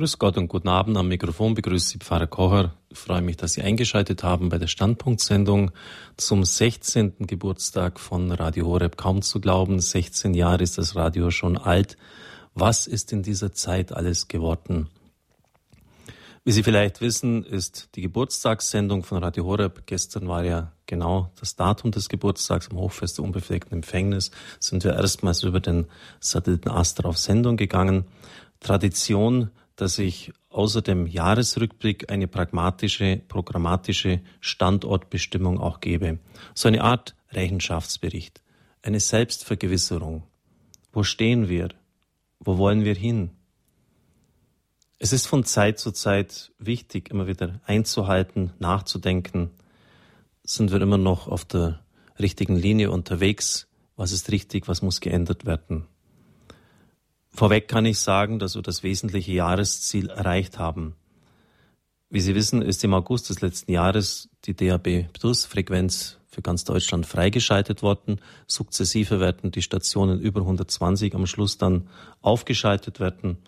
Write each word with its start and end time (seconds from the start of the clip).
Grüß 0.00 0.18
Gott 0.18 0.38
und 0.38 0.48
guten 0.48 0.68
Abend. 0.68 0.96
Am 0.96 1.08
Mikrofon 1.08 1.52
begrüßt 1.52 1.90
Sie 1.90 1.98
Pfarrer 1.98 2.26
Kocher. 2.26 2.74
Ich 2.88 2.96
freue 2.96 3.20
mich, 3.20 3.36
dass 3.36 3.52
Sie 3.52 3.60
eingeschaltet 3.60 4.22
haben 4.22 4.48
bei 4.48 4.56
der 4.56 4.66
Standpunktsendung 4.66 5.72
zum 6.16 6.42
16. 6.42 7.26
Geburtstag 7.26 8.00
von 8.00 8.32
Radio 8.32 8.64
Horeb. 8.64 8.96
Kaum 8.96 9.20
zu 9.20 9.42
glauben, 9.42 9.78
16 9.78 10.32
Jahre 10.32 10.62
ist 10.62 10.78
das 10.78 10.96
Radio 10.96 11.30
schon 11.30 11.58
alt. 11.58 11.98
Was 12.54 12.86
ist 12.86 13.12
in 13.12 13.22
dieser 13.22 13.52
Zeit 13.52 13.92
alles 13.92 14.26
geworden? 14.26 14.88
Wie 16.44 16.52
Sie 16.52 16.62
vielleicht 16.62 17.02
wissen, 17.02 17.44
ist 17.44 17.90
die 17.94 18.00
Geburtstagssendung 18.00 19.02
von 19.02 19.22
Radio 19.22 19.44
Horeb. 19.44 19.82
Gestern 19.84 20.28
war 20.28 20.44
ja 20.44 20.72
genau 20.86 21.30
das 21.38 21.56
Datum 21.56 21.90
des 21.90 22.08
Geburtstags 22.08 22.70
am 22.70 22.78
Hochfest 22.78 23.18
der 23.18 23.26
unbefleckten 23.26 23.74
Empfängnis. 23.74 24.30
Sind 24.60 24.82
wir 24.82 24.94
erstmals 24.94 25.42
über 25.42 25.60
den 25.60 25.88
Satelliten 26.20 26.70
Astra 26.70 27.06
auf 27.06 27.18
Sendung 27.18 27.58
gegangen. 27.58 28.06
Tradition 28.60 29.50
dass 29.80 29.98
ich 29.98 30.32
außer 30.50 30.82
dem 30.82 31.06
Jahresrückblick 31.06 32.10
eine 32.10 32.28
pragmatische, 32.28 33.22
programmatische 33.28 34.20
Standortbestimmung 34.40 35.58
auch 35.58 35.80
gebe. 35.80 36.18
So 36.54 36.68
eine 36.68 36.82
Art 36.84 37.14
Rechenschaftsbericht, 37.32 38.42
eine 38.82 39.00
Selbstvergewisserung. 39.00 40.24
Wo 40.92 41.02
stehen 41.02 41.48
wir? 41.48 41.70
Wo 42.40 42.58
wollen 42.58 42.84
wir 42.84 42.94
hin? 42.94 43.30
Es 44.98 45.14
ist 45.14 45.26
von 45.26 45.44
Zeit 45.44 45.78
zu 45.78 45.92
Zeit 45.92 46.52
wichtig, 46.58 47.10
immer 47.10 47.26
wieder 47.26 47.60
einzuhalten, 47.64 48.52
nachzudenken. 48.58 49.50
Sind 50.44 50.72
wir 50.72 50.82
immer 50.82 50.98
noch 50.98 51.26
auf 51.26 51.46
der 51.46 51.80
richtigen 52.18 52.56
Linie 52.56 52.90
unterwegs? 52.90 53.66
Was 53.96 54.12
ist 54.12 54.30
richtig? 54.30 54.68
Was 54.68 54.82
muss 54.82 55.00
geändert 55.00 55.46
werden? 55.46 55.86
Vorweg 57.32 57.68
kann 57.68 57.86
ich 57.86 57.98
sagen, 57.98 58.38
dass 58.38 58.54
wir 58.54 58.62
das 58.62 58.82
wesentliche 58.82 59.32
Jahresziel 59.32 60.10
erreicht 60.10 60.58
haben. 60.58 60.94
Wie 62.10 62.20
Sie 62.20 62.34
wissen, 62.34 62.60
ist 62.60 62.82
im 62.82 62.92
August 62.92 63.30
des 63.30 63.40
letzten 63.40 63.70
Jahres 63.70 64.28
die 64.44 64.54
DAB 64.54 65.12
Plus 65.12 65.44
Frequenz 65.44 66.18
für 66.26 66.42
ganz 66.42 66.64
Deutschland 66.64 67.06
freigeschaltet 67.06 67.82
worden. 67.82 68.20
Sukzessive 68.46 69.20
werden 69.20 69.50
die 69.50 69.62
Stationen 69.62 70.20
über 70.20 70.40
120 70.40 71.14
am 71.14 71.26
Schluss 71.26 71.58
dann 71.58 71.88
aufgeschaltet 72.20 73.00
werden. 73.00 73.38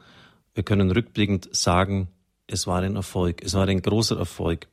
Wir 0.54 0.62
können 0.62 0.90
rückblickend 0.90 1.48
sagen, 1.54 2.08
es 2.46 2.66
war 2.66 2.82
ein 2.82 2.96
Erfolg. 2.96 3.42
Es 3.42 3.54
war 3.54 3.66
ein 3.66 3.82
großer 3.82 4.18
Erfolg. 4.18 4.68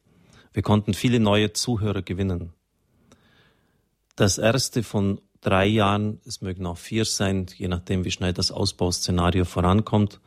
Wir 0.53 0.63
konnten 0.63 0.93
viele 0.93 1.19
neue 1.19 1.53
Zuhörer 1.53 2.01
gewinnen. 2.01 2.53
Das 4.15 4.37
erste 4.37 4.83
von 4.83 5.21
drei 5.41 5.65
Jahren, 5.65 6.19
es 6.25 6.41
mögen 6.41 6.65
auch 6.65 6.77
vier 6.77 7.05
sein, 7.05 7.47
je 7.55 7.67
nachdem, 7.67 8.05
wie 8.05 8.11
schnell 8.11 8.33
das 8.33 8.51
Ausbauszenario 8.51 9.45
vorankommt, 9.45 10.19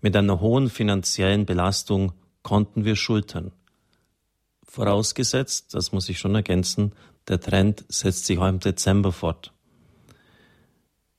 mit 0.00 0.16
einer 0.16 0.40
hohen 0.40 0.70
finanziellen 0.70 1.46
Belastung 1.46 2.12
konnten 2.42 2.84
wir 2.84 2.96
schultern. 2.96 3.52
Vorausgesetzt, 4.62 5.74
das 5.74 5.92
muss 5.92 6.08
ich 6.08 6.18
schon 6.18 6.34
ergänzen, 6.34 6.92
der 7.28 7.40
Trend 7.40 7.84
setzt 7.88 8.26
sich 8.26 8.38
auch 8.38 8.48
im 8.48 8.60
Dezember 8.60 9.12
fort. 9.12 9.52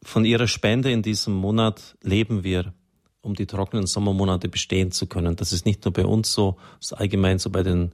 Von 0.04 0.24
ihrer 0.24 0.48
Spende 0.48 0.92
in 0.92 1.02
diesem 1.02 1.34
Monat 1.34 1.96
leben 2.02 2.44
wir, 2.44 2.74
um 3.22 3.34
die 3.34 3.48
trockenen 3.48 3.88
Sommermonate 3.88 4.50
bestehen 4.50 4.92
zu 4.92 5.08
können. 5.08 5.36
Das 5.36 5.52
ist 5.52 5.66
nicht 5.66 5.84
nur 5.84 5.94
bei 5.94 6.06
uns 6.06 6.32
so, 6.32 6.58
das 6.80 6.92
ist 6.92 6.94
allgemein 6.94 7.40
so 7.40 7.50
bei 7.50 7.64
den 7.64 7.92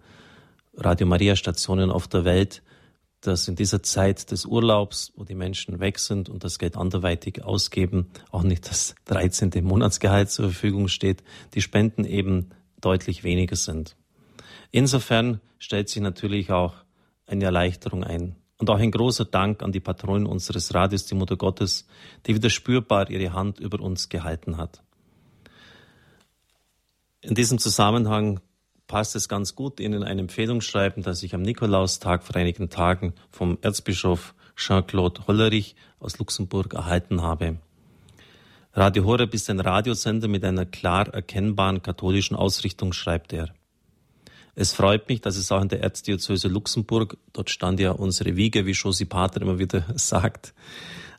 Radio 0.75 1.07
Maria 1.07 1.37
Stationen 1.37 1.89
auf 1.89 2.07
der 2.07 2.25
Welt 2.25 2.63
dass 3.21 3.47
in 3.47 3.55
dieser 3.55 3.83
Zeit 3.83 4.31
des 4.31 4.45
Urlaubs, 4.45 5.13
wo 5.15 5.23
die 5.23 5.35
Menschen 5.35 5.79
weg 5.79 5.99
sind 5.99 6.27
und 6.27 6.43
das 6.43 6.59
Geld 6.59 6.75
anderweitig 6.75 7.43
ausgeben, 7.43 8.09
auch 8.31 8.43
nicht 8.43 8.69
das 8.69 8.95
13. 9.05 9.51
Monatsgehalt 9.63 10.31
zur 10.31 10.45
Verfügung 10.45 10.87
steht, 10.87 11.23
die 11.53 11.61
Spenden 11.61 12.03
eben 12.03 12.49
deutlich 12.81 13.23
weniger 13.23 13.55
sind. 13.55 13.95
Insofern 14.71 15.39
stellt 15.59 15.89
sich 15.89 16.01
natürlich 16.01 16.51
auch 16.51 16.73
eine 17.27 17.45
Erleichterung 17.45 18.03
ein. 18.03 18.35
Und 18.57 18.69
auch 18.69 18.77
ein 18.77 18.91
großer 18.91 19.25
Dank 19.25 19.63
an 19.63 19.71
die 19.71 19.79
Patronin 19.79 20.27
unseres 20.27 20.73
Radios, 20.73 21.05
die 21.05 21.15
Mutter 21.15 21.35
Gottes, 21.35 21.87
die 22.25 22.35
wieder 22.35 22.49
spürbar 22.49 23.09
ihre 23.09 23.33
Hand 23.33 23.59
über 23.59 23.79
uns 23.79 24.09
gehalten 24.09 24.57
hat. 24.57 24.83
In 27.21 27.33
diesem 27.33 27.57
Zusammenhang 27.57 28.39
passt 28.91 29.15
es 29.15 29.29
ganz 29.29 29.55
gut, 29.55 29.79
Ihnen 29.79 30.03
eine 30.03 30.19
Empfehlung 30.19 30.59
schreiben, 30.59 31.01
dass 31.01 31.23
ich 31.23 31.33
am 31.33 31.41
Nikolaustag 31.41 32.23
vor 32.23 32.35
einigen 32.35 32.69
Tagen 32.69 33.13
vom 33.31 33.57
Erzbischof 33.61 34.35
Jean-Claude 34.57 35.27
Hollerich 35.27 35.77
aus 36.01 36.19
Luxemburg 36.19 36.73
erhalten 36.73 37.21
habe. 37.21 37.55
Radio 38.73 39.05
Horeb 39.05 39.33
ist 39.33 39.49
ein 39.49 39.61
Radiosender 39.61 40.27
mit 40.27 40.43
einer 40.43 40.65
klar 40.65 41.07
erkennbaren 41.07 41.81
katholischen 41.81 42.35
Ausrichtung, 42.35 42.91
schreibt 42.91 43.31
er. 43.31 43.53
Es 44.55 44.73
freut 44.73 45.07
mich, 45.07 45.21
dass 45.21 45.37
es 45.37 45.53
auch 45.53 45.61
in 45.61 45.69
der 45.69 45.81
Erzdiözese 45.81 46.49
Luxemburg, 46.49 47.15
dort 47.31 47.49
stand 47.49 47.79
ja 47.79 47.91
unsere 47.91 48.35
Wiege, 48.35 48.65
wie 48.65 48.71
Josi 48.71 49.05
Pater 49.05 49.41
immer 49.41 49.57
wieder 49.57 49.85
sagt, 49.95 50.53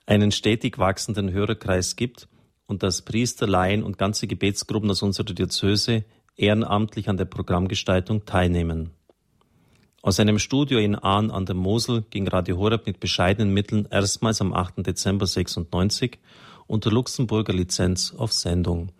einen 0.04 0.30
stetig 0.30 0.76
wachsenden 0.76 1.32
Hörerkreis 1.32 1.96
gibt 1.96 2.28
und 2.66 2.82
dass 2.82 3.00
Priester, 3.00 3.46
Laien 3.46 3.82
und 3.82 3.96
ganze 3.96 4.26
Gebetsgruppen 4.26 4.90
aus 4.90 5.00
unserer 5.00 5.24
Diözese 5.24 6.04
ehrenamtlich 6.42 7.08
an 7.08 7.16
der 7.16 7.24
Programmgestaltung 7.24 8.26
teilnehmen. 8.26 8.90
Aus 10.02 10.18
einem 10.18 10.40
Studio 10.40 10.80
in 10.80 10.96
Ahn 10.96 11.30
an 11.30 11.46
der 11.46 11.54
Mosel 11.54 12.02
ging 12.10 12.26
Radio 12.26 12.58
Horeb 12.58 12.86
mit 12.86 12.98
bescheidenen 12.98 13.54
Mitteln 13.54 13.86
erstmals 13.88 14.40
am 14.40 14.52
8. 14.52 14.84
Dezember 14.84 15.26
96 15.26 16.18
unter 16.66 16.90
Luxemburger 16.90 17.52
Lizenz 17.52 18.12
auf 18.12 18.32
Sendung. 18.32 18.90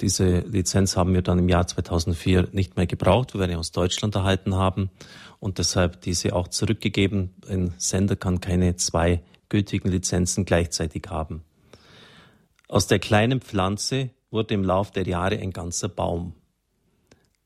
Diese 0.00 0.38
Lizenz 0.40 0.96
haben 0.96 1.12
wir 1.12 1.22
dann 1.22 1.40
im 1.40 1.48
Jahr 1.48 1.66
2004 1.66 2.50
nicht 2.52 2.76
mehr 2.76 2.86
gebraucht, 2.86 3.34
weil 3.34 3.40
wir 3.40 3.44
eine 3.46 3.58
aus 3.58 3.72
Deutschland 3.72 4.14
erhalten 4.14 4.54
haben 4.54 4.90
und 5.40 5.58
deshalb 5.58 6.00
diese 6.02 6.36
auch 6.36 6.46
zurückgegeben. 6.46 7.34
Ein 7.48 7.74
Sender 7.78 8.14
kann 8.14 8.40
keine 8.40 8.76
zwei 8.76 9.22
gültigen 9.48 9.88
Lizenzen 9.88 10.44
gleichzeitig 10.44 11.06
haben. 11.08 11.42
Aus 12.68 12.86
der 12.86 13.00
kleinen 13.00 13.40
Pflanze 13.40 14.10
wurde 14.30 14.54
im 14.54 14.62
Lauf 14.62 14.92
der 14.92 15.08
Jahre 15.08 15.38
ein 15.38 15.52
ganzer 15.52 15.88
Baum. 15.88 16.34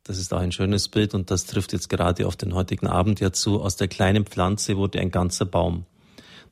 Das 0.04 0.18
ist 0.18 0.34
auch 0.34 0.40
ein 0.40 0.50
schönes 0.50 0.88
Bild 0.88 1.14
und 1.14 1.30
das 1.30 1.46
trifft 1.46 1.72
jetzt 1.72 1.88
gerade 1.88 2.26
auf 2.26 2.34
den 2.34 2.54
heutigen 2.54 2.88
Abend 2.88 3.20
ja 3.20 3.32
zu. 3.32 3.62
Aus 3.62 3.76
der 3.76 3.86
kleinen 3.86 4.26
Pflanze 4.26 4.76
wurde 4.76 4.98
ein 4.98 5.12
ganzer 5.12 5.44
Baum. 5.44 5.86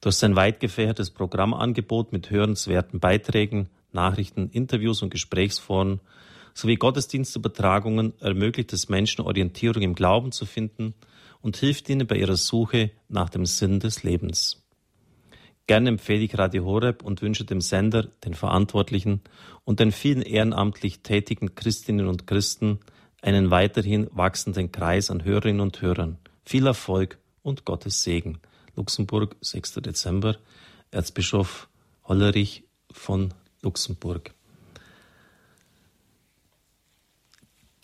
Durch 0.00 0.14
sein 0.14 0.36
weit 0.36 0.60
gefächertes 0.60 1.10
Programmangebot 1.10 2.12
mit 2.12 2.30
hörenswerten 2.30 3.00
Beiträgen, 3.00 3.68
Nachrichten, 3.92 4.50
Interviews 4.50 5.02
und 5.02 5.10
Gesprächsforen 5.10 6.00
sowie 6.54 6.76
Gottesdienstübertragungen 6.76 8.14
ermöglicht 8.20 8.72
es 8.72 8.88
Menschen 8.88 9.22
Orientierung 9.22 9.82
im 9.82 9.94
Glauben 9.94 10.30
zu 10.30 10.46
finden 10.46 10.94
und 11.40 11.56
hilft 11.56 11.88
ihnen 11.88 12.06
bei 12.06 12.16
ihrer 12.16 12.36
Suche 12.36 12.92
nach 13.08 13.30
dem 13.30 13.46
Sinn 13.46 13.80
des 13.80 14.04
Lebens. 14.04 14.62
Gerne 15.66 15.88
empfehle 15.88 16.22
ich 16.22 16.38
Radio 16.38 16.64
Horeb 16.64 17.02
und 17.02 17.20
wünsche 17.22 17.44
dem 17.44 17.60
Sender, 17.60 18.04
den 18.24 18.34
Verantwortlichen 18.34 19.22
und 19.64 19.80
den 19.80 19.92
vielen 19.92 20.22
ehrenamtlich 20.22 21.00
tätigen 21.00 21.54
Christinnen 21.54 22.06
und 22.06 22.26
Christen 22.26 22.80
einen 23.22 23.50
weiterhin 23.50 24.08
wachsenden 24.12 24.72
Kreis 24.72 25.10
an 25.10 25.24
Hörerinnen 25.24 25.60
und 25.60 25.80
Hörern. 25.82 26.18
Viel 26.44 26.66
Erfolg 26.66 27.18
und 27.42 27.64
Gottes 27.64 28.02
Segen. 28.02 28.38
Luxemburg, 28.76 29.36
6. 29.40 29.74
Dezember, 29.74 30.36
Erzbischof 30.90 31.68
Hollerich 32.04 32.64
von 32.90 33.34
Luxemburg. 33.62 34.32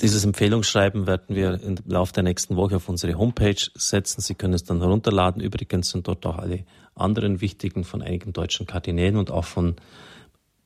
Dieses 0.00 0.24
Empfehlungsschreiben 0.24 1.06
werden 1.06 1.34
wir 1.34 1.60
im 1.62 1.76
Laufe 1.86 2.12
der 2.12 2.22
nächsten 2.22 2.56
Woche 2.56 2.76
auf 2.76 2.88
unsere 2.88 3.16
Homepage 3.16 3.56
setzen. 3.74 4.20
Sie 4.20 4.34
können 4.34 4.52
es 4.52 4.64
dann 4.64 4.80
herunterladen. 4.80 5.40
Übrigens 5.40 5.90
sind 5.90 6.06
dort 6.06 6.26
auch 6.26 6.36
alle 6.36 6.64
anderen 6.94 7.40
wichtigen 7.40 7.84
von 7.84 8.02
einigen 8.02 8.34
deutschen 8.34 8.66
Kardinälen 8.66 9.16
und 9.16 9.30
auch 9.30 9.46
von 9.46 9.76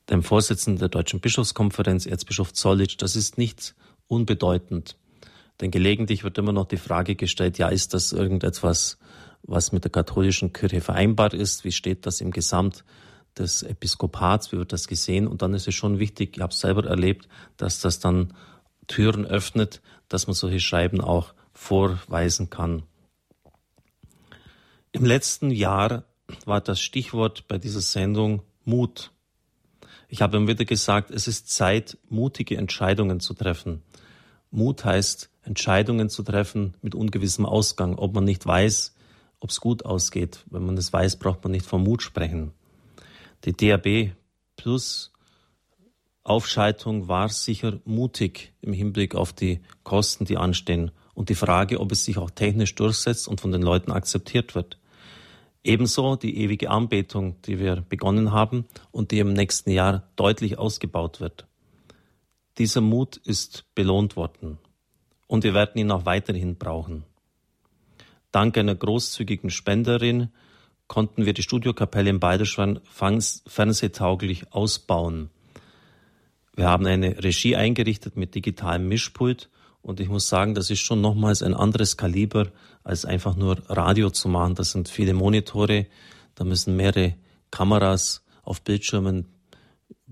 dem 0.09 0.23
Vorsitzenden 0.23 0.79
der 0.79 0.89
Deutschen 0.89 1.21
Bischofskonferenz, 1.21 2.05
Erzbischof 2.05 2.51
Zollitsch. 2.51 2.97
Das 2.97 3.15
ist 3.15 3.37
nichts 3.37 3.73
unbedeutend. 4.11 4.97
Denn 5.61 5.71
gelegentlich 5.71 6.23
wird 6.23 6.37
immer 6.37 6.51
noch 6.51 6.65
die 6.65 6.77
Frage 6.77 7.15
gestellt, 7.15 7.57
ja, 7.57 7.69
ist 7.69 7.93
das 7.93 8.11
irgendetwas, 8.11 8.97
was 9.43 9.71
mit 9.71 9.83
der 9.83 9.91
katholischen 9.91 10.53
Kirche 10.53 10.81
vereinbar 10.81 11.33
ist? 11.33 11.63
Wie 11.63 11.71
steht 11.71 12.05
das 12.05 12.19
im 12.19 12.31
Gesamt 12.31 12.83
des 13.37 13.63
Episkopats? 13.63 14.51
Wie 14.51 14.57
wird 14.57 14.73
das 14.73 14.87
gesehen? 14.87 15.27
Und 15.27 15.41
dann 15.41 15.53
ist 15.53 15.67
es 15.67 15.75
schon 15.75 15.99
wichtig, 15.99 16.35
ich 16.35 16.41
habe 16.41 16.51
es 16.51 16.59
selber 16.59 16.85
erlebt, 16.85 17.27
dass 17.57 17.79
das 17.79 17.99
dann 17.99 18.33
Türen 18.87 19.25
öffnet, 19.25 19.81
dass 20.09 20.27
man 20.27 20.33
solche 20.33 20.59
Schreiben 20.59 20.99
auch 20.99 21.33
vorweisen 21.53 22.49
kann. 22.49 22.83
Im 24.91 25.05
letzten 25.05 25.51
Jahr 25.51 26.03
war 26.45 26.59
das 26.59 26.81
Stichwort 26.81 27.47
bei 27.47 27.57
dieser 27.57 27.81
Sendung 27.81 28.41
Mut. 28.65 29.11
Ich 30.09 30.21
habe 30.21 30.37
ihm 30.37 30.47
wieder 30.47 30.65
gesagt, 30.65 31.11
es 31.11 31.27
ist 31.27 31.49
Zeit, 31.49 31.97
mutige 32.09 32.57
Entscheidungen 32.57 33.21
zu 33.21 33.33
treffen. 33.33 33.81
Mut 34.51 34.85
heißt, 34.85 35.29
Entscheidungen 35.43 36.09
zu 36.09 36.23
treffen 36.23 36.75
mit 36.81 36.93
ungewissem 36.93 37.45
Ausgang, 37.45 37.97
ob 37.97 38.13
man 38.13 38.25
nicht 38.25 38.45
weiß, 38.45 38.93
ob 39.39 39.49
es 39.49 39.59
gut 39.59 39.85
ausgeht. 39.85 40.45
Wenn 40.49 40.65
man 40.65 40.75
das 40.75 40.93
weiß, 40.93 41.17
braucht 41.17 41.43
man 41.43 41.51
nicht 41.51 41.65
vom 41.65 41.83
Mut 41.83 42.03
sprechen. 42.03 42.51
Die 43.45 43.53
DAB 43.53 44.13
Plus 44.55 45.11
Aufschaltung 46.23 47.07
war 47.07 47.29
sicher 47.29 47.79
mutig 47.83 48.53
im 48.61 48.73
Hinblick 48.73 49.15
auf 49.15 49.33
die 49.33 49.61
Kosten, 49.83 50.25
die 50.25 50.37
anstehen 50.37 50.91
und 51.15 51.29
die 51.29 51.35
Frage, 51.35 51.79
ob 51.79 51.91
es 51.91 52.05
sich 52.05 52.19
auch 52.19 52.29
technisch 52.29 52.75
durchsetzt 52.75 53.27
und 53.27 53.41
von 53.41 53.51
den 53.51 53.63
Leuten 53.63 53.91
akzeptiert 53.91 54.53
wird. 54.53 54.77
Ebenso 55.63 56.15
die 56.15 56.37
ewige 56.37 56.69
Anbetung, 56.69 57.41
die 57.43 57.57
wir 57.57 57.77
begonnen 57.87 58.31
haben 58.31 58.65
und 58.91 59.11
die 59.11 59.19
im 59.19 59.33
nächsten 59.33 59.71
Jahr 59.71 60.09
deutlich 60.15 60.59
ausgebaut 60.59 61.19
wird. 61.19 61.47
Dieser 62.57 62.81
Mut 62.81 63.17
ist 63.17 63.65
belohnt 63.75 64.15
worden 64.15 64.57
und 65.27 65.43
wir 65.43 65.53
werden 65.53 65.79
ihn 65.79 65.91
auch 65.91 66.05
weiterhin 66.05 66.57
brauchen. 66.57 67.05
Dank 68.31 68.57
einer 68.57 68.75
großzügigen 68.75 69.49
Spenderin 69.49 70.29
konnten 70.87 71.25
wir 71.25 71.33
die 71.33 71.43
Studiokapelle 71.43 72.09
in 72.09 72.19
Balderschwan 72.19 72.81
fernsehtauglich 72.85 74.51
ausbauen. 74.53 75.29
Wir 76.55 76.67
haben 76.67 76.85
eine 76.85 77.23
Regie 77.23 77.55
eingerichtet 77.55 78.17
mit 78.17 78.35
digitalem 78.35 78.87
Mischpult 78.87 79.49
und 79.81 79.99
ich 79.99 80.09
muss 80.09 80.27
sagen, 80.27 80.53
das 80.53 80.69
ist 80.69 80.81
schon 80.81 81.01
nochmals 81.01 81.41
ein 81.43 81.53
anderes 81.53 81.97
Kaliber, 81.97 82.51
als 82.83 83.05
einfach 83.05 83.35
nur 83.35 83.57
Radio 83.69 84.09
zu 84.09 84.27
machen. 84.27 84.55
Das 84.55 84.71
sind 84.71 84.89
viele 84.89 85.13
Monitore, 85.13 85.87
da 86.35 86.43
müssen 86.43 86.75
mehrere 86.75 87.15
Kameras 87.51 88.23
auf 88.43 88.61
Bildschirmen 88.61 89.27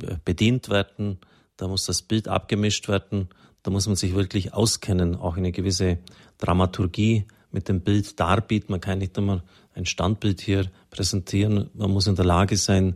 äh, 0.02 0.16
bedient 0.24 0.70
werden, 0.70 1.20
da 1.60 1.68
muss 1.68 1.86
das 1.86 2.02
Bild 2.02 2.28
abgemischt 2.30 2.88
werden, 2.88 3.28
da 3.64 3.72
muss 3.72 3.86
man 3.86 3.98
sich 3.98 4.16
wirklich 4.16 4.54
auskennen, 4.54 5.18
auch 5.18 5.36
eine 5.36 5.52
gewisse 5.52 5.98
Dramaturgie 6.38 7.26
mit 7.52 7.68
dem 7.68 7.82
Bild 7.82 8.18
darbieten. 8.20 8.72
Man 8.72 8.80
kann 8.80 9.00
nicht 9.00 9.18
immer 9.18 9.44
ein 9.74 9.86
Standbild 9.86 10.40
hier 10.40 10.72
präsentieren. 10.90 11.70
Man 11.74 11.92
muss 11.92 12.08
in 12.08 12.16
der 12.16 12.24
Lage 12.24 12.56
sein, 12.56 12.96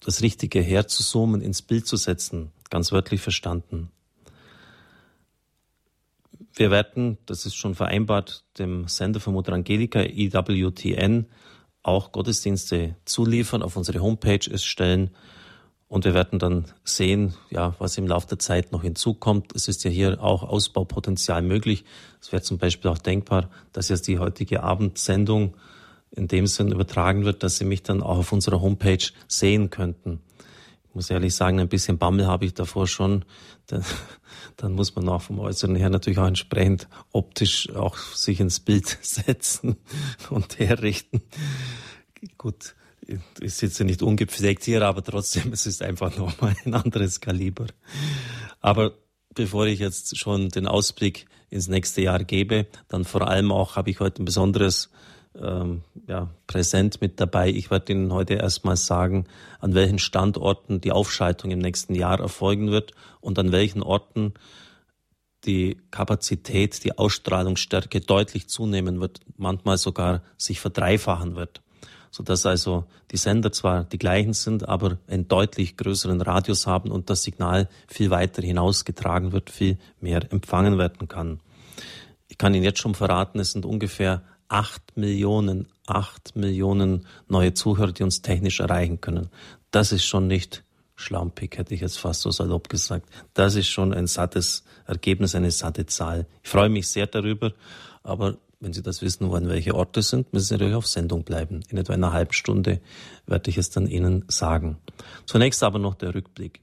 das 0.00 0.22
Richtige 0.22 0.60
herzuzoomen, 0.60 1.40
ins 1.40 1.62
Bild 1.62 1.88
zu 1.88 1.96
setzen, 1.96 2.52
ganz 2.70 2.92
wörtlich 2.92 3.20
verstanden. 3.20 3.90
Wir 6.54 6.70
werden, 6.70 7.18
das 7.26 7.46
ist 7.46 7.56
schon 7.56 7.74
vereinbart, 7.74 8.44
dem 8.58 8.86
Sender 8.86 9.18
von 9.18 9.34
Mutter 9.34 9.52
Angelika, 9.52 10.00
IWTN, 10.02 11.26
auch 11.82 12.12
Gottesdienste 12.12 12.94
zuliefern, 13.04 13.62
auf 13.62 13.76
unsere 13.76 14.00
Homepage 14.00 14.48
es 14.48 14.64
stellen. 14.64 15.10
Und 15.88 16.04
wir 16.04 16.12
werden 16.12 16.38
dann 16.38 16.66
sehen, 16.84 17.34
ja, 17.50 17.74
was 17.78 17.96
im 17.96 18.06
Laufe 18.06 18.28
der 18.28 18.38
Zeit 18.38 18.72
noch 18.72 18.82
hinzukommt. 18.82 19.54
Es 19.54 19.68
ist 19.68 19.84
ja 19.84 19.90
hier 19.90 20.22
auch 20.22 20.42
Ausbaupotenzial 20.42 21.40
möglich. 21.40 21.84
Es 22.20 22.30
wäre 22.30 22.42
zum 22.42 22.58
Beispiel 22.58 22.90
auch 22.90 22.98
denkbar, 22.98 23.48
dass 23.72 23.88
jetzt 23.88 24.06
die 24.06 24.18
heutige 24.18 24.62
Abendsendung 24.62 25.54
in 26.10 26.28
dem 26.28 26.46
Sinn 26.46 26.72
übertragen 26.72 27.24
wird, 27.24 27.42
dass 27.42 27.56
Sie 27.56 27.64
mich 27.64 27.82
dann 27.82 28.02
auch 28.02 28.18
auf 28.18 28.32
unserer 28.32 28.60
Homepage 28.60 29.04
sehen 29.28 29.70
könnten. 29.70 30.20
Ich 30.88 30.94
muss 30.94 31.10
ehrlich 31.10 31.34
sagen, 31.34 31.60
ein 31.60 31.68
bisschen 31.68 31.98
Bammel 31.98 32.26
habe 32.26 32.44
ich 32.44 32.54
davor 32.54 32.86
schon, 32.86 33.24
dann, 33.66 33.84
dann 34.56 34.72
muss 34.72 34.94
man 34.94 35.08
auch 35.08 35.22
vom 35.22 35.38
Äußeren 35.38 35.74
her 35.74 35.90
natürlich 35.90 36.18
auch 36.18 36.26
entsprechend 36.26 36.88
optisch 37.12 37.74
auch 37.74 37.96
sich 37.96 38.40
ins 38.40 38.60
Bild 38.60 38.98
setzen 39.02 39.76
und 40.28 40.58
herrichten. 40.58 41.22
Gut, 42.36 42.74
ich 43.40 43.54
sitze 43.54 43.84
nicht 43.84 44.02
ungepflegt 44.02 44.64
hier, 44.64 44.82
aber 44.82 45.02
trotzdem, 45.02 45.52
es 45.52 45.66
ist 45.66 45.82
einfach 45.82 46.16
nochmal 46.16 46.54
ein 46.64 46.74
anderes 46.74 47.20
Kaliber. 47.20 47.66
Aber 48.60 48.92
bevor 49.34 49.66
ich 49.66 49.78
jetzt 49.78 50.18
schon 50.18 50.48
den 50.48 50.66
Ausblick 50.66 51.26
ins 51.50 51.68
nächste 51.68 52.02
Jahr 52.02 52.24
gebe, 52.24 52.66
dann 52.88 53.04
vor 53.04 53.28
allem 53.28 53.52
auch 53.52 53.76
habe 53.76 53.90
ich 53.90 54.00
heute 54.00 54.22
ein 54.22 54.26
besonderes 54.26 54.90
ähm, 55.40 55.82
ja, 56.06 56.28
Präsent 56.46 57.00
mit 57.00 57.20
dabei. 57.20 57.48
Ich 57.50 57.70
werde 57.70 57.92
Ihnen 57.92 58.12
heute 58.12 58.34
erstmal 58.34 58.76
sagen, 58.76 59.26
an 59.60 59.74
welchen 59.74 59.98
Standorten 59.98 60.80
die 60.80 60.92
Aufschaltung 60.92 61.50
im 61.50 61.60
nächsten 61.60 61.94
Jahr 61.94 62.20
erfolgen 62.20 62.70
wird 62.70 62.92
und 63.20 63.38
an 63.38 63.52
welchen 63.52 63.82
Orten 63.82 64.34
die 65.44 65.78
Kapazität, 65.90 66.82
die 66.84 66.98
Ausstrahlungsstärke 66.98 68.00
deutlich 68.00 68.48
zunehmen 68.48 69.00
wird, 69.00 69.20
manchmal 69.36 69.78
sogar 69.78 70.22
sich 70.36 70.60
verdreifachen 70.60 71.36
wird. 71.36 71.62
Sodass 72.10 72.46
also 72.46 72.84
die 73.10 73.16
Sender 73.16 73.52
zwar 73.52 73.84
die 73.84 73.98
gleichen 73.98 74.32
sind, 74.32 74.68
aber 74.68 74.98
einen 75.06 75.28
deutlich 75.28 75.76
größeren 75.76 76.20
Radius 76.20 76.66
haben 76.66 76.90
und 76.90 77.10
das 77.10 77.22
Signal 77.22 77.68
viel 77.86 78.10
weiter 78.10 78.42
hinausgetragen 78.42 79.32
wird, 79.32 79.50
viel 79.50 79.78
mehr 80.00 80.30
empfangen 80.32 80.78
werden 80.78 81.08
kann. 81.08 81.40
Ich 82.28 82.38
kann 82.38 82.54
Ihnen 82.54 82.64
jetzt 82.64 82.80
schon 82.80 82.94
verraten, 82.94 83.40
es 83.40 83.52
sind 83.52 83.64
ungefähr 83.64 84.22
acht 84.48 84.96
Millionen, 84.96 85.68
acht 85.86 86.36
Millionen 86.36 87.06
neue 87.28 87.54
Zuhörer, 87.54 87.92
die 87.92 88.02
uns 88.02 88.22
technisch 88.22 88.60
erreichen 88.60 89.00
können. 89.00 89.28
Das 89.70 89.92
ist 89.92 90.04
schon 90.04 90.26
nicht 90.26 90.64
schlampig, 90.96 91.56
hätte 91.56 91.74
ich 91.74 91.80
jetzt 91.80 91.98
fast 91.98 92.22
so 92.22 92.30
salopp 92.30 92.68
gesagt. 92.68 93.08
Das 93.34 93.54
ist 93.54 93.68
schon 93.68 93.94
ein 93.94 94.06
sattes 94.06 94.64
Ergebnis, 94.86 95.34
eine 95.34 95.50
satte 95.50 95.86
Zahl. 95.86 96.26
Ich 96.42 96.50
freue 96.50 96.68
mich 96.68 96.88
sehr 96.88 97.06
darüber, 97.06 97.52
aber 98.02 98.36
wenn 98.60 98.72
Sie 98.72 98.82
das 98.82 99.02
wissen 99.02 99.30
wollen, 99.30 99.48
welche 99.48 99.74
Orte 99.74 100.02
sind, 100.02 100.32
müssen 100.32 100.46
Sie 100.46 100.54
natürlich 100.54 100.74
auf 100.74 100.86
Sendung 100.86 101.24
bleiben. 101.24 101.62
In 101.68 101.78
etwa 101.78 101.92
einer 101.92 102.12
halben 102.12 102.32
Stunde 102.32 102.80
werde 103.26 103.50
ich 103.50 103.58
es 103.58 103.70
dann 103.70 103.86
Ihnen 103.86 104.24
sagen. 104.28 104.78
Zunächst 105.26 105.62
aber 105.62 105.78
noch 105.78 105.94
der 105.94 106.14
Rückblick. 106.14 106.60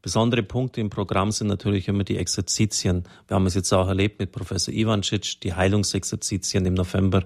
Besondere 0.00 0.42
Punkte 0.42 0.80
im 0.80 0.88
Programm 0.88 1.32
sind 1.32 1.48
natürlich 1.48 1.88
immer 1.88 2.04
die 2.04 2.16
Exerzitien. 2.16 3.04
Wir 3.26 3.34
haben 3.34 3.46
es 3.46 3.54
jetzt 3.54 3.72
auch 3.72 3.88
erlebt 3.88 4.18
mit 4.20 4.32
Professor 4.32 4.72
Ivancic, 4.72 5.40
die 5.40 5.54
Heilungsexerzitien 5.54 6.64
im 6.64 6.74
November, 6.74 7.24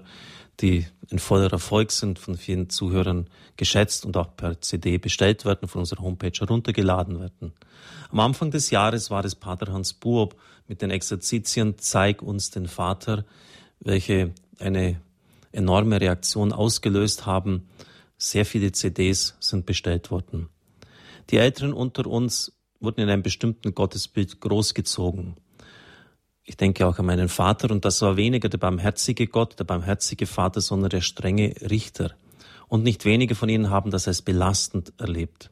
die 0.59 0.85
ein 1.11 1.19
voller 1.19 1.51
Erfolg 1.51 1.91
sind, 1.91 2.19
von 2.19 2.35
vielen 2.35 2.69
Zuhörern 2.69 3.27
geschätzt 3.55 4.05
und 4.05 4.17
auch 4.17 4.35
per 4.35 4.59
CD 4.61 4.97
bestellt 4.97 5.45
werden, 5.45 5.67
von 5.67 5.79
unserer 5.79 6.01
Homepage 6.01 6.37
heruntergeladen 6.37 7.19
werden. 7.19 7.53
Am 8.09 8.19
Anfang 8.19 8.51
des 8.51 8.71
Jahres 8.71 9.09
war 9.09 9.23
es 9.25 9.35
Pater 9.35 9.71
Hans 9.71 9.93
Buob 9.93 10.35
mit 10.67 10.81
den 10.81 10.91
Exerzitien 10.91 11.77
Zeig 11.77 12.21
uns 12.21 12.49
den 12.49 12.67
Vater, 12.67 13.25
welche 13.81 14.33
eine 14.59 15.01
enorme 15.51 15.99
Reaktion 15.99 16.53
ausgelöst 16.53 17.25
haben. 17.25 17.67
Sehr 18.17 18.45
viele 18.45 18.71
CDs 18.71 19.35
sind 19.39 19.65
bestellt 19.65 20.11
worden. 20.11 20.49
Die 21.29 21.37
Älteren 21.37 21.73
unter 21.73 22.07
uns 22.07 22.53
wurden 22.79 23.01
in 23.01 23.09
einem 23.09 23.23
bestimmten 23.23 23.75
Gottesbild 23.75 24.39
großgezogen. 24.39 25.35
Ich 26.43 26.57
denke 26.57 26.87
auch 26.87 26.97
an 26.97 27.05
meinen 27.05 27.29
Vater 27.29 27.71
und 27.71 27.85
das 27.85 28.01
war 28.01 28.17
weniger 28.17 28.49
der 28.49 28.57
barmherzige 28.57 29.27
Gott, 29.27 29.59
der 29.59 29.63
barmherzige 29.63 30.25
Vater, 30.25 30.61
sondern 30.61 30.89
der 30.89 31.01
strenge 31.01 31.53
Richter. 31.69 32.15
Und 32.67 32.83
nicht 32.83 33.05
wenige 33.05 33.35
von 33.35 33.49
ihnen 33.49 33.69
haben 33.69 33.91
das 33.91 34.07
als 34.07 34.21
belastend 34.21 34.93
erlebt. 34.97 35.51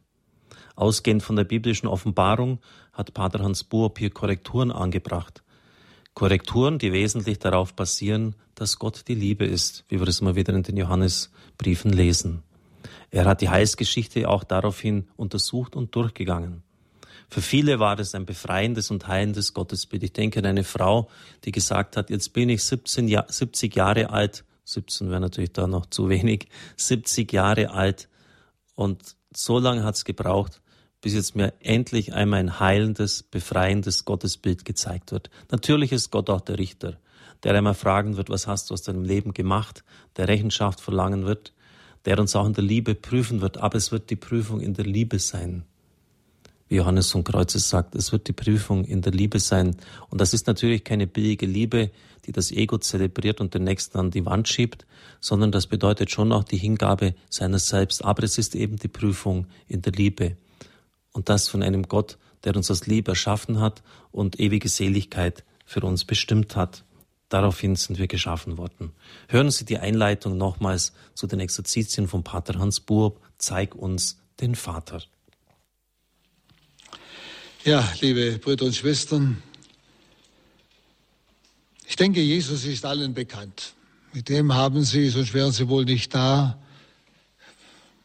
Ausgehend 0.75 1.21
von 1.21 1.35
der 1.35 1.43
biblischen 1.43 1.87
Offenbarung 1.87 2.59
hat 2.93 3.13
Pater 3.13 3.39
Hans 3.39 3.63
Buob 3.63 3.99
hier 3.99 4.09
Korrekturen 4.09 4.71
angebracht. 4.71 5.43
Korrekturen, 6.19 6.79
die 6.79 6.91
wesentlich 6.91 7.39
darauf 7.39 7.73
basieren, 7.73 8.35
dass 8.53 8.77
Gott 8.77 9.07
die 9.07 9.15
Liebe 9.15 9.45
ist, 9.45 9.85
wie 9.87 10.01
wir 10.01 10.07
es 10.09 10.19
immer 10.19 10.35
wieder 10.35 10.53
in 10.53 10.63
den 10.63 10.75
Johannesbriefen 10.75 11.93
lesen. 11.93 12.43
Er 13.09 13.23
hat 13.23 13.39
die 13.39 13.47
Heilsgeschichte 13.47 14.27
auch 14.27 14.43
daraufhin 14.43 15.07
untersucht 15.15 15.77
und 15.77 15.95
durchgegangen. 15.95 16.61
Für 17.29 17.41
viele 17.41 17.79
war 17.79 17.97
es 17.99 18.15
ein 18.15 18.25
befreiendes 18.25 18.91
und 18.91 19.07
heilendes 19.07 19.53
Gottesbild. 19.53 20.03
Ich 20.03 20.11
denke 20.11 20.39
an 20.39 20.45
eine 20.47 20.65
Frau, 20.65 21.09
die 21.45 21.53
gesagt 21.53 21.95
hat, 21.95 22.09
jetzt 22.09 22.33
bin 22.33 22.49
ich 22.49 22.65
17, 22.65 23.07
70 23.25 23.73
Jahre 23.73 24.09
alt, 24.09 24.43
17 24.65 25.09
wäre 25.09 25.21
natürlich 25.21 25.53
da 25.53 25.67
noch 25.67 25.85
zu 25.85 26.09
wenig, 26.09 26.49
70 26.75 27.31
Jahre 27.31 27.71
alt 27.71 28.09
und 28.75 29.15
so 29.33 29.57
lange 29.57 29.85
hat 29.85 29.95
es 29.95 30.03
gebraucht, 30.03 30.59
bis 31.01 31.13
jetzt 31.13 31.35
mir 31.35 31.53
endlich 31.59 32.13
einmal 32.13 32.39
ein 32.39 32.59
heilendes, 32.59 33.23
befreiendes 33.23 34.05
Gottesbild 34.05 34.65
gezeigt 34.65 35.11
wird. 35.11 35.29
Natürlich 35.51 35.91
ist 35.91 36.11
Gott 36.11 36.29
auch 36.29 36.41
der 36.41 36.59
Richter, 36.59 36.97
der 37.43 37.55
einmal 37.55 37.73
fragen 37.73 38.17
wird, 38.17 38.29
was 38.29 38.47
hast 38.47 38.69
du 38.69 38.73
aus 38.73 38.83
deinem 38.83 39.03
Leben 39.03 39.33
gemacht, 39.33 39.83
der 40.17 40.27
Rechenschaft 40.27 40.81
verlangen 40.81 41.25
wird, 41.25 41.53
der 42.05 42.19
uns 42.19 42.35
auch 42.35 42.45
in 42.45 42.53
der 42.53 42.63
Liebe 42.63 42.95
prüfen 42.95 43.41
wird, 43.41 43.57
aber 43.57 43.77
es 43.77 43.91
wird 43.91 44.09
die 44.09 44.15
Prüfung 44.15 44.61
in 44.61 44.73
der 44.73 44.85
Liebe 44.85 45.19
sein 45.19 45.63
wie 46.69 46.75
Johannes 46.75 47.11
von 47.11 47.23
Kreuzes 47.23 47.67
sagt, 47.67 47.95
es 47.95 48.11
wird 48.11 48.27
die 48.27 48.33
Prüfung 48.33 48.85
in 48.85 49.01
der 49.01 49.11
Liebe 49.11 49.39
sein. 49.39 49.75
Und 50.09 50.21
das 50.21 50.33
ist 50.33 50.47
natürlich 50.47 50.83
keine 50.83 51.07
billige 51.07 51.47
Liebe, 51.47 51.89
die 52.25 52.31
das 52.31 52.51
Ego 52.51 52.77
zelebriert 52.77 53.41
und 53.41 53.55
den 53.55 53.63
Nächsten 53.63 53.97
an 53.97 54.11
die 54.11 54.25
Wand 54.25 54.47
schiebt, 54.47 54.85
sondern 55.19 55.51
das 55.51 55.65
bedeutet 55.65 56.11
schon 56.11 56.31
auch 56.31 56.43
die 56.43 56.57
Hingabe 56.57 57.15
seiner 57.29 57.57
selbst. 57.57 58.05
Aber 58.05 58.23
es 58.23 58.37
ist 58.37 58.55
eben 58.55 58.77
die 58.77 58.87
Prüfung 58.87 59.47
in 59.67 59.81
der 59.81 59.93
Liebe. 59.93 60.37
Und 61.11 61.29
das 61.29 61.47
von 61.47 61.63
einem 61.63 61.83
Gott, 61.83 62.17
der 62.43 62.55
uns 62.55 62.71
aus 62.71 62.87
Liebe 62.87 63.11
erschaffen 63.11 63.59
hat 63.59 63.83
und 64.11 64.39
ewige 64.39 64.69
Seligkeit 64.69 65.43
für 65.65 65.81
uns 65.81 66.05
bestimmt 66.05 66.55
hat. 66.55 66.83
Daraufhin 67.29 67.75
sind 67.75 67.99
wir 67.99 68.07
geschaffen 68.07 68.57
worden. 68.57 68.91
Hören 69.27 69.51
Sie 69.51 69.65
die 69.65 69.77
Einleitung 69.77 70.37
nochmals 70.37 70.93
zu 71.13 71.27
den 71.27 71.39
Exerzitien 71.39 72.07
von 72.07 72.23
Pater 72.23 72.57
Hans 72.57 72.79
Burb. 72.79 73.21
Zeig 73.37 73.75
uns 73.75 74.19
den 74.39 74.55
Vater. 74.55 75.03
Ja, 77.63 77.87
liebe 77.99 78.39
Brüder 78.39 78.65
und 78.65 78.75
Schwestern, 78.75 79.43
ich 81.85 81.95
denke, 81.95 82.21
Jesus 82.21 82.65
ist 82.65 82.85
allen 82.85 83.13
bekannt. 83.13 83.73
Mit 84.13 84.29
dem 84.29 84.53
haben 84.53 84.83
Sie, 84.83 85.09
sonst 85.09 85.33
wären 85.33 85.51
Sie 85.51 85.67
wohl 85.67 85.85
nicht 85.85 86.13
da, 86.13 86.57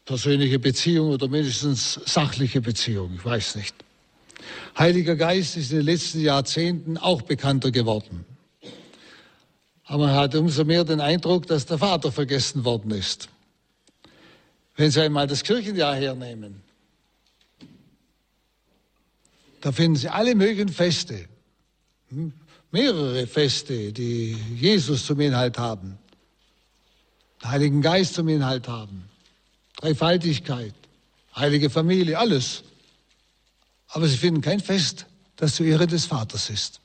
persönliche 0.05 0.59
Beziehung 0.59 1.09
oder 1.09 1.27
mindestens 1.27 1.99
sachliche 2.05 2.61
Beziehung, 2.61 3.15
ich 3.15 3.25
weiß 3.25 3.55
nicht. 3.55 3.75
Heiliger 4.77 5.15
Geist 5.15 5.57
ist 5.57 5.71
in 5.71 5.77
den 5.77 5.85
letzten 5.85 6.21
Jahrzehnten 6.21 6.97
auch 6.97 7.23
bekannter 7.23 7.71
geworden. 7.71 8.25
Aber 9.85 10.07
man 10.07 10.15
hat 10.15 10.35
umso 10.35 10.63
mehr 10.63 10.83
den 10.83 11.01
Eindruck, 11.01 11.47
dass 11.47 11.65
der 11.65 11.77
Vater 11.77 12.11
vergessen 12.11 12.63
worden 12.63 12.91
ist. 12.91 13.29
Wenn 14.75 14.91
Sie 14.91 15.01
einmal 15.01 15.27
das 15.27 15.43
Kirchenjahr 15.43 15.95
hernehmen, 15.95 16.61
da 19.61 19.71
finden 19.71 19.95
Sie 19.95 20.09
alle 20.09 20.35
möglichen 20.35 20.69
Feste, 20.69 21.25
hm, 22.09 22.33
mehrere 22.71 23.25
Feste, 23.25 23.93
die 23.93 24.37
Jesus 24.55 25.05
zum 25.05 25.19
Inhalt 25.19 25.57
haben, 25.57 25.97
den 27.41 27.49
Heiligen 27.49 27.81
Geist 27.81 28.15
zum 28.15 28.27
Inhalt 28.27 28.67
haben, 28.67 29.09
Dreifaltigkeit, 29.77 30.73
heilige 31.35 31.69
Familie, 31.69 32.17
alles. 32.17 32.63
Aber 33.87 34.07
Sie 34.07 34.17
finden 34.17 34.41
kein 34.41 34.59
Fest, 34.59 35.05
das 35.35 35.55
zur 35.55 35.65
Ehre 35.65 35.87
des 35.87 36.05
Vaters 36.05 36.49
ist. 36.49 36.79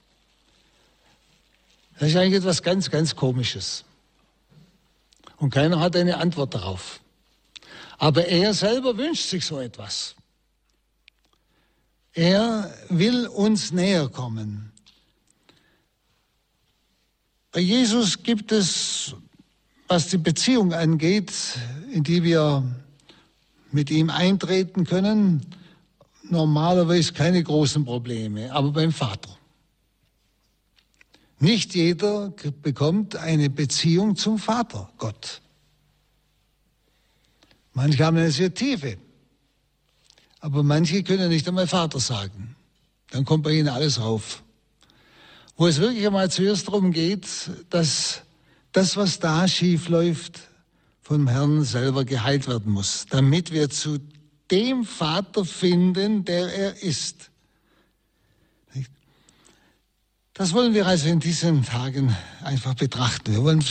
Das 1.99 2.09
ist 2.09 2.17
eigentlich 2.17 2.41
etwas 2.41 2.63
ganz, 2.63 2.91
ganz 2.91 3.15
Komisches. 3.15 3.85
Und 5.37 5.51
keiner 5.51 5.81
hat 5.81 5.97
eine 5.97 6.19
Antwort 6.19 6.55
darauf. 6.55 7.01
Aber 7.99 8.27
er 8.27 8.55
selber 8.55 8.97
wünscht 8.97 9.29
sich 9.29 9.45
so 9.45 9.61
etwas. 9.61 10.15
Er 12.13 12.75
will 12.89 13.27
uns 13.27 13.73
näher 13.73 14.09
kommen. 14.09 14.73
Bei 17.53 17.61
Jesus 17.61 18.23
gibt 18.23 18.53
es, 18.53 19.15
was 19.89 20.09
die 20.09 20.19
Beziehung 20.19 20.73
angeht, 20.73 21.33
in 21.91 22.05
die 22.05 22.23
wir 22.23 22.65
mit 23.73 23.91
ihm 23.91 24.11
eintreten 24.11 24.85
können, 24.85 25.47
normalerweise 26.23 27.13
keine 27.13 27.43
großen 27.43 27.85
Probleme, 27.85 28.53
aber 28.53 28.71
beim 28.73 28.93
Vater. 28.93 29.37
Nicht 31.39 31.75
jeder 31.75 32.33
bekommt 32.63 33.17
eine 33.17 33.49
Beziehung 33.49 34.17
zum 34.17 34.39
Vater, 34.39 34.91
Gott. 34.99 35.41
Manche 37.73 38.05
haben 38.05 38.19
eine 38.19 38.31
sehr 38.31 38.53
tiefe, 38.53 38.99
aber 40.41 40.63
manche 40.63 41.03
können 41.03 41.29
nicht 41.29 41.49
einmal 41.49 41.67
Vater 41.67 41.99
sagen. 41.99 42.57
Dann 43.11 43.25
kommt 43.25 43.45
bei 43.45 43.53
ihnen 43.53 43.69
alles 43.69 44.01
rauf. 44.01 44.43
Wo 45.57 45.67
es 45.67 45.79
wirklich 45.79 46.07
einmal 46.07 46.31
zuerst 46.31 46.69
darum 46.69 46.93
geht, 46.93 47.27
dass 47.71 48.23
das, 48.73 48.97
was 48.97 49.19
da 49.19 49.49
schief 49.49 49.89
läuft, 49.89 50.50
vom 51.11 51.27
Herrn 51.27 51.65
selber 51.65 52.05
geheilt 52.05 52.47
werden 52.47 52.73
muss, 52.73 53.05
damit 53.11 53.51
wir 53.51 53.69
zu 53.69 53.99
dem 54.49 54.85
Vater 54.85 55.45
finden, 55.45 56.25
der 56.25 56.55
er 56.55 56.83
ist. 56.85 57.33
Das 60.35 60.53
wollen 60.53 60.73
wir 60.73 60.87
also 60.87 61.09
in 61.09 61.19
diesen 61.19 61.65
Tagen 61.65 62.17
einfach 62.45 62.75
betrachten. 62.75 63.33
Wir 63.33 63.43
wollen 63.43 63.65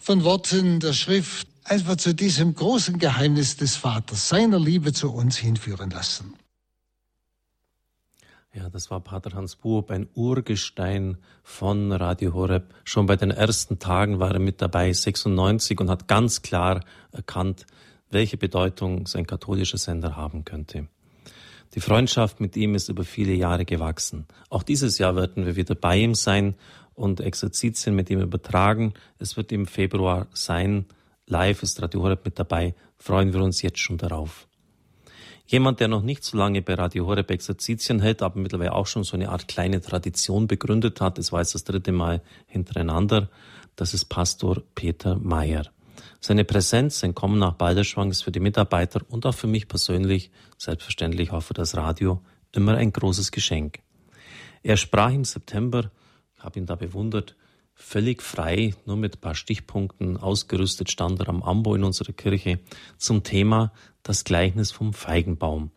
von 0.00 0.24
Worten 0.24 0.80
der 0.80 0.94
Schrift 0.94 1.48
einfach 1.64 1.96
zu 1.96 2.14
diesem 2.14 2.54
großen 2.54 2.98
Geheimnis 2.98 3.58
des 3.58 3.76
Vaters, 3.76 4.30
seiner 4.30 4.58
Liebe 4.58 4.94
zu 4.94 5.12
uns 5.12 5.36
hinführen 5.36 5.90
lassen. 5.90 6.32
Ja, 8.56 8.70
das 8.70 8.90
war 8.90 9.00
Pater 9.00 9.34
Hans 9.34 9.54
Buob, 9.54 9.90
ein 9.90 10.08
Urgestein 10.14 11.18
von 11.42 11.92
Radio 11.92 12.32
Horeb. 12.32 12.72
Schon 12.84 13.04
bei 13.04 13.16
den 13.16 13.30
ersten 13.30 13.78
Tagen 13.78 14.18
war 14.18 14.32
er 14.32 14.38
mit 14.38 14.62
dabei, 14.62 14.90
96, 14.94 15.78
und 15.78 15.90
hat 15.90 16.08
ganz 16.08 16.40
klar 16.40 16.82
erkannt, 17.12 17.66
welche 18.10 18.38
Bedeutung 18.38 19.06
sein 19.06 19.26
katholischer 19.26 19.76
Sender 19.76 20.16
haben 20.16 20.46
könnte. 20.46 20.88
Die 21.74 21.80
Freundschaft 21.80 22.40
mit 22.40 22.56
ihm 22.56 22.74
ist 22.74 22.88
über 22.88 23.04
viele 23.04 23.34
Jahre 23.34 23.66
gewachsen. 23.66 24.24
Auch 24.48 24.62
dieses 24.62 24.96
Jahr 24.96 25.16
werden 25.16 25.44
wir 25.44 25.56
wieder 25.56 25.74
bei 25.74 25.98
ihm 25.98 26.14
sein 26.14 26.54
und 26.94 27.20
Exerzitien 27.20 27.94
mit 27.94 28.08
ihm 28.08 28.22
übertragen. 28.22 28.94
Es 29.18 29.36
wird 29.36 29.52
im 29.52 29.66
Februar 29.66 30.28
sein. 30.32 30.86
Live 31.26 31.62
ist 31.62 31.82
Radio 31.82 32.04
Horeb 32.04 32.24
mit 32.24 32.38
dabei. 32.38 32.74
Freuen 32.96 33.34
wir 33.34 33.42
uns 33.42 33.60
jetzt 33.60 33.80
schon 33.80 33.98
darauf. 33.98 34.45
Jemand, 35.48 35.78
der 35.78 35.86
noch 35.86 36.02
nicht 36.02 36.24
so 36.24 36.36
lange 36.36 36.60
bei 36.60 36.74
Radio 36.74 37.06
Horeb 37.06 37.30
Exerzitien 37.30 38.00
hält, 38.00 38.20
aber 38.20 38.40
mittlerweile 38.40 38.72
auch 38.72 38.88
schon 38.88 39.04
so 39.04 39.16
eine 39.16 39.28
Art 39.28 39.46
kleine 39.46 39.80
Tradition 39.80 40.48
begründet 40.48 41.00
hat, 41.00 41.18
es 41.18 41.30
war 41.30 41.40
jetzt 41.40 41.54
das 41.54 41.62
dritte 41.62 41.92
Mal 41.92 42.20
hintereinander, 42.46 43.30
das 43.76 43.94
ist 43.94 44.06
Pastor 44.06 44.62
Peter 44.74 45.16
Meyer. 45.16 45.66
Seine 46.20 46.44
Präsenz, 46.44 46.98
sein 46.98 47.14
Kommen 47.14 47.38
nach 47.38 47.52
Balderschwang 47.52 48.10
ist 48.10 48.22
für 48.22 48.32
die 48.32 48.40
Mitarbeiter 48.40 49.02
und 49.08 49.24
auch 49.24 49.34
für 49.34 49.46
mich 49.46 49.68
persönlich, 49.68 50.32
selbstverständlich 50.58 51.30
auch 51.30 51.42
für 51.42 51.54
das 51.54 51.76
Radio, 51.76 52.20
immer 52.50 52.74
ein 52.74 52.92
großes 52.92 53.30
Geschenk. 53.30 53.78
Er 54.64 54.76
sprach 54.76 55.12
im 55.12 55.24
September, 55.24 55.92
ich 56.36 56.42
habe 56.42 56.58
ihn 56.58 56.66
da 56.66 56.74
bewundert, 56.74 57.36
völlig 57.76 58.22
frei, 58.22 58.74
nur 58.86 58.96
mit 58.96 59.16
ein 59.16 59.20
paar 59.20 59.34
Stichpunkten 59.34 60.16
ausgerüstet 60.16 60.90
stand 60.90 61.20
er 61.20 61.28
am 61.28 61.42
Ambo 61.42 61.74
in 61.74 61.84
unserer 61.84 62.12
Kirche 62.12 62.58
zum 62.96 63.22
Thema 63.22 63.72
das 64.08 64.24
Gleichnis 64.24 64.70
vom 64.70 64.92
Feigenbaum. 64.92 65.70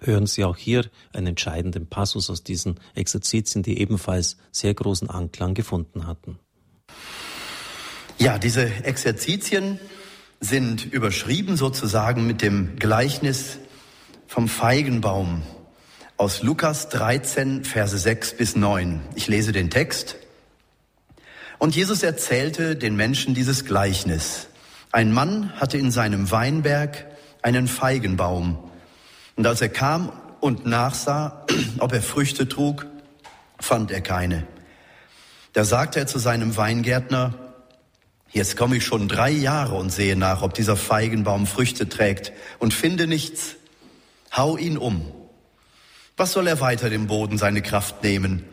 Hören 0.00 0.26
Sie 0.26 0.44
auch 0.44 0.56
hier 0.56 0.86
einen 1.12 1.28
entscheidenden 1.28 1.86
Passus 1.86 2.30
aus 2.30 2.42
diesen 2.42 2.80
Exerzitien, 2.94 3.62
die 3.62 3.80
ebenfalls 3.80 4.38
sehr 4.50 4.72
großen 4.72 5.10
Anklang 5.10 5.54
gefunden 5.54 6.06
hatten. 6.06 6.38
Ja, 8.18 8.38
diese 8.38 8.66
Exerzitien 8.84 9.78
sind 10.40 10.90
überschrieben 10.90 11.56
sozusagen 11.56 12.26
mit 12.26 12.40
dem 12.40 12.76
Gleichnis 12.76 13.58
vom 14.26 14.48
Feigenbaum 14.48 15.42
aus 16.16 16.42
Lukas 16.42 16.88
13, 16.90 17.64
Verse 17.64 17.96
6 17.96 18.36
bis 18.36 18.56
9. 18.56 19.00
Ich 19.16 19.26
lese 19.26 19.52
den 19.52 19.70
Text. 19.70 20.16
Und 21.58 21.76
Jesus 21.76 22.02
erzählte 22.02 22.76
den 22.76 22.96
Menschen 22.96 23.34
dieses 23.34 23.66
Gleichnis. 23.66 24.46
Ein 24.92 25.12
Mann 25.12 25.52
hatte 25.60 25.76
in 25.76 25.90
seinem 25.90 26.30
Weinberg 26.30 27.06
einen 27.42 27.68
Feigenbaum. 27.68 28.58
Und 29.36 29.46
als 29.46 29.60
er 29.60 29.68
kam 29.68 30.12
und 30.40 30.66
nachsah, 30.66 31.46
ob 31.78 31.92
er 31.92 32.02
Früchte 32.02 32.48
trug, 32.48 32.86
fand 33.58 33.90
er 33.90 34.00
keine. 34.00 34.46
Da 35.52 35.64
sagte 35.64 36.00
er 36.00 36.06
zu 36.06 36.18
seinem 36.18 36.56
Weingärtner, 36.56 37.34
Jetzt 38.32 38.56
komme 38.56 38.76
ich 38.76 38.84
schon 38.84 39.08
drei 39.08 39.30
Jahre 39.30 39.74
und 39.74 39.90
sehe 39.90 40.14
nach, 40.14 40.42
ob 40.42 40.54
dieser 40.54 40.76
Feigenbaum 40.76 41.48
Früchte 41.48 41.88
trägt 41.88 42.32
und 42.60 42.72
finde 42.72 43.08
nichts. 43.08 43.56
Hau 44.32 44.56
ihn 44.56 44.78
um. 44.78 45.10
Was 46.16 46.32
soll 46.32 46.46
er 46.46 46.60
weiter 46.60 46.90
dem 46.90 47.08
Boden 47.08 47.38
seine 47.38 47.60
Kraft 47.60 48.04
nehmen? 48.04 48.44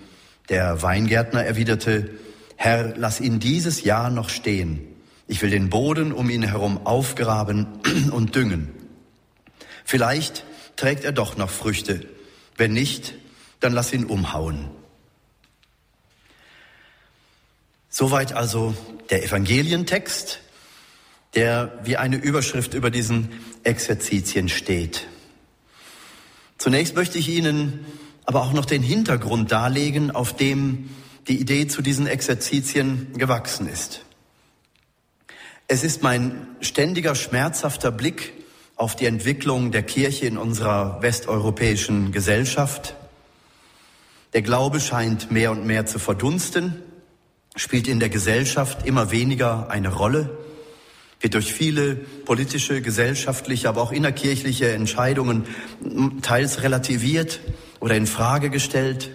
Der 0.49 0.81
Weingärtner 0.81 1.43
erwiderte, 1.43 2.09
Herr, 2.55 2.95
lass 2.97 3.19
ihn 3.19 3.39
dieses 3.39 3.83
Jahr 3.83 4.09
noch 4.09 4.29
stehen. 4.29 4.81
Ich 5.27 5.43
will 5.43 5.51
den 5.51 5.69
Boden 5.69 6.11
um 6.11 6.29
ihn 6.31 6.43
herum 6.43 6.87
aufgraben 6.87 7.67
und 8.11 8.35
düngen. 8.35 8.69
Vielleicht 9.87 10.43
trägt 10.75 11.05
er 11.05 11.13
doch 11.13 11.37
noch 11.37 11.49
Früchte. 11.49 12.05
Wenn 12.57 12.73
nicht, 12.73 13.13
dann 13.61 13.71
lass 13.71 13.93
ihn 13.93 14.03
umhauen. 14.03 14.67
Soweit 17.87 18.33
also 18.33 18.75
der 19.09 19.23
Evangelientext, 19.23 20.41
der 21.35 21.79
wie 21.85 21.95
eine 21.95 22.17
Überschrift 22.17 22.73
über 22.73 22.91
diesen 22.91 23.29
Exerzitien 23.63 24.49
steht. 24.49 25.07
Zunächst 26.57 26.93
möchte 26.93 27.17
ich 27.17 27.29
Ihnen 27.29 27.85
aber 28.25 28.41
auch 28.41 28.51
noch 28.51 28.65
den 28.65 28.83
Hintergrund 28.83 29.53
darlegen, 29.53 30.11
auf 30.11 30.35
dem 30.35 30.89
die 31.29 31.39
Idee 31.39 31.65
zu 31.67 31.81
diesen 31.81 32.07
Exerzitien 32.07 33.13
gewachsen 33.13 33.69
ist. 33.69 34.01
Es 35.69 35.85
ist 35.85 36.03
mein 36.03 36.45
ständiger, 36.59 37.15
schmerzhafter 37.15 37.89
Blick 37.89 38.33
auf 38.77 38.95
die 38.95 39.05
Entwicklung 39.05 39.71
der 39.71 39.83
Kirche 39.83 40.25
in 40.27 40.37
unserer 40.37 41.01
westeuropäischen 41.01 42.11
Gesellschaft. 42.11 42.95
Der 44.33 44.41
Glaube 44.41 44.79
scheint 44.79 45.31
mehr 45.31 45.51
und 45.51 45.65
mehr 45.65 45.85
zu 45.85 45.99
verdunsten 45.99 46.81
spielt 47.57 47.87
in 47.87 47.99
der 47.99 48.09
Gesellschaft 48.09 48.85
immer 48.85 49.11
weniger 49.11 49.69
eine 49.69 49.89
Rolle, 49.89 50.37
wird 51.19 51.33
durch 51.33 51.51
viele 51.51 51.95
politische, 51.95 52.81
gesellschaftliche, 52.81 53.67
aber 53.67 53.81
auch 53.81 53.91
innerkirchliche 53.91 54.71
Entscheidungen 54.71 55.45
teils 56.21 56.61
relativiert 56.61 57.39
oder 57.79 57.95
in 57.95 58.05
Frage 58.05 58.51
gestellt. 58.51 59.09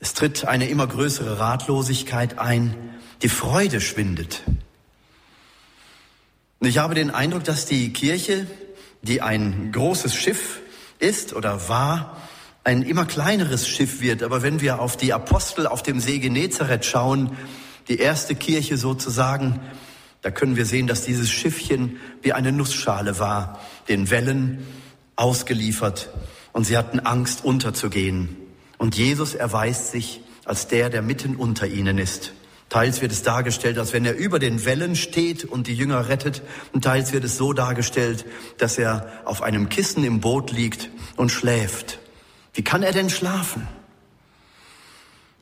Es 0.00 0.14
tritt 0.14 0.46
eine 0.46 0.68
immer 0.68 0.86
größere 0.86 1.38
Ratlosigkeit 1.38 2.38
ein, 2.38 2.74
die 3.22 3.28
Freude 3.28 3.80
schwindet. 3.80 4.42
Ich 6.60 6.78
habe 6.78 6.94
den 6.94 7.10
Eindruck, 7.10 7.44
dass 7.44 7.66
die 7.66 7.92
Kirche, 7.92 8.46
die 9.02 9.20
ein 9.20 9.72
großes 9.72 10.14
Schiff 10.14 10.60
ist 10.98 11.34
oder 11.34 11.68
war, 11.68 12.16
ein 12.64 12.82
immer 12.82 13.04
kleineres 13.04 13.68
Schiff 13.68 14.00
wird. 14.00 14.22
Aber 14.22 14.42
wenn 14.42 14.62
wir 14.62 14.80
auf 14.80 14.96
die 14.96 15.12
Apostel 15.12 15.66
auf 15.66 15.82
dem 15.82 16.00
See 16.00 16.18
Genezareth 16.18 16.86
schauen, 16.86 17.36
die 17.88 17.98
erste 17.98 18.34
Kirche 18.34 18.78
sozusagen, 18.78 19.60
da 20.22 20.30
können 20.30 20.56
wir 20.56 20.64
sehen, 20.64 20.86
dass 20.86 21.04
dieses 21.04 21.30
Schiffchen 21.30 21.98
wie 22.22 22.32
eine 22.32 22.52
Nussschale 22.52 23.18
war, 23.18 23.60
den 23.88 24.10
Wellen 24.10 24.66
ausgeliefert 25.14 26.08
und 26.52 26.64
sie 26.64 26.78
hatten 26.78 27.00
Angst 27.00 27.44
unterzugehen. 27.44 28.34
Und 28.78 28.96
Jesus 28.96 29.34
erweist 29.34 29.92
sich 29.92 30.20
als 30.46 30.68
der, 30.68 30.88
der 30.88 31.02
mitten 31.02 31.36
unter 31.36 31.66
ihnen 31.66 31.98
ist. 31.98 32.32
Teils 32.68 33.00
wird 33.00 33.12
es 33.12 33.22
dargestellt, 33.22 33.78
als 33.78 33.92
wenn 33.92 34.04
er 34.04 34.16
über 34.16 34.38
den 34.38 34.64
Wellen 34.64 34.96
steht 34.96 35.44
und 35.44 35.68
die 35.68 35.74
Jünger 35.74 36.08
rettet, 36.08 36.42
und 36.72 36.82
teils 36.82 37.12
wird 37.12 37.24
es 37.24 37.36
so 37.36 37.52
dargestellt, 37.52 38.24
dass 38.58 38.76
er 38.76 39.22
auf 39.24 39.42
einem 39.42 39.68
Kissen 39.68 40.04
im 40.04 40.20
Boot 40.20 40.50
liegt 40.50 40.90
und 41.16 41.30
schläft. 41.30 41.98
Wie 42.54 42.62
kann 42.62 42.82
er 42.82 42.92
denn 42.92 43.10
schlafen? 43.10 43.68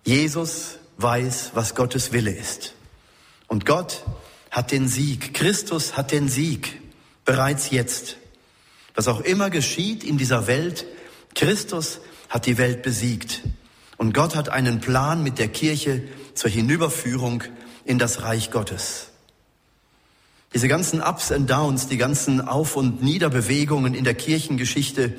Jesus 0.04 0.78
weiß, 0.98 1.52
was 1.54 1.74
Gottes 1.74 2.12
Wille 2.12 2.32
ist. 2.32 2.74
Und 3.48 3.64
Gott 3.64 4.04
hat 4.50 4.70
den 4.70 4.88
Sieg. 4.88 5.32
Christus 5.32 5.96
hat 5.96 6.12
den 6.12 6.28
Sieg 6.28 6.80
bereits 7.24 7.70
jetzt. 7.70 8.18
Was 8.94 9.08
auch 9.08 9.20
immer 9.20 9.50
geschieht 9.50 10.04
in 10.04 10.18
dieser 10.18 10.46
Welt, 10.46 10.86
Christus 11.34 12.00
hat 12.28 12.46
die 12.46 12.58
Welt 12.58 12.82
besiegt. 12.82 13.42
Und 13.96 14.12
Gott 14.12 14.36
hat 14.36 14.48
einen 14.48 14.80
Plan 14.80 15.22
mit 15.22 15.38
der 15.38 15.48
Kirche 15.48 16.02
zur 16.34 16.50
Hinüberführung 16.50 17.44
in 17.84 17.98
das 17.98 18.22
Reich 18.22 18.50
Gottes. 18.50 19.08
Diese 20.54 20.68
ganzen 20.68 21.00
Ups 21.00 21.32
and 21.32 21.50
Downs, 21.50 21.88
die 21.88 21.96
ganzen 21.96 22.40
Auf- 22.40 22.76
und 22.76 23.02
Niederbewegungen 23.02 23.94
in 23.94 24.04
der 24.04 24.14
Kirchengeschichte 24.14 25.14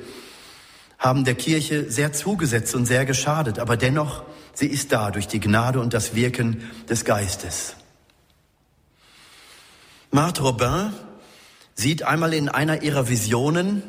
haben 0.98 1.26
der 1.26 1.36
Kirche 1.36 1.92
sehr 1.92 2.14
zugesetzt 2.14 2.74
und 2.74 2.86
sehr 2.86 3.06
geschadet, 3.06 3.60
aber 3.60 3.76
dennoch, 3.76 4.24
sie 4.54 4.68
ist 4.68 4.94
da 4.94 5.12
durch 5.12 5.28
die 5.28 5.42
Gnade 5.42 5.82
und 5.82 5.94
das 5.94 6.16
Wirken 6.16 6.64
des 6.90 7.04
Geistes. 7.04 7.76
Marthe 10.10 10.42
Robin 10.42 10.94
sieht 11.74 12.04
einmal 12.04 12.34
in 12.34 12.48
einer 12.48 12.82
ihrer 12.82 13.10
Visionen 13.10 13.84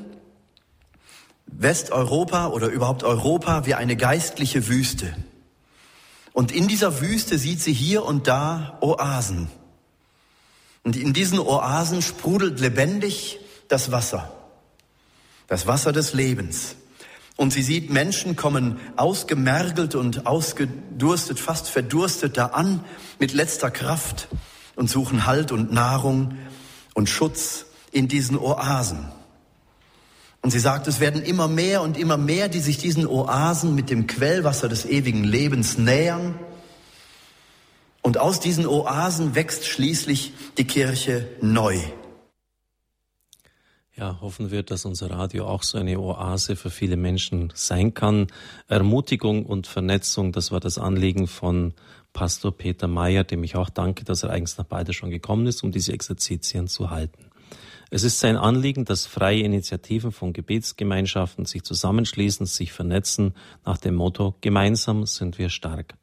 Westeuropa 1.46 2.48
oder 2.48 2.66
überhaupt 2.66 3.04
Europa 3.04 3.66
wie 3.66 3.74
eine 3.74 3.96
geistliche 3.96 4.66
Wüste. 4.66 5.14
Und 6.36 6.52
in 6.52 6.68
dieser 6.68 7.00
Wüste 7.00 7.38
sieht 7.38 7.62
sie 7.62 7.72
hier 7.72 8.04
und 8.04 8.26
da 8.26 8.76
Oasen. 8.82 9.48
Und 10.82 10.94
in 10.94 11.14
diesen 11.14 11.38
Oasen 11.38 12.02
sprudelt 12.02 12.60
lebendig 12.60 13.40
das 13.68 13.90
Wasser. 13.90 14.30
Das 15.46 15.66
Wasser 15.66 15.92
des 15.92 16.12
Lebens. 16.12 16.76
Und 17.36 17.54
sie 17.54 17.62
sieht 17.62 17.88
Menschen 17.88 18.36
kommen 18.36 18.78
ausgemergelt 18.96 19.94
und 19.94 20.26
ausgedurstet, 20.26 21.40
fast 21.40 21.70
verdurstet 21.70 22.36
da 22.36 22.48
an 22.48 22.84
mit 23.18 23.32
letzter 23.32 23.70
Kraft 23.70 24.28
und 24.74 24.90
suchen 24.90 25.24
Halt 25.24 25.52
und 25.52 25.72
Nahrung 25.72 26.36
und 26.92 27.08
Schutz 27.08 27.64
in 27.92 28.08
diesen 28.08 28.36
Oasen. 28.36 29.08
Und 30.46 30.52
sie 30.52 30.60
sagt, 30.60 30.86
es 30.86 31.00
werden 31.00 31.24
immer 31.24 31.48
mehr 31.48 31.82
und 31.82 31.98
immer 31.98 32.16
mehr, 32.16 32.48
die 32.48 32.60
sich 32.60 32.78
diesen 32.78 33.04
Oasen 33.04 33.74
mit 33.74 33.90
dem 33.90 34.06
Quellwasser 34.06 34.68
des 34.68 34.84
ewigen 34.86 35.24
Lebens 35.24 35.76
nähern. 35.76 36.38
Und 38.00 38.18
aus 38.18 38.38
diesen 38.38 38.64
Oasen 38.64 39.34
wächst 39.34 39.66
schließlich 39.66 40.34
die 40.56 40.64
Kirche 40.64 41.26
neu. 41.40 41.80
Ja, 43.96 44.20
hoffen 44.20 44.52
wir, 44.52 44.62
dass 44.62 44.84
unser 44.84 45.10
Radio 45.10 45.48
auch 45.48 45.64
so 45.64 45.78
eine 45.78 45.98
Oase 45.98 46.54
für 46.54 46.70
viele 46.70 46.96
Menschen 46.96 47.52
sein 47.56 47.92
kann. 47.92 48.28
Ermutigung 48.68 49.46
und 49.46 49.66
Vernetzung, 49.66 50.30
das 50.30 50.52
war 50.52 50.60
das 50.60 50.78
Anliegen 50.78 51.26
von 51.26 51.74
Pastor 52.12 52.56
Peter 52.56 52.86
Meyer, 52.86 53.24
dem 53.24 53.42
ich 53.42 53.56
auch 53.56 53.68
danke, 53.68 54.04
dass 54.04 54.22
er 54.22 54.30
eigens 54.30 54.56
nach 54.58 54.66
beide 54.66 54.92
schon 54.92 55.10
gekommen 55.10 55.48
ist, 55.48 55.64
um 55.64 55.72
diese 55.72 55.92
Exerzitien 55.92 56.68
zu 56.68 56.90
halten. 56.90 57.25
Es 57.88 58.02
ist 58.02 58.18
sein 58.18 58.36
Anliegen, 58.36 58.84
dass 58.84 59.06
freie 59.06 59.42
Initiativen 59.42 60.10
von 60.10 60.32
Gebetsgemeinschaften 60.32 61.44
sich 61.44 61.62
zusammenschließen, 61.62 62.44
sich 62.44 62.72
vernetzen 62.72 63.34
nach 63.64 63.78
dem 63.78 63.94
Motto 63.94 64.34
Gemeinsam 64.40 65.06
sind 65.06 65.38
wir 65.38 65.50
stark. 65.50 65.94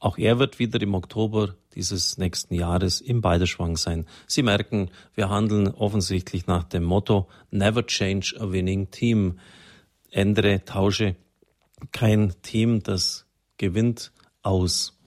Auch 0.00 0.18
er 0.18 0.38
wird 0.38 0.58
wieder 0.58 0.80
im 0.82 0.94
Oktober 0.94 1.54
dieses 1.74 2.18
nächsten 2.18 2.54
Jahres 2.54 3.00
im 3.00 3.20
Beiderschwang 3.20 3.76
sein. 3.76 4.06
Sie 4.26 4.42
merken, 4.42 4.90
wir 5.14 5.28
handeln 5.28 5.68
offensichtlich 5.68 6.46
nach 6.46 6.64
dem 6.64 6.84
Motto 6.84 7.28
Never 7.50 7.86
change 7.86 8.36
a 8.38 8.50
winning 8.50 8.90
team. 8.90 9.38
Ändere, 10.10 10.64
tausche 10.64 11.16
kein 11.92 12.34
Team, 12.42 12.82
das 12.82 13.26
gewinnt, 13.58 14.12
aus. 14.42 14.97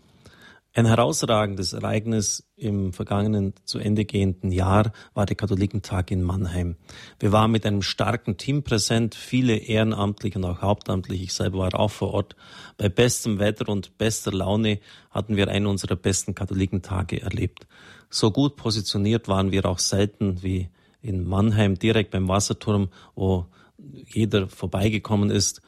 Ein 0.73 0.85
herausragendes 0.85 1.73
Ereignis 1.73 2.49
im 2.55 2.93
vergangenen 2.93 3.53
zu 3.65 3.77
Ende 3.77 4.05
gehenden 4.05 4.53
Jahr 4.53 4.93
war 5.13 5.25
der 5.25 5.35
Katholikentag 5.35 6.11
in 6.11 6.23
Mannheim. 6.23 6.77
Wir 7.19 7.33
waren 7.33 7.51
mit 7.51 7.65
einem 7.65 7.81
starken 7.81 8.37
Team 8.37 8.63
präsent, 8.63 9.13
viele 9.13 9.57
ehrenamtliche 9.57 10.39
und 10.39 10.45
auch 10.45 10.61
hauptamtliche. 10.61 11.25
Ich 11.25 11.33
selber 11.33 11.57
war 11.57 11.77
auch 11.77 11.91
vor 11.91 12.13
Ort. 12.13 12.37
Bei 12.77 12.87
bestem 12.87 13.37
Wetter 13.37 13.67
und 13.67 13.97
bester 13.97 14.31
Laune 14.31 14.79
hatten 15.09 15.35
wir 15.35 15.49
einen 15.49 15.65
unserer 15.65 15.97
besten 15.97 16.35
Katholikentage 16.35 17.21
erlebt. 17.21 17.67
So 18.09 18.31
gut 18.31 18.55
positioniert 18.55 19.27
waren 19.27 19.51
wir 19.51 19.65
auch 19.65 19.79
selten 19.79 20.41
wie 20.41 20.69
in 21.01 21.27
Mannheim 21.27 21.75
direkt 21.79 22.11
beim 22.11 22.29
Wasserturm, 22.29 22.87
wo 23.13 23.47
jeder 23.77 24.47
vorbeigekommen 24.47 25.31
ist. 25.31 25.61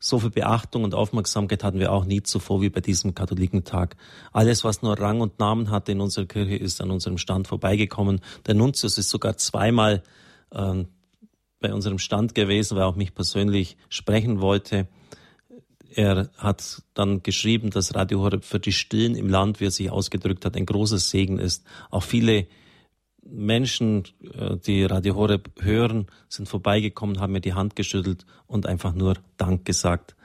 So 0.00 0.20
viel 0.20 0.30
Beachtung 0.30 0.84
und 0.84 0.94
Aufmerksamkeit 0.94 1.64
hatten 1.64 1.80
wir 1.80 1.92
auch 1.92 2.04
nie 2.04 2.22
zuvor 2.22 2.62
wie 2.62 2.70
bei 2.70 2.80
diesem 2.80 3.14
Katholikentag. 3.14 3.96
Alles, 4.32 4.62
was 4.62 4.82
nur 4.82 4.98
Rang 4.98 5.20
und 5.20 5.40
Namen 5.40 5.70
hatte 5.70 5.92
in 5.92 6.00
unserer 6.00 6.26
Kirche, 6.26 6.56
ist 6.56 6.80
an 6.80 6.90
unserem 6.90 7.18
Stand 7.18 7.48
vorbeigekommen. 7.48 8.20
Der 8.46 8.54
Nuntius 8.54 8.96
ist 8.96 9.10
sogar 9.10 9.36
zweimal 9.36 10.04
äh, 10.52 10.84
bei 11.60 11.74
unserem 11.74 11.98
Stand 11.98 12.34
gewesen, 12.34 12.76
weil 12.76 12.84
er 12.84 12.88
auch 12.88 12.96
mich 12.96 13.14
persönlich 13.14 13.76
sprechen 13.88 14.40
wollte. 14.40 14.86
Er 15.90 16.30
hat 16.36 16.82
dann 16.94 17.22
geschrieben, 17.24 17.70
dass 17.70 17.94
Radio 17.94 18.20
Horeb 18.20 18.44
für 18.44 18.60
die 18.60 18.72
Stillen 18.72 19.16
im 19.16 19.28
Land, 19.28 19.58
wie 19.58 19.66
er 19.66 19.70
sich 19.72 19.90
ausgedrückt 19.90 20.44
hat, 20.44 20.56
ein 20.56 20.66
großes 20.66 21.10
Segen 21.10 21.38
ist. 21.38 21.64
Auch 21.90 22.04
viele 22.04 22.46
Menschen, 23.22 24.04
äh, 24.34 24.56
die 24.56 24.84
Radio 24.84 25.14
Horeb 25.14 25.50
hören, 25.60 26.06
sind 26.28 26.48
vorbeigekommen, 26.48 27.20
haben 27.20 27.32
mir 27.32 27.40
die 27.40 27.54
Hand 27.54 27.76
geschüttelt 27.76 28.24
und 28.46 28.66
einfach 28.66 28.94
nur 28.94 29.14
Dank 29.36 29.64
gesagt. 29.64 30.16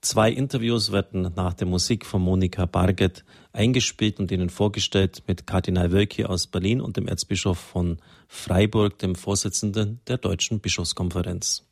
Zwei 0.00 0.32
Interviews 0.32 0.90
werden 0.90 1.30
nach 1.36 1.54
der 1.54 1.68
Musik 1.68 2.04
von 2.04 2.22
Monika 2.22 2.66
Barget 2.66 3.24
eingespielt 3.52 4.18
und 4.18 4.32
Ihnen 4.32 4.50
vorgestellt 4.50 5.22
mit 5.28 5.46
Kardinal 5.46 5.92
Wölki 5.92 6.24
aus 6.24 6.48
Berlin 6.48 6.80
und 6.80 6.96
dem 6.96 7.06
Erzbischof 7.06 7.58
von 7.58 7.98
Freiburg, 8.26 8.98
dem 8.98 9.14
Vorsitzenden 9.14 10.00
der 10.08 10.18
Deutschen 10.18 10.58
Bischofskonferenz. 10.58 11.71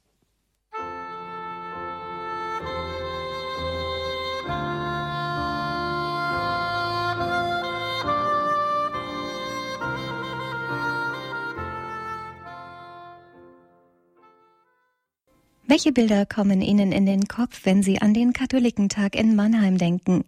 Welche 15.70 15.92
Bilder 15.92 16.26
kommen 16.26 16.62
Ihnen 16.62 16.90
in 16.90 17.06
den 17.06 17.28
Kopf, 17.28 17.60
wenn 17.62 17.84
Sie 17.84 18.02
an 18.02 18.12
den 18.12 18.32
Katholikentag 18.32 19.14
in 19.14 19.36
Mannheim 19.36 19.78
denken? 19.78 20.24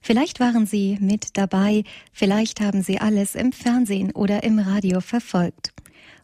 Vielleicht 0.00 0.40
waren 0.40 0.66
Sie 0.66 0.98
mit 1.00 1.36
dabei, 1.36 1.84
vielleicht 2.12 2.60
haben 2.60 2.82
Sie 2.82 2.98
alles 2.98 3.36
im 3.36 3.52
Fernsehen 3.52 4.10
oder 4.10 4.42
im 4.42 4.58
Radio 4.58 5.00
verfolgt. 5.00 5.72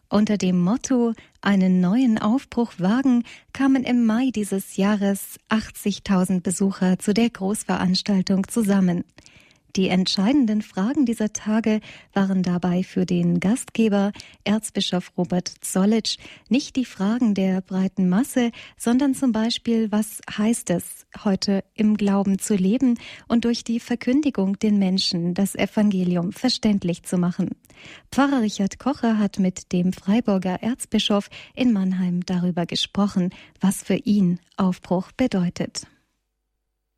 Unter 0.09 0.37
dem 0.37 0.59
Motto 0.59 1.13
einen 1.39 1.79
neuen 1.79 2.17
Aufbruch 2.17 2.73
wagen 2.77 3.23
kamen 3.53 3.85
im 3.85 4.05
Mai 4.05 4.31
dieses 4.35 4.75
Jahres 4.75 5.39
80.000 5.49 6.41
Besucher 6.41 6.99
zu 6.99 7.13
der 7.13 7.29
Großveranstaltung 7.29 8.49
zusammen. 8.49 9.05
Die 9.75 9.89
entscheidenden 9.89 10.61
Fragen 10.61 11.05
dieser 11.05 11.33
Tage 11.33 11.81
waren 12.13 12.41
dabei 12.41 12.83
für 12.83 13.05
den 13.05 13.39
Gastgeber 13.39 14.11
Erzbischof 14.43 15.11
Robert 15.17 15.51
Zollitsch 15.61 16.17
nicht 16.49 16.75
die 16.75 16.85
Fragen 16.85 17.35
der 17.35 17.61
breiten 17.61 18.09
Masse, 18.09 18.51
sondern 18.77 19.13
zum 19.13 19.31
Beispiel, 19.31 19.91
was 19.91 20.21
heißt 20.35 20.69
es, 20.71 21.05
heute 21.23 21.63
im 21.75 21.97
Glauben 21.97 22.39
zu 22.39 22.55
leben 22.55 22.97
und 23.27 23.45
durch 23.45 23.63
die 23.63 23.79
Verkündigung 23.79 24.57
den 24.57 24.79
Menschen 24.79 25.33
das 25.33 25.53
Evangelium 25.53 26.31
verständlich 26.31 27.03
zu 27.03 27.17
machen. 27.17 27.49
Pfarrer 28.11 28.41
Richard 28.41 28.79
Kocher 28.79 29.19
hat 29.19 29.37
mit 29.37 29.71
dem 29.73 29.93
Freiburger 29.93 30.63
Erzbischof 30.63 31.29
in 31.53 31.73
Mannheim 31.73 32.25
darüber 32.25 32.65
gesprochen, 32.65 33.29
was 33.59 33.83
für 33.83 33.97
ihn 33.97 34.39
Aufbruch 34.55 35.11
bedeutet. 35.11 35.87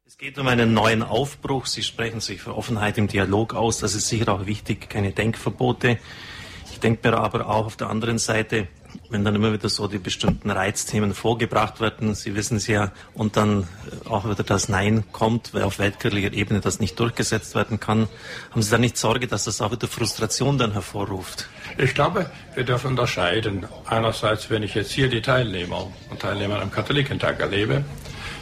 Es 0.10 0.18
geht 0.18 0.40
um 0.40 0.48
einen 0.48 0.74
neuen 0.74 1.04
Aufbruch. 1.04 1.68
Sie 1.68 1.84
sprechen 1.84 2.20
sich 2.20 2.42
für 2.42 2.58
Offenheit 2.58 2.98
im 2.98 3.08
Dialog 3.08 3.54
aus. 3.54 3.78
Das 3.78 3.94
ist 3.94 4.08
sicher 4.08 4.34
auch 4.34 4.48
wichtig, 4.48 4.90
keine 4.90 5.12
Denkverbote. 5.12 6.00
Ich 6.72 6.80
denke 6.80 7.12
mir 7.12 7.18
aber 7.20 7.48
auch 7.48 7.68
auf 7.68 7.76
der 7.76 7.92
anderen 7.92 8.18
Seite, 8.18 8.68
wenn 9.12 9.24
dann 9.24 9.36
immer 9.36 9.54
wieder 9.54 9.70
so 9.70 9.88
die 9.88 10.00
bestimmten 10.00 10.50
Reizthemen 10.50 11.14
vorgebracht 11.14 11.80
werden, 11.80 12.16
Sie 12.16 12.34
wissen 12.34 12.58
es 12.58 12.66
ja, 12.66 12.92
und 13.14 13.38
dann 13.38 13.68
auch 14.06 14.28
wieder 14.28 14.44
das 14.44 14.68
Nein 14.68 15.04
kommt, 15.12 15.54
weil 15.54 15.62
auf 15.62 15.78
weltkirchlicher 15.78 16.34
Ebene 16.34 16.60
das 16.60 16.80
nicht 16.80 17.00
durchgesetzt 17.00 17.54
werden 17.54 17.80
kann, 17.80 18.08
haben 18.50 18.64
Sie 18.64 18.72
da 18.72 18.80
nicht 18.80 18.98
Sorge, 18.98 19.28
dass 19.28 19.44
das 19.44 19.62
auch 19.62 19.72
wieder 19.72 19.88
Frustration 19.88 20.58
dann 20.58 20.72
hervorruft? 20.72 21.48
Ich 21.78 21.94
glaube, 21.94 22.32
wir 22.56 22.64
dürfen 22.64 22.88
unterscheiden. 22.88 23.68
Einerseits, 23.86 24.50
wenn 24.50 24.64
ich 24.64 24.74
jetzt 24.74 24.92
hier 24.92 25.08
die 25.08 25.22
Teilnehmer 25.22 25.86
und 26.10 26.20
Teilnehmer 26.20 26.60
am 26.64 26.72
Katholikentag 26.72 27.40
erlebe, 27.40 27.84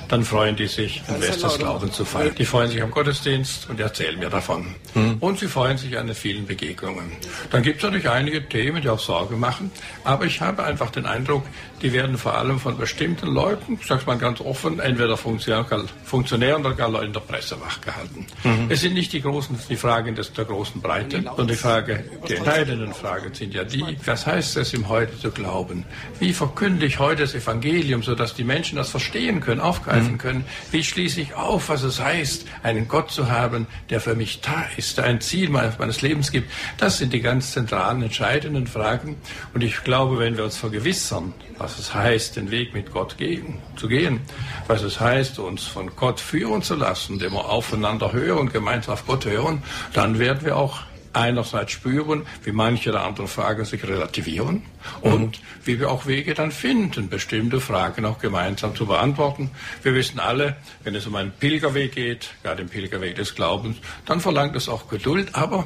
dann 0.08 0.24
freuen 0.24 0.56
die 0.56 0.67
sich, 0.67 1.02
ein 1.08 1.22
Fest 1.22 1.43
des 1.43 1.58
Glaubens 1.58 1.96
zu 1.96 2.06
feiern. 2.06 2.34
Die 2.38 2.46
freuen 2.46 2.70
sich 2.70 2.82
am 2.82 2.91
Gottesdienst 2.91 3.70
und 3.70 3.80
erzählen 3.80 4.17
mir 4.17 4.30
davon. 4.30 4.76
Mhm. 4.93 5.17
Und 5.20 5.39
sie 5.39 5.48
freuen 5.48 5.78
sich 5.78 5.98
an 5.98 6.08
den 6.08 6.15
vielen 6.15 6.46
Begegnungen. 6.46 7.12
Dann 7.52 7.63
gibt 7.63 7.78
es 7.78 7.84
natürlich 7.84 8.10
einige 8.10 8.48
Themen, 8.48 8.82
die 8.82 8.89
auch 8.89 9.00
Sorge 9.00 9.36
machen, 9.36 9.72
aber 10.04 10.26
ich 10.26 10.41
habe 10.41 10.63
einfach 10.63 10.91
den 10.91 11.06
Eindruck, 11.06 11.43
die 11.82 11.94
werden 11.94 12.18
vor 12.18 12.36
allem 12.36 12.60
von 12.60 12.78
bestimmten 12.78 13.28
Leuten, 13.28 13.78
ich 13.80 13.88
sage 13.88 14.04
mal 14.06 14.18
ganz 14.18 14.42
offen, 14.42 14.80
entweder 14.80 15.18
Funktionären 15.18 16.66
oder 16.66 16.74
gar 16.74 16.90
Leuten 16.90 17.13
der 17.13 17.20
Presse 17.20 17.60
wachgehalten. 17.62 18.26
Mhm. 18.44 18.68
Es 18.70 18.82
sind 18.82 18.94
nicht 18.94 19.13
die 19.13 19.22
großen, 19.22 19.58
die 19.70 19.76
Fragen 19.76 20.16
des, 20.16 20.34
der 20.34 20.46
großen 20.46 20.82
Breite, 20.82 21.22
sondern 21.22 21.48
die 21.48 21.56
Frage, 21.56 22.04
die 22.28 22.34
entscheidenden 22.34 22.94
Fragen 22.94 23.34
sind 23.34 23.54
ja 23.54 23.63
die, 23.63 23.98
was 24.06 24.26
heißt 24.26 24.58
es 24.58 24.74
im 24.74 24.90
Heute 24.90 25.18
zu 25.20 25.32
glauben? 25.32 25.86
Wie 26.20 26.34
verkünde 26.34 26.86
ich 26.86 27.00
heute 27.00 27.22
das 27.22 27.36
Evangelium, 27.36 28.02
sodass 28.02 28.34
die 28.34 28.44
Menschen 28.44 28.78
das 28.78 28.90
verstehen 28.90 29.40
können, 29.40 29.62
aufgreifen 29.62 30.13
mhm. 30.13 30.18
können? 30.18 30.46
Wie 30.72 30.84
schließe 30.84 31.22
ich 31.22 31.36
auf, 31.36 31.70
was 31.70 31.84
es 31.84 32.00
heißt, 32.00 32.48
einen 32.63 32.88
Gott 32.88 33.12
zu 33.12 33.30
haben, 33.30 33.68
der 33.90 34.02
für 34.02 34.16
mich 34.16 34.42
da 34.42 34.66
ist, 34.78 34.98
der 34.98 35.06
ein 35.06 35.22
Ziel 35.22 35.50
meines 35.50 36.02
Lebens 36.02 36.32
gibt? 36.32 36.52
Das 36.78 36.98
sind 36.98 37.13
die 37.13 37.22
ganz 37.22 37.52
zentralen, 37.52 38.02
entscheidenden 38.02 38.68
Fragen. 38.68 39.18
Und 39.54 39.63
ich 39.63 39.84
glaube, 39.84 40.20
wenn 40.20 40.38
wir 40.38 40.44
uns 40.44 40.58
vergewissern, 40.58 41.34
was 41.58 41.80
es 41.80 41.93
heißt, 41.93 42.36
den 42.36 42.52
Weg 42.52 42.74
mit 42.74 42.91
Gott 42.91 43.17
gehen, 43.17 43.60
zu 43.76 43.88
gehen, 43.88 44.22
was 44.67 44.84
es 44.84 45.00
heißt, 45.00 45.39
uns 45.39 45.63
von 45.63 45.96
Gott 45.96 46.20
führen 46.20 46.62
zu 46.62 46.76
lassen, 46.76 47.13
indem 47.13 47.34
wir 47.34 47.50
aufeinander 47.50 48.13
hören, 48.13 48.50
gemeinsam 48.50 48.93
auf 48.93 49.06
Gott 49.06 49.26
hören, 49.26 49.63
dann 49.93 50.20
werden 50.20 50.46
wir 50.46 50.58
auch 50.58 50.82
einerseits 51.17 51.72
spüren, 51.72 52.26
wie 52.43 52.52
manche 52.52 52.91
der 52.91 53.04
anderen 53.04 53.28
Fragen 53.28 53.65
sich 53.65 53.84
relativieren 53.84 54.63
und 55.02 55.39
wie 55.63 55.80
wir 55.80 55.89
auch 55.89 56.06
Wege 56.06 56.34
dann 56.34 56.52
finden, 56.52 57.10
bestimmte 57.10 57.60
Fragen 57.60 58.06
auch 58.06 58.20
gemeinsam 58.20 58.76
zu 58.76 58.86
beantworten. 58.86 59.50
Wir 59.84 59.96
wissen 59.96 60.20
alle, 60.20 60.58
wenn 60.84 60.96
es 60.96 61.08
um 61.08 61.15
einen 61.15 61.32
Pilgerweg 61.32 61.93
geht, 61.93 62.30
ja 62.43 62.56
den 62.56 62.70
Pilgerweg 62.70 63.15
des 63.15 63.34
Glaubens, 63.36 63.78
dann 64.06 64.22
verlangt 64.22 64.56
es 64.56 64.70
auch 64.70 64.88
Geduld, 64.89 65.34
aber 65.34 65.65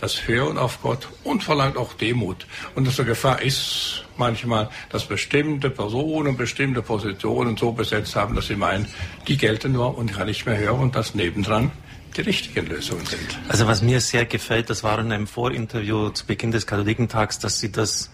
das 0.00 0.26
Hören 0.26 0.58
auf 0.58 0.80
Gott 0.82 1.08
und 1.24 1.42
verlangt 1.42 1.76
auch 1.76 1.92
Demut. 1.92 2.46
Und 2.74 2.86
unsere 2.86 3.06
Gefahr 3.06 3.42
ist 3.42 4.04
manchmal, 4.16 4.70
dass 4.90 5.04
bestimmte 5.06 5.70
Personen 5.70 6.36
bestimmte 6.36 6.82
Positionen 6.82 7.56
so 7.56 7.72
besetzt 7.72 8.16
haben, 8.16 8.34
dass 8.34 8.46
sie 8.46 8.56
meinen, 8.56 8.86
die 9.28 9.36
gelten 9.36 9.72
nur 9.72 9.96
und 9.96 10.12
kann 10.12 10.26
nicht 10.26 10.46
mehr 10.46 10.58
hören 10.58 10.80
und 10.80 10.96
das 10.96 11.14
nebendran 11.14 11.70
die 12.16 12.22
richtigen 12.22 12.66
Lösungen 12.66 13.06
sind. 13.06 13.38
Also 13.48 13.66
was 13.66 13.82
mir 13.82 14.00
sehr 14.00 14.24
gefällt, 14.24 14.70
das 14.70 14.82
war 14.82 14.98
in 14.98 15.12
einem 15.12 15.26
Vorinterview 15.26 16.10
zu 16.10 16.26
Beginn 16.26 16.50
des 16.50 16.66
Katholikentags, 16.66 17.38
dass 17.38 17.60
Sie 17.60 17.70
das 17.70 18.10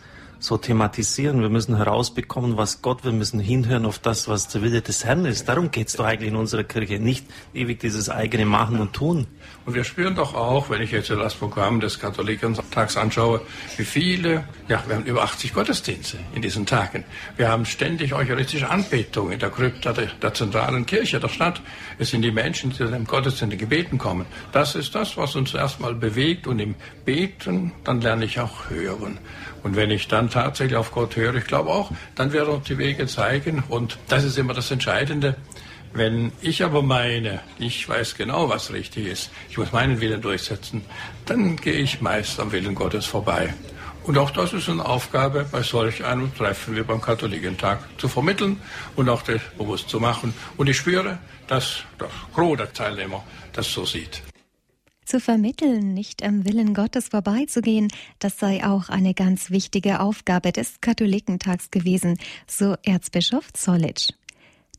so 0.47 0.57
thematisieren. 0.57 1.41
Wir 1.41 1.49
müssen 1.49 1.77
herausbekommen, 1.77 2.57
was 2.57 2.81
Gott, 2.81 3.05
wir 3.05 3.11
müssen 3.11 3.41
hinhören 3.41 3.85
auf 3.85 3.99
das, 3.99 4.29
was 4.29 4.47
der 4.47 4.63
Wille 4.63 4.81
des 4.81 5.05
Herrn 5.05 5.25
ist. 5.25 5.49
Darum 5.49 5.73
geht 5.73 5.89
es 5.89 5.95
doch 5.95 6.05
eigentlich 6.05 6.31
in 6.31 6.37
unserer 6.37 6.63
Kirche, 6.63 7.01
nicht 7.01 7.27
ewig 7.53 7.81
dieses 7.81 8.09
eigene 8.09 8.47
Machen 8.47 8.79
und 8.79 8.93
Tun. 8.93 9.27
Und 9.65 9.75
wir 9.75 9.83
spüren 9.83 10.15
doch 10.15 10.35
auch, 10.35 10.71
wenn 10.71 10.81
ich 10.81 10.93
jetzt 10.93 11.11
das 11.11 11.35
Programm 11.35 11.81
des 11.81 11.99
Katholikentags 11.99 12.97
anschaue, 12.97 13.41
wie 13.77 13.85
viele, 13.85 14.45
ja, 14.69 14.83
wir 14.87 14.95
haben 14.95 15.05
über 15.05 15.25
80 15.25 15.53
Gottesdienste 15.53 16.19
in 16.35 16.43
diesen 16.43 16.65
Tagen. 16.65 17.05
Wir 17.37 17.49
haben 17.49 17.65
ständig 17.65 18.15
eucharistische 18.15 18.71
Anbetung 18.71 19.33
in 19.33 19.41
der 19.41 19.51
Krypta 19.51 19.93
der, 19.93 20.07
der 20.07 20.33
zentralen 20.33 20.87
Kirche 20.87 21.19
der 21.19 21.29
Stadt. 21.29 21.61
Es 21.99 22.11
sind 22.11 22.23
die 22.23 22.31
Menschen, 22.31 22.71
die 22.71 22.85
im 22.85 23.05
Gottesdienst 23.05 23.43
in 23.43 23.51
den 23.51 23.59
Gebeten 23.59 23.99
kommen. 23.99 24.27
Das 24.53 24.77
ist 24.77 24.95
das, 24.95 25.17
was 25.17 25.35
uns 25.35 25.53
erstmal 25.53 25.95
bewegt 25.97 26.47
und 26.47 26.61
im 26.61 26.77
Beten, 27.05 27.73
dann 27.83 28.01
lerne 28.01 28.25
ich 28.25 28.39
auch 28.39 28.71
hören. 28.71 29.19
Und 29.67 29.75
wenn 29.75 29.91
ich 29.91 30.07
dann 30.07 30.31
tatsächlich 30.31 30.77
auf 30.77 30.93
Gott 30.93 31.17
höre, 31.17 31.35
ich 31.35 31.45
glaube 31.45 31.71
auch, 31.71 31.91
dann 32.15 32.31
wird 32.31 32.47
er 32.47 32.55
uns 32.55 32.69
die 32.69 32.79
Wege 32.79 33.09
zeigen. 33.09 33.65
Und 33.69 33.99
das 34.07 34.23
ist 34.23 34.39
immer 34.39 34.55
das 34.55 34.71
Entscheidende. 34.71 35.35
Wenn 35.93 36.31
ich 36.41 36.63
aber 36.63 36.83
meine, 36.83 37.41
ich 37.59 37.89
weiß 37.89 38.15
genau, 38.15 38.49
was 38.49 38.73
richtig 38.73 39.07
ist, 39.07 39.33
ich 39.51 39.59
muss 39.59 39.73
meinen 39.73 40.01
Willen 40.01 40.23
durchsetzen, 40.23 40.85
dann 41.25 41.57
gehe 41.57 41.73
ich 41.73 42.01
meist 42.01 42.39
am 42.39 42.53
Willen 42.53 42.77
Gottes 42.77 43.07
vorbei. 43.07 43.55
Und 44.05 44.19
auch 44.19 44.31
das 44.31 44.53
ist 44.53 44.69
eine 44.69 44.87
Aufgabe 44.87 45.45
bei 45.51 45.63
solch 45.63 46.05
einem 46.05 46.33
Treffen 46.33 46.77
wie 46.77 46.83
beim 46.83 47.01
Katholikentag 47.01 47.81
zu 47.99 48.07
vermitteln 48.07 48.61
und 48.95 49.09
auch 49.09 49.23
das 49.23 49.41
bewusst 49.59 49.89
zu 49.89 49.99
machen. 49.99 50.33
Und 50.57 50.69
ich 50.69 50.77
spüre, 50.77 51.19
dass 51.49 51.79
der 51.99 52.09
Gros 52.33 52.57
der 52.57 52.73
Teilnehmer 52.73 53.25
das 53.53 53.73
so 53.73 53.85
sieht. 53.85 54.23
Zu 55.07 55.21
vermitteln, 55.21 55.95
nicht 55.95 56.25
am 56.25 56.45
Willen 56.45 56.75
Gottes 56.75 57.09
vorbeizugehen, 57.09 57.87
das 58.19 58.41
sei 58.41 58.67
auch 58.67 58.89
eine 58.89 59.15
ganz 59.15 59.53
wichtige 59.53 60.01
Aufgabe 60.01 60.51
des 60.51 60.81
Katholikentags 60.81 61.71
gewesen, 61.71 62.19
so 62.49 62.75
Erzbischof 62.83 63.53
Zollitsch. 63.53 64.11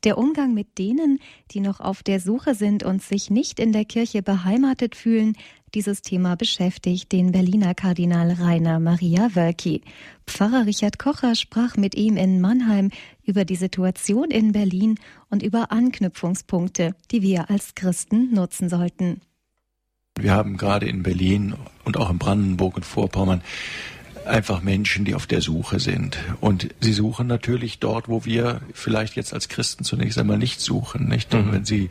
Der 0.04 0.18
Umgang 0.18 0.52
mit 0.52 0.76
denen, 0.76 1.18
die 1.50 1.60
noch 1.60 1.80
auf 1.80 2.02
der 2.02 2.20
Suche 2.20 2.54
sind 2.54 2.82
und 2.82 3.02
sich 3.02 3.30
nicht 3.30 3.58
in 3.58 3.72
der 3.72 3.86
Kirche 3.86 4.22
beheimatet 4.22 4.96
fühlen, 4.96 5.32
dieses 5.74 6.02
Thema 6.02 6.36
beschäftigt 6.36 7.10
den 7.10 7.32
Berliner 7.32 7.74
Kardinal 7.74 8.32
Rainer 8.32 8.80
Maria 8.80 9.34
Wölki. 9.34 9.80
Pfarrer 10.26 10.66
Richard 10.66 10.98
Kocher 10.98 11.36
sprach 11.36 11.78
mit 11.78 11.94
ihm 11.94 12.18
in 12.18 12.42
Mannheim 12.42 12.90
über 13.24 13.46
die 13.46 13.56
Situation 13.56 14.30
in 14.30 14.52
Berlin 14.52 14.98
und 15.30 15.42
über 15.42 15.72
Anknüpfungspunkte, 15.72 16.94
die 17.10 17.22
wir 17.22 17.48
als 17.48 17.74
Christen 17.74 18.34
nutzen 18.34 18.68
sollten. 18.68 19.22
Wir 20.22 20.32
haben 20.32 20.56
gerade 20.56 20.86
in 20.86 21.02
Berlin 21.02 21.54
und 21.84 21.96
auch 21.96 22.10
in 22.10 22.18
Brandenburg 22.18 22.76
und 22.76 22.84
Vorpommern 22.84 23.42
einfach 24.26 24.62
Menschen, 24.62 25.04
die 25.04 25.14
auf 25.14 25.26
der 25.26 25.40
Suche 25.40 25.80
sind. 25.80 26.18
Und 26.40 26.68
sie 26.80 26.92
suchen 26.92 27.26
natürlich 27.26 27.78
dort, 27.78 28.08
wo 28.08 28.24
wir 28.24 28.60
vielleicht 28.74 29.16
jetzt 29.16 29.32
als 29.32 29.48
Christen 29.48 29.84
zunächst 29.84 30.18
einmal 30.18 30.38
nicht 30.38 30.60
suchen. 30.60 31.08
Nicht? 31.08 31.34
Und 31.34 31.46
mhm. 31.46 31.52
wenn 31.52 31.64
sie 31.64 31.90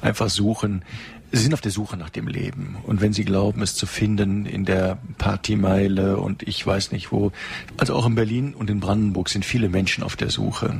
einfach 0.00 0.28
suchen, 0.28 0.82
Sie 1.30 1.42
sind 1.42 1.52
auf 1.52 1.60
der 1.60 1.72
Suche 1.72 1.98
nach 1.98 2.08
dem 2.08 2.26
Leben. 2.26 2.76
Und 2.84 3.02
wenn 3.02 3.12
Sie 3.12 3.24
glauben, 3.24 3.60
es 3.60 3.74
zu 3.74 3.84
finden 3.84 4.46
in 4.46 4.64
der 4.64 4.98
Partymeile 5.18 6.16
und 6.16 6.42
ich 6.42 6.66
weiß 6.66 6.90
nicht 6.92 7.12
wo, 7.12 7.32
also 7.76 7.94
auch 7.94 8.06
in 8.06 8.14
Berlin 8.14 8.54
und 8.54 8.70
in 8.70 8.80
Brandenburg 8.80 9.28
sind 9.28 9.44
viele 9.44 9.68
Menschen 9.68 10.02
auf 10.02 10.16
der 10.16 10.30
Suche. 10.30 10.78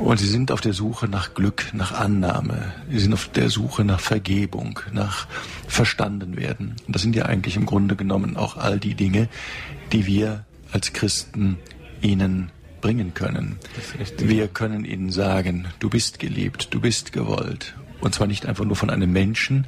Und 0.00 0.18
sie 0.18 0.26
sind 0.26 0.50
auf 0.50 0.60
der 0.60 0.72
Suche 0.72 1.06
nach 1.08 1.34
Glück, 1.34 1.70
nach 1.72 1.92
Annahme. 1.92 2.72
Sie 2.90 2.98
sind 2.98 3.12
auf 3.14 3.28
der 3.28 3.48
Suche 3.48 3.84
nach 3.84 4.00
Vergebung, 4.00 4.80
nach 4.92 5.28
verstanden 5.68 6.36
werden. 6.36 6.74
Und 6.86 6.96
das 6.96 7.02
sind 7.02 7.14
ja 7.14 7.26
eigentlich 7.26 7.56
im 7.56 7.64
Grunde 7.64 7.94
genommen 7.94 8.36
auch 8.36 8.56
all 8.56 8.80
die 8.80 8.94
Dinge, 8.94 9.28
die 9.92 10.06
wir 10.06 10.44
als 10.72 10.92
Christen 10.92 11.58
ihnen 12.02 12.50
bringen 12.80 13.14
können. 13.14 13.56
Wir 14.18 14.48
können 14.48 14.84
ihnen 14.84 15.10
sagen, 15.10 15.68
du 15.78 15.88
bist 15.88 16.18
geliebt, 16.18 16.68
du 16.72 16.80
bist 16.80 17.12
gewollt 17.12 17.74
und 18.00 18.14
zwar 18.14 18.26
nicht 18.26 18.46
einfach 18.46 18.64
nur 18.64 18.76
von 18.76 18.90
einem 18.90 19.12
Menschen 19.12 19.66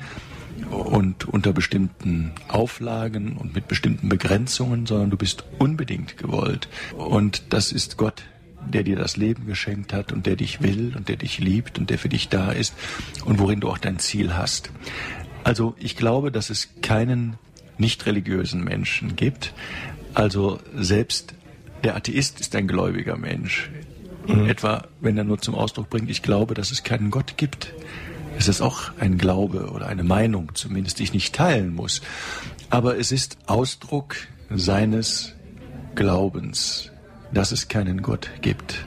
und 0.71 1.27
unter 1.29 1.53
bestimmten 1.53 2.33
Auflagen 2.49 3.37
und 3.37 3.55
mit 3.55 3.69
bestimmten 3.69 4.09
Begrenzungen, 4.09 4.87
sondern 4.87 5.11
du 5.11 5.17
bist 5.17 5.45
unbedingt 5.59 6.19
gewollt. 6.19 6.69
Und 6.97 7.53
das 7.53 7.73
ist 7.73 7.97
Gott, 7.97 8.25
der 8.67 8.83
dir 8.83 8.97
das 8.97 9.17
Leben 9.17 9.47
geschenkt 9.47 9.93
hat 9.93 10.13
und 10.13 10.27
der 10.27 10.37
dich 10.37 10.63
will 10.63 10.95
und 10.97 11.09
der 11.09 11.17
dich 11.17 11.39
liebt 11.39 11.79
und 11.79 11.91
der 11.91 11.99
für 11.99 12.09
dich 12.09 12.29
da 12.29 12.51
ist 12.51 12.75
und 13.25 13.39
worin 13.39 13.61
du 13.61 13.69
auch 13.69 13.79
dein 13.79 13.99
Ziel 13.99 14.37
hast. 14.37 14.71
Also 15.45 15.75
ich 15.79 15.97
glaube, 15.97 16.33
dass 16.33 16.51
es 16.51 16.69
keinen 16.83 17.37
nicht 17.79 18.05
religiösen 18.07 18.65
Menschen 18.65 19.17
gibt. 19.17 19.55
Also 20.13 20.59
selbst 20.75 21.35
der 21.85 21.95
Atheist 21.95 22.41
ist 22.41 22.57
ein 22.57 22.67
gläubiger 22.67 23.17
Mensch. 23.17 23.71
Mhm. 24.27 24.49
etwa, 24.49 24.85
wenn 25.01 25.17
er 25.17 25.25
nur 25.25 25.39
zum 25.39 25.55
Ausdruck 25.55 25.89
bringt, 25.89 26.11
ich 26.11 26.23
glaube, 26.23 26.55
dass 26.55 26.71
es 26.71 26.83
keinen 26.85 27.11
Gott 27.11 27.39
gibt. 27.39 27.73
Es 28.39 28.47
ist 28.47 28.61
auch 28.61 28.93
ein 29.01 29.19
Glaube 29.19 29.73
oder 29.73 29.89
eine 29.89 30.05
Meinung, 30.05 30.55
zumindest 30.55 31.01
die 31.01 31.03
ich 31.03 31.13
nicht 31.13 31.35
teilen 31.35 31.75
muss. 31.75 32.03
Aber 32.71 32.97
es 32.97 33.11
ist 33.11 33.37
Ausdruck 33.47 34.15
seines 34.49 35.35
Glaubens, 35.97 36.93
dass 37.35 37.51
es 37.51 37.67
keinen 37.67 38.01
Gott 38.01 38.31
gibt. 38.41 38.87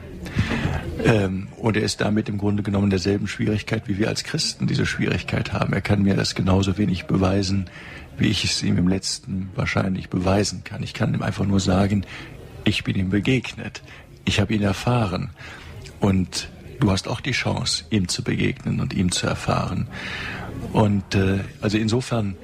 Ähm, 1.03 1.49
und 1.57 1.75
er 1.75 1.83
ist 1.83 1.99
damit 1.99 2.29
im 2.29 2.37
Grunde 2.37 2.63
genommen 2.63 2.89
derselben 2.89 3.27
Schwierigkeit, 3.27 3.89
wie 3.89 3.97
wir 3.97 4.07
als 4.07 4.23
Christen 4.23 4.67
diese 4.67 4.85
Schwierigkeit 4.85 5.51
haben. 5.51 5.73
Er 5.73 5.81
kann 5.81 6.01
mir 6.01 6.15
das 6.15 6.33
genauso 6.33 6.77
wenig 6.77 7.03
beweisen, 7.03 7.69
wie 8.17 8.27
ich 8.27 8.45
es 8.45 8.63
ihm 8.63 8.77
im 8.77 8.87
letzten 8.87 9.49
wahrscheinlich 9.55 10.07
beweisen 10.09 10.63
kann. 10.63 10.81
Ich 10.81 10.93
kann 10.93 11.13
ihm 11.13 11.23
einfach 11.23 11.45
nur 11.45 11.59
sagen, 11.59 12.05
ich 12.63 12.85
bin 12.85 12.95
ihm 12.95 13.09
begegnet. 13.09 13.81
Ich 14.23 14.39
habe 14.39 14.53
ihn 14.53 14.61
erfahren. 14.61 15.31
Und 15.99 16.47
du 16.81 16.91
hast 16.91 17.07
auch 17.07 17.21
die 17.21 17.31
Chance, 17.31 17.85
ihm 17.89 18.07
zu 18.07 18.23
begegnen 18.23 18.81
und 18.81 18.93
ihm 18.93 19.11
zu 19.11 19.27
erfahren. 19.27 19.87
Und 20.73 21.15
äh, 21.15 21.39
also 21.61 21.77
insofern 21.77 22.35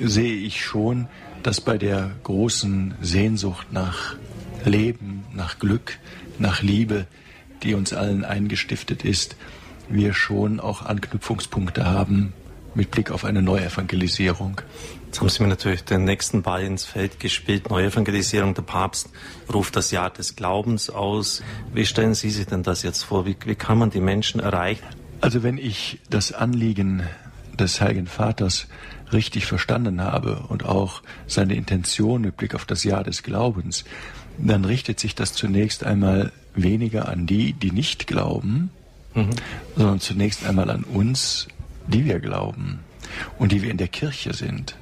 sehe 0.00 0.36
ich 0.36 0.64
schon, 0.64 1.08
dass 1.42 1.60
bei 1.60 1.78
der 1.78 2.10
großen 2.22 2.94
Sehnsucht 3.00 3.72
nach 3.72 4.16
Leben, 4.64 5.24
nach 5.32 5.58
Glück, 5.58 5.98
nach 6.38 6.62
Liebe, 6.62 7.06
die 7.62 7.74
uns 7.74 7.92
allen 7.92 8.24
eingestiftet 8.24 9.04
ist, 9.04 9.36
wir 9.88 10.14
schon 10.14 10.60
auch 10.60 10.84
Anknüpfungspunkte 10.84 11.84
haben 11.84 12.32
mit 12.74 12.90
Blick 12.90 13.10
auf 13.10 13.24
eine 13.24 13.42
Neuevangelisierung. 13.42 14.60
Jetzt 15.06 15.20
haben 15.20 15.28
Sie 15.28 15.42
mir 15.42 15.48
natürlich 15.48 15.84
den 15.84 16.04
nächsten 16.04 16.42
Ball 16.42 16.64
ins 16.64 16.84
Feld 16.84 17.20
gespielt. 17.20 17.70
Neuevangelisierung. 17.70 18.54
Der 18.54 18.62
Papst 18.62 19.10
ruft 19.52 19.76
das 19.76 19.90
Jahr 19.90 20.10
des 20.10 20.36
Glaubens 20.36 20.90
aus. 20.90 21.42
Wie 21.72 21.86
stellen 21.86 22.14
Sie 22.14 22.30
sich 22.30 22.46
denn 22.46 22.62
das 22.62 22.82
jetzt 22.82 23.04
vor? 23.04 23.26
Wie, 23.26 23.36
wie 23.44 23.54
kann 23.54 23.78
man 23.78 23.90
die 23.90 24.00
Menschen 24.00 24.40
erreichen? 24.40 24.84
Also 25.20 25.42
wenn 25.42 25.58
ich 25.58 26.00
das 26.10 26.32
Anliegen 26.32 27.04
des 27.58 27.80
Heiligen 27.80 28.06
Vaters 28.06 28.66
richtig 29.12 29.46
verstanden 29.46 30.02
habe 30.02 30.44
und 30.48 30.64
auch 30.64 31.02
seine 31.26 31.54
Intention 31.54 32.22
mit 32.22 32.36
Blick 32.36 32.54
auf 32.54 32.64
das 32.64 32.84
Jahr 32.84 33.04
des 33.04 33.22
Glaubens, 33.22 33.84
dann 34.38 34.64
richtet 34.64 34.98
sich 34.98 35.14
das 35.14 35.32
zunächst 35.32 35.84
einmal 35.84 36.32
weniger 36.54 37.08
an 37.08 37.26
die, 37.26 37.52
die 37.52 37.70
nicht 37.70 38.06
glauben, 38.06 38.70
mhm. 39.14 39.30
sondern 39.76 40.00
zunächst 40.00 40.44
einmal 40.46 40.70
an 40.70 40.84
uns, 40.84 41.48
die 41.86 42.04
wir 42.04 42.20
glauben 42.20 42.80
und 43.38 43.52
die 43.52 43.62
wir 43.62 43.70
in 43.70 43.76
der 43.76 43.88
Kirche 43.88 44.32
sind 44.34 44.76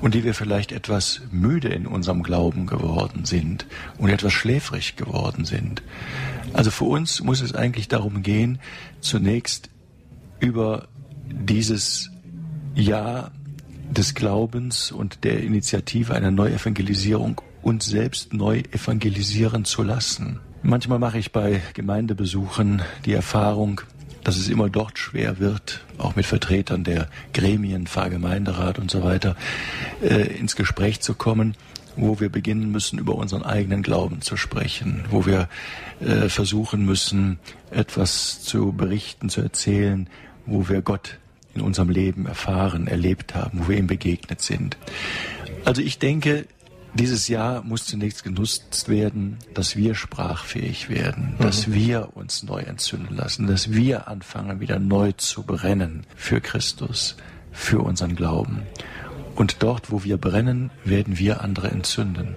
und 0.00 0.14
die 0.14 0.24
wir 0.24 0.34
vielleicht 0.34 0.72
etwas 0.72 1.20
müde 1.30 1.68
in 1.68 1.86
unserem 1.86 2.22
Glauben 2.22 2.66
geworden 2.66 3.24
sind 3.24 3.66
und 3.98 4.10
etwas 4.10 4.32
schläfrig 4.32 4.96
geworden 4.96 5.44
sind. 5.44 5.82
Also 6.52 6.70
für 6.70 6.84
uns 6.84 7.22
muss 7.22 7.40
es 7.40 7.54
eigentlich 7.54 7.88
darum 7.88 8.22
gehen, 8.22 8.58
zunächst 9.00 9.70
über 10.40 10.88
dieses 11.26 12.10
Jahr 12.74 13.30
des 13.90 14.14
Glaubens 14.14 14.92
und 14.92 15.24
der 15.24 15.42
Initiative 15.42 16.14
einer 16.14 16.30
Neuevangelisierung 16.30 17.40
uns 17.62 17.86
selbst 17.86 18.32
neu 18.32 18.62
evangelisieren 18.72 19.64
zu 19.64 19.82
lassen. 19.82 20.40
Manchmal 20.62 20.98
mache 20.98 21.18
ich 21.18 21.32
bei 21.32 21.60
Gemeindebesuchen 21.74 22.82
die 23.04 23.12
Erfahrung, 23.12 23.80
dass 24.28 24.36
es 24.36 24.50
immer 24.50 24.68
dort 24.68 24.98
schwer 24.98 25.38
wird, 25.38 25.80
auch 25.96 26.14
mit 26.14 26.26
Vertretern 26.26 26.84
der 26.84 27.08
Gremien, 27.32 27.86
Pfarrgemeinderat 27.86 28.78
und 28.78 28.90
so 28.90 29.02
weiter, 29.02 29.36
äh, 30.02 30.36
ins 30.36 30.54
Gespräch 30.54 31.00
zu 31.00 31.14
kommen, 31.14 31.54
wo 31.96 32.20
wir 32.20 32.28
beginnen 32.28 32.70
müssen, 32.70 32.98
über 32.98 33.14
unseren 33.14 33.42
eigenen 33.42 33.82
Glauben 33.82 34.20
zu 34.20 34.36
sprechen, 34.36 35.06
wo 35.08 35.24
wir 35.24 35.48
äh, 36.02 36.28
versuchen 36.28 36.84
müssen, 36.84 37.38
etwas 37.70 38.42
zu 38.42 38.72
berichten, 38.72 39.30
zu 39.30 39.40
erzählen, 39.40 40.10
wo 40.44 40.68
wir 40.68 40.82
Gott 40.82 41.16
in 41.54 41.62
unserem 41.62 41.88
Leben 41.88 42.26
erfahren, 42.26 42.86
erlebt 42.86 43.34
haben, 43.34 43.60
wo 43.60 43.68
wir 43.68 43.78
ihm 43.78 43.86
begegnet 43.86 44.42
sind. 44.42 44.76
Also 45.64 45.80
ich 45.80 45.98
denke, 45.98 46.44
dieses 46.94 47.28
Jahr 47.28 47.62
muss 47.62 47.86
zunächst 47.86 48.24
genutzt 48.24 48.88
werden, 48.88 49.38
dass 49.54 49.76
wir 49.76 49.94
sprachfähig 49.94 50.88
werden, 50.88 51.34
mhm. 51.38 51.42
dass 51.42 51.70
wir 51.70 52.16
uns 52.16 52.42
neu 52.42 52.60
entzünden 52.60 53.16
lassen, 53.16 53.46
dass 53.46 53.72
wir 53.72 54.08
anfangen, 54.08 54.60
wieder 54.60 54.78
neu 54.78 55.12
zu 55.12 55.42
brennen 55.42 56.06
für 56.16 56.40
Christus, 56.40 57.16
für 57.52 57.80
unseren 57.80 58.16
Glauben. 58.16 58.62
Und 59.34 59.62
dort, 59.62 59.92
wo 59.92 60.02
wir 60.02 60.16
brennen, 60.16 60.70
werden 60.84 61.18
wir 61.18 61.42
andere 61.42 61.70
entzünden. 61.70 62.34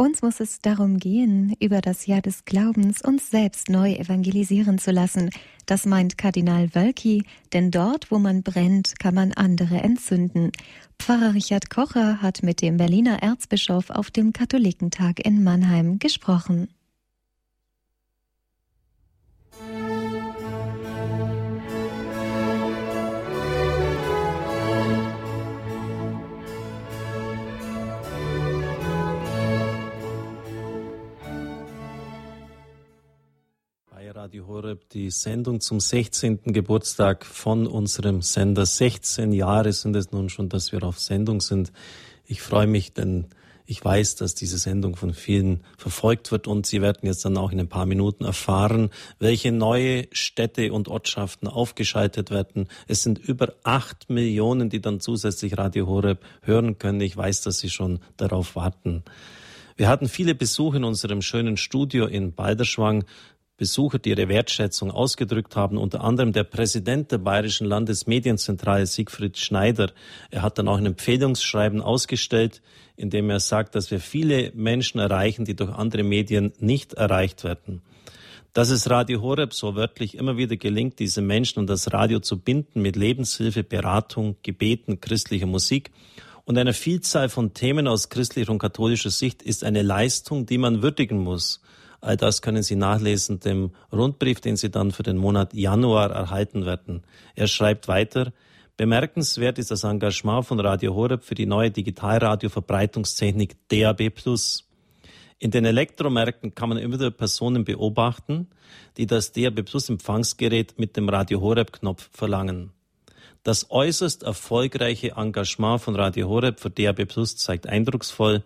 Uns 0.00 0.22
muss 0.22 0.40
es 0.40 0.62
darum 0.62 0.96
gehen, 0.96 1.54
über 1.60 1.82
das 1.82 2.06
Jahr 2.06 2.22
des 2.22 2.46
Glaubens 2.46 3.02
uns 3.02 3.28
selbst 3.28 3.68
neu 3.68 3.92
evangelisieren 3.92 4.78
zu 4.78 4.92
lassen. 4.92 5.28
Das 5.66 5.84
meint 5.84 6.16
Kardinal 6.16 6.74
Wölki, 6.74 7.24
denn 7.52 7.70
dort, 7.70 8.10
wo 8.10 8.18
man 8.18 8.42
brennt, 8.42 8.98
kann 8.98 9.14
man 9.14 9.34
andere 9.34 9.82
entzünden. 9.82 10.52
Pfarrer 10.98 11.34
Richard 11.34 11.68
Kocher 11.68 12.22
hat 12.22 12.42
mit 12.42 12.62
dem 12.62 12.78
Berliner 12.78 13.22
Erzbischof 13.22 13.90
auf 13.90 14.10
dem 14.10 14.32
Katholikentag 14.32 15.20
in 15.22 15.44
Mannheim 15.44 15.98
gesprochen. 15.98 16.68
Radio 34.30 34.46
Horeb 34.46 34.88
die 34.90 35.10
Sendung 35.10 35.60
zum 35.60 35.80
16. 35.80 36.52
Geburtstag 36.52 37.26
von 37.26 37.66
unserem 37.66 38.22
Sender. 38.22 38.64
16 38.64 39.32
Jahre 39.32 39.72
sind 39.72 39.96
es 39.96 40.12
nun 40.12 40.28
schon, 40.28 40.48
dass 40.48 40.70
wir 40.70 40.84
auf 40.84 41.00
Sendung 41.00 41.40
sind. 41.40 41.72
Ich 42.26 42.40
freue 42.40 42.68
mich, 42.68 42.92
denn 42.92 43.26
ich 43.66 43.84
weiß, 43.84 44.14
dass 44.14 44.36
diese 44.36 44.58
Sendung 44.58 44.94
von 44.94 45.14
vielen 45.14 45.64
verfolgt 45.76 46.30
wird 46.30 46.46
und 46.46 46.64
Sie 46.64 46.80
werden 46.80 47.08
jetzt 47.08 47.24
dann 47.24 47.36
auch 47.36 47.50
in 47.50 47.58
ein 47.58 47.68
paar 47.68 47.86
Minuten 47.86 48.24
erfahren, 48.24 48.90
welche 49.18 49.50
neue 49.50 50.06
Städte 50.12 50.72
und 50.72 50.86
Ortschaften 50.86 51.48
aufgeschaltet 51.48 52.30
werden. 52.30 52.68
Es 52.86 53.02
sind 53.02 53.18
über 53.18 53.54
acht 53.64 54.10
Millionen, 54.10 54.70
die 54.70 54.80
dann 54.80 55.00
zusätzlich 55.00 55.58
Radio 55.58 55.88
Horeb 55.88 56.24
hören 56.42 56.78
können. 56.78 57.00
Ich 57.00 57.16
weiß, 57.16 57.40
dass 57.42 57.58
Sie 57.58 57.70
schon 57.70 57.98
darauf 58.16 58.54
warten. 58.54 59.02
Wir 59.80 59.88
hatten 59.88 60.08
viele 60.08 60.34
Besuche 60.34 60.76
in 60.76 60.84
unserem 60.84 61.22
schönen 61.22 61.56
Studio 61.56 62.04
in 62.04 62.34
Balderschwang. 62.34 63.06
Besucher, 63.60 63.98
die 63.98 64.08
ihre 64.08 64.30
Wertschätzung 64.30 64.90
ausgedrückt 64.90 65.54
haben, 65.54 65.76
unter 65.76 66.02
anderem 66.02 66.32
der 66.32 66.44
Präsident 66.44 67.12
der 67.12 67.18
Bayerischen 67.18 67.66
Landesmedienzentrale 67.66 68.86
Siegfried 68.86 69.36
Schneider. 69.36 69.92
Er 70.30 70.40
hat 70.40 70.56
dann 70.56 70.66
auch 70.66 70.78
ein 70.78 70.86
Empfehlungsschreiben 70.86 71.82
ausgestellt, 71.82 72.62
in 72.96 73.10
dem 73.10 73.28
er 73.28 73.38
sagt, 73.38 73.74
dass 73.74 73.90
wir 73.90 74.00
viele 74.00 74.50
Menschen 74.54 74.98
erreichen, 74.98 75.44
die 75.44 75.54
durch 75.54 75.70
andere 75.74 76.04
Medien 76.04 76.54
nicht 76.58 76.94
erreicht 76.94 77.44
werden. 77.44 77.82
Dass 78.54 78.70
es 78.70 78.88
Radio 78.88 79.20
Horeb 79.20 79.52
so 79.52 79.76
wörtlich 79.76 80.14
immer 80.14 80.38
wieder 80.38 80.56
gelingt, 80.56 80.98
diese 80.98 81.20
Menschen 81.20 81.58
und 81.58 81.66
das 81.66 81.92
Radio 81.92 82.20
zu 82.20 82.38
binden 82.38 82.80
mit 82.80 82.96
Lebenshilfe, 82.96 83.62
Beratung, 83.62 84.36
Gebeten, 84.42 85.02
christlicher 85.02 85.44
Musik 85.44 85.90
und 86.46 86.56
einer 86.56 86.72
Vielzahl 86.72 87.28
von 87.28 87.52
Themen 87.52 87.86
aus 87.86 88.08
christlicher 88.08 88.52
und 88.52 88.58
katholischer 88.58 89.10
Sicht, 89.10 89.42
ist 89.42 89.64
eine 89.64 89.82
Leistung, 89.82 90.46
die 90.46 90.56
man 90.56 90.80
würdigen 90.82 91.18
muss. 91.18 91.60
All 92.00 92.16
das 92.16 92.40
können 92.42 92.62
Sie 92.62 92.76
nachlesen, 92.76 93.40
dem 93.40 93.72
Rundbrief, 93.92 94.40
den 94.40 94.56
Sie 94.56 94.70
dann 94.70 94.90
für 94.90 95.02
den 95.02 95.16
Monat 95.16 95.52
Januar 95.52 96.10
erhalten 96.10 96.64
werden. 96.64 97.02
Er 97.34 97.46
schreibt 97.46 97.88
weiter, 97.88 98.32
Bemerkenswert 98.76 99.58
ist 99.58 99.70
das 99.70 99.84
Engagement 99.84 100.46
von 100.46 100.58
Radio 100.58 100.94
Horeb 100.94 101.22
für 101.22 101.34
die 101.34 101.44
neue 101.44 101.70
Digitalradio-Verbreitungstechnik 101.70 103.56
DAB+. 103.68 104.10
In 105.38 105.50
den 105.50 105.66
Elektromärkten 105.66 106.54
kann 106.54 106.70
man 106.70 106.78
immer 106.78 106.94
wieder 106.94 107.10
Personen 107.10 107.64
beobachten, 107.64 108.48
die 108.96 109.06
das 109.06 109.32
DAB 109.32 109.62
Plus 109.64 109.90
Empfangsgerät 109.90 110.78
mit 110.78 110.96
dem 110.96 111.10
Radio 111.10 111.42
Horeb 111.42 111.72
Knopf 111.72 112.08
verlangen. 112.12 112.72
Das 113.42 113.70
äußerst 113.70 114.22
erfolgreiche 114.22 115.12
Engagement 115.16 115.82
von 115.82 115.94
Radio 115.94 116.30
Horeb 116.30 116.58
für 116.58 116.70
DAB 116.70 117.06
Plus 117.06 117.36
zeigt 117.36 117.66
eindrucksvoll, 117.66 118.44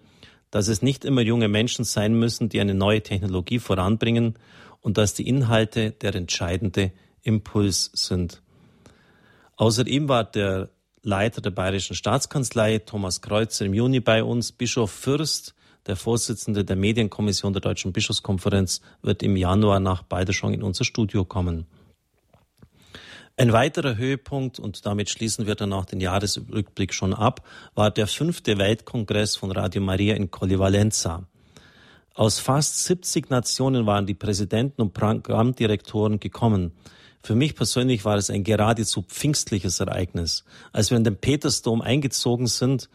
dass 0.54 0.68
es 0.68 0.82
nicht 0.82 1.04
immer 1.04 1.20
junge 1.20 1.48
Menschen 1.48 1.84
sein 1.84 2.14
müssen, 2.14 2.48
die 2.48 2.60
eine 2.60 2.74
neue 2.74 3.02
Technologie 3.02 3.58
voranbringen 3.58 4.34
und 4.82 4.98
dass 4.98 5.12
die 5.12 5.26
Inhalte 5.26 5.90
der 5.90 6.14
entscheidende 6.14 6.92
Impuls 7.22 7.90
sind. 7.92 8.40
Außer 9.56 9.84
ihm 9.88 10.08
war 10.08 10.22
der 10.22 10.68
Leiter 11.02 11.40
der 11.40 11.50
Bayerischen 11.50 11.96
Staatskanzlei, 11.96 12.78
Thomas 12.78 13.20
Kreuzer, 13.20 13.64
im 13.64 13.74
Juni 13.74 13.98
bei 13.98 14.22
uns. 14.22 14.52
Bischof 14.52 14.92
Fürst, 14.92 15.56
der 15.86 15.96
Vorsitzende 15.96 16.64
der 16.64 16.76
Medienkommission 16.76 17.52
der 17.52 17.60
Deutschen 17.60 17.92
Bischofskonferenz, 17.92 18.80
wird 19.02 19.24
im 19.24 19.36
Januar 19.36 19.80
nach 19.80 20.04
Balderschwang 20.04 20.54
in 20.54 20.62
unser 20.62 20.84
Studio 20.84 21.24
kommen. 21.24 21.66
Ein 23.36 23.52
weiterer 23.52 23.96
Höhepunkt, 23.96 24.60
und 24.60 24.86
damit 24.86 25.10
schließen 25.10 25.46
wir 25.46 25.56
dann 25.56 25.72
auch 25.72 25.86
den 25.86 26.00
Jahresrückblick 26.00 26.94
schon 26.94 27.12
ab, 27.12 27.44
war 27.74 27.90
der 27.90 28.06
fünfte 28.06 28.58
Weltkongress 28.58 29.34
von 29.34 29.50
Radio 29.50 29.82
Maria 29.82 30.14
in 30.14 30.30
Colli 30.30 30.56
Valenza. 30.56 31.26
Aus 32.14 32.38
fast 32.38 32.84
70 32.84 33.30
Nationen 33.30 33.86
waren 33.86 34.06
die 34.06 34.14
Präsidenten 34.14 34.82
und 34.82 34.94
Programmdirektoren 34.94 36.20
gekommen. 36.20 36.70
Für 37.24 37.34
mich 37.34 37.56
persönlich 37.56 38.04
war 38.04 38.16
es 38.16 38.30
ein 38.30 38.44
geradezu 38.44 39.02
pfingstliches 39.02 39.80
Ereignis. 39.80 40.44
Als 40.72 40.90
wir 40.90 40.96
in 40.96 41.02
den 41.02 41.16
Petersdom 41.16 41.82
eingezogen 41.82 42.46
sind, 42.46 42.88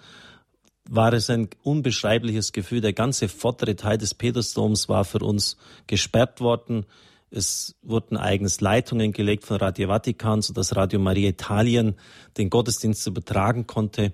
war 0.89 1.11
es 1.11 1.29
ein 1.29 1.49
unbeschreibliches 1.63 2.53
Gefühl. 2.53 2.79
Der 2.79 2.93
ganze 2.93 3.27
vordere 3.27 3.75
Teil 3.75 3.97
des 3.97 4.13
Petersdoms 4.13 4.87
war 4.87 5.03
für 5.03 5.19
uns 5.19 5.57
gesperrt 5.87 6.39
worden. 6.39 6.85
Es 7.31 7.75
wurden 7.83 8.17
eigens 8.17 8.59
Leitungen 8.59 9.11
gelegt 9.11 9.45
von 9.45 9.57
Radio 9.57 9.87
Vatikan, 9.87 10.41
sodass 10.41 10.75
Radio 10.75 10.99
Maria 10.99 11.29
Italien 11.29 11.95
den 12.37 12.49
Gottesdienst 12.49 13.05
übertragen 13.05 13.67
konnte. 13.67 14.13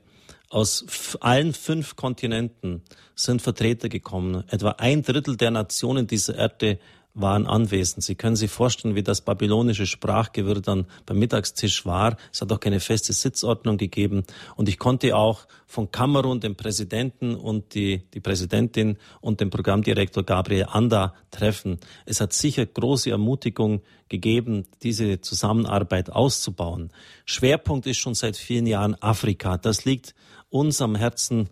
Aus 0.50 0.86
allen 1.22 1.54
fünf 1.54 1.96
Kontinenten 1.96 2.82
sind 3.16 3.42
Vertreter 3.42 3.90
gekommen. 3.90 4.44
Etwa 4.50 4.72
ein 4.72 5.02
Drittel 5.02 5.38
der 5.38 5.52
Nationen 5.52 6.08
dieser 6.08 6.38
Erde 6.38 6.80
waren 7.16 7.48
anwesend. 7.48 8.04
Sie 8.04 8.16
können 8.16 8.36
sich 8.36 8.52
vorstellen, 8.52 8.96
wie 8.96 9.02
das 9.02 9.22
babylonische 9.22 9.86
Sprachgewirr 9.86 10.62
dann 10.62 10.86
beim 11.06 11.18
Mittagstisch 11.18 11.86
war. 11.86 12.18
Es 12.32 12.42
hat 12.42 12.52
auch 12.52 12.60
keine 12.60 12.80
feste 12.80 13.14
Sitzordnung 13.14 13.78
gegeben. 13.78 14.26
Und 14.56 14.70
ich 14.70 14.78
konnte 14.78 15.16
auch 15.16 15.48
von 15.66 15.92
Kamerun 15.92 16.42
den 16.42 16.56
Präsidenten 16.56 17.36
und 17.36 17.74
die, 17.74 18.04
die 18.14 18.20
Präsidentin 18.20 18.98
und 19.22 19.40
den 19.40 19.50
Programmdirektor 19.50 20.24
Gabriel 20.24 20.68
Anda 20.70 21.16
treffen. 21.32 21.80
Es 22.06 22.20
hat 22.20 22.34
sicher 22.34 22.66
große 22.66 23.10
Ermutigung 23.10 23.82
gegeben, 24.10 24.66
diese 24.84 25.22
Zusammenarbeit 25.22 26.12
auszubauen. 26.12 26.92
Schwerpunkt 27.26 27.88
ist 27.88 27.98
schon 27.98 28.14
seit 28.14 28.36
vielen 28.36 28.68
Jahren 28.68 28.96
Afrika. 29.02 29.58
Das 29.58 29.86
liegt 29.86 30.14
uns 30.50 30.82
am 30.82 30.96
Herzen 30.96 31.50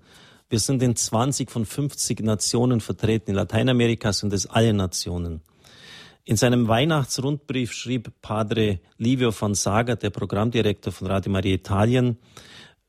wir 0.54 0.60
sind 0.60 0.84
in 0.84 0.96
20 0.96 1.50
von 1.50 1.66
50 1.66 2.20
Nationen 2.20 2.80
vertreten. 2.80 3.32
In 3.32 3.36
Lateinamerika 3.38 4.14
sind 4.14 4.34
es 4.34 4.46
alle 4.46 4.72
Nationen. 4.72 5.42
In 6.26 6.38
seinem 6.38 6.70
Weihnachtsrundbrief 6.70 7.74
schrieb 7.74 8.10
Padre 8.22 8.80
Livio 8.98 9.34
Fonsaga, 9.34 9.96
der 9.96 10.10
Programmdirektor 10.10 10.94
von 10.94 11.08
Radio 11.08 11.30
Maria 11.34 11.56
Italien, 11.56 12.18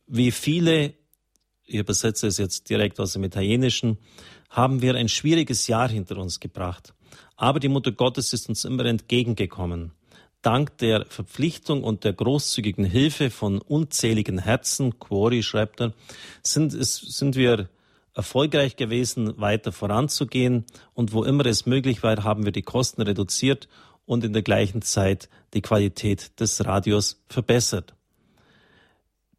wie 0.06 0.30
viele, 0.30 0.94
ich 1.64 1.74
übersetze 1.74 2.28
es 2.28 2.38
jetzt 2.38 2.70
direkt 2.70 3.00
aus 3.00 3.14
dem 3.14 3.24
Italienischen, 3.24 3.98
haben 4.50 4.82
wir 4.82 4.94
ein 4.94 5.08
schwieriges 5.08 5.66
Jahr 5.66 5.88
hinter 5.88 6.18
uns 6.18 6.38
gebracht. 6.38 6.94
Aber 7.34 7.58
die 7.58 7.66
Mutter 7.66 7.90
Gottes 7.90 8.32
ist 8.32 8.48
uns 8.48 8.64
immer 8.64 8.84
entgegengekommen. 8.84 9.90
Dank 10.40 10.78
der 10.78 11.04
Verpflichtung 11.06 11.82
und 11.82 12.04
der 12.04 12.12
großzügigen 12.12 12.84
Hilfe 12.84 13.30
von 13.30 13.60
unzähligen 13.60 14.38
Herzen, 14.38 15.00
Quori 15.00 15.42
schreibt 15.42 15.80
er, 15.80 15.92
sind, 16.44 16.70
sind 16.70 17.34
wir 17.34 17.68
erfolgreich 18.14 18.76
gewesen, 18.76 19.40
weiter 19.40 19.72
voranzugehen. 19.72 20.64
Und 20.94 21.12
wo 21.12 21.24
immer 21.24 21.46
es 21.46 21.66
möglich 21.66 22.02
war, 22.02 22.24
haben 22.24 22.44
wir 22.44 22.52
die 22.52 22.62
Kosten 22.62 23.02
reduziert 23.02 23.68
und 24.06 24.24
in 24.24 24.32
der 24.32 24.42
gleichen 24.42 24.82
Zeit 24.82 25.28
die 25.52 25.62
Qualität 25.62 26.38
des 26.40 26.64
Radios 26.64 27.24
verbessert. 27.28 27.94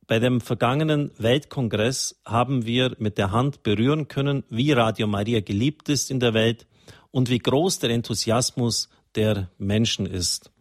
Bei 0.07 0.19
dem 0.19 0.39
vergangenen 0.39 1.11
Weltkongress 1.17 2.21
haben 2.25 2.65
wir 2.65 2.95
mit 2.99 3.17
der 3.17 3.31
Hand 3.31 3.63
berühren 3.63 4.07
können, 4.07 4.43
wie 4.49 4.71
Radio 4.71 5.07
Maria 5.07 5.39
geliebt 5.39 5.89
ist 5.89 6.11
in 6.11 6.19
der 6.19 6.35
Welt 6.35 6.67
und 7.09 7.29
wie 7.29 7.39
groß 7.39 7.79
der 7.79 7.89
Enthusiasmus 7.89 8.89
der 9.15 9.49
Menschen 9.57 10.05
ist. 10.05 10.51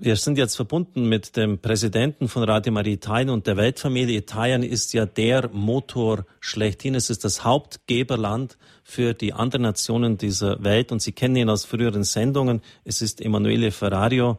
Wir 0.00 0.14
sind 0.14 0.38
jetzt 0.38 0.54
verbunden 0.54 1.08
mit 1.08 1.36
dem 1.36 1.58
Präsidenten 1.58 2.28
von 2.28 2.44
Radio 2.44 2.72
Maria 2.72 2.92
Italien 2.92 3.30
und 3.30 3.48
der 3.48 3.56
Weltfamilie. 3.56 4.16
Italien 4.16 4.62
ist 4.62 4.92
ja 4.94 5.06
der 5.06 5.48
Motor 5.52 6.24
schlechthin. 6.38 6.94
Es 6.94 7.10
ist 7.10 7.24
das 7.24 7.44
Hauptgeberland 7.44 8.56
für 8.84 9.12
die 9.12 9.32
anderen 9.32 9.62
Nationen 9.62 10.16
dieser 10.16 10.62
Welt 10.62 10.92
und 10.92 11.02
Sie 11.02 11.10
kennen 11.10 11.34
ihn 11.34 11.50
aus 11.50 11.64
früheren 11.64 12.04
Sendungen. 12.04 12.62
Es 12.84 13.02
ist 13.02 13.20
Emanuele 13.20 13.72
Ferrario. 13.72 14.38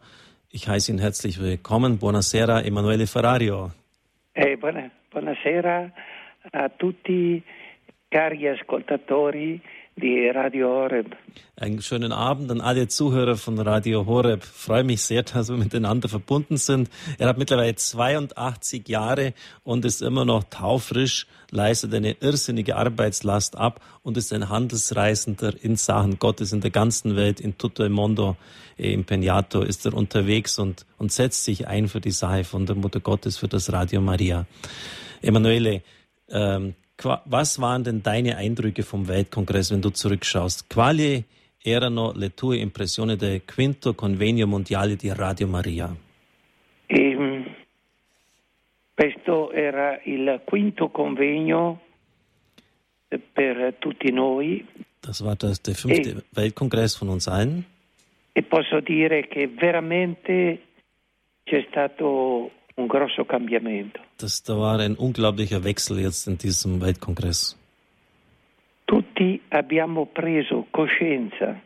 Ich 0.50 0.70
heiße 0.70 0.94
ihn 0.94 0.98
herzlich 0.98 1.42
willkommen. 1.42 1.98
Buonasera, 1.98 2.62
Emanuele 2.62 3.06
Ferrario. 3.06 3.72
Eh, 4.36 4.56
buona, 4.56 4.90
buonasera 5.12 5.92
a 6.54 6.70
tutti 6.70 7.44
cari 8.08 8.48
ascoltatori 8.48 9.60
die 10.00 10.28
Radio 10.30 10.70
Horeb. 10.70 11.16
Einen 11.56 11.82
schönen 11.82 12.12
Abend 12.12 12.50
an 12.52 12.62
alle 12.62 12.88
Zuhörer 12.88 13.36
von 13.36 13.60
Radio 13.60 14.06
Horeb. 14.06 14.44
Freue 14.44 14.84
mich 14.84 15.02
sehr, 15.02 15.24
dass 15.24 15.50
wir 15.50 15.58
miteinander 15.58 16.08
verbunden 16.08 16.58
sind. 16.58 16.90
Er 17.18 17.28
hat 17.28 17.38
mittlerweile 17.38 17.76
82 17.76 18.88
Jahre 18.88 19.34
und 19.64 19.84
ist 19.86 20.02
immer 20.02 20.24
noch 20.26 20.46
taufrisch, 20.46 21.28
leistet 21.52 21.94
eine 21.94 22.16
irrsinnige 22.22 22.78
Arbeitslast 22.78 23.58
ab 23.58 23.82
und 24.02 24.18
ist 24.18 24.32
ein 24.32 24.50
Handelsreisender 24.50 25.54
in 25.62 25.76
Sachen 25.76 26.18
Gottes 26.18 26.54
in 26.54 26.62
der 26.62 26.72
ganzen 26.72 27.16
Welt, 27.16 27.40
in 27.40 27.58
tutto 27.58 27.84
il 27.84 27.90
mondo, 27.90 28.38
im 28.78 29.06
Peñato 29.06 29.62
ist 29.62 29.86
er 29.86 29.94
unterwegs 29.94 30.58
und, 30.60 30.86
und 30.98 31.12
setzt 31.12 31.44
sich 31.44 31.68
ein 31.68 31.90
für 31.90 32.00
die 32.00 32.12
Sache 32.12 32.46
von 32.46 32.66
der 32.66 32.78
Mutter 32.78 33.02
Gottes, 33.02 33.38
für 33.38 33.50
das 33.50 33.74
Radio 33.74 34.00
Maria. 34.00 34.46
Emanuele, 35.22 35.82
ähm, 36.30 36.76
was 37.04 37.60
waren 37.60 37.84
denn 37.84 38.02
deine 38.04 38.38
Eindrücke 38.38 38.84
vom 38.84 39.08
Weltkongress, 39.08 39.72
wenn 39.72 39.82
du 39.82 39.90
zurückschaust? 39.90 40.70
Quali 40.70 41.24
erano 41.64 42.12
le 42.14 42.34
tue 42.34 42.58
impressioni 42.58 43.16
del 43.16 43.42
quinto 43.46 43.94
convegno 43.94 44.48
mondiale 44.48 44.96
di 44.96 45.12
Radio 45.14 45.48
Maria? 45.48 45.96
E, 46.88 47.56
questo 48.94 49.52
era 49.52 50.00
il 50.04 50.42
quinto 50.44 50.90
convegno 50.90 51.80
per 53.08 53.76
tutti 53.80 54.12
noi. 54.12 54.66
Das 55.02 55.22
war 55.22 55.36
das, 55.36 55.62
der 55.62 55.76
fünfte 55.76 56.10
e, 56.10 56.24
Weltkongress 56.34 56.98
von 56.98 57.10
uns 57.10 57.28
allen. 57.28 57.66
E 58.34 58.44
posso 58.44 58.80
dire 58.82 59.28
che 59.28 59.48
veramente 59.48 60.62
c'è 61.44 61.66
stato 61.70 62.52
un 62.80 62.88
grosso 62.88 63.26
cambiamento. 63.26 64.00
Das, 64.18 64.44
da 64.44 64.58
war 64.58 64.80
ein 64.80 64.96
unglaublicher 64.96 65.64
Wechsel 65.64 66.00
jetzt 66.00 66.28
in 66.28 66.38
diesem 66.38 66.82
Weltkongress. 66.82 67.58
Tutti 68.86 69.42
abbiamo 69.50 70.06
preso 70.06 70.66
coscienza. 70.72 71.62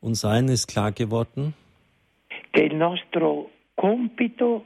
Uns 0.00 0.24
allen 0.24 0.48
ist 0.48 0.66
klar 0.68 0.92
geworden, 0.92 1.54
che 2.52 2.62
il 2.62 2.74
nostro 2.74 3.50
compito 3.74 4.64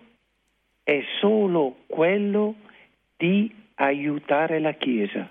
è 0.85 1.01
solo 1.21 1.77
quello 1.89 2.55
di 3.19 3.53
aiutare 3.77 4.61
la 4.61 4.73
Chiesa. 4.73 5.29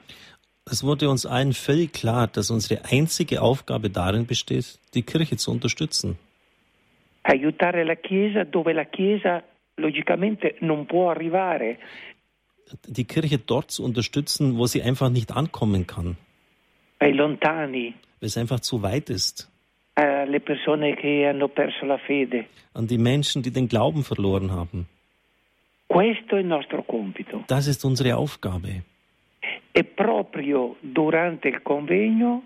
Es 0.69 0.83
wurde 0.83 1.09
uns 1.09 1.25
allen 1.25 1.53
völlig 1.53 1.93
klar, 1.93 2.27
dass 2.27 2.49
unsere 2.49 2.85
einzige 2.85 3.41
Aufgabe 3.41 3.89
darin 3.89 4.25
besteht, 4.25 4.79
die 4.95 5.03
Kirche 5.03 5.37
zu 5.37 5.51
unterstützen. 5.51 6.17
Aiutare 7.23 7.83
la 7.83 7.95
Chiesa 7.95 8.43
dove 8.43 8.73
la 8.73 8.85
Chiesa 8.85 9.43
logicamente 9.75 10.55
non 10.59 10.85
può 10.85 11.09
arrivare. 11.09 11.77
Die 12.87 13.05
Kirche 13.05 13.37
dort 13.37 13.71
zu 13.71 13.83
unterstützen, 13.83 14.57
wo 14.57 14.65
sie 14.65 14.81
einfach 14.81 15.09
nicht 15.09 15.31
ankommen 15.31 15.85
kann. 15.85 16.17
Ai 16.99 17.11
lontani. 17.11 17.93
Weil 18.19 18.27
es 18.27 18.37
einfach 18.37 18.59
zu 18.59 18.81
weit 18.81 19.09
ist. 19.09 19.49
Alle 19.93 20.39
persone 20.39 20.95
che 20.95 21.27
hanno 21.27 21.47
perso 21.47 21.85
la 21.85 21.97
fede. 21.97 22.45
An 22.73 22.87
die 22.87 22.97
Menschen, 22.97 23.43
die 23.43 23.51
den 23.51 23.67
Glauben 23.67 24.03
verloren 24.03 24.51
haben. 24.51 24.87
Questo 25.87 26.35
è 26.35 26.39
il 26.39 26.47
nostro 26.47 26.83
compito. 26.83 27.43
Das 27.47 27.67
ist 27.67 27.85
unsere 27.85 28.15
Aufgabe. 28.15 28.83
E 29.71 29.83
proprio 29.83 30.75
durante 30.81 31.49
il 31.49 31.61
convegno 31.61 32.43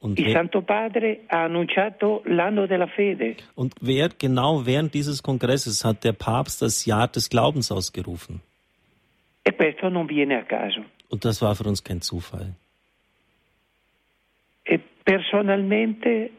und 0.00 0.18
Il 0.18 0.32
Santo 0.32 0.62
Padre 0.62 1.20
ha 1.28 1.44
annunciato 1.44 2.22
l'anno 2.24 2.66
della 2.66 2.86
fede. 2.86 3.36
Und 3.54 3.74
wer, 3.80 4.08
genau 4.08 4.64
während 4.64 4.94
dieses 4.94 5.22
Kongresses 5.22 5.84
hat 5.84 6.04
der 6.04 6.14
Papst 6.14 6.62
das 6.62 6.86
Jahr 6.86 7.06
des 7.08 7.28
Glaubens 7.28 7.70
ausgerufen. 7.70 8.40
E 9.42 9.52
questo 9.52 9.88
non 9.88 10.06
viene 10.06 10.38
a 10.38 10.42
caso. 10.42 10.84
Und 11.08 11.24
das 11.24 11.42
war 11.42 11.54
für 11.54 11.68
uns 11.68 11.82
kein 11.82 12.00
Zufall. 12.00 12.54
E 14.64 14.78
personalmente 15.04 16.30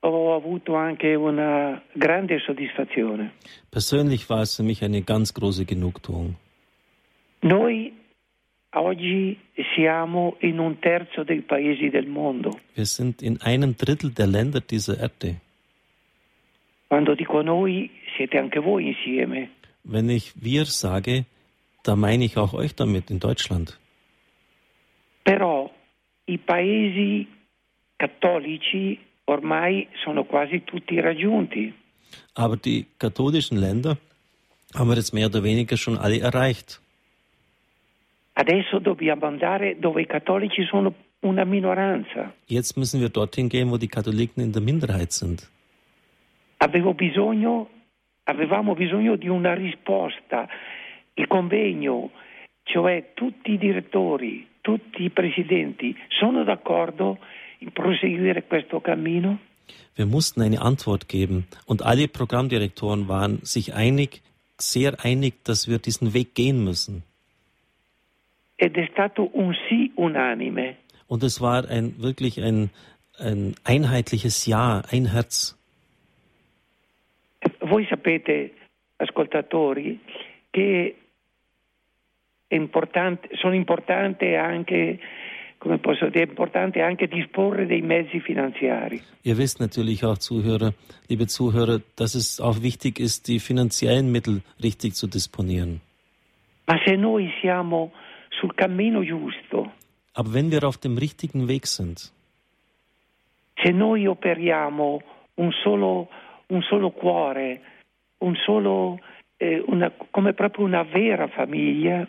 ho 0.00 0.34
avuto 0.34 0.74
anche 0.74 1.16
una 1.16 1.80
grande 1.94 2.40
soddisfazione. 2.44 3.30
Persönlich 3.70 4.28
war 4.28 4.42
es 4.42 4.56
für 4.56 4.64
mich 4.64 4.82
eine 4.82 5.02
ganz 5.02 5.32
große 5.32 5.64
Genugtuung. 5.64 6.36
Noi 7.40 7.92
Oggi 8.74 9.38
siamo 9.74 10.36
in 10.40 10.58
un 10.58 10.78
terzo 10.78 11.24
dei 11.24 11.40
paesi 11.40 11.88
del 11.88 12.06
mondo. 12.06 12.58
Wir 12.74 12.84
sind 12.84 13.22
in 13.22 13.40
einem 13.40 13.74
Drittel 13.74 14.12
der 14.12 14.26
Länder 14.26 14.60
dieser 14.60 14.98
Erde. 14.98 15.40
Quando 16.88 17.14
dico 17.14 17.42
noi, 17.42 17.90
siete 18.16 18.38
anche 18.38 18.60
voi 18.60 18.88
insieme. 18.88 19.48
Wenn 19.84 20.10
ich 20.10 20.34
wir 20.42 20.66
sage, 20.66 21.24
da 21.82 21.96
meine 21.96 22.24
ich 22.24 22.36
auch 22.36 22.52
euch 22.52 22.74
damit 22.74 23.10
in 23.10 23.20
Deutschland. 23.20 23.78
Però 25.22 25.70
i 26.26 26.36
paesi 26.36 27.26
cattolici 27.96 28.98
ormai 29.24 29.88
sono 30.04 30.24
quasi 30.24 30.62
tutti 30.64 31.00
raggiunti. 31.00 31.72
Aber 32.34 32.58
die 32.58 32.86
katholischen 32.98 33.56
Länder 33.56 33.96
haben 34.74 34.88
wir 34.90 34.96
jetzt 34.96 35.14
mehr 35.14 35.26
oder 35.26 35.42
weniger 35.42 35.78
schon 35.78 35.96
alle 35.96 36.20
erreicht. 36.20 36.82
Adesso 38.38 38.78
dobbiamo 38.78 39.26
andare 39.26 39.80
dove 39.80 40.02
i 40.02 40.06
cattolici 40.06 40.62
sono 40.62 40.94
una 41.20 41.44
minoranza. 41.44 42.32
Jetzt 42.46 42.76
müssen 42.76 43.00
wir 43.00 43.08
dorthin 43.08 43.48
gehen, 43.48 43.68
wo 43.68 43.76
die 43.76 43.88
Katholiken 43.88 44.44
in 44.44 44.52
der 44.52 44.62
Minderheit 44.62 45.10
sind. 45.10 45.50
Avevo 46.58 46.94
bisogno, 46.94 47.68
avevamo 48.24 48.74
bisogno 48.74 49.16
di 49.16 49.28
una 49.28 49.54
risposta. 49.54 50.48
Il 51.14 51.26
convegno, 51.26 52.12
cioè 52.62 53.10
tutti 53.14 53.54
i 53.54 53.58
direttori, 53.58 54.46
tutti 54.60 55.02
i 55.02 55.10
presidenti, 55.10 55.96
sono 56.06 56.44
d'accordo 56.44 57.18
in 57.58 57.72
proseguire 57.72 58.44
questo 58.44 58.80
cammino? 58.80 59.40
Wir 59.96 60.06
mussten 60.06 60.42
eine 60.42 60.60
Antwort 60.60 61.08
geben 61.08 61.48
und 61.66 61.82
alle 61.82 62.06
Programmdirektoren 62.06 63.08
waren 63.08 63.40
sich 63.42 63.74
einig, 63.74 64.22
sehr 64.58 64.94
einig, 65.04 65.42
dass 65.42 65.66
wir 65.66 65.78
diesen 65.78 66.14
Weg 66.14 66.36
gehen 66.36 66.62
müssen 66.62 67.02
ed 68.60 68.76
è 68.76 68.88
stato 68.90 69.30
un 69.34 69.54
sì 69.68 69.92
unanime. 69.94 70.76
Und 71.06 71.22
es 71.22 71.40
war 71.40 71.68
ein 71.68 71.94
wirklich 72.02 72.42
ein, 72.42 72.70
ein 73.18 73.54
einheitliches 73.64 74.46
Ja, 74.46 74.82
ein 74.90 75.06
Herz. 75.12 75.56
Voi 77.60 77.86
sapete, 77.88 78.50
ascoltatori, 78.96 80.00
che 80.50 80.96
importante, 82.48 83.28
sono 83.36 83.54
importanti 83.54 84.34
anche 84.34 84.98
come 85.58 85.78
posso 85.78 86.08
dire, 86.08 86.24
importante 86.24 86.80
anche 86.80 87.08
disporre 87.08 87.66
dei 87.66 87.82
mezzi 87.82 88.20
finanziari. 88.20 89.00
Ihr 89.22 89.36
wisst 89.36 89.60
natürlich 89.60 90.04
auch, 90.04 90.18
Zuhörer, 90.18 90.72
liebe 91.08 91.26
Zuhörer, 91.26 91.80
dass 91.96 92.14
es 92.14 92.40
auch 92.40 92.62
wichtig 92.62 92.98
ist, 92.98 93.28
die 93.28 93.40
finanziellen 93.40 94.10
Mittel 94.10 94.42
richtig 94.62 94.94
zu 94.94 95.06
disponieren. 95.06 95.80
Ma 96.66 96.78
se 96.84 96.96
noi 96.96 97.32
siamo 97.40 97.92
sul 98.30 98.54
cammino 98.54 99.02
giusto, 99.02 99.70
Aber 100.14 100.32
wenn 100.34 100.50
wir 100.50 100.64
auf 100.64 100.78
dem 100.78 100.98
richtigen 100.98 101.46
Weg 101.48 101.66
sind, 101.66 102.12
se 103.62 103.70
noi 103.72 104.06
operiamo 104.06 105.02
un 105.36 105.52
solo, 105.62 106.08
un 106.48 106.62
solo 106.62 106.90
cuore, 106.90 107.60
un 108.18 108.34
solo, 108.44 108.98
eh, 109.38 109.62
una, 109.66 109.92
come 110.10 110.32
proprio 110.32 110.64
una 110.64 110.82
vera 110.84 111.28
famiglia, 111.28 112.06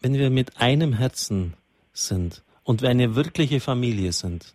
wenn 0.00 0.14
wir 0.14 0.30
mit 0.30 0.60
einem 0.60 0.92
Herzen 0.94 1.54
sind 1.92 2.42
und 2.64 2.82
wir 2.82 2.90
eine 2.90 3.14
wirkliche 3.14 3.60
Familie 3.60 4.12
sind, 4.12 4.54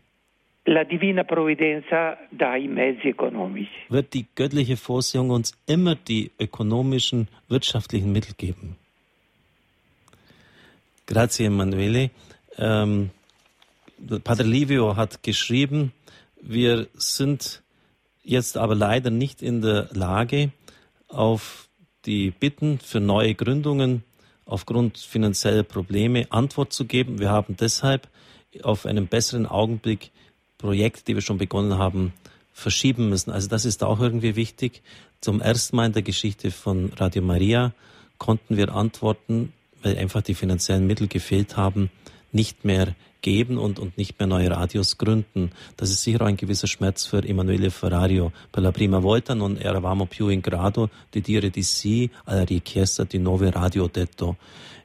la 0.65 0.83
divina 0.83 1.23
provvidenza 1.23 2.17
dà 2.29 2.55
i 2.55 2.67
mezzi 2.67 3.07
economici. 3.07 3.85
wird 3.89 4.13
die 4.13 4.25
göttliche 4.35 4.75
Vorsehung 4.77 5.29
uns 5.29 5.53
immer 5.65 5.95
die 5.95 6.31
ökonomischen, 6.37 7.27
wirtschaftlichen 7.47 8.11
Mittel 8.11 8.33
geben. 8.37 8.75
Grazie, 11.09 11.45
Emanuele. 11.45 12.11
Ähm, 12.55 13.09
Padre 14.23 14.43
Livio 14.43 14.95
hat 14.95 15.23
geschrieben, 15.23 15.91
wir 16.39 16.85
sind 16.93 17.63
jetzt 18.23 18.57
aber 18.57 18.75
leider 18.75 19.09
nicht 19.09 19.41
in 19.41 19.63
der 19.63 19.89
Lage, 19.91 20.51
auf 21.07 21.67
die 22.05 22.29
Bitten 22.29 22.77
für 22.77 22.99
neue 22.99 23.33
Gründungen 23.33 24.03
aufgrund 24.45 24.99
finanzieller 24.99 25.63
Probleme 25.63 26.27
Antwort 26.29 26.73
zu 26.73 26.85
geben. 26.85 27.17
Wir 27.17 27.31
haben 27.31 27.57
deshalb 27.57 28.07
auf 28.61 28.85
einen 28.85 29.07
besseren 29.07 29.47
Augenblick 29.47 30.11
Projekte, 30.59 31.05
die 31.05 31.15
wir 31.15 31.23
schon 31.23 31.39
begonnen 31.39 31.79
haben, 31.79 32.13
verschieben 32.53 33.09
müssen. 33.09 33.31
Also 33.31 33.47
das 33.47 33.65
ist 33.65 33.83
auch 33.83 33.99
irgendwie 33.99 34.35
wichtig. 34.35 34.83
Zum 35.21 35.41
ersten 35.41 35.75
Mal 35.75 35.87
in 35.87 35.93
der 35.93 36.03
Geschichte 36.03 36.51
von 36.51 36.93
Radio 36.97 37.23
Maria 37.23 37.73
konnten 38.19 38.57
wir 38.57 38.75
Antworten, 38.75 39.53
weil 39.81 39.97
einfach 39.97 40.21
die 40.21 40.33
finanziellen 40.33 40.87
Mittel 40.87 41.07
gefehlt 41.07 41.57
haben, 41.57 41.89
nicht 42.31 42.65
mehr 42.65 42.95
geben 43.21 43.57
und, 43.57 43.79
und 43.79 43.97
nicht 43.97 44.19
mehr 44.19 44.27
neue 44.27 44.51
Radios 44.51 44.97
gründen. 44.97 45.51
Das 45.75 45.89
ist 45.89 46.03
sicher 46.03 46.21
ein 46.25 46.37
gewisser 46.37 46.67
Schmerz 46.67 47.05
für 47.05 47.23
Emanuele 47.27 47.71
Ferrario. 47.71 48.31
Per 48.51 48.61
la 48.61 48.71
prima 48.71 48.99
volta 48.99 49.33
non 49.33 49.57
eravamo 49.57 50.05
più 50.05 50.29
in 50.29 50.39
grado 50.39 50.89
di 51.11 51.21
dire 51.21 51.49
di 51.49 51.63
sì 51.63 52.09
alla 52.25 52.43
richiesta 52.43 53.03
di 53.03 53.17
nuove 53.17 53.51
radio, 53.51 53.87
detto. 53.87 54.37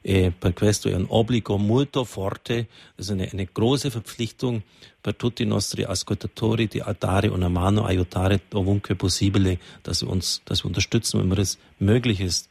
E 0.06 0.32
per 0.38 0.52
questo 0.52 0.88
è 0.88 0.94
un 0.94 1.06
obbligo 1.08 1.56
molto 1.56 2.04
forte, 2.04 2.68
es 2.98 3.06
ist 3.06 3.10
eine, 3.12 3.30
eine 3.32 3.48
große 3.50 3.88
Verpflichtung 3.88 4.60
per 5.00 5.14
tutti 5.14 5.42
i 5.42 5.46
nostri 5.46 5.82
ascoltatori 5.82 6.66
di 6.66 6.82
dare 6.98 7.28
una 7.28 7.48
mano, 7.48 7.86
aiutare 7.86 8.42
ovunque 8.52 8.96
possibile, 8.96 9.58
dass 9.82 10.02
wir 10.02 10.10
uns, 10.10 10.42
dass 10.44 10.62
wir 10.62 10.66
unterstützen, 10.66 11.20
wenn 11.20 11.38
es 11.38 11.56
möglich 11.78 12.20
ist. 12.20 12.50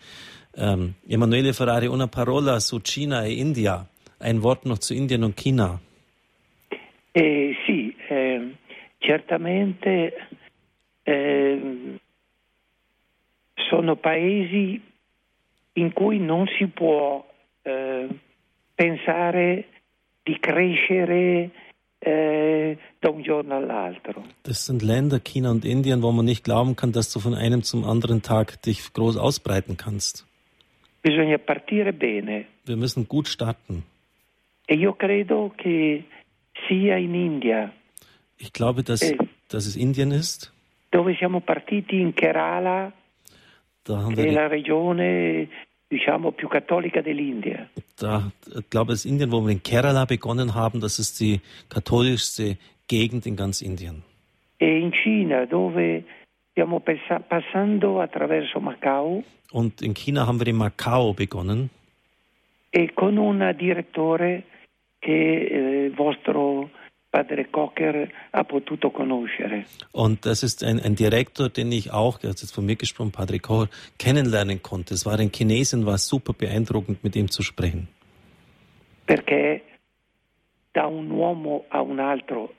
Ähm, 0.56 0.96
Emanuele 1.08 1.54
Ferrari, 1.54 1.88
una 1.88 2.08
parola 2.08 2.60
su 2.60 2.80
Cina 2.80 3.24
e 3.24 3.34
India. 3.34 3.88
Ein 4.20 4.44
Wort 4.44 4.66
noch 4.66 4.80
zu 4.80 4.94
Indien 4.94 5.24
und 5.24 5.36
China. 5.36 5.80
Eh, 7.12 7.56
sì, 7.66 7.96
eh, 8.10 8.56
certamente 9.00 10.28
eh, 11.04 12.00
sono 13.70 13.96
paesi 13.96 14.82
in 15.74 15.94
cui 15.94 16.20
non 16.20 16.46
si 16.58 16.68
può 16.68 17.26
eh, 17.64 18.08
pensare 18.76 19.66
di 20.24 20.38
crescere 20.40 21.50
eh, 22.00 22.78
da 23.00 23.10
un 23.10 23.22
giorno 23.22 23.56
all'altro. 23.56 24.24
Das 24.44 24.66
sind 24.66 24.82
Länder, 24.82 25.20
China 25.20 25.52
und 25.52 25.66
Indien, 25.66 26.02
wo 26.02 26.12
man 26.12 26.26
nicht 26.26 26.44
glauben 26.44 26.76
kann, 26.76 26.92
dass 26.92 27.12
du 27.12 27.20
von 27.20 27.34
einem 27.34 27.64
zum 27.64 27.84
anderen 27.84 28.22
Tag 28.22 28.62
dich 28.62 28.94
groß 28.94 29.18
ausbreiten 29.18 29.78
kannst. 29.78 30.26
Bisogna 31.04 31.38
partire 31.38 31.92
bene 31.92 32.46
Wir 32.66 32.78
müssen 32.78 33.06
gut 33.08 33.28
starten. 33.28 33.84
e 34.66 34.76
io 34.76 34.94
credo 34.96 35.52
che 35.58 36.04
sia 36.68 36.96
in 36.98 37.14
India, 37.14 37.72
Ich 38.38 38.52
glaube, 38.54 38.84
dass, 38.84 39.02
Eh. 39.02 39.18
dass 39.50 39.66
es 39.66 39.76
Indien 39.76 40.12
ist. 40.12 40.52
dove 40.92 41.14
siamo 41.16 41.42
partiti 41.42 42.00
in 42.00 42.14
Kerala, 42.14 42.92
Da 43.84 44.08
che 44.14 44.28
è 44.28 44.32
la 44.32 44.48
regione 44.48 45.50
diciamo 45.90 46.32
più 46.32 46.48
cattolica 46.48 47.02
dell'India. 47.02 47.70
da, 47.98 48.32
ich 48.56 48.70
glaube, 48.70 48.94
es 48.94 49.04
Indien, 49.06 49.30
wo 49.32 49.42
wir 49.42 49.52
in 49.52 49.62
Kerala 49.62 50.06
begonnen 50.06 50.54
haben. 50.56 50.80
Das 50.80 51.00
ist 51.00 51.20
die 51.20 51.42
katholischste 51.70 52.58
Gegend 52.88 53.26
in 53.26 53.36
ganz 53.36 53.62
Indien. 53.62 54.04
E 54.60 54.80
in 54.80 54.94
Cina, 54.94 55.46
dove 55.46 56.04
stiamo 56.54 56.80
passa- 56.80 57.20
passando 57.20 58.00
attraverso 58.00 58.60
Macau 58.60 59.24
Und 59.52 59.82
in 59.82 59.94
China 59.94 60.26
haben 60.26 60.40
wir 60.40 60.48
in 60.48 60.56
Macau 60.56 61.14
begonnen. 61.14 61.70
e 62.72 62.92
con 62.94 63.18
un 63.18 63.54
direttore 63.58 64.44
che 65.00 65.86
eh, 65.86 65.90
vostro 65.92 66.70
padre 67.12 67.48
Cocker 67.52 68.10
ha 68.32 68.44
potuto 68.46 68.90
conoscere. 68.90 69.66
Und 69.92 70.26
das 70.26 70.42
ist 70.42 70.64
ein, 70.64 70.80
ein 70.80 70.96
Direktor, 70.96 71.50
den 71.50 71.72
ich 71.72 71.92
auch, 71.92 72.16
hat 72.24 72.42
jetzt 72.42 72.52
von 72.56 72.66
mir 72.66 72.76
gesprochen, 72.76 73.12
Padre 73.12 73.38
Kohr, 73.40 73.70
kennenlernen 74.00 74.64
konnte. 74.64 74.96
Es 74.96 75.06
war 75.06 75.20
ein 75.20 75.30
Chinesin, 75.32 75.86
war 75.86 76.00
super 76.00 76.34
beeindruckend, 76.34 77.04
mit 77.04 77.16
ihm 77.16 77.30
zu 77.30 77.44
sprechen. 77.44 77.88
perché 79.06 79.62
da 80.72 80.88
un 80.88 81.12
uomo 81.12 81.66
a 81.70 81.82
un 81.82 82.00
altro 82.00 82.54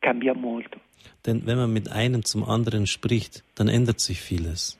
cambia 0.00 0.34
molto. 0.34 0.78
Denn 1.26 1.46
wenn 1.46 1.58
man 1.58 1.72
mit 1.72 1.90
einem 1.90 2.24
zum 2.24 2.44
anderen 2.44 2.86
spricht, 2.86 3.44
dann 3.54 3.68
ändert 3.68 4.00
sich 4.00 4.20
vieles. 4.20 4.78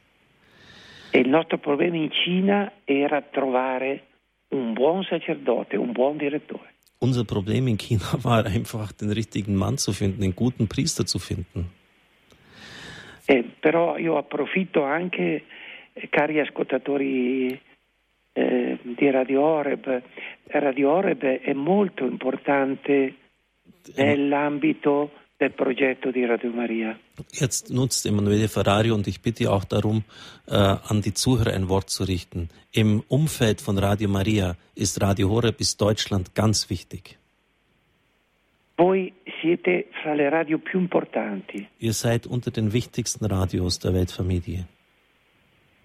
E 1.12 1.20
il 1.20 1.28
nostro 1.28 1.58
problema 1.58 1.96
in 1.96 2.10
Cina 2.10 2.70
era 2.84 3.22
trovare 3.22 4.02
un 4.50 4.74
buon 4.74 5.04
sacerdote, 5.04 5.76
un 5.76 5.92
buon 5.92 6.18
direttore. 6.18 6.68
Unser 7.00 7.24
Problem 7.24 7.68
in 7.68 7.78
China 7.78 8.18
war 8.22 8.44
einfach, 8.44 8.92
den 8.92 9.10
richtigen 9.10 9.54
Mann 9.54 9.78
zu 9.78 9.92
finden, 9.92 10.20
den 10.20 10.34
guten 10.34 10.68
Priester 10.68 11.06
zu 11.06 11.18
finden. 11.18 11.70
Eh, 13.26 13.44
però 13.60 13.98
io 13.98 14.16
approfitto 14.16 14.84
anche, 14.84 15.44
eh, 15.92 16.08
cari 16.08 16.40
ascoltatori 16.40 17.60
eh, 18.32 18.78
di 18.82 19.10
Radio 19.10 19.42
Oreb, 19.42 20.02
Radio 20.46 20.90
Oreb 20.90 21.22
è 21.22 21.52
molto 21.52 22.06
importante 22.06 23.14
nell'ambito 23.96 25.10
del 25.36 25.52
progetto 25.52 26.10
di 26.10 26.24
Radio 26.26 26.50
Maria. 26.50 26.98
Jetzt 27.32 27.70
nutzt 27.70 28.04
Emanuele 28.06 28.48
Ferrari 28.48 28.90
und 28.90 29.06
ich 29.06 29.20
bitte 29.20 29.50
auch 29.52 29.64
darum, 29.64 30.02
äh, 30.48 30.54
an 30.54 31.00
die 31.00 31.14
Zuhörer 31.14 31.52
ein 31.54 31.68
Wort 31.68 31.90
zu 31.90 32.04
richten. 32.04 32.48
Im 32.72 33.02
Umfeld 33.08 33.60
von 33.60 33.78
Radio 33.78 34.08
Maria 34.08 34.56
ist 34.74 35.00
Radio 35.00 35.30
Horeb 35.30 35.56
bis 35.58 35.76
Deutschland 35.76 36.34
ganz 36.34 36.68
wichtig. 36.70 37.16
Voi 38.76 39.12
siete 39.40 39.86
fra 40.02 40.14
le 40.14 40.28
radio 40.30 40.58
più 40.58 40.78
importanti. 40.78 41.66
Ihr 41.80 41.92
seid 41.92 42.26
unter 42.26 42.50
den 42.52 42.72
wichtigsten 42.72 43.24
Radios 43.24 43.78
der 43.80 43.92
Weltfamilie. 43.92 44.66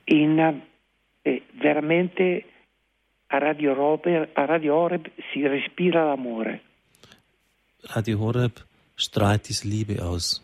In, 0.05 0.61
eh, 1.23 1.41
veramente 1.59 2.43
a 3.27 3.37
Radio, 3.39 3.73
Rober- 3.73 4.29
a 4.33 4.45
Radio 4.45 4.75
Oreb 4.75 5.09
si 5.31 5.45
respira 5.47 6.03
l'amore. 6.05 6.59
Radio 7.89 8.19
Horeb 8.19 8.65
strahlt 8.95 9.47
diese 9.47 9.67
Liebe 9.67 10.01
aus. 10.01 10.41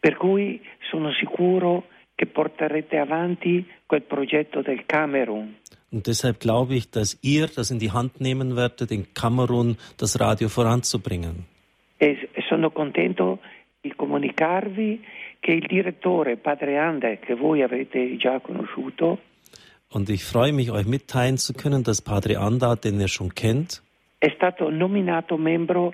Per 0.00 0.16
cui 0.16 0.60
sono 0.90 1.12
sicuro 1.12 1.84
che 2.14 2.26
porterete 2.26 2.98
avanti 2.98 3.64
quel 3.86 4.02
progetto 4.02 4.62
del 4.62 4.84
Camerun. 4.86 5.56
Und 5.90 6.06
deshalb 6.06 6.40
glaube 6.40 6.74
ich, 6.74 6.90
dass 6.90 7.18
ihr 7.22 7.46
das 7.48 7.70
in 7.70 7.78
die 7.78 7.92
Hand 7.92 8.20
nehmen 8.20 8.56
werdet, 8.56 8.90
in 8.90 9.12
Kamerun 9.14 9.76
das 9.98 10.18
Radio 10.18 10.48
voranzubringen. 10.48 11.44
E 11.98 12.28
sono 12.48 12.70
contento 12.70 13.40
di 13.80 13.92
comunicarvi 13.94 15.04
che 15.38 15.52
il 15.52 15.66
direttore 15.66 16.36
Padre 16.36 16.78
Ande, 16.78 17.18
che 17.18 17.34
voi 17.34 17.62
avete 17.62 18.16
già 18.16 18.40
conosciuto, 18.40 19.18
Und 19.94 20.08
ich 20.08 20.24
freue 20.24 20.52
mich, 20.52 20.70
euch 20.70 20.86
mitteilen 20.86 21.36
zu 21.36 21.52
können, 21.52 21.84
dass 21.84 22.00
Padre 22.00 22.38
Anda, 22.38 22.76
den 22.76 22.98
ihr 22.98 23.08
schon 23.08 23.34
kennt, 23.34 23.82
è 24.18 24.30
stato 24.34 24.70
nominato 24.70 25.36
membro 25.36 25.92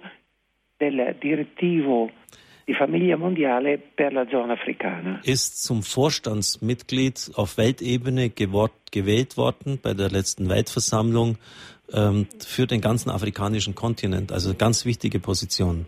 del 0.78 1.16
direttivo 1.20 2.10
di 2.64 2.74
Famiglia 2.74 3.16
Mondiale 3.16 3.78
per 3.78 4.12
la 4.12 4.26
zona 4.28 4.52
africana. 4.52 5.20
ist 5.24 5.64
zum 5.64 5.82
Vorstandsmitglied 5.82 7.30
auf 7.34 7.56
Weltebene 7.56 8.30
gewort, 8.30 8.72
gewählt 8.92 9.36
worden 9.36 9.78
bei 9.82 9.94
der 9.94 10.10
letzten 10.10 10.48
Weltversammlung 10.48 11.38
ähm, 11.92 12.26
für 12.46 12.66
den 12.66 12.80
ganzen 12.80 13.10
afrikanischen 13.10 13.74
Kontinent. 13.74 14.32
Also 14.32 14.54
ganz 14.54 14.84
wichtige 14.84 15.18
Position. 15.18 15.86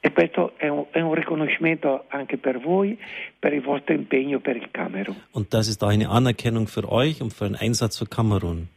E 0.00 0.10
questo 0.12 0.52
è 0.58 0.68
un, 0.68 0.86
è 0.92 1.00
un 1.00 1.14
riconoscimento 1.14 2.04
anche 2.08 2.36
per 2.36 2.60
voi, 2.60 2.98
per 3.38 3.52
il 3.52 3.62
vostro 3.62 3.94
impegno 3.94 4.40
per 4.40 4.56
il 4.56 4.68
Camerun. 4.70 5.16
Und 5.32 5.54
das 5.54 5.68
ist 5.68 5.82
auch 5.82 5.90
eine 5.90 6.10
Anerkennung 6.10 6.68
für 6.68 6.90
euch 6.90 7.22
und 7.22 7.32
für 7.32 7.44
den 7.44 7.56
Einsatz 7.56 7.98
für 7.98 8.06
Kamerun. 8.06 8.68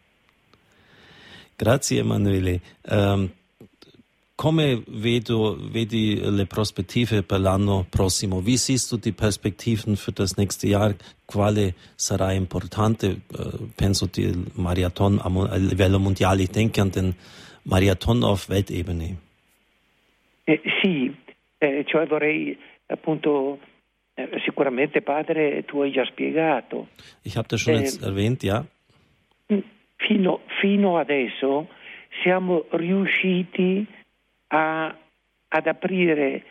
Grazie 1.58 2.00
Emanuele. 2.00 2.62
Um, 2.90 3.32
come 4.40 4.82
vedo, 4.88 5.58
vedi 5.60 6.18
le 6.24 6.46
prospettive 6.46 7.24
per 7.24 7.42
l'anno 7.42 7.86
prossimo? 7.90 8.40
Wie 8.40 8.56
siehst 8.56 8.90
du 8.90 8.96
die 8.96 9.12
Perspektiven 9.12 9.98
für 9.98 10.14
das 10.14 10.38
nächste 10.38 10.68
Jahr? 10.68 10.96
Quale 11.28 11.74
sarà 11.98 12.32
importante? 12.32 13.20
Uh, 13.38 13.68
penso 13.76 14.08
die 14.08 14.32
Marathon 14.56 15.20
a 15.20 15.58
livello 15.58 16.00
mondiale. 16.00 16.44
Ich 16.44 16.52
denke 16.52 16.82
an 16.82 16.92
den 16.92 17.16
Marathon 17.66 18.24
auf 18.24 18.48
Weltebene. 18.48 19.18
Eh, 20.46 20.62
sì, 20.82 21.14
eh, 21.58 21.84
cioè 21.86 22.08
vorrei 22.08 22.58
appunto 22.88 23.60
eh, 24.14 24.40
sicuramente 24.46 25.02
padre 25.02 25.66
tu 25.66 25.82
hai 25.82 25.92
già 25.92 26.06
spiegato. 26.06 26.88
Ich 27.24 27.36
habe 27.36 27.50
das 27.50 27.60
schon 27.60 27.74
Eh, 27.74 27.92
erwähnt, 28.02 28.42
ja. 28.44 28.66
Fino, 29.98 30.40
fino 30.62 30.98
adesso 30.98 31.68
siamo 32.24 32.68
riusciti 32.72 33.86
a- 34.50 34.96
ad 35.50 35.68
aprire 35.68 36.44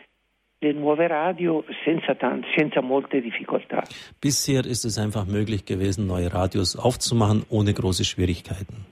le 0.60 0.72
nuove 0.72 1.06
radio 1.06 1.64
senza, 1.84 2.16
senza 2.56 2.80
molte 2.80 3.20
difficoltà. 3.20 3.84
Bisher 4.20 4.64
ist 4.66 4.84
es 4.84 4.98
einfach 4.98 5.24
möglich 5.26 5.64
gewesen, 5.64 6.06
neue 6.06 6.32
Radios 6.32 6.74
aufzumachen, 6.76 7.44
ohne 7.48 7.72
große 7.72 8.04
Schwierigkeiten. 8.04 8.86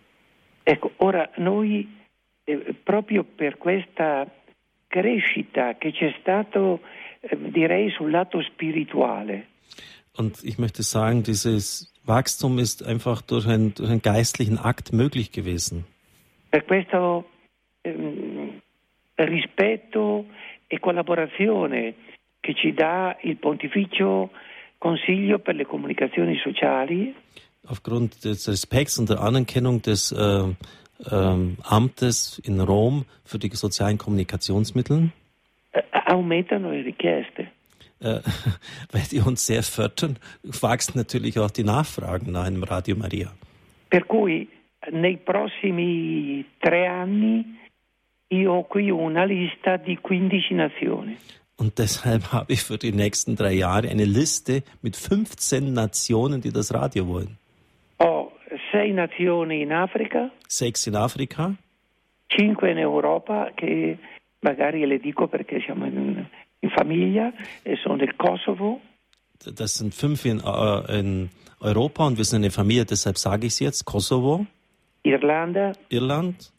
Ecco, 0.64 0.92
ora 0.98 1.28
noi 1.38 1.86
eh, 2.44 2.74
proprio 2.84 3.24
per 3.24 3.56
questa 3.58 4.26
crescita 4.88 5.74
che 5.78 5.90
c'è 5.92 6.14
stato, 6.20 6.80
eh, 7.20 7.36
direi 7.50 7.90
sul 7.90 8.10
lato 8.10 8.40
spirituale, 8.42 9.46
Und 10.18 10.42
ich 10.44 10.56
möchte 10.58 10.82
sagen, 10.82 11.24
dieses 11.24 11.92
Wachstum 12.04 12.58
ist 12.58 12.82
einfach 12.82 13.20
durch, 13.20 13.46
ein, 13.46 13.74
durch 13.74 13.90
einen 13.90 14.00
geistlichen 14.00 14.56
Akt 14.58 14.92
möglich 14.92 15.30
gewesen. 15.30 15.84
per 16.50 16.62
questo 16.62 17.24
ehm, 17.82 18.25
rispetto 19.16 20.26
e 20.66 20.78
collaborazione 20.78 21.94
che 22.40 22.54
ci 22.54 22.72
dà 22.72 23.16
il 23.22 23.36
Pontificio 23.36 24.30
Consiglio 24.78 25.38
per 25.38 25.54
le 25.54 25.66
Comunicazioni 25.66 26.36
Sociali 26.38 27.14
Aufgrund 27.68 28.22
des 28.24 28.48
Respekts 28.48 28.98
und 28.98 29.08
der 29.08 29.20
Anerkennung 29.20 29.82
des 29.82 30.12
äh, 30.12 30.44
ähm, 31.10 31.56
Amtes 31.64 32.38
in 32.44 32.60
Rom 32.60 33.04
für 33.24 33.40
die 33.40 33.48
sozialen 33.48 33.98
Kommunikationsmittel, 33.98 35.10
eh, 35.72 35.82
aumentano 36.06 36.70
le 36.70 36.84
richieste. 36.84 37.48
äh, 38.00 38.20
weil 38.92 39.02
die 39.10 39.20
uns 39.20 39.46
sehr 39.46 39.62
fördern, 39.62 40.18
wachsen 40.42 40.92
natürlich 40.96 41.38
auch 41.38 41.50
die 41.50 41.64
Nachfragen 41.64 42.32
nach 42.32 42.44
einem 42.44 42.62
Radio 42.62 42.96
Maria. 42.96 43.32
Per 43.88 44.04
cui 44.04 44.48
nei 44.92 45.16
prossimi 45.16 46.44
tre 46.60 46.88
anni 46.88 47.44
io 48.28 48.52
ho 48.52 48.62
qui 48.64 48.90
una 48.90 49.24
lista 49.24 49.76
di 49.76 49.96
15 50.00 50.54
nazioni. 50.54 51.16
Und 51.56 51.78
deshalb 51.78 52.24
habe 52.32 52.52
ich 52.52 52.62
für 52.62 52.78
die 52.78 52.92
nächsten 52.92 53.36
drei 53.36 53.52
Jahre 53.52 53.88
eine 53.88 54.04
Liste 54.04 54.62
mit 54.82 54.96
15 54.96 55.72
Nationen, 55.72 56.40
die 56.40 56.52
das 56.52 56.72
Radio 56.72 57.06
wollen. 57.06 57.38
Ho 57.98 58.32
sei 58.72 58.92
nazioni 58.92 59.62
in 59.62 59.72
Africa, 59.72 60.30
Sechs 60.48 60.86
in 60.86 60.96
Afrika, 60.96 61.54
cinque 62.28 62.70
in 62.70 62.78
Europa, 62.78 63.52
che 63.54 63.98
magari 64.40 64.86
le 64.86 64.98
dico 64.98 65.28
perché 65.28 65.60
siamo 65.60 65.86
in, 65.86 66.24
in 66.60 66.70
famiglia, 66.70 67.32
e 67.62 67.76
sono 67.76 67.96
del 67.96 68.16
Kosovo, 68.16 68.80
das 69.44 69.76
sind 69.76 69.94
fünf 69.94 70.24
in, 70.24 70.40
äh, 70.40 70.98
in 70.98 71.30
Europa 71.60 72.06
und 72.06 72.16
wir 72.16 72.24
sind 72.24 72.42
eine 72.42 72.50
Familie, 72.50 72.84
deshalb 72.84 73.18
sage 73.18 73.46
ich 73.46 73.54
es 73.54 73.60
jetzt. 73.60 73.84
Kosovo, 73.84 74.46
Irlanda, 75.02 75.72
Irland, 75.88 76.52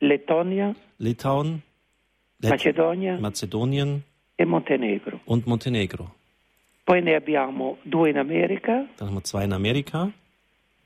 Lettonia, 0.00 0.74
Litauen, 0.98 1.62
Let 2.42 2.50
Macedonia 2.52 3.18
Mazedonien 3.18 4.02
e 4.36 4.44
Montenegro. 4.44 5.20
und 5.26 5.46
Montenegro. 5.46 6.14
Poi 6.84 7.02
ne 7.02 7.14
abbiamo 7.14 7.76
due 7.84 8.10
in 8.10 8.16
America, 8.18 8.86
Dann 8.96 9.08
haben 9.08 9.14
wir 9.16 9.24
zwei 9.24 9.44
in 9.44 9.52
Amerika, 9.52 10.10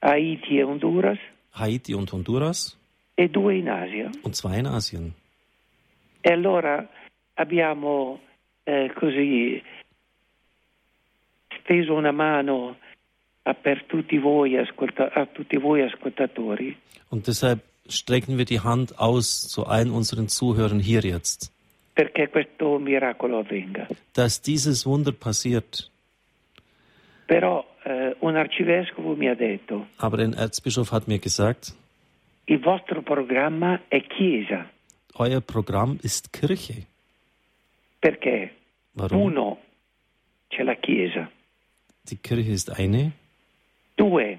Haiti 0.02 0.58
e 0.58 0.64
Honduras, 0.64 1.18
Haiti 1.52 1.94
und 1.94 2.12
Honduras 2.12 2.76
e 3.16 3.28
due 3.28 3.56
in 3.56 3.68
Asia. 3.68 4.10
und 4.22 4.34
zwei 4.34 4.58
in 4.58 4.66
Asien. 4.66 5.14
E 6.20 6.32
allora 6.32 6.86
abbiamo 7.34 8.20
eh, 8.64 8.90
così 8.94 9.62
steso 11.60 11.94
una 11.94 12.12
mano 12.12 12.76
a, 13.42 13.54
per 13.54 13.84
tutti 13.84 14.18
voi, 14.18 14.56
ascolta- 14.56 15.10
a 15.12 15.26
tutti 15.26 15.56
voi 15.56 15.82
ascoltatori 15.82 16.76
Und 17.10 17.24
deshalb 17.26 17.60
strecken 17.88 18.38
wir 18.38 18.44
die 18.44 18.60
Hand 18.60 18.98
aus 18.98 19.42
zu 19.48 19.66
allen 19.66 19.90
unseren 19.90 20.28
Zuhörern 20.28 20.80
hier 20.80 21.00
jetzt, 21.00 21.52
dass 24.14 24.42
dieses 24.42 24.86
Wunder 24.86 25.12
passiert. 25.12 25.90
Però 27.26 27.64
eh, 27.84 28.14
un 28.20 28.36
arcivescovo 28.36 29.14
mi 29.16 29.28
ha 29.28 29.34
detto, 29.34 29.86
Aber 29.96 30.18
ein 30.18 30.34
Erzbischof 30.34 30.92
hat 30.92 31.08
mir 31.08 31.18
gesagt, 31.18 31.74
il 32.46 32.58
vostro 32.58 33.00
programma 33.02 33.80
è 33.88 34.02
Chiesa, 34.02 34.68
euer 35.14 35.40
Programm 35.40 35.98
ist 36.02 36.32
Kirche. 36.32 36.86
perché? 37.98 38.50
Warum? 38.92 39.20
uno, 39.22 39.58
c'è 40.48 40.62
la 40.64 40.74
Chiesa, 40.74 41.30
Die 42.02 42.18
Kirche 42.20 42.50
ist 42.52 42.70
eine, 42.78 43.12
due, 43.96 44.38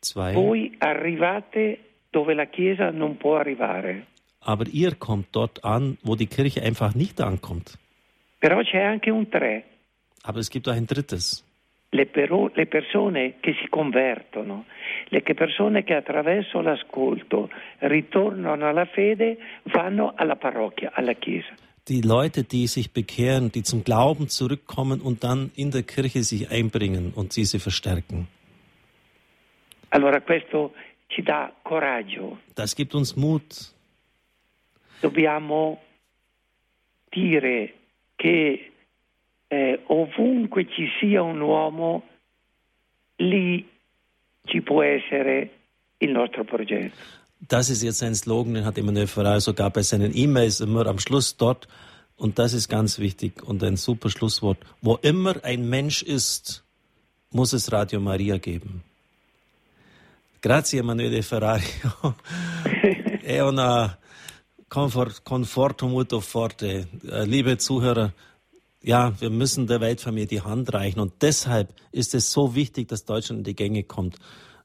zwei, 0.00 0.34
voi 0.34 0.76
arrivate 0.80 1.78
dove 2.10 2.34
la 2.34 2.46
Chiesa 2.46 2.90
non 2.90 3.16
può 3.16 3.36
arrivare, 3.36 4.06
aber 4.40 4.66
ihr 4.68 4.96
kommt 4.98 5.28
dort 5.32 5.62
an, 5.64 5.98
wo 6.02 6.14
die 6.14 6.26
Kirche 6.26 6.62
einfach 6.62 6.94
nicht 6.94 7.20
ankommt. 7.20 7.76
però 8.38 8.62
c'è 8.62 8.80
anche 8.82 9.10
un 9.10 9.28
tre, 9.28 9.64
Aber 10.22 10.38
es 10.40 10.48
gibt 10.50 10.68
auch 10.68 10.74
ein 10.74 10.86
drittes. 10.86 11.44
le, 11.90 12.06
pero- 12.06 12.50
le 12.54 12.66
persone 12.66 13.34
che 13.40 13.54
si 13.60 13.68
convertono, 13.68 14.66
le 15.08 15.22
persone 15.22 15.84
che 15.84 15.94
attraverso 15.94 16.60
l'ascolto 16.60 17.48
ritornano 17.80 18.66
alla 18.68 18.84
fede, 18.86 19.38
vanno 19.72 20.12
alla 20.16 20.36
parrocchia, 20.36 20.90
alla 20.94 21.14
chiesa. 21.14 21.54
Die 21.88 22.02
Leute, 22.02 22.44
die 22.44 22.66
sich 22.66 22.92
bekehren, 22.92 23.50
die 23.50 23.62
zum 23.62 23.82
Glauben 23.82 24.28
zurückkommen 24.28 25.00
und 25.00 25.24
dann 25.24 25.50
in 25.56 25.70
der 25.70 25.82
Kirche 25.82 26.22
sich 26.22 26.50
einbringen 26.50 27.12
und 27.14 27.34
diese 27.34 27.58
verstärken. 27.58 28.28
Allora 29.90 30.20
questo 30.20 30.74
ci 31.08 31.22
dà 31.22 31.52
coraggio, 31.62 32.38
Das 32.54 32.74
gibt 32.74 32.94
uns 32.94 33.14
Mut. 33.16 33.72
dobbiamo 35.00 35.80
dire 37.10 37.74
che 38.16 38.72
eh, 39.50 39.80
ovunque 39.86 40.66
ci 40.68 40.86
sia 41.00 41.22
un 41.22 41.40
uomo, 41.40 42.02
lì 43.16 43.66
ci 44.44 44.60
può 44.60 44.82
essere 44.82 45.50
il 45.98 46.10
nostro 46.10 46.44
progetto. 46.44 46.96
Das 47.40 47.70
ist 47.70 47.82
jetzt 47.82 48.02
ein 48.02 48.14
Slogan, 48.14 48.54
den 48.54 48.64
hat 48.64 48.76
Emmanuel 48.78 49.06
Ferrari 49.06 49.40
sogar 49.40 49.70
bei 49.70 49.82
seinen 49.82 50.12
E-Mails 50.14 50.60
immer 50.60 50.86
am 50.86 50.98
Schluss 50.98 51.36
dort. 51.36 51.68
Und 52.16 52.38
das 52.40 52.52
ist 52.52 52.68
ganz 52.68 52.98
wichtig 52.98 53.44
und 53.44 53.62
ein 53.62 53.76
super 53.76 54.10
Schlusswort. 54.10 54.58
Wo 54.82 54.96
immer 55.02 55.36
ein 55.44 55.68
Mensch 55.68 56.02
ist, 56.02 56.64
muss 57.30 57.52
es 57.52 57.70
Radio 57.70 58.00
Maria 58.00 58.38
geben. 58.38 58.82
Grazie 60.40 60.80
Emanuele 60.80 61.22
Ferrari. 61.22 61.64
È 63.22 63.40
una 63.40 63.98
Comfort, 64.68 65.22
conforto 65.24 65.88
molto 65.88 66.20
forte. 66.20 66.88
Äh, 67.02 67.24
Liebe 67.24 67.58
Zuhörer, 67.58 68.12
ja, 68.80 69.12
wir 69.18 69.30
müssen 69.30 69.66
der 69.66 69.80
Weltfamilie 69.80 70.28
die 70.28 70.40
Hand 70.40 70.72
reichen 70.72 71.00
und 71.00 71.14
deshalb 71.22 71.74
ist 71.90 72.14
es 72.14 72.30
so 72.30 72.54
wichtig, 72.54 72.86
dass 72.86 73.04
Deutschland 73.04 73.40
in 73.40 73.44
die 73.44 73.56
Gänge 73.56 73.82
kommt. 73.82 74.16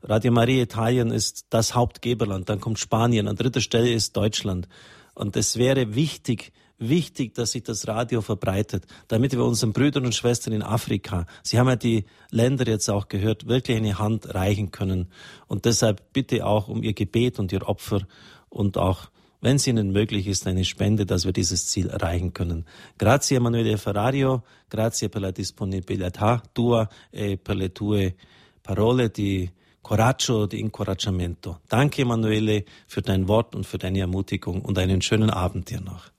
Radio 0.04 0.32
Maria 0.32 0.62
Italien 0.62 1.10
ist 1.10 1.48
das 1.50 1.74
Hauptgeberland, 1.74 2.50
dann 2.50 2.60
kommt 2.60 2.78
Spanien, 2.78 3.28
an 3.28 3.36
dritter 3.36 3.62
Stelle 3.62 3.92
ist 3.92 4.16
Deutschland. 4.16 4.68
Und 5.16 5.36
es 5.36 5.58
wäre 5.58 5.96
wichtig, 5.96 6.54
wichtig, 6.90 7.34
dass 7.36 7.52
sich 7.52 7.64
das 7.64 7.88
Radio 7.88 8.22
verbreitet, 8.22 8.86
damit 9.08 9.32
wir 9.32 9.44
unseren 9.44 9.74
Brüdern 9.74 10.06
und 10.06 10.16
Schwestern 10.16 10.54
in 10.54 10.64
Afrika, 10.64 11.26
Sie 11.44 11.60
haben 11.60 11.68
ja 11.68 11.76
die 11.76 12.06
Länder 12.30 12.68
jetzt 12.68 12.90
auch 12.90 13.08
gehört, 13.08 13.48
wirklich 13.48 13.78
eine 13.78 14.00
Hand 14.00 14.34
reichen 14.34 14.72
können. 14.72 15.08
Und 15.48 15.66
deshalb 15.66 16.14
bitte 16.14 16.46
auch 16.46 16.68
um 16.68 16.84
Ihr 16.84 16.94
Gebet 16.94 17.40
und 17.40 17.52
Ihr 17.52 17.68
Opfer 17.68 18.02
und 18.50 18.78
auch 18.78 19.10
wenn 19.42 19.58
es 19.58 19.68
Ihnen 19.68 19.92
möglich 19.92 20.28
ist, 20.28 20.48
eine 20.48 20.64
Spende, 20.64 21.06
dass 21.06 21.26
wir 21.26 21.34
dieses 21.34 21.68
Ziel 21.68 21.90
erreichen 21.90 22.34
können. 22.34 22.66
Grazie 22.98 23.36
Emanuele 23.36 23.78
Ferrario, 23.78 24.44
grazie 24.70 25.10
per 25.10 25.20
la 25.20 25.32
disponibilità 25.32 26.42
tua 26.54 26.88
e 27.12 27.36
per 27.36 27.58
le 27.58 27.74
tue 27.74 28.16
parole 28.62 29.10
di 29.10 29.52
Coraggio 29.82 30.46
di 30.46 30.62
incoraggiamento. 30.62 31.60
Danke, 31.68 32.04
Emanuele, 32.04 32.64
für 32.88 33.02
dein 33.02 33.28
Wort 33.28 33.54
und 33.54 33.66
für 33.66 33.78
deine 33.78 34.00
Ermutigung 34.00 34.62
und 34.62 34.78
einen 34.78 35.02
schönen 35.02 35.30
Abend 35.30 35.70
dir 35.70 35.82
noch. 35.82 36.13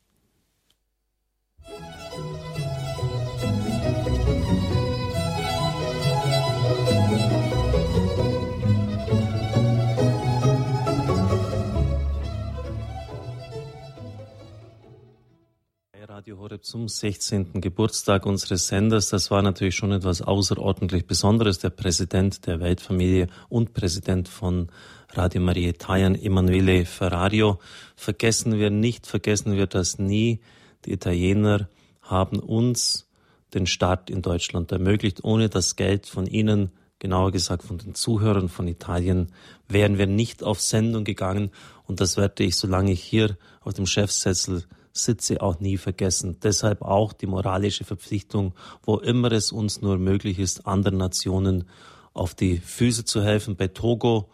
Radio 16.24 16.38
Horeb 16.38 16.64
zum 16.64 16.88
16. 16.88 17.60
Geburtstag 17.60 18.24
unseres 18.24 18.68
Senders. 18.68 19.10
Das 19.10 19.30
war 19.30 19.42
natürlich 19.42 19.74
schon 19.74 19.92
etwas 19.92 20.22
außerordentlich 20.22 21.06
Besonderes. 21.06 21.58
Der 21.58 21.68
Präsident 21.68 22.46
der 22.46 22.60
Weltfamilie 22.60 23.26
und 23.50 23.74
Präsident 23.74 24.28
von 24.28 24.70
Radio 25.10 25.42
Maria 25.42 25.68
Italien, 25.68 26.14
Emanuele 26.14 26.86
Ferrario. 26.86 27.58
Vergessen 27.94 28.58
wir 28.58 28.70
nicht, 28.70 29.06
vergessen 29.06 29.54
wir 29.54 29.66
das 29.66 29.98
nie. 29.98 30.40
Die 30.86 30.92
Italiener 30.92 31.68
haben 32.00 32.38
uns 32.38 33.06
den 33.52 33.66
Start 33.66 34.08
in 34.08 34.22
Deutschland 34.22 34.72
ermöglicht. 34.72 35.24
Ohne 35.24 35.50
das 35.50 35.76
Geld 35.76 36.06
von 36.06 36.26
Ihnen, 36.26 36.70
genauer 37.00 37.32
gesagt 37.32 37.64
von 37.64 37.76
den 37.76 37.94
Zuhörern 37.94 38.48
von 38.48 38.66
Italien, 38.66 39.30
wären 39.68 39.98
wir 39.98 40.06
nicht 40.06 40.42
auf 40.42 40.62
Sendung 40.62 41.04
gegangen. 41.04 41.50
Und 41.86 42.00
das 42.00 42.16
werde 42.16 42.44
ich, 42.44 42.56
solange 42.56 42.92
ich 42.92 43.02
hier 43.02 43.36
auf 43.60 43.74
dem 43.74 43.84
Chefsessel 43.84 44.64
sitze, 44.94 45.42
auch 45.42 45.60
nie 45.60 45.76
vergessen. 45.76 46.38
Deshalb 46.42 46.82
auch 46.82 47.12
die 47.12 47.26
moralische 47.26 47.84
Verpflichtung, 47.84 48.54
wo 48.82 48.96
immer 48.98 49.32
es 49.32 49.52
uns 49.52 49.82
nur 49.82 49.98
möglich 49.98 50.38
ist, 50.38 50.66
anderen 50.66 50.98
Nationen 50.98 51.64
auf 52.12 52.34
die 52.34 52.58
Füße 52.58 53.04
zu 53.04 53.22
helfen. 53.22 53.56
Bei 53.56 53.68
Togo, 53.68 54.30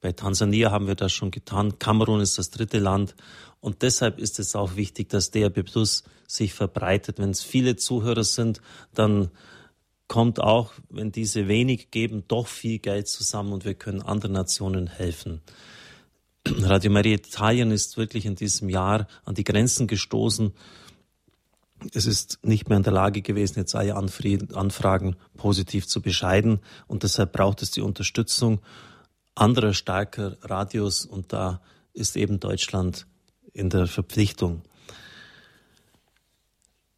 bei 0.00 0.12
Tansania 0.12 0.70
haben 0.70 0.86
wir 0.86 0.94
das 0.94 1.12
schon 1.12 1.32
getan. 1.32 1.78
Kamerun 1.78 2.20
ist 2.20 2.38
das 2.38 2.50
dritte 2.50 2.78
Land. 2.78 3.16
Und 3.60 3.82
deshalb 3.82 4.20
ist 4.20 4.38
es 4.38 4.54
auch 4.54 4.76
wichtig, 4.76 5.08
dass 5.08 5.32
DRB 5.32 5.64
Plus 5.64 6.04
sich 6.28 6.54
verbreitet. 6.54 7.18
Wenn 7.18 7.30
es 7.30 7.42
viele 7.42 7.74
Zuhörer 7.74 8.22
sind, 8.22 8.60
dann 8.94 9.30
kommt 10.06 10.40
auch, 10.40 10.72
wenn 10.88 11.10
diese 11.10 11.48
wenig 11.48 11.90
geben, 11.90 12.24
doch 12.28 12.46
viel 12.46 12.78
Geld 12.78 13.08
zusammen 13.08 13.52
und 13.52 13.64
wir 13.64 13.74
können 13.74 14.02
anderen 14.02 14.34
Nationen 14.34 14.86
helfen. 14.86 15.40
Radio 16.62 16.90
Maria 16.90 17.14
Italien 17.14 17.70
ist 17.70 17.96
wirklich 17.96 18.24
in 18.24 18.36
diesem 18.36 18.68
Jahr 18.68 19.06
an 19.24 19.34
die 19.34 19.44
Grenzen 19.44 19.86
gestoßen. 19.86 20.52
Es 21.92 22.06
ist 22.06 22.38
nicht 22.42 22.68
mehr 22.68 22.78
in 22.78 22.84
der 22.84 22.92
Lage 22.92 23.22
gewesen, 23.22 23.58
jetzt 23.58 23.74
alle 23.74 23.94
Anfragen 23.96 25.16
positiv 25.36 25.86
zu 25.86 26.00
bescheiden. 26.00 26.60
Und 26.86 27.02
deshalb 27.02 27.32
braucht 27.32 27.62
es 27.62 27.70
die 27.70 27.80
Unterstützung 27.80 28.60
anderer 29.34 29.74
starker 29.74 30.36
Radios. 30.42 31.04
Und 31.04 31.32
da 31.32 31.60
ist 31.92 32.16
eben 32.16 32.38
Deutschland 32.38 33.06
in 33.52 33.68
der 33.68 33.86
Verpflichtung. 33.86 34.62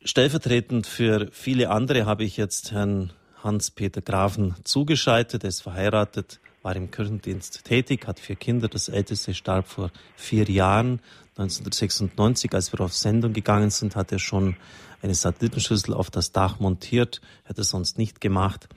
Stellvertretend 0.04 0.86
für 0.86 1.28
viele 1.32 1.70
andere 1.70 2.06
habe 2.06 2.24
ich 2.24 2.36
jetzt 2.36 2.72
Herrn 2.72 3.12
Hans-Peter 3.42 4.02
Grafen 4.02 4.54
zugeschaltet. 4.64 5.44
Er 5.44 5.48
ist 5.48 5.62
verheiratet, 5.62 6.40
war 6.62 6.76
im 6.76 6.90
Kirchendienst 6.90 7.64
tätig, 7.64 8.06
hat 8.06 8.20
vier 8.20 8.36
Kinder. 8.36 8.68
Das 8.68 8.88
älteste 8.88 9.34
starb 9.34 9.68
vor 9.68 9.90
vier 10.16 10.44
Jahren. 10.44 11.00
1996, 11.36 12.52
als 12.52 12.72
wir 12.72 12.80
auf 12.80 12.92
Sendung 12.92 13.32
gegangen 13.32 13.70
sind, 13.70 13.94
hat 13.94 14.10
er 14.10 14.18
schon 14.18 14.56
eine 15.02 15.14
Satellitenschüssel 15.14 15.94
auf 15.94 16.10
das 16.10 16.32
Dach 16.32 16.58
montiert, 16.58 17.20
hätte 17.44 17.62
sonst 17.62 17.98
nicht 17.98 18.20
gemacht. 18.20 18.68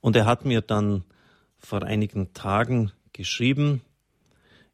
Und 0.00 0.16
er 0.16 0.24
hat 0.24 0.44
mir 0.44 0.62
dann 0.62 1.04
vor 1.58 1.82
einigen 1.82 2.32
Tagen 2.32 2.92
geschrieben, 3.12 3.82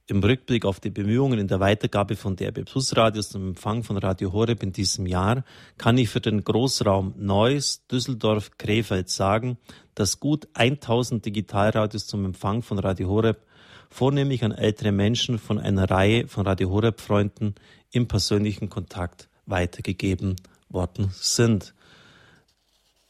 im 0.07 0.23
Rückblick 0.23 0.65
auf 0.65 0.81
die 0.81 0.91
Bemühungen 0.91 1.39
in 1.39 1.49
der 1.49 1.61
Weitergabe 1.61 2.17
von 2.17 2.37
DRB 2.37 2.65
Plus 2.65 2.97
Radios 2.97 3.31
zum 3.31 3.49
Empfang 3.49 3.85
von 3.85 3.97
Radio 3.97 4.33
Horeb 4.33 4.63
in 4.63 4.73
diesem 4.73 5.07
Jahr 5.07 5.45
kann 5.79 5.97
ich 5.97 6.09
für 6.09 6.21
den 6.21 6.43
Großraum 6.43 7.15
Neuss, 7.17 7.87
Düsseldorf, 7.87 8.51
Krefeld 8.59 9.09
sagen, 9.09 9.59
dass 9.95 10.21
gut 10.21 10.49
1000 10.55 11.25
Digitalradios 11.25 12.07
zum 12.07 12.25
Empfang 12.25 12.63
von 12.63 12.79
Radio 12.79 13.09
Horeb 13.09 13.47
vornehmlich 13.91 14.45
an 14.45 14.53
ältere 14.53 14.91
Menschen 14.91 15.39
von 15.39 15.59
einer 15.59 15.91
Reihe 15.91 16.27
von 16.27 16.47
Radio 16.47 16.71
Horeb 16.71 17.01
Freunden 17.01 17.55
im 17.91 18.09
persönlichen 18.09 18.71
Kontakt 18.71 19.29
weitergegeben 19.47 20.37
worden 20.69 21.11
sind. 21.13 21.75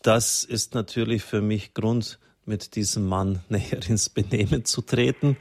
Das 0.03 0.43
ist 0.43 0.74
natürlich 0.74 1.22
für 1.22 1.40
mich 1.40 1.74
Grund 1.74 2.18
mit 2.45 2.76
diesem 2.76 3.07
Mann 3.09 3.40
näher 3.49 3.80
ins 3.88 4.09
Benehmen 4.09 4.64
zu 4.64 4.82
treten. 4.82 5.36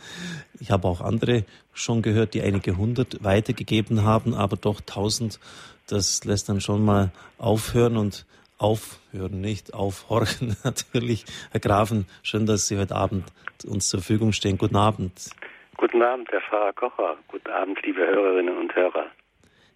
Ich 0.60 0.72
habe 0.72 0.88
auch 0.88 1.02
andere 1.02 1.46
schon 1.74 2.02
gehört, 2.02 2.34
die 2.34 2.42
einige 2.42 2.78
hundert 2.78 3.24
weitergegeben 3.24 4.04
haben, 4.04 4.34
aber 4.34 4.58
doch 4.58 4.82
tausend, 4.82 5.40
das 5.88 6.24
lässt 6.24 6.50
dann 6.50 6.62
schon 6.62 6.84
mal 6.86 7.12
aufhören 7.38 7.98
und 7.98 8.26
aufhören, 8.58 9.42
nicht 9.42 9.74
aufhorchen 9.74 10.56
natürlich. 10.64 11.26
Herr 11.52 11.60
Grafen, 11.60 12.06
schön, 12.22 12.46
dass 12.46 12.68
Sie 12.68 12.78
heute 12.78 12.96
Abend 12.96 13.26
uns 13.66 13.90
zur 13.90 14.02
Verfügung 14.02 14.34
stehen. 14.34 14.58
Guten 14.58 14.76
Abend. 14.76 15.30
Guten 15.78 16.02
Abend, 16.02 16.30
Herr 16.32 16.42
Pfarrer 16.42 16.74
Kocher. 16.74 17.18
Guten 17.28 17.50
Abend, 17.50 17.82
liebe 17.84 18.06
Hörerinnen 18.06 18.56
und 18.58 18.76
Hörer. 18.76 19.08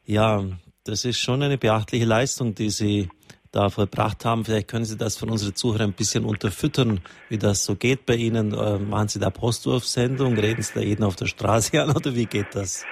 Ja, 0.06 0.44
das 0.84 1.04
ist 1.04 1.20
schon 1.20 1.42
eine 1.42 1.58
beachtliche 1.58 2.06
Leistung, 2.06 2.54
die 2.54 2.70
Sie 2.70 3.10
da 3.56 3.70
vollbracht 3.70 4.26
haben. 4.26 4.43
Vielleicht 4.43 4.70
können 4.70 4.86
Sie 4.86 4.97
das 4.97 5.18
von 5.18 5.30
unseren 5.30 5.56
Zuhörern 5.56 5.89
ein 5.91 5.93
bisschen 5.93 6.26
unterfüttern, 6.26 6.99
wie 7.30 7.38
das 7.38 7.64
so 7.64 7.76
geht 7.76 8.06
bei 8.06 8.16
Ihnen. 8.16 8.53
Äh, 8.53 8.80
machen 8.80 9.08
Sie 9.08 9.20
da 9.20 9.30
Postwurfsendung? 9.30 10.36
Reden 10.38 10.62
Sie 10.62 10.74
da 10.74 10.82
jeden 10.82 11.03
auf 11.03 11.16
der 11.16 11.28
Straße 11.28 11.82
an 11.82 11.89
oder 11.89 12.14
wie 12.14 12.26
geht 12.26 12.53
das? 12.53 12.86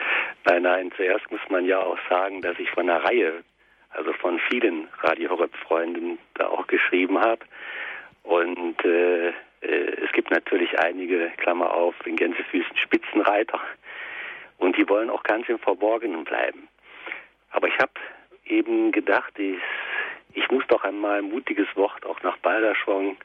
Nein, 0.45 0.63
nein, 0.63 0.91
zuerst 0.95 1.29
muss 1.31 1.41
man 1.49 1.65
ja 1.65 1.79
auch 1.79 1.97
sagen, 2.09 2.41
dass 2.41 2.57
ich 2.59 2.69
von 2.71 2.89
einer 2.89 3.03
Reihe, 3.03 3.43
also 3.91 4.13
von 4.13 4.39
vielen 4.49 4.87
Radio 5.01 5.29
Horeb-Freunden 5.29 6.17
da 6.35 6.47
auch 6.47 6.67
geschrieben 6.67 7.19
habe. 7.19 7.41
Und 8.23 8.83
äh, 8.85 9.29
äh, 9.29 9.33
es 10.05 10.11
gibt 10.13 10.31
natürlich 10.31 10.77
einige, 10.79 11.29
Klammer 11.37 11.73
auf, 11.73 11.95
in 12.05 12.15
Gänsefüßen 12.15 12.77
Spitzenreiter. 12.77 13.59
Und 14.57 14.77
die 14.77 14.87
wollen 14.87 15.09
auch 15.09 15.23
ganz 15.23 15.49
im 15.49 15.59
Verborgenen 15.59 16.23
bleiben. 16.23 16.67
Aber 17.51 17.67
ich 17.67 17.77
habe 17.79 17.91
eben 18.45 18.91
gedacht, 18.91 19.37
ich 19.37 19.59
ich 20.33 20.49
muss 20.51 20.63
doch 20.67 20.83
einmal 20.83 21.19
ein 21.19 21.29
mutiges 21.29 21.67
Wort 21.75 22.05
auch 22.05 22.21
nach 22.23 22.37
Balderschwang 22.37 23.17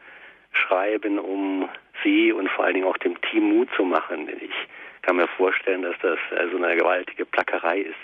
schreiben, 0.53 1.19
um 1.19 1.69
Sie 2.03 2.33
und 2.33 2.49
vor 2.51 2.65
allen 2.65 2.75
Dingen 2.75 2.87
auch 2.87 2.99
dem 2.99 3.21
Team 3.23 3.57
Mut 3.57 3.69
zu 3.75 3.85
machen. 3.85 4.29
Ich 4.41 4.55
kann 5.03 5.17
mir 5.17 5.29
vorstellen, 5.29 5.83
dass 5.83 5.97
das 6.01 6.19
also 6.37 6.57
eine 6.57 6.77
gewaltige 6.77 7.25
Plackerei 7.25 7.81
ist, 7.81 7.97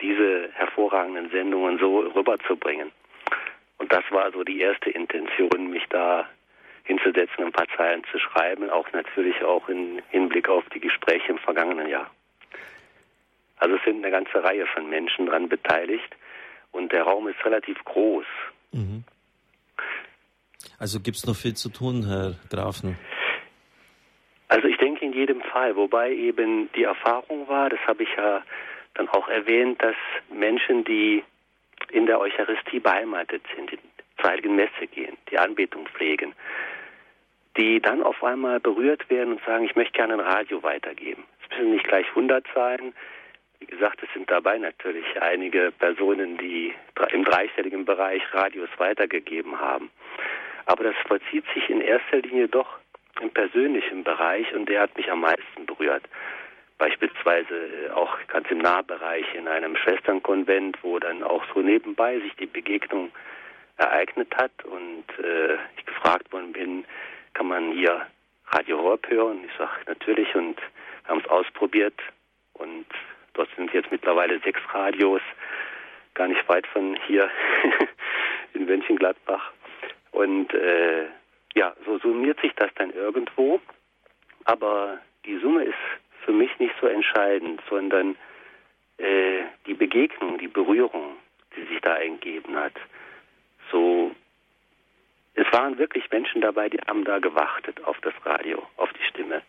diese 0.00 0.50
hervorragenden 0.54 1.30
Sendungen 1.30 1.78
so 1.78 2.00
rüberzubringen. 2.00 2.92
Und 3.78 3.92
das 3.92 4.04
war 4.10 4.30
so 4.32 4.42
die 4.44 4.60
erste 4.60 4.90
Intention, 4.90 5.70
mich 5.70 5.84
da 5.88 6.28
hinzusetzen, 6.84 7.44
ein 7.44 7.52
paar 7.52 7.68
Zeilen 7.76 8.02
zu 8.10 8.18
schreiben, 8.18 8.70
auch 8.70 8.90
natürlich 8.92 9.42
auch 9.42 9.68
im 9.68 10.00
Hinblick 10.10 10.48
auf 10.48 10.64
die 10.70 10.80
Gespräche 10.80 11.32
im 11.32 11.38
vergangenen 11.38 11.88
Jahr. 11.88 12.10
Also 13.58 13.76
es 13.76 13.84
sind 13.84 14.04
eine 14.04 14.10
ganze 14.10 14.42
Reihe 14.42 14.66
von 14.66 14.88
Menschen 14.88 15.26
daran 15.26 15.48
beteiligt 15.48 16.14
und 16.76 16.92
der 16.92 17.02
Raum 17.02 17.28
ist 17.28 17.44
relativ 17.44 17.82
groß. 17.84 18.26
Mhm. 18.72 19.04
Also 20.78 21.00
gibt 21.00 21.16
es 21.16 21.26
noch 21.26 21.36
viel 21.36 21.54
zu 21.54 21.70
tun, 21.70 22.06
Herr 22.06 22.34
Grafen? 22.50 22.98
Also 24.48 24.68
ich 24.68 24.76
denke 24.76 25.04
in 25.04 25.12
jedem 25.12 25.40
Fall, 25.40 25.74
wobei 25.76 26.12
eben 26.12 26.70
die 26.72 26.84
Erfahrung 26.84 27.48
war, 27.48 27.68
das 27.68 27.80
habe 27.86 28.04
ich 28.04 28.08
ja 28.16 28.42
dann 28.94 29.08
auch 29.08 29.28
erwähnt, 29.28 29.82
dass 29.82 29.96
Menschen, 30.32 30.84
die 30.84 31.24
in 31.90 32.06
der 32.06 32.20
Eucharistie 32.20 32.80
beheimatet 32.80 33.42
sind, 33.54 33.70
zur 34.20 34.30
Heiligen 34.30 34.56
Messe 34.56 34.86
gehen, 34.90 35.16
die 35.30 35.38
Anbetung 35.38 35.86
pflegen, 35.88 36.32
die 37.56 37.80
dann 37.80 38.02
auf 38.02 38.22
einmal 38.22 38.60
berührt 38.60 39.08
werden 39.10 39.34
und 39.34 39.44
sagen, 39.44 39.64
ich 39.64 39.76
möchte 39.76 39.92
gerne 39.92 40.14
ein 40.14 40.20
Radio 40.20 40.62
weitergeben. 40.62 41.24
Es 41.42 41.50
müssen 41.56 41.72
nicht 41.72 41.88
gleich 41.88 42.06
100 42.10 42.46
sein, 42.54 42.94
wie 43.66 43.74
gesagt, 43.74 44.02
es 44.02 44.08
sind 44.12 44.30
dabei 44.30 44.58
natürlich 44.58 45.04
einige 45.20 45.72
Personen, 45.72 46.38
die 46.38 46.72
im 47.10 47.24
dreistelligen 47.24 47.84
Bereich 47.84 48.22
Radios 48.32 48.68
weitergegeben 48.78 49.58
haben. 49.58 49.90
Aber 50.66 50.84
das 50.84 50.94
vollzieht 51.06 51.44
sich 51.52 51.68
in 51.68 51.80
erster 51.80 52.18
Linie 52.18 52.48
doch 52.48 52.78
im 53.20 53.30
persönlichen 53.30 54.04
Bereich 54.04 54.52
und 54.54 54.68
der 54.68 54.82
hat 54.82 54.96
mich 54.96 55.10
am 55.10 55.20
meisten 55.20 55.66
berührt. 55.66 56.04
Beispielsweise 56.78 57.54
äh, 57.54 57.90
auch 57.90 58.14
ganz 58.28 58.50
im 58.50 58.58
Nahbereich 58.58 59.24
in 59.34 59.48
einem 59.48 59.76
Schwesternkonvent, 59.76 60.76
wo 60.82 60.98
dann 60.98 61.22
auch 61.22 61.42
so 61.54 61.60
nebenbei 61.60 62.20
sich 62.20 62.34
die 62.36 62.46
Begegnung 62.46 63.10
ereignet 63.78 64.34
hat 64.36 64.52
und 64.64 65.04
äh, 65.18 65.54
ich 65.76 65.86
gefragt 65.86 66.30
worden 66.32 66.52
bin, 66.52 66.84
kann 67.34 67.48
man 67.48 67.72
hier 67.72 68.06
Radio 68.48 68.78
Horb 68.82 69.08
hören? 69.08 69.44
Ich 69.44 69.56
sage 69.56 69.72
natürlich 69.86 70.34
und 70.34 70.60
haben 71.04 71.20
es 71.20 71.30
ausprobiert 71.30 71.98
und 72.52 72.86
Dort 73.36 73.50
sind 73.54 73.72
jetzt 73.74 73.92
mittlerweile 73.92 74.40
sechs 74.40 74.60
Radios, 74.72 75.20
gar 76.14 76.26
nicht 76.26 76.48
weit 76.48 76.66
von 76.68 76.96
hier 77.06 77.30
in 78.54 78.64
Mönchengladbach. 78.64 79.52
Und 80.12 80.54
äh, 80.54 81.04
ja, 81.54 81.74
so 81.84 81.98
summiert 81.98 82.40
sich 82.40 82.54
das 82.54 82.70
dann 82.76 82.90
irgendwo. 82.92 83.60
Aber 84.44 84.98
die 85.26 85.36
Summe 85.38 85.64
ist 85.64 85.74
für 86.24 86.32
mich 86.32 86.58
nicht 86.58 86.74
so 86.80 86.86
entscheidend, 86.86 87.60
sondern 87.68 88.16
äh, 88.96 89.42
die 89.66 89.74
Begegnung, 89.74 90.38
die 90.38 90.48
Berührung, 90.48 91.16
die 91.54 91.64
sich 91.64 91.80
da 91.82 91.96
ergeben 91.96 92.56
hat. 92.56 92.74
So, 93.70 94.12
es 95.34 95.46
waren 95.52 95.76
wirklich 95.76 96.10
Menschen 96.10 96.40
dabei, 96.40 96.70
die 96.70 96.80
haben 96.86 97.04
da 97.04 97.18
gewartet 97.18 97.84
auf 97.84 97.98
das 98.00 98.14
Radio, 98.24 98.66
auf 98.78 98.90
die 98.94 99.04
Stimme, 99.04 99.42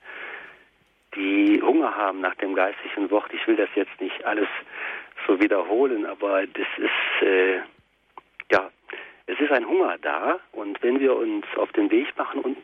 die 1.18 1.62
Hunger 1.62 1.96
haben 1.96 2.22
nach 2.22 2.36
dem 2.36 2.54
geistigen 2.54 3.10
Wort. 3.10 3.34
Ich 3.34 3.46
will 3.48 3.56
das 3.56 3.70
jetzt 3.76 4.00
nicht 4.00 4.24
alles 4.24 4.48
so 5.26 5.40
wiederholen, 5.42 6.06
aber 6.06 6.46
das 6.46 6.68
ist 6.78 7.28
äh, 7.28 7.58
ja, 8.52 8.70
es 9.26 9.40
ist 9.40 9.52
ein 9.52 9.68
Hunger 9.68 9.98
da 10.02 10.40
und 10.52 10.82
wenn 10.84 11.00
wir 11.00 11.16
uns 11.16 11.46
auf 11.58 11.72
den 11.74 11.92
Weg 11.92 12.16
machen 12.18 12.42
und 12.42 12.58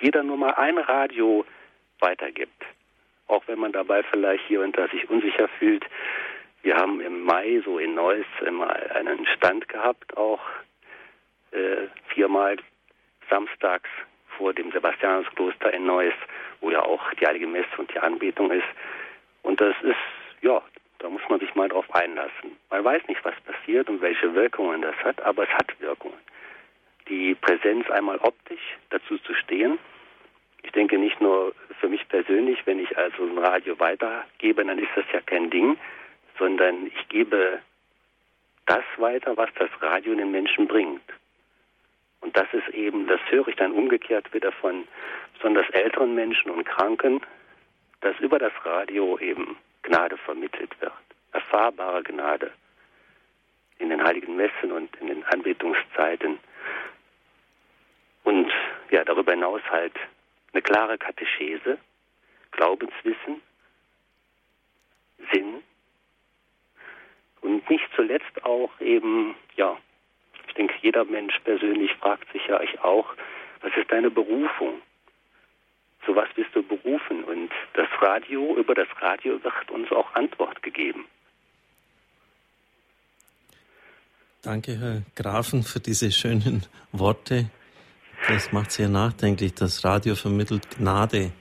jeder 0.00 0.22
nur 0.22 0.36
mal 0.36 0.54
ein 0.54 0.78
Radio 0.78 1.44
weitergibt, 2.00 2.64
auch 3.26 3.42
wenn 3.46 3.58
man 3.58 3.72
dabei 3.72 4.02
vielleicht 4.04 4.44
hier 4.46 4.62
und 4.62 4.76
da 4.76 4.88
sich 4.88 5.08
unsicher 5.10 5.48
fühlt. 5.58 5.84
Wir 6.62 6.76
haben 6.76 7.00
im 7.00 7.22
Mai 7.22 7.60
so 7.64 7.78
in 7.78 7.94
Neuss 7.94 8.26
immer 8.44 8.70
einen 8.94 9.26
Stand 9.26 9.68
gehabt, 9.68 10.16
auch 10.16 10.40
äh, 11.52 11.86
viermal 12.08 12.56
samstags 13.30 13.88
vor 14.38 14.54
dem 14.54 14.70
Sebastianuskloster 14.70 15.74
in 15.74 15.84
Neuss, 15.84 16.14
wo 16.60 16.70
ja 16.70 16.80
auch 16.80 17.12
die 17.14 17.26
Heilige 17.26 17.46
Messe 17.46 17.76
und 17.76 17.92
die 17.92 17.98
Anbetung 17.98 18.50
ist. 18.50 18.68
Und 19.42 19.60
das 19.60 19.74
ist, 19.82 19.96
ja, 20.40 20.62
da 21.00 21.08
muss 21.08 21.22
man 21.28 21.40
sich 21.40 21.54
mal 21.54 21.68
drauf 21.68 21.92
einlassen. 21.94 22.56
Man 22.70 22.84
weiß 22.84 23.02
nicht, 23.08 23.22
was 23.24 23.34
passiert 23.40 23.88
und 23.90 24.00
welche 24.00 24.34
Wirkungen 24.34 24.82
das 24.82 24.96
hat, 24.96 25.20
aber 25.22 25.42
es 25.42 25.50
hat 25.50 25.78
Wirkungen. 25.80 26.18
Die 27.08 27.34
Präsenz 27.34 27.90
einmal 27.90 28.18
optisch, 28.18 28.76
dazu 28.90 29.18
zu 29.18 29.34
stehen. 29.34 29.78
Ich 30.62 30.72
denke 30.72 30.98
nicht 30.98 31.20
nur 31.20 31.54
für 31.80 31.88
mich 31.88 32.06
persönlich, 32.08 32.58
wenn 32.66 32.78
ich 32.78 32.96
also 32.96 33.24
ein 33.24 33.38
Radio 33.38 33.78
weitergebe, 33.78 34.64
dann 34.64 34.78
ist 34.78 34.90
das 34.94 35.04
ja 35.12 35.20
kein 35.20 35.50
Ding, 35.50 35.78
sondern 36.38 36.86
ich 36.86 37.08
gebe 37.08 37.60
das 38.66 38.84
weiter, 38.98 39.36
was 39.36 39.48
das 39.58 39.70
Radio 39.80 40.14
den 40.14 40.30
Menschen 40.30 40.66
bringt. 40.68 41.02
Und 42.20 42.36
das 42.36 42.46
ist 42.52 42.68
eben, 42.70 43.06
das 43.06 43.20
höre 43.28 43.48
ich 43.48 43.56
dann 43.56 43.72
umgekehrt 43.72 44.32
wieder 44.34 44.52
von 44.52 44.86
besonders 45.34 45.68
älteren 45.70 46.14
Menschen 46.14 46.50
und 46.50 46.64
Kranken, 46.64 47.20
dass 48.00 48.18
über 48.18 48.38
das 48.38 48.52
Radio 48.64 49.18
eben 49.18 49.56
Gnade 49.82 50.16
vermittelt 50.18 50.80
wird. 50.80 50.92
Erfahrbare 51.32 52.02
Gnade 52.02 52.52
in 53.78 53.90
den 53.90 54.02
heiligen 54.02 54.36
Messen 54.36 54.72
und 54.72 54.94
in 54.96 55.06
den 55.06 55.24
Anbetungszeiten. 55.24 56.38
Und 58.24 58.50
ja, 58.90 59.04
darüber 59.04 59.32
hinaus 59.32 59.62
halt 59.70 59.94
eine 60.52 60.62
klare 60.62 60.98
Katechese, 60.98 61.78
Glaubenswissen, 62.50 63.40
Sinn 65.32 65.62
und 67.40 67.68
nicht 67.70 67.88
zuletzt 67.94 68.44
auch 68.44 68.80
eben, 68.80 69.34
ja, 69.56 69.76
denke, 70.58 70.74
jeder 70.82 71.04
Mensch 71.04 71.38
persönlich 71.44 71.92
fragt 71.94 72.30
sich 72.32 72.42
ja 72.48 72.60
ich 72.60 72.80
auch, 72.80 73.06
was 73.62 73.72
ist 73.76 73.90
deine 73.90 74.10
Berufung? 74.10 74.82
Zu 76.04 76.14
was 76.14 76.28
bist 76.34 76.50
du 76.54 76.62
berufen? 76.62 77.24
Und 77.24 77.50
das 77.74 77.88
Radio, 78.00 78.56
über 78.56 78.74
das 78.74 78.88
Radio 79.00 79.42
wird 79.42 79.70
uns 79.70 79.90
auch 79.90 80.14
Antwort 80.14 80.62
gegeben. 80.62 81.06
Danke, 84.42 84.78
Herr 84.78 85.02
Grafen, 85.16 85.62
für 85.62 85.80
diese 85.80 86.12
schönen 86.12 86.64
Worte. 86.92 87.50
Das 88.28 88.52
macht 88.52 88.70
sehr 88.72 88.88
nachdenklich. 88.88 89.54
Das 89.54 89.84
Radio 89.84 90.14
vermittelt 90.14 90.76
Gnade. 90.76 91.32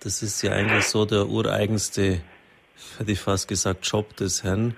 Das 0.00 0.22
ist 0.22 0.42
ja 0.42 0.52
eigentlich 0.52 0.86
so 0.86 1.04
der 1.04 1.28
ureigenste, 1.28 2.22
hätte 2.98 3.12
ich 3.12 3.20
fast 3.20 3.48
gesagt, 3.48 3.86
Job 3.86 4.16
des 4.16 4.42
Herrn, 4.42 4.76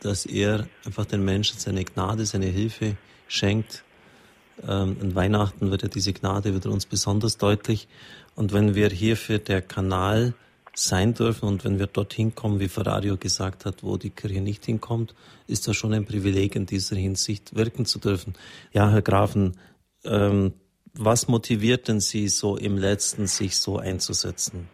dass 0.00 0.26
er 0.26 0.66
einfach 0.84 1.04
den 1.04 1.24
Menschen 1.24 1.58
seine 1.58 1.84
Gnade, 1.84 2.26
seine 2.26 2.46
Hilfe 2.46 2.96
schenkt 3.28 3.84
ähm, 4.66 4.96
an 5.00 5.14
Weihnachten 5.14 5.70
wird 5.70 5.82
ja 5.82 5.88
diese 5.88 6.12
Gnade 6.12 6.54
wieder 6.54 6.70
uns 6.70 6.86
besonders 6.86 7.38
deutlich. 7.38 7.88
Und 8.34 8.52
wenn 8.52 8.74
wir 8.74 8.88
hierfür 8.88 9.38
der 9.38 9.62
Kanal 9.62 10.34
sein 10.74 11.14
dürfen 11.14 11.48
und 11.48 11.64
wenn 11.64 11.78
wir 11.78 11.86
dorthin 11.86 12.34
kommen, 12.34 12.60
wie 12.60 12.68
Ferrario 12.68 13.16
gesagt 13.16 13.64
hat, 13.64 13.82
wo 13.82 13.96
die 13.96 14.10
Kirche 14.10 14.40
nicht 14.40 14.64
hinkommt, 14.64 15.14
ist 15.46 15.66
das 15.66 15.76
schon 15.76 15.92
ein 15.92 16.04
Privileg 16.04 16.54
in 16.54 16.66
dieser 16.66 16.96
Hinsicht 16.96 17.56
wirken 17.56 17.84
zu 17.84 17.98
dürfen. 17.98 18.34
Ja, 18.72 18.88
Herr 18.90 19.02
Grafen, 19.02 19.56
ähm, 20.04 20.54
was 20.94 21.28
motiviert 21.28 21.88
denn 21.88 22.00
Sie 22.00 22.28
so 22.28 22.56
im 22.56 22.78
letzten, 22.78 23.26
sich 23.26 23.56
so 23.56 23.78
einzusetzen? 23.78 24.68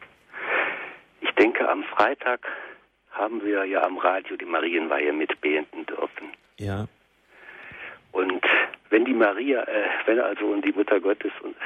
Ich 1.20 1.34
denke, 1.36 1.68
am 1.68 1.82
Freitag 1.96 2.40
haben 3.14 3.42
wir 3.44 3.64
ja 3.64 3.82
am 3.82 3.98
Radio 3.98 4.36
die 4.36 4.44
Marienweihe 4.44 5.12
mitbeten 5.12 5.86
dürfen. 5.86 6.32
Ja. 6.58 6.86
Und 8.12 8.44
wenn 8.90 9.04
die 9.04 9.14
Maria, 9.14 9.62
äh, 9.62 9.88
wenn 10.06 10.20
also 10.20 10.54
die 10.60 10.72
Mutter 10.72 11.00
Gottes 11.00 11.32
und 11.42 11.56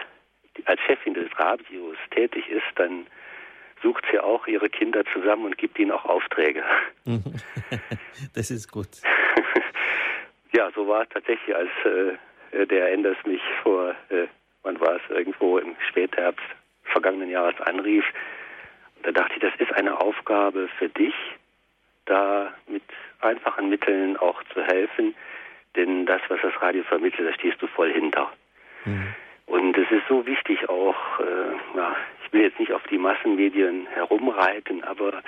als 0.64 0.80
Chefin 0.82 1.14
des 1.14 1.28
Radios 1.38 1.96
tätig 2.10 2.48
ist, 2.48 2.66
dann 2.76 3.06
sucht 3.82 4.04
sie 4.10 4.18
auch 4.18 4.46
ihre 4.46 4.68
Kinder 4.68 5.04
zusammen 5.12 5.46
und 5.46 5.58
gibt 5.58 5.78
ihnen 5.78 5.92
auch 5.92 6.04
Aufträge. 6.04 6.64
das 8.34 8.50
ist 8.50 8.70
gut. 8.70 8.88
ja, 10.52 10.70
so 10.74 10.88
war 10.88 11.02
es 11.02 11.08
tatsächlich, 11.10 11.54
als 11.54 11.70
äh, 11.84 12.66
der 12.66 12.92
Enders 12.92 13.16
mich 13.24 13.42
vor, 13.62 13.94
äh, 14.08 14.26
wann 14.62 14.80
war 14.80 14.96
es, 14.96 15.02
irgendwo 15.10 15.58
im 15.58 15.76
Spätherbst 15.88 16.44
vergangenen 16.84 17.30
Jahres 17.30 17.60
anrief. 17.60 18.04
Da 19.02 19.12
dachte 19.12 19.34
ich, 19.34 19.40
das 19.40 19.54
ist 19.58 19.72
eine 19.72 20.00
Aufgabe 20.00 20.68
für 20.78 20.88
dich, 20.88 21.14
da 22.06 22.52
mit 22.66 22.82
einfachen 23.20 23.68
Mitteln 23.68 24.16
auch 24.16 24.42
zu 24.54 24.62
helfen 24.62 25.14
denn 25.78 26.06
das, 26.06 26.20
was 26.28 26.40
das 26.42 26.60
Radio 26.60 26.82
vermittelt, 26.82 27.28
da 27.28 27.32
stehst 27.34 27.62
du 27.62 27.66
voll 27.68 27.92
hinter. 27.92 28.30
Mhm. 28.84 29.14
Und 29.46 29.78
es 29.78 29.90
ist 29.90 30.06
so 30.08 30.26
wichtig 30.26 30.68
auch, 30.68 31.20
äh, 31.20 31.76
ja, 31.76 31.96
ich 32.24 32.32
will 32.32 32.42
jetzt 32.42 32.58
nicht 32.60 32.72
auf 32.72 32.82
die 32.90 32.98
Massenmedien 32.98 33.86
herumreiten, 33.86 34.84
aber 34.84 35.22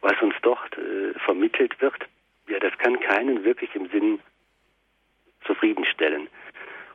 was 0.00 0.20
uns 0.20 0.34
dort 0.42 0.76
äh, 0.76 1.18
vermittelt 1.20 1.80
wird, 1.80 2.06
ja, 2.48 2.58
das 2.58 2.76
kann 2.78 3.00
keinen 3.00 3.44
wirklich 3.44 3.74
im 3.74 3.88
Sinn 3.88 4.18
zufriedenstellen. 5.46 6.28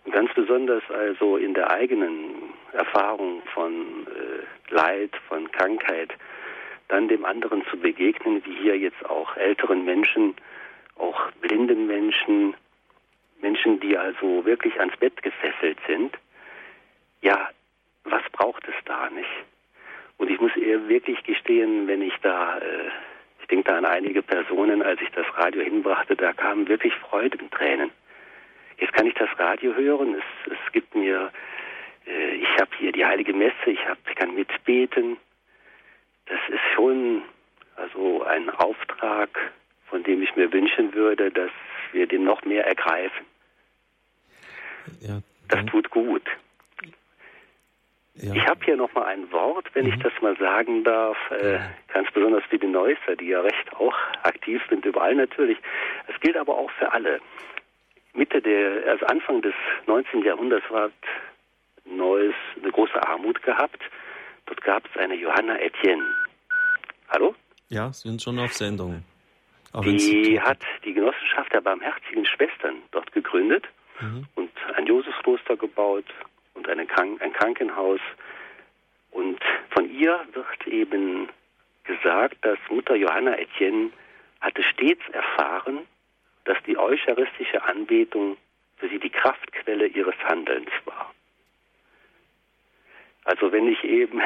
Und 0.05 0.13
ganz 0.13 0.33
besonders 0.33 0.83
also 0.89 1.37
in 1.37 1.53
der 1.53 1.69
eigenen 1.71 2.53
Erfahrung 2.73 3.41
von 3.53 4.07
äh, 4.07 4.73
Leid, 4.73 5.11
von 5.27 5.51
Krankheit, 5.51 6.13
dann 6.87 7.07
dem 7.07 7.25
anderen 7.25 7.63
zu 7.69 7.77
begegnen, 7.77 8.43
wie 8.45 8.55
hier 8.55 8.77
jetzt 8.77 9.05
auch 9.09 9.35
älteren 9.37 9.85
Menschen, 9.85 10.35
auch 10.97 11.31
blinden 11.41 11.87
Menschen, 11.87 12.55
Menschen, 13.41 13.79
die 13.79 13.97
also 13.97 14.45
wirklich 14.45 14.79
ans 14.79 14.97
Bett 14.97 15.21
gefesselt 15.21 15.77
sind, 15.87 16.17
ja, 17.21 17.49
was 18.03 18.23
braucht 18.31 18.67
es 18.67 18.75
da 18.85 19.09
nicht? 19.09 19.29
Und 20.17 20.29
ich 20.29 20.39
muss 20.39 20.55
ihr 20.55 20.87
wirklich 20.89 21.23
gestehen, 21.23 21.87
wenn 21.87 22.01
ich 22.01 22.13
da, 22.21 22.57
äh, 22.57 22.89
ich 23.41 23.47
denke 23.47 23.69
da 23.71 23.77
an 23.77 23.85
einige 23.85 24.21
Personen, 24.21 24.81
als 24.81 24.99
ich 25.01 25.09
das 25.11 25.25
Radio 25.37 25.61
hinbrachte, 25.61 26.15
da 26.15 26.33
kamen 26.33 26.67
wirklich 26.67 26.93
Freudentränen. 26.95 27.91
Jetzt 28.79 28.93
kann 28.93 29.05
ich 29.05 29.13
das 29.15 29.29
Radio 29.37 29.73
hören, 29.75 30.15
es, 30.15 30.51
es 30.51 30.71
gibt 30.71 30.95
mir, 30.95 31.31
äh, 32.07 32.35
ich 32.35 32.49
habe 32.59 32.71
hier 32.77 32.91
die 32.91 33.05
heilige 33.05 33.33
Messe, 33.33 33.67
ich, 33.67 33.85
hab, 33.87 33.97
ich 34.09 34.15
kann 34.15 34.33
mitbeten. 34.33 35.17
Das 36.25 36.39
ist 36.49 36.61
schon 36.75 37.23
also 37.75 38.23
ein 38.23 38.49
Auftrag, 38.49 39.29
von 39.87 40.03
dem 40.03 40.21
ich 40.21 40.35
mir 40.35 40.51
wünschen 40.51 40.93
würde, 40.93 41.31
dass 41.31 41.51
wir 41.91 42.07
den 42.07 42.23
noch 42.23 42.43
mehr 42.43 42.65
ergreifen. 42.65 43.25
Ja, 45.01 45.21
das 45.47 45.65
tut 45.65 45.89
gut. 45.89 46.23
Ja. 48.15 48.33
Ich 48.33 48.45
habe 48.47 48.59
hier 48.65 48.75
noch 48.75 48.93
mal 48.93 49.05
ein 49.05 49.31
Wort, 49.31 49.73
wenn 49.73 49.85
mhm. 49.85 49.93
ich 49.93 49.99
das 50.03 50.11
mal 50.21 50.35
sagen 50.37 50.83
darf, 50.83 51.17
äh, 51.31 51.59
ganz 51.93 52.11
besonders 52.11 52.43
für 52.49 52.59
die 52.59 52.67
Neusser, 52.67 53.15
die 53.17 53.27
ja 53.27 53.39
recht 53.39 53.73
auch 53.73 53.95
aktiv 54.23 54.61
sind, 54.69 54.85
überall 54.85 55.15
natürlich. 55.15 55.57
Es 56.07 56.19
gilt 56.19 56.35
aber 56.35 56.57
auch 56.57 56.69
für 56.71 56.91
alle. 56.91 57.21
Mitte 58.19 58.41
der, 58.41 58.85
also 58.85 59.05
Anfang 59.05 59.41
des 59.41 59.53
19. 59.87 60.23
Jahrhunderts 60.23 60.69
war 60.69 60.91
Neuss 61.85 62.35
eine 62.61 62.71
große 62.71 63.01
Armut 63.07 63.41
gehabt. 63.43 63.81
Dort 64.45 64.61
gab 64.61 64.83
es 64.85 64.99
eine 64.99 65.15
Johanna 65.15 65.57
Etienne. 65.57 66.03
Hallo? 67.07 67.33
Ja, 67.69 67.93
sind 67.93 68.21
schon 68.21 68.37
auf 68.37 68.51
Sendung. 68.53 69.03
Auch 69.71 69.83
die 69.85 70.39
hat 70.41 70.59
die 70.83 70.93
Genossenschaft 70.93 71.53
der 71.53 71.61
Barmherzigen 71.61 72.25
Schwestern 72.25 72.81
dort 72.91 73.09
gegründet 73.13 73.65
mhm. 74.01 74.27
und 74.35 74.51
ein 74.75 74.85
Josefskloster 74.85 75.55
gebaut 75.55 76.05
und 76.55 76.67
eine 76.67 76.85
Krank 76.87 77.21
ein 77.21 77.31
Krankenhaus. 77.31 78.01
Und 79.11 79.39
von 79.69 79.89
ihr 79.89 80.19
wird 80.33 80.67
eben 80.67 81.29
gesagt, 81.85 82.37
dass 82.41 82.57
Mutter 82.69 82.95
Johanna 82.95 83.37
Etienne 83.37 83.91
hatte 84.41 84.63
stets 84.63 85.07
erfahren, 85.13 85.79
dass 86.45 86.57
die 86.63 86.77
eucharistische 86.77 87.63
Anbetung 87.63 88.37
für 88.77 88.89
sie 88.89 88.99
die 88.99 89.09
Kraftquelle 89.09 89.87
ihres 89.87 90.15
Handelns 90.23 90.71
war. 90.85 91.13
Also 93.25 93.51
wenn 93.51 93.67
ich 93.67 93.83
eben 93.83 94.21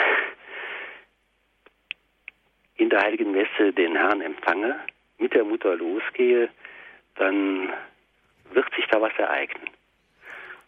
in 2.76 2.89
der 2.89 3.01
Heiligen 3.01 3.32
Messe 3.32 3.74
den 3.74 3.95
Herrn 3.95 4.22
empfange, 4.22 4.80
mit 5.18 5.34
der 5.34 5.43
Mutter 5.43 5.76
losgehe, 5.76 6.49
dann 7.16 7.72
wird 8.51 8.74
sich 8.76 8.86
da 8.88 9.01
was 9.01 9.14
ereignen. 9.18 9.70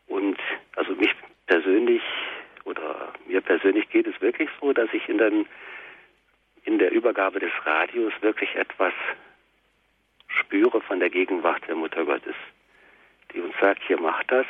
Und 0.08 0.38
also 0.76 0.94
mich 0.94 1.14
persönlich 1.48 2.02
oder 2.64 3.14
mir 3.28 3.42
persönlich 3.42 3.90
geht 3.90 4.08
es 4.08 4.20
wirklich 4.22 4.50
so, 4.60 4.74
dass 4.74 4.90
ich 4.94 5.08
in, 5.08 5.18
den, 5.18 5.46
in 6.64 6.80
der 6.80 6.92
Übergabe 6.92 7.40
des 7.40 7.52
Radios 7.64 8.14
wirklich 8.22 8.54
etwas 8.56 8.94
spüre 10.40 10.82
von 10.82 11.00
der 11.00 11.10
Gegenwart 11.10 11.68
der 11.68 11.76
Mutter 11.76 12.06
Gottes, 12.06 12.36
die 13.34 13.42
uns 13.42 13.54
sagt, 13.60 13.82
hier 13.88 14.00
macht 14.00 14.32
das. 14.32 14.46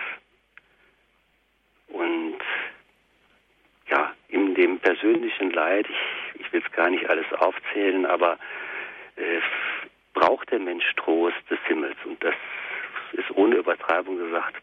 Und 1.88 2.40
ja, 3.90 4.14
in 4.30 4.56
dem 4.56 4.80
persönlichen 4.80 5.52
Leid, 5.52 5.88
ich, 5.90 6.42
ich 6.42 6.54
will 6.54 6.64
es 6.66 6.72
gar 6.72 6.90
nicht 6.90 7.10
alles 7.10 7.32
aufzählen, 7.34 8.06
aber 8.06 8.38
äh, 9.16 9.40
braucht 10.14 10.52
der 10.52 10.60
Mensch 10.60 10.86
Trost 10.96 11.38
des 11.50 11.60
Himmels. 11.68 11.98
Und 12.06 12.24
das 12.24 12.36
ist 13.14 13.30
ohne 13.32 13.58
Übertreibung 13.58 14.18
gesagt, 14.18 14.62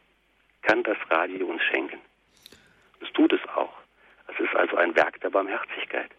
kann 0.62 0.82
das 0.82 0.96
Radio 1.10 1.46
uns 1.46 1.62
schenken. 1.62 2.00
Es 3.00 3.12
tut 3.12 3.32
es 3.32 3.40
auch. 3.54 3.72
Es 4.28 4.40
ist 4.40 4.54
also 4.54 4.76
ein 4.76 4.94
Werk 4.96 5.20
der 5.20 5.30
Barmherzigkeit. 5.30 6.10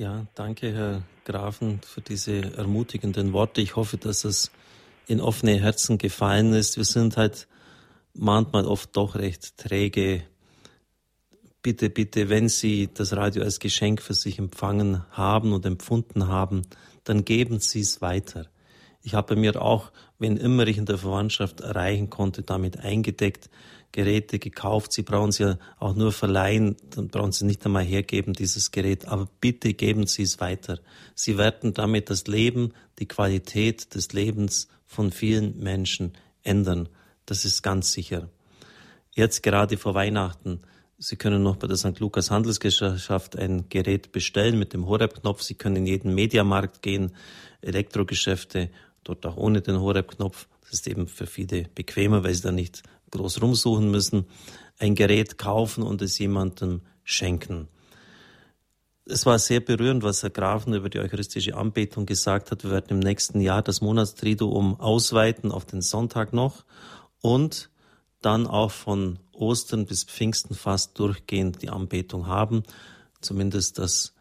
Ja, 0.00 0.28
danke, 0.36 0.72
Herr 0.72 1.02
Grafen, 1.24 1.80
für 1.84 2.00
diese 2.00 2.54
ermutigenden 2.54 3.32
Worte. 3.32 3.60
Ich 3.60 3.74
hoffe, 3.74 3.96
dass 3.96 4.24
es 4.24 4.52
in 5.08 5.20
offene 5.20 5.58
Herzen 5.58 5.98
gefallen 5.98 6.52
ist. 6.52 6.76
Wir 6.76 6.84
sind 6.84 7.16
halt 7.16 7.48
manchmal 8.14 8.64
oft 8.64 8.96
doch 8.96 9.16
recht 9.16 9.56
träge. 9.56 10.22
Bitte, 11.62 11.90
bitte, 11.90 12.28
wenn 12.28 12.48
Sie 12.48 12.88
das 12.94 13.16
Radio 13.16 13.42
als 13.42 13.58
Geschenk 13.58 14.00
für 14.00 14.14
sich 14.14 14.38
empfangen 14.38 15.04
haben 15.10 15.52
und 15.52 15.66
empfunden 15.66 16.28
haben, 16.28 16.62
dann 17.02 17.24
geben 17.24 17.58
Sie 17.58 17.80
es 17.80 18.00
weiter. 18.00 18.46
Ich 19.02 19.14
habe 19.14 19.34
mir 19.34 19.60
auch, 19.60 19.90
wenn 20.20 20.36
immer 20.36 20.68
ich 20.68 20.78
in 20.78 20.86
der 20.86 20.98
Verwandtschaft 20.98 21.60
erreichen 21.60 22.08
konnte, 22.08 22.44
damit 22.44 22.78
eingedeckt, 22.78 23.50
Geräte 23.92 24.38
gekauft. 24.38 24.92
Sie 24.92 25.02
brauchen 25.02 25.32
sie 25.32 25.44
ja 25.44 25.58
auch 25.78 25.94
nur 25.94 26.12
verleihen, 26.12 26.76
dann 26.90 27.08
brauchen 27.08 27.32
Sie 27.32 27.46
nicht 27.46 27.64
einmal 27.64 27.84
hergeben, 27.84 28.34
dieses 28.34 28.70
Gerät. 28.70 29.06
Aber 29.06 29.28
bitte 29.40 29.74
geben 29.74 30.06
Sie 30.06 30.22
es 30.22 30.40
weiter. 30.40 30.78
Sie 31.14 31.38
werden 31.38 31.72
damit 31.72 32.10
das 32.10 32.26
Leben, 32.26 32.74
die 32.98 33.08
Qualität 33.08 33.94
des 33.94 34.12
Lebens 34.12 34.68
von 34.86 35.10
vielen 35.10 35.58
Menschen 35.58 36.12
ändern. 36.42 36.88
Das 37.26 37.44
ist 37.44 37.62
ganz 37.62 37.92
sicher. 37.92 38.28
Jetzt 39.12 39.42
gerade 39.42 39.76
vor 39.76 39.94
Weihnachten. 39.94 40.60
Sie 40.98 41.16
können 41.16 41.42
noch 41.42 41.56
bei 41.56 41.66
der 41.66 41.76
St. 41.76 42.00
Lukas 42.00 42.30
Handelsgesellschaft 42.30 43.36
ein 43.36 43.68
Gerät 43.68 44.10
bestellen 44.12 44.58
mit 44.58 44.72
dem 44.72 44.86
Horeb-Knopf. 44.86 45.42
Sie 45.42 45.54
können 45.54 45.76
in 45.76 45.86
jeden 45.86 46.14
Mediamarkt 46.14 46.82
gehen, 46.82 47.12
Elektrogeschäfte, 47.60 48.70
dort 49.04 49.24
auch 49.24 49.36
ohne 49.36 49.60
den 49.60 49.78
Horeb-Knopf. 49.80 50.48
Das 50.62 50.72
ist 50.72 50.88
eben 50.88 51.06
für 51.06 51.26
viele 51.26 51.64
bequemer, 51.74 52.24
weil 52.24 52.34
sie 52.34 52.42
da 52.42 52.52
nicht 52.52 52.82
groß 53.10 53.42
rumsuchen 53.42 53.90
müssen, 53.90 54.26
ein 54.78 54.94
Gerät 54.94 55.38
kaufen 55.38 55.82
und 55.82 56.02
es 56.02 56.18
jemandem 56.18 56.82
schenken. 57.04 57.68
Es 59.10 59.24
war 59.24 59.38
sehr 59.38 59.60
berührend, 59.60 60.02
was 60.02 60.22
Herr 60.22 60.30
Grafen 60.30 60.74
über 60.74 60.90
die 60.90 60.98
eucharistische 60.98 61.56
Anbetung 61.56 62.04
gesagt 62.04 62.50
hat. 62.50 62.62
Wir 62.62 62.70
werden 62.70 62.90
im 62.90 62.98
nächsten 62.98 63.40
Jahr 63.40 63.62
das 63.62 63.80
Monatstriduum 63.80 64.78
ausweiten 64.80 65.50
auf 65.50 65.64
den 65.64 65.80
Sonntag 65.80 66.34
noch 66.34 66.64
und 67.22 67.70
dann 68.20 68.46
auch 68.46 68.70
von 68.70 69.18
Ostern 69.32 69.86
bis 69.86 70.04
Pfingsten 70.04 70.54
fast 70.54 70.98
durchgehend 70.98 71.62
die 71.62 71.70
Anbetung 71.70 72.26
haben. 72.26 72.64
Zumindest 73.20 73.78
das, 73.78 74.14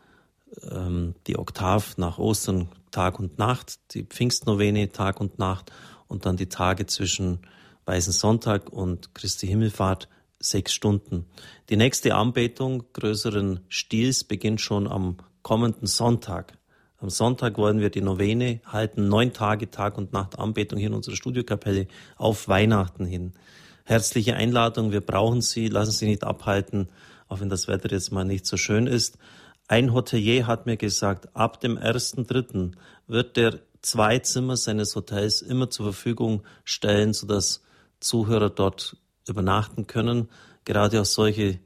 ähm, 0.72 1.16
die 1.28 1.38
Oktav 1.38 1.98
nach 1.98 2.18
Ostern 2.18 2.70
Tag 2.92 3.20
und 3.20 3.38
Nacht, 3.38 3.80
die 3.94 4.04
Pfingstnovene 4.04 4.90
Tag 4.90 5.20
und 5.20 5.38
Nacht 5.38 5.72
und 6.08 6.26
dann 6.26 6.38
die 6.38 6.48
Tage 6.48 6.86
zwischen 6.86 7.40
Weißen 7.88 8.12
Sonntag 8.12 8.70
und 8.70 9.16
Christi 9.16 9.48
Himmelfahrt 9.48 10.10
sechs 10.40 10.74
Stunden. 10.74 11.26
Die 11.70 11.78
nächste 11.78 12.16
Anbetung 12.16 12.84
größeren 12.92 13.62
Stils 13.70 14.26
beginnt 14.26 14.60
schon 14.60 14.90
am 14.90 15.16
kommenden 15.42 15.88
Sonntag. 15.88 16.58
Am 16.98 17.10
Sonntag 17.10 17.58
wollen 17.58 17.80
wir 17.80 17.90
die 17.90 18.02
Novene 18.02 18.60
halten, 18.66 19.08
neun 19.08 19.32
Tage 19.32 19.72
Tag 19.72 19.98
und 19.98 20.12
Nacht 20.12 20.38
Anbetung 20.38 20.78
hier 20.80 20.90
in 20.90 20.96
unserer 20.96 21.16
Studiokapelle 21.16 21.88
auf 22.18 22.50
Weihnachten 22.50 23.06
hin. 23.06 23.32
Herzliche 23.86 24.36
Einladung, 24.36 24.92
wir 24.92 25.00
brauchen 25.00 25.42
Sie, 25.42 25.70
lassen 25.70 25.94
Sie 25.94 26.08
nicht 26.08 26.26
abhalten, 26.26 26.90
auch 27.30 27.40
wenn 27.40 27.48
das 27.48 27.70
Wetter 27.70 27.90
jetzt 27.90 28.12
mal 28.12 28.26
nicht 28.26 28.46
so 28.46 28.58
schön 28.58 28.86
ist. 28.86 29.18
Ein 29.70 29.94
Hotelier 29.94 30.46
hat 30.46 30.66
mir 30.66 30.76
gesagt, 30.76 31.34
ab 31.38 31.62
dem 31.62 31.78
ersten 31.78 32.28
Dritten 32.28 32.76
wird 33.08 33.38
der 33.38 33.60
zwei 33.82 34.20
Zimmer 34.20 34.58
seines 34.58 34.94
Hotels 34.94 35.42
immer 35.42 35.70
zur 35.70 35.86
Verfügung 35.86 36.44
stellen, 36.66 37.14
sodass 37.14 37.62
Zuhörer 38.00 38.50
dort 38.50 38.98
übernachten 39.28 39.88
können. 39.88 40.30
Gerade 40.66 41.02
auch 41.02 41.06
solche, 41.06 41.60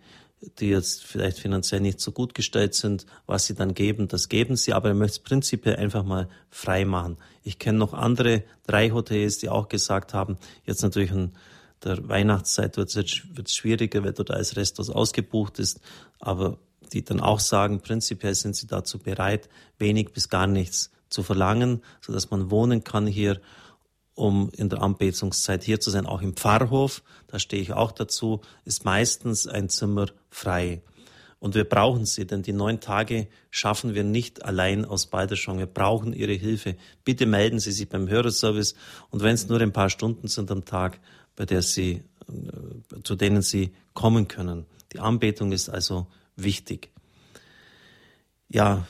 die 0.59 0.69
jetzt 0.69 1.03
vielleicht 1.03 1.39
finanziell 1.39 1.82
nicht 1.82 1.99
so 1.99 2.11
gut 2.11 2.34
gestellt 2.34 2.73
sind, 2.73 3.05
was 3.25 3.45
sie 3.45 3.53
dann 3.53 3.73
geben, 3.73 4.07
das 4.07 4.29
geben 4.29 4.55
sie, 4.55 4.73
aber 4.73 4.89
er 4.89 4.95
möchte 4.95 5.17
es 5.17 5.19
prinzipiell 5.19 5.75
einfach 5.75 6.03
mal 6.03 6.29
frei 6.49 6.86
machen. 6.86 7.17
Ich 7.43 7.59
kenne 7.59 7.77
noch 7.77 7.93
andere 7.93 8.43
drei 8.65 8.91
Hotels, 8.91 9.38
die 9.38 9.49
auch 9.49 9.69
gesagt 9.69 10.13
haben, 10.13 10.38
jetzt 10.65 10.82
natürlich 10.82 11.11
in 11.11 11.32
der 11.84 12.07
Weihnachtszeit 12.07 12.77
wird 12.77 12.95
es 12.95 13.55
schwieriger, 13.55 14.03
weil 14.03 14.13
dort 14.13 14.32
alles 14.32 14.55
Rest 14.55 14.79
ausgebucht 14.79 15.59
ist, 15.59 15.79
aber 16.19 16.57
die 16.93 17.03
dann 17.03 17.19
auch 17.19 17.39
sagen, 17.39 17.82
prinzipiell 17.82 18.36
sind 18.36 18.55
sie 18.55 18.67
dazu 18.67 18.99
bereit, 18.99 19.49
wenig 19.77 20.11
bis 20.11 20.29
gar 20.29 20.47
nichts 20.47 20.91
zu 21.09 21.23
verlangen, 21.23 21.82
so 22.01 22.13
dass 22.13 22.32
man 22.32 22.51
wohnen 22.51 22.84
kann 22.84 23.07
hier 23.07 23.39
um 24.16 24.49
in 24.55 24.70
der 24.70 24.82
Anbetungszeit 24.82 25.64
hier 25.64 25.80
zu 25.80 25.89
sein. 25.89 26.05
Auch 26.05 26.22
im 26.22 26.36
Pfarrhof, 26.36 27.03
da 27.28 27.39
stehe 27.39 27.62
ich 27.62 27.74
auch 27.74 27.91
dazu, 27.91 28.41
ist 28.66 28.86
meistens 28.86 29.47
ein 29.47 29.70
Zimmer 29.70 30.07
frei. 30.30 30.82
Und 31.39 31.55
wir 31.55 31.64
brauchen 31.64 32.05
sie, 32.05 32.28
denn 32.28 32.43
die 32.43 32.53
neun 32.53 32.82
Tage 32.82 33.28
schaffen 33.49 33.95
wir 33.95 34.03
nicht 34.03 34.45
allein 34.45 34.86
aus 34.86 35.07
Balderschwang. 35.07 35.57
Wir 35.57 35.66
brauchen 35.66 36.14
Ihre 36.14 36.34
Hilfe. 36.34 36.76
Bitte 37.03 37.26
melden 37.26 37.57
Sie 37.59 37.72
sich 37.72 37.89
beim 37.89 38.07
Hörerservice 38.07 38.76
und 39.09 39.24
wenn 39.24 39.34
es 39.34 39.49
nur 39.49 39.59
ein 39.59 39.74
paar 39.74 39.89
Stunden 39.89 40.28
sind 40.28 40.51
am 40.51 40.66
Tag, 40.66 40.99
bei 41.36 41.45
der 41.45 41.64
Sie, 41.64 42.03
äh, 42.28 43.01
zu 43.03 43.16
denen 43.16 43.41
Sie 43.41 43.74
kommen 43.95 44.28
können. 44.28 44.68
Die 44.93 44.99
Anbetung 44.99 45.51
ist 45.51 45.68
also 45.68 46.05
wichtig. 46.36 46.91
Ja, 48.47 48.86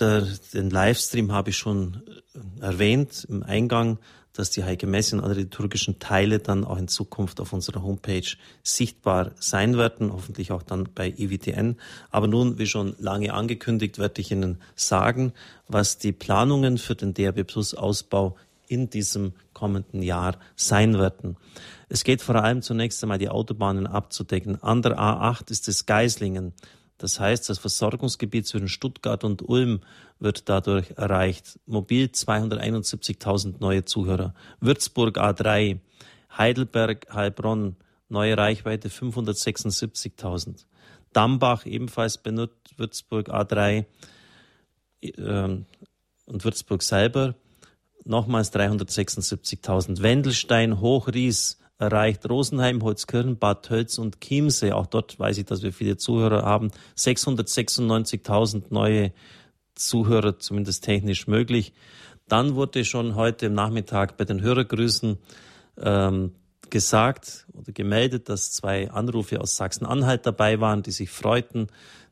der, 0.00 0.26
den 0.52 0.70
Livestream 0.70 1.32
habe 1.32 1.50
ich 1.50 1.56
schon 1.56 2.02
äh, 2.34 2.64
erwähnt 2.64 3.26
im 3.28 3.42
Eingang, 3.42 3.98
dass 4.32 4.50
die 4.50 4.62
Heilige 4.62 4.86
Messe 4.86 5.16
und 5.16 5.24
alle 5.24 5.34
liturgischen 5.34 5.98
Teile 5.98 6.38
dann 6.38 6.64
auch 6.64 6.78
in 6.78 6.86
Zukunft 6.86 7.40
auf 7.40 7.52
unserer 7.52 7.82
Homepage 7.82 8.36
sichtbar 8.62 9.32
sein 9.40 9.76
werden, 9.76 10.12
hoffentlich 10.12 10.52
auch 10.52 10.62
dann 10.62 10.88
bei 10.94 11.12
IWTN. 11.16 11.76
Aber 12.10 12.28
nun, 12.28 12.56
wie 12.56 12.66
schon 12.66 12.94
lange 13.00 13.34
angekündigt, 13.34 13.98
werde 13.98 14.20
ich 14.20 14.30
Ihnen 14.30 14.58
sagen, 14.76 15.32
was 15.66 15.98
die 15.98 16.12
Planungen 16.12 16.78
für 16.78 16.94
den 16.94 17.14
DRB 17.14 17.44
Plus 17.44 17.74
Ausbau 17.74 18.36
in 18.68 18.90
diesem 18.90 19.32
kommenden 19.54 20.02
Jahr 20.02 20.36
sein 20.54 20.98
werden. 20.98 21.36
Es 21.88 22.04
geht 22.04 22.22
vor 22.22 22.36
allem 22.36 22.62
zunächst 22.62 23.02
einmal 23.02 23.18
die 23.18 23.30
Autobahnen 23.30 23.86
abzudecken. 23.86 24.62
An 24.62 24.82
der 24.82 24.98
A8 24.98 25.50
ist 25.50 25.66
es 25.66 25.86
Geislingen. 25.86 26.52
Das 26.98 27.20
heißt, 27.20 27.48
das 27.48 27.58
Versorgungsgebiet 27.58 28.46
zwischen 28.46 28.68
Stuttgart 28.68 29.22
und 29.24 29.48
Ulm 29.48 29.80
wird 30.18 30.48
dadurch 30.48 30.90
erreicht. 30.96 31.58
Mobil 31.64 32.06
271.000 32.06 33.54
neue 33.60 33.84
Zuhörer. 33.84 34.34
Würzburg 34.60 35.16
A3, 35.16 35.78
Heidelberg, 36.36 37.06
Heilbronn, 37.14 37.76
neue 38.08 38.36
Reichweite 38.36 38.88
576.000. 38.88 40.64
Dambach 41.12 41.66
ebenfalls 41.66 42.18
benutzt 42.18 42.76
Würzburg 42.76 43.30
A3 43.30 43.84
äh, 45.00 45.12
und 46.26 46.44
Würzburg 46.44 46.82
selber 46.82 47.34
nochmals 48.04 48.52
376.000. 48.52 50.02
Wendelstein, 50.02 50.80
Hochries, 50.80 51.58
erreicht 51.78 52.28
Rosenheim, 52.28 52.82
Holzkirchen, 52.82 53.38
Bad 53.38 53.66
Tölz 53.66 53.98
und 53.98 54.20
Chiemsee. 54.20 54.72
Auch 54.72 54.86
dort 54.86 55.18
weiß 55.18 55.38
ich, 55.38 55.44
dass 55.46 55.62
wir 55.62 55.72
viele 55.72 55.96
Zuhörer 55.96 56.42
haben. 56.42 56.70
696.000 56.96 58.64
neue 58.70 59.12
Zuhörer, 59.74 60.38
zumindest 60.38 60.84
technisch 60.84 61.26
möglich. 61.26 61.72
Dann 62.26 62.56
wurde 62.56 62.84
schon 62.84 63.14
heute 63.14 63.46
im 63.46 63.54
Nachmittag 63.54 64.16
bei 64.16 64.24
den 64.24 64.42
Hörergrüßen 64.42 65.18
ähm, 65.80 66.32
gesagt 66.68 67.46
oder 67.54 67.72
gemeldet, 67.72 68.28
dass 68.28 68.52
zwei 68.52 68.90
Anrufe 68.90 69.40
aus 69.40 69.56
Sachsen-Anhalt 69.56 70.26
dabei 70.26 70.60
waren, 70.60 70.82
die 70.82 70.90
sich 70.90 71.10
freuten, 71.10 71.68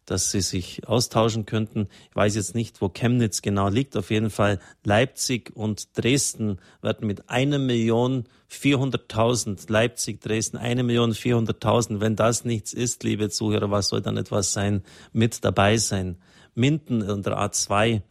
dass 0.07 0.31
sie 0.31 0.41
sich 0.41 0.89
austauschen 0.89 1.47
könnten. 1.47 1.89
Ich 2.11 2.17
weiß 2.17 2.37
jetzt 2.37 2.55
nicht, 2.55 2.81
wo 2.81 2.89
Chemnitz 2.89 3.43
genau 3.43 3.69
liegt. 3.69 3.97
Auf 3.97 4.11
jeden 4.11 4.31
Fall 4.31 4.61
Leipzig 4.85 5.55
und 5.55 5.99
Dresden 5.99 6.59
werden 6.81 7.07
mit 7.07 7.29
einer 7.29 7.59
Million 7.59 8.25
400.000, 8.51 9.71
Leipzig, 9.71 10.21
Dresden, 10.21 10.57
eine 10.57 10.85
Million 10.85 11.13
400.000. 11.13 12.01
Wenn 12.01 12.17
das 12.17 12.45
nichts 12.45 12.73
ist, 12.73 13.03
liebe 13.03 13.29
Zuhörer, 13.29 13.71
was 13.71 13.89
soll 13.89 14.01
dann 14.01 14.17
etwas 14.17 14.53
sein? 14.53 14.83
Mit 15.13 15.45
dabei 15.45 15.77
sein. 15.77 16.17
Minden 16.55 17.03
und 17.03 17.27
der 17.27 17.39
A2 17.39 18.03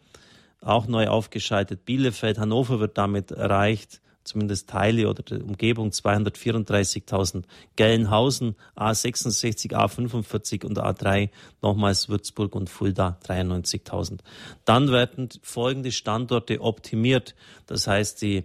auch 0.61 0.87
neu 0.87 1.07
aufgeschaltet. 1.07 1.85
Bielefeld, 1.85 2.37
Hannover 2.37 2.79
wird 2.79 2.97
damit 2.97 3.31
erreicht 3.31 4.01
zumindest 4.25 4.69
Teile 4.69 5.09
oder 5.09 5.23
der 5.23 5.43
Umgebung 5.43 5.89
234.000. 5.89 7.43
Gelnhausen 7.75 8.55
A66, 8.75 9.71
A45 9.71 10.65
und 10.65 10.79
A3 10.79 11.29
nochmals 11.61 12.09
Würzburg 12.09 12.55
und 12.55 12.69
Fulda 12.69 13.17
93.000. 13.25 14.19
Dann 14.65 14.91
werden 14.91 15.29
folgende 15.41 15.91
Standorte 15.91 16.59
optimiert. 16.61 17.35
Das 17.67 17.87
heißt, 17.87 18.21
die 18.21 18.43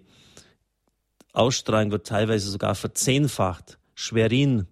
Ausstrahlung 1.33 1.91
wird 1.91 2.07
teilweise 2.07 2.51
sogar 2.51 2.75
verzehnfacht. 2.75 3.79
Schwerin, 3.95 4.67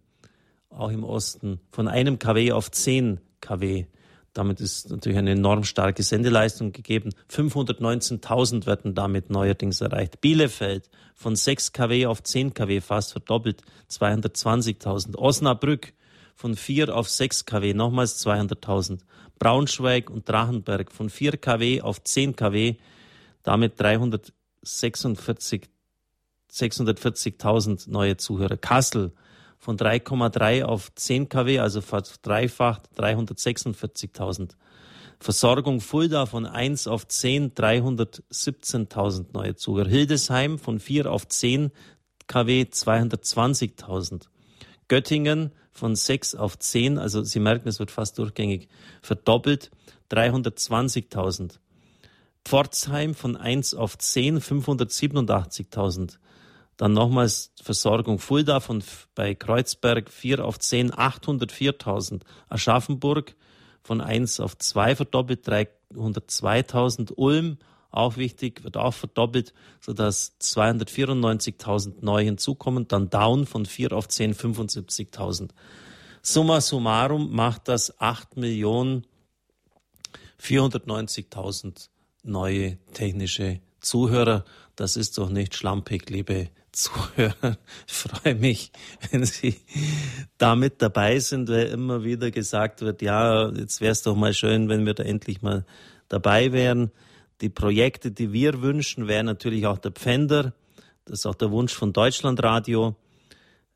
auch 0.70 0.90
im 0.90 1.04
Osten, 1.04 1.60
von 1.70 1.88
einem 1.88 2.18
kW 2.18 2.52
auf 2.52 2.70
10 2.70 3.20
kW. 3.40 3.86
Damit 4.34 4.60
ist 4.60 4.90
natürlich 4.90 5.18
eine 5.18 5.32
enorm 5.32 5.64
starke 5.64 6.02
Sendeleistung 6.02 6.72
gegeben. 6.72 7.10
519.000 7.30 8.66
werden 8.66 8.94
damit 8.94 9.30
neuerdings 9.30 9.80
erreicht. 9.80 10.20
Bielefeld 10.20 10.88
von 11.14 11.34
6 11.34 11.72
kW 11.72 12.06
auf 12.06 12.22
10 12.22 12.54
kW 12.54 12.80
fast 12.80 13.12
verdoppelt, 13.12 13.62
220.000. 13.90 15.16
Osnabrück 15.16 15.92
von 16.34 16.54
4 16.54 16.94
auf 16.94 17.08
6 17.08 17.46
kW, 17.46 17.74
nochmals 17.74 18.24
200.000. 18.24 19.00
Braunschweig 19.38 20.10
und 20.10 20.28
Drachenberg 20.28 20.92
von 20.92 21.10
4 21.10 21.36
kW 21.38 21.80
auf 21.80 22.02
10 22.02 22.36
kW, 22.36 22.76
damit 23.42 23.80
346 23.80 25.68
640.000 26.50 27.90
neue 27.90 28.16
Zuhörer. 28.16 28.56
Kassel 28.56 29.12
von 29.58 29.76
3,3 29.76 30.62
auf 30.62 30.94
10 30.94 31.28
kW, 31.28 31.58
also 31.58 31.80
verdreifacht 31.80 32.88
346.000. 32.96 34.52
Versorgung 35.20 35.80
Fulda 35.80 36.26
von 36.26 36.46
1 36.46 36.86
auf 36.86 37.08
10, 37.08 37.54
317.000 37.54 39.26
neue 39.32 39.56
Zuhörer. 39.56 39.88
Hildesheim 39.88 40.58
von 40.58 40.78
4 40.78 41.10
auf 41.10 41.26
10 41.26 41.72
kW, 42.28 42.62
220.000. 42.70 44.28
Göttingen 44.86 45.52
von 45.72 45.96
6 45.96 46.34
auf 46.36 46.58
10, 46.58 46.98
also 46.98 47.22
Sie 47.22 47.40
merken, 47.40 47.68
es 47.68 47.78
wird 47.78 47.90
fast 47.90 48.18
durchgängig 48.18 48.68
verdoppelt, 49.02 49.70
320.000. 50.10 51.58
Pforzheim 52.44 53.14
von 53.14 53.36
1 53.36 53.74
auf 53.74 53.98
10, 53.98 54.40
587.000. 54.40 56.18
Dann 56.78 56.92
nochmals 56.92 57.50
Versorgung 57.60 58.20
Fulda 58.20 58.60
von 58.60 58.82
bei 59.14 59.34
Kreuzberg 59.34 60.08
4 60.10 60.44
auf 60.44 60.58
10, 60.60 60.92
804.000. 60.92 62.22
Aschaffenburg 62.48 63.34
von 63.82 64.00
1 64.00 64.38
auf 64.40 64.56
2 64.56 64.94
verdoppelt, 64.94 65.46
302.000. 65.46 67.12
Ulm 67.16 67.58
auch 67.90 68.16
wichtig, 68.16 68.62
wird 68.62 68.76
auch 68.76 68.94
verdoppelt, 68.94 69.54
sodass 69.80 70.38
294.000 70.40 71.94
neu 72.00 72.22
hinzukommen. 72.22 72.86
Dann 72.86 73.10
Down 73.10 73.46
von 73.46 73.66
4 73.66 73.92
auf 73.92 74.06
10, 74.06 74.34
75.000. 74.34 75.50
Summa 76.22 76.60
summarum 76.60 77.34
macht 77.34 77.66
das 77.66 78.00
8 78.00 78.36
Millionen 78.36 79.04
490.000 80.40 81.88
neue 82.22 82.78
technische 82.92 83.60
Zuhörer. 83.80 84.44
Das 84.76 84.96
ist 84.96 85.18
doch 85.18 85.28
nicht 85.28 85.56
schlampig, 85.56 86.08
liebe 86.08 86.50
Zuhörer. 86.72 87.58
Ich 87.86 87.94
freue 87.94 88.34
mich, 88.34 88.72
wenn 89.10 89.24
Sie 89.24 89.56
damit 90.38 90.80
dabei 90.82 91.18
sind, 91.18 91.48
weil 91.48 91.66
immer 91.66 92.04
wieder 92.04 92.30
gesagt 92.30 92.80
wird, 92.80 93.02
ja, 93.02 93.50
jetzt 93.50 93.80
wäre 93.80 93.92
es 93.92 94.02
doch 94.02 94.16
mal 94.16 94.34
schön, 94.34 94.68
wenn 94.68 94.86
wir 94.86 94.94
da 94.94 95.02
endlich 95.02 95.42
mal 95.42 95.64
dabei 96.08 96.52
wären. 96.52 96.90
Die 97.40 97.48
Projekte, 97.48 98.10
die 98.10 98.32
wir 98.32 98.62
wünschen, 98.62 99.08
wären 99.08 99.26
natürlich 99.26 99.66
auch 99.66 99.78
der 99.78 99.92
Pfänder. 99.92 100.54
Das 101.04 101.20
ist 101.20 101.26
auch 101.26 101.34
der 101.34 101.50
Wunsch 101.50 101.72
von 101.72 101.92
Deutschlandradio. 101.92 102.96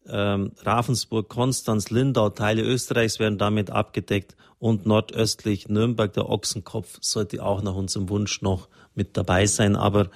Ähm, 0.07 0.53
Ravensburg, 0.63 1.29
Konstanz, 1.29 1.91
Lindau, 1.91 2.31
Teile 2.31 2.63
Österreichs 2.63 3.21
werden 3.21 3.39
damit 3.39 3.71
abgedeckt 3.71 4.37
und 4.59 4.85
nordöstlich 4.85 5.69
Nürnberg, 5.69 6.13
der 6.13 6.29
Ochsenkopf, 6.29 6.99
sollte 7.01 7.43
auch 7.43 7.63
nach 7.63 7.75
unserem 7.75 8.09
Wunsch 8.09 8.43
noch 8.43 8.69
mit 8.95 9.17
dabei 9.17 9.47
sein. 9.47 9.77
Aber 9.77 10.11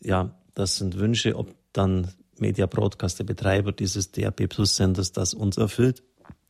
ja, 0.00 0.36
das 0.54 0.76
sind 0.76 0.98
Wünsche, 0.98 1.36
ob 1.36 1.54
dann 1.72 2.12
Media 2.38 2.66
Broadcast, 2.66 3.18
der 3.18 3.24
Betreiber 3.24 3.72
dieses 3.72 4.12
DAB 4.12 4.48
Plus 4.48 4.76
Senders, 4.76 5.12
das 5.12 5.34
uns 5.34 5.56
erfüllt, 5.56 6.02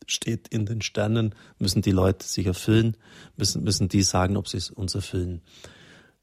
steht 0.07 0.49
in 0.49 0.67
den 0.67 0.81
Sternen, 0.83 1.35
müssen 1.59 1.83
die 1.83 1.91
Leute 1.91 2.27
sich 2.27 2.47
erfüllen, 2.47 2.97
müssen, 3.37 3.63
müssen 3.63 3.89
die 3.89 4.03
sagen, 4.03 4.37
ob 4.37 4.49
sie 4.49 4.59
es 4.59 4.71
uns 4.71 4.95
erfüllen. 4.95 5.43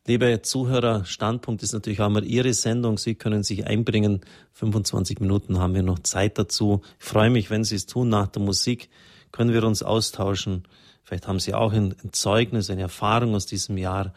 Liebe 0.08 0.43
Zuhörer, 0.43 1.04
Standpunkt 1.04 1.64
ist 1.64 1.74
natürlich 1.74 2.00
auch 2.00 2.10
mal 2.10 2.24
Ihre 2.24 2.54
Sendung. 2.54 3.00
Sie 3.00 3.16
können 3.16 3.41
sich 3.41 3.66
einbringen. 3.66 4.22
25 4.52 5.20
Minuten 5.20 5.58
haben 5.58 5.74
wir 5.74 5.82
noch 5.82 5.98
Zeit 5.98 6.38
dazu. 6.38 6.84
Ich 7.00 7.06
freue 7.06 7.32
mich, 7.32 7.50
wenn 7.50 7.64
Sie 7.64 7.76
es 7.76 7.88
tun. 7.88 8.10
Nach 8.10 8.28
der 8.28 8.43
Musik 8.43 8.89
können 9.32 9.52
wir 9.52 9.64
uns 9.64 9.82
austauschen. 9.82 10.68
Vielleicht 11.02 11.28
haben 11.28 11.39
Sie 11.39 11.56
auch 11.56 11.74
ein 11.74 11.96
Zeugnis, 12.12 12.70
eine 12.70 12.84
Erfahrung 12.84 13.34
aus 13.34 13.48
diesem 13.48 13.78
Jahr 13.78 14.14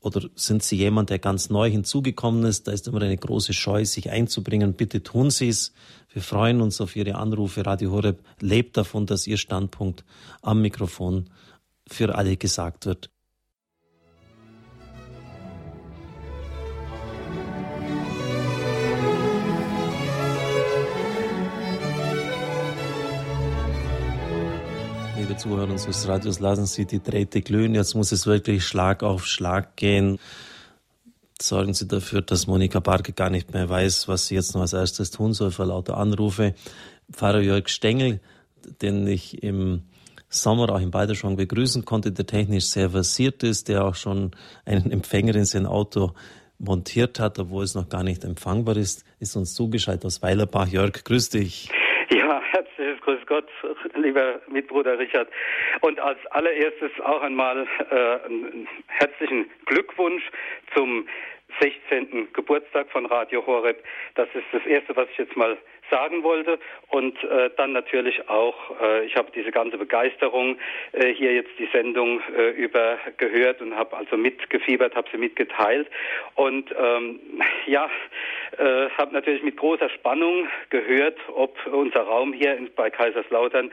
oder 0.00 0.28
sind 0.36 0.62
Sie 0.62 0.76
jemand, 0.76 1.10
der 1.10 1.18
ganz 1.18 1.50
neu 1.50 1.70
hinzugekommen 1.70 2.44
ist? 2.44 2.68
Da 2.68 2.72
ist 2.72 2.86
immer 2.86 3.02
eine 3.02 3.16
große 3.16 3.52
Scheu, 3.52 3.84
sich 3.84 4.10
einzubringen. 4.10 4.74
Bitte 4.74 5.02
tun 5.02 5.30
Sie 5.30 5.48
es. 5.48 5.72
Wir 6.12 6.22
freuen 6.22 6.60
uns 6.60 6.80
auf 6.80 6.94
Ihre 6.94 7.16
Anrufe. 7.16 7.66
Radio 7.66 7.90
Horeb 7.90 8.20
lebt 8.40 8.76
davon, 8.76 9.06
dass 9.06 9.26
Ihr 9.26 9.38
Standpunkt 9.38 10.04
am 10.40 10.62
Mikrofon 10.62 11.30
für 11.88 12.14
alle 12.14 12.36
gesagt 12.36 12.86
wird. 12.86 13.10
Zuhörer 25.38 25.70
unseres 25.70 26.08
Radios, 26.08 26.40
lassen 26.40 26.66
Sie 26.66 26.84
die 26.84 27.00
Drähte 27.00 27.42
glühen. 27.42 27.76
Jetzt 27.76 27.94
muss 27.94 28.10
es 28.10 28.26
wirklich 28.26 28.66
Schlag 28.66 29.04
auf 29.04 29.24
Schlag 29.24 29.76
gehen. 29.76 30.18
Sorgen 31.40 31.74
Sie 31.74 31.86
dafür, 31.86 32.22
dass 32.22 32.48
Monika 32.48 32.80
Barke 32.80 33.12
gar 33.12 33.30
nicht 33.30 33.52
mehr 33.52 33.68
weiß, 33.68 34.08
was 34.08 34.26
sie 34.26 34.34
jetzt 34.34 34.54
noch 34.54 34.62
als 34.62 34.72
erstes 34.72 35.12
tun 35.12 35.34
soll 35.34 35.52
vor 35.52 35.66
lauter 35.66 35.96
Anrufe. 35.96 36.54
Pfarrer 37.12 37.40
Jörg 37.40 37.68
Stengel, 37.68 38.18
den 38.82 39.06
ich 39.06 39.40
im 39.44 39.82
Sommer 40.28 40.70
auch 40.70 40.80
in 40.80 40.90
Balderschwang 40.90 41.36
begrüßen 41.36 41.84
konnte, 41.84 42.10
der 42.10 42.26
technisch 42.26 42.66
sehr 42.66 42.90
versiert 42.90 43.44
ist, 43.44 43.68
der 43.68 43.84
auch 43.84 43.94
schon 43.94 44.32
einen 44.64 44.90
Empfänger 44.90 45.36
in 45.36 45.44
sein 45.44 45.66
Auto 45.66 46.14
montiert 46.58 47.20
hat, 47.20 47.38
obwohl 47.38 47.62
es 47.62 47.76
noch 47.76 47.88
gar 47.88 48.02
nicht 48.02 48.24
empfangbar 48.24 48.76
ist, 48.76 49.04
ist 49.20 49.36
uns 49.36 49.54
zugeschaltet 49.54 50.04
aus 50.04 50.20
Weilerbach. 50.20 50.66
Jörg, 50.66 51.04
grüß 51.04 51.30
dich. 51.30 51.70
Ja, 52.10 52.40
herzliches 52.52 53.00
Grüß 53.02 53.26
Gott, 53.26 53.48
lieber 53.94 54.40
Mitbruder 54.48 54.98
Richard. 54.98 55.28
Und 55.80 56.00
als 56.00 56.24
allererstes 56.26 56.90
auch 57.04 57.22
einmal 57.22 57.66
äh, 57.90 58.26
einen 58.26 58.68
herzlichen 58.86 59.50
Glückwunsch 59.66 60.22
zum 60.74 61.06
16. 61.60 62.32
Geburtstag 62.32 62.90
von 62.90 63.06
Radio 63.06 63.44
Horeb. 63.46 63.82
Das 64.14 64.28
ist 64.34 64.44
das 64.52 64.64
Erste, 64.66 64.94
was 64.96 65.08
ich 65.10 65.18
jetzt 65.18 65.36
mal 65.36 65.56
sagen 65.90 66.22
wollte. 66.22 66.58
Und 66.88 67.22
äh, 67.24 67.50
dann 67.56 67.72
natürlich 67.72 68.28
auch, 68.28 68.80
äh, 68.80 69.04
ich 69.04 69.16
habe 69.16 69.30
diese 69.34 69.50
ganze 69.50 69.78
Begeisterung 69.78 70.58
äh, 70.92 71.12
hier 71.12 71.34
jetzt 71.34 71.50
die 71.58 71.68
Sendung 71.72 72.20
äh, 72.36 72.50
über 72.50 72.98
gehört 73.16 73.60
und 73.60 73.76
habe 73.76 73.96
also 73.96 74.16
mitgefiebert, 74.16 74.94
habe 74.94 75.08
sie 75.10 75.18
mitgeteilt. 75.18 75.88
Und 76.34 76.74
ähm, 76.78 77.20
ja, 77.66 77.90
äh, 78.58 78.88
habe 78.96 79.12
natürlich 79.12 79.42
mit 79.42 79.56
großer 79.56 79.90
Spannung 79.90 80.48
gehört, 80.70 81.18
ob 81.34 81.54
unser 81.66 82.00
Raum 82.00 82.32
hier 82.32 82.56
in, 82.56 82.72
bei 82.74 82.90
Kaiserslautern 82.90 83.70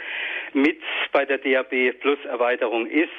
mit 0.54 0.82
bei 1.12 1.26
der 1.26 1.38
DAB 1.38 1.94
Plus 2.00 2.20
Erweiterung 2.26 2.88
ist. 2.88 3.10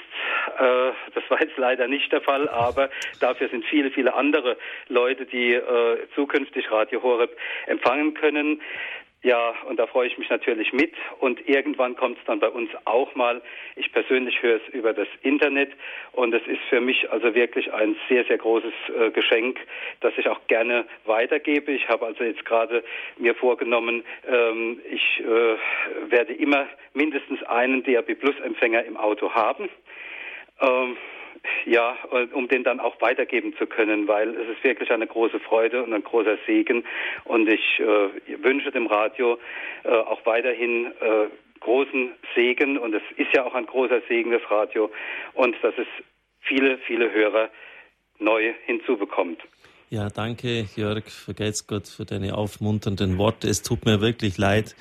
Äh, 0.59 0.93
das 1.15 1.25
war 1.29 1.41
jetzt 1.41 1.57
leider 1.57 1.89
nicht 1.89 2.13
der 2.13 2.21
Fall, 2.21 2.49
aber 2.49 2.91
dafür 3.21 3.49
sind 3.49 3.65
viele, 3.65 3.91
viele 3.91 4.15
andere 4.15 4.57
Leute, 4.89 5.27
die 5.27 5.55
äh, 5.55 5.99
zukünftig 6.15 6.71
Radio 6.71 7.03
Horeb 7.03 7.37
empfangen 7.67 8.15
können. 8.15 8.61
Ja, 9.27 9.57
und 9.69 9.81
da 9.81 9.89
freue 9.89 10.07
ich 10.07 10.17
mich 10.19 10.31
natürlich 10.31 10.73
mit. 10.73 10.93
Und 11.19 11.49
irgendwann 11.49 11.97
kommt 11.97 12.17
es 12.17 12.25
dann 12.27 12.39
bei 12.39 12.49
uns 12.49 12.71
auch 12.85 13.13
mal. 13.17 13.43
Ich 13.75 13.91
persönlich 13.91 14.41
höre 14.41 14.59
es 14.59 14.73
über 14.73 14.93
das 14.93 15.09
Internet 15.23 15.73
und 16.13 16.33
es 16.33 16.47
ist 16.47 16.61
für 16.69 16.81
mich 16.81 17.11
also 17.11 17.35
wirklich 17.35 17.73
ein 17.73 17.97
sehr, 18.09 18.25
sehr 18.27 18.39
großes 18.39 18.73
äh, 18.97 19.11
Geschenk, 19.11 19.59
das 19.99 20.13
ich 20.17 20.29
auch 20.29 20.39
gerne 20.47 20.85
weitergebe. 21.07 21.73
Ich 21.73 21.89
habe 21.89 22.07
also 22.07 22.23
jetzt 22.23 22.45
gerade 22.45 22.85
mir 23.19 23.35
vorgenommen, 23.35 24.05
ähm, 24.29 24.81
ich 24.89 25.19
äh, 25.19 25.57
werde 26.09 26.33
immer 26.33 26.69
mindestens 26.95 27.43
einen 27.43 27.83
DAB 27.83 28.15
Plus 28.15 28.39
Empfänger 28.45 28.85
im 28.85 28.97
Auto 28.97 29.33
haben. 29.35 29.69
Ähm, 30.61 30.97
ja, 31.65 31.97
um 32.33 32.49
den 32.49 32.65
dann 32.65 32.81
auch 32.81 33.01
weitergeben 33.01 33.55
zu 33.57 33.67
können, 33.67 34.09
weil 34.09 34.31
es 34.31 34.49
ist 34.49 34.65
wirklich 34.65 34.91
eine 34.91 35.07
große 35.07 35.41
Freude 35.41 35.83
und 35.83 35.93
ein 35.93 36.03
großer 36.03 36.39
Segen. 36.47 36.85
Und 37.25 37.49
ich 37.49 37.81
äh, 37.81 38.43
wünsche 38.43 38.71
dem 38.71 38.87
Radio 38.87 39.39
äh, 39.85 39.89
auch 39.89 40.25
weiterhin 40.25 40.87
äh, 41.01 41.27
großen 41.61 42.13
Segen. 42.35 42.79
Und 42.79 42.95
es 42.95 43.03
ist 43.17 43.33
ja 43.35 43.45
auch 43.45 43.55
ein 43.55 43.67
großer 43.67 44.01
Segen, 44.09 44.31
das 44.31 44.43
Radio. 44.51 44.91
Und 45.35 45.57
dass 45.63 45.75
es 45.79 45.87
viele, 46.41 46.79
viele 46.79 47.13
Hörer 47.13 47.51
neu 48.19 48.55
hinzubekommt. 48.65 49.43
Ja, 49.89 50.09
danke, 50.09 50.67
Jörg, 50.75 51.05
vergelt's 51.09 51.67
Gott 51.67 51.87
für 51.87 52.05
deine 52.05 52.37
aufmunternden 52.37 53.19
Worte. 53.19 53.49
Es 53.49 53.63
tut 53.63 53.85
mir 53.85 54.01
wirklich 54.01 54.37
leid, 54.37 54.75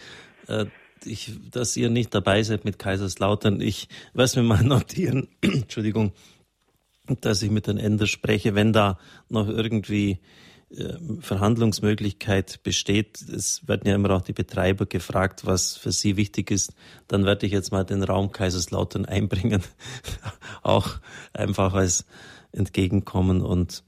äh, 0.48 0.66
ich, 1.06 1.32
dass 1.52 1.78
ihr 1.78 1.90
nicht 1.90 2.16
dabei 2.16 2.42
seid 2.42 2.66
mit 2.66 2.80
Kaiserslautern. 2.80 3.62
Ich 3.62 3.88
werde 4.14 4.42
mir 4.42 4.48
mal 4.48 4.64
notieren, 4.64 5.28
Entschuldigung, 5.42 6.12
dass 7.22 7.42
ich 7.42 7.52
mit 7.52 7.68
den 7.68 7.78
Ender 7.78 8.08
spreche, 8.08 8.56
wenn 8.56 8.74
da 8.74 8.98
noch 9.30 9.48
irgendwie 9.48 10.20
äh, 10.72 10.96
Verhandlungsmöglichkeit 11.20 12.64
besteht. 12.64 13.22
Es 13.22 13.68
werden 13.68 13.88
ja 13.88 13.96
immer 13.96 14.12
auch 14.12 14.24
die 14.24 14.34
Betreiber 14.34 14.86
gefragt, 14.86 15.46
was 15.46 15.78
für 15.78 15.92
sie 15.92 16.18
wichtig 16.18 16.52
ist. 16.52 16.74
Dann 17.08 17.26
werde 17.26 17.46
ich 17.46 17.52
jetzt 17.52 17.72
mal 17.72 17.84
den 17.84 18.04
Raum 18.04 18.32
Kaiserslautern 18.32 19.06
einbringen, 19.06 19.62
auch 20.64 20.90
einfach 21.34 21.74
als 21.74 22.06
Entgegenkommen 22.52 23.42
und 23.42 23.84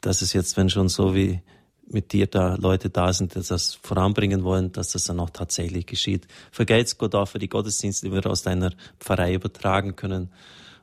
das 0.00 0.22
ist 0.22 0.32
jetzt, 0.32 0.56
wenn 0.56 0.70
schon 0.70 0.88
so 0.88 1.14
wie 1.14 1.40
mit 1.86 2.12
dir 2.12 2.26
da 2.26 2.56
Leute 2.56 2.90
da 2.90 3.12
sind, 3.12 3.34
die 3.34 3.40
das 3.40 3.74
voranbringen 3.74 4.44
wollen, 4.44 4.72
dass 4.72 4.92
das 4.92 5.04
dann 5.04 5.20
auch 5.20 5.30
tatsächlich 5.30 5.86
geschieht. 5.86 6.26
Vergelt's 6.50 6.98
Gott 6.98 7.14
auch 7.14 7.26
für 7.26 7.38
die 7.38 7.48
Gottesdienste, 7.48 8.06
die 8.06 8.12
wir 8.12 8.26
aus 8.26 8.42
deiner 8.42 8.72
Pfarrei 9.00 9.34
übertragen 9.34 9.96
können 9.96 10.30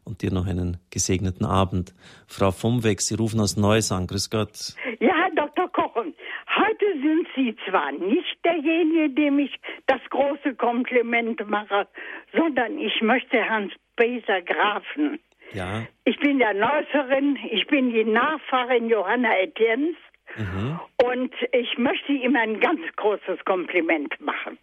und 0.05 0.21
dir 0.21 0.31
noch 0.31 0.47
einen 0.47 0.77
gesegneten 0.91 1.45
Abend. 1.45 1.93
Frau 2.27 2.51
Vomweg, 2.51 3.01
Sie 3.01 3.15
rufen 3.15 3.39
aus 3.39 3.57
Neuss 3.57 3.91
an. 3.91 4.07
Grüß 4.07 4.29
Gott. 4.29 4.75
Ja, 4.99 5.13
Herr 5.15 5.31
Dr. 5.35 5.67
Kochen, 5.69 6.13
heute 6.55 6.85
sind 7.01 7.27
Sie 7.35 7.55
zwar 7.67 7.91
nicht 7.91 8.37
derjenige, 8.45 9.09
dem 9.09 9.39
ich 9.39 9.53
das 9.87 10.01
große 10.09 10.55
Kompliment 10.55 11.47
mache, 11.49 11.87
sondern 12.33 12.77
ich 12.77 13.01
möchte 13.01 13.37
Herrn 13.37 13.71
Spacer 13.93 14.41
Grafen. 14.41 15.19
Ja. 15.53 15.85
Ich 16.05 16.17
bin 16.19 16.39
ja 16.39 16.53
Neusserin, 16.53 17.37
ich 17.51 17.67
bin 17.67 17.91
die 17.91 18.03
Nachfahrin 18.03 18.89
Johanna 18.89 19.37
Etiens 19.37 19.95
mhm. 20.37 20.79
und 21.03 21.33
ich 21.51 21.77
möchte 21.77 22.13
ihm 22.13 22.35
ein 22.35 22.59
ganz 22.59 22.81
großes 22.95 23.43
Kompliment 23.45 24.19
machen 24.19 24.57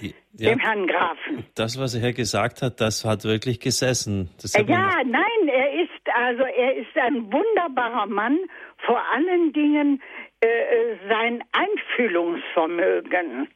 ja, 0.00 0.50
dem 0.50 0.58
Herrn 0.58 0.86
Grafen. 0.86 1.46
Das, 1.54 1.78
was 1.78 1.94
er 1.94 2.12
gesagt 2.12 2.62
hat, 2.62 2.80
das 2.80 3.04
hat 3.04 3.24
wirklich 3.24 3.60
gesessen. 3.60 4.30
ja, 4.66 5.02
nein, 5.04 5.48
er 5.48 5.72
ist 5.82 5.90
also 6.14 6.44
er 6.44 6.76
ist 6.76 6.96
ein 6.96 7.32
wunderbarer 7.32 8.06
Mann. 8.06 8.38
Vor 8.78 9.00
allen 9.12 9.52
Dingen 9.52 10.02
äh, 10.40 10.46
äh, 10.46 10.96
sein 11.08 11.44
Einfühlungsvermögen. 11.52 13.48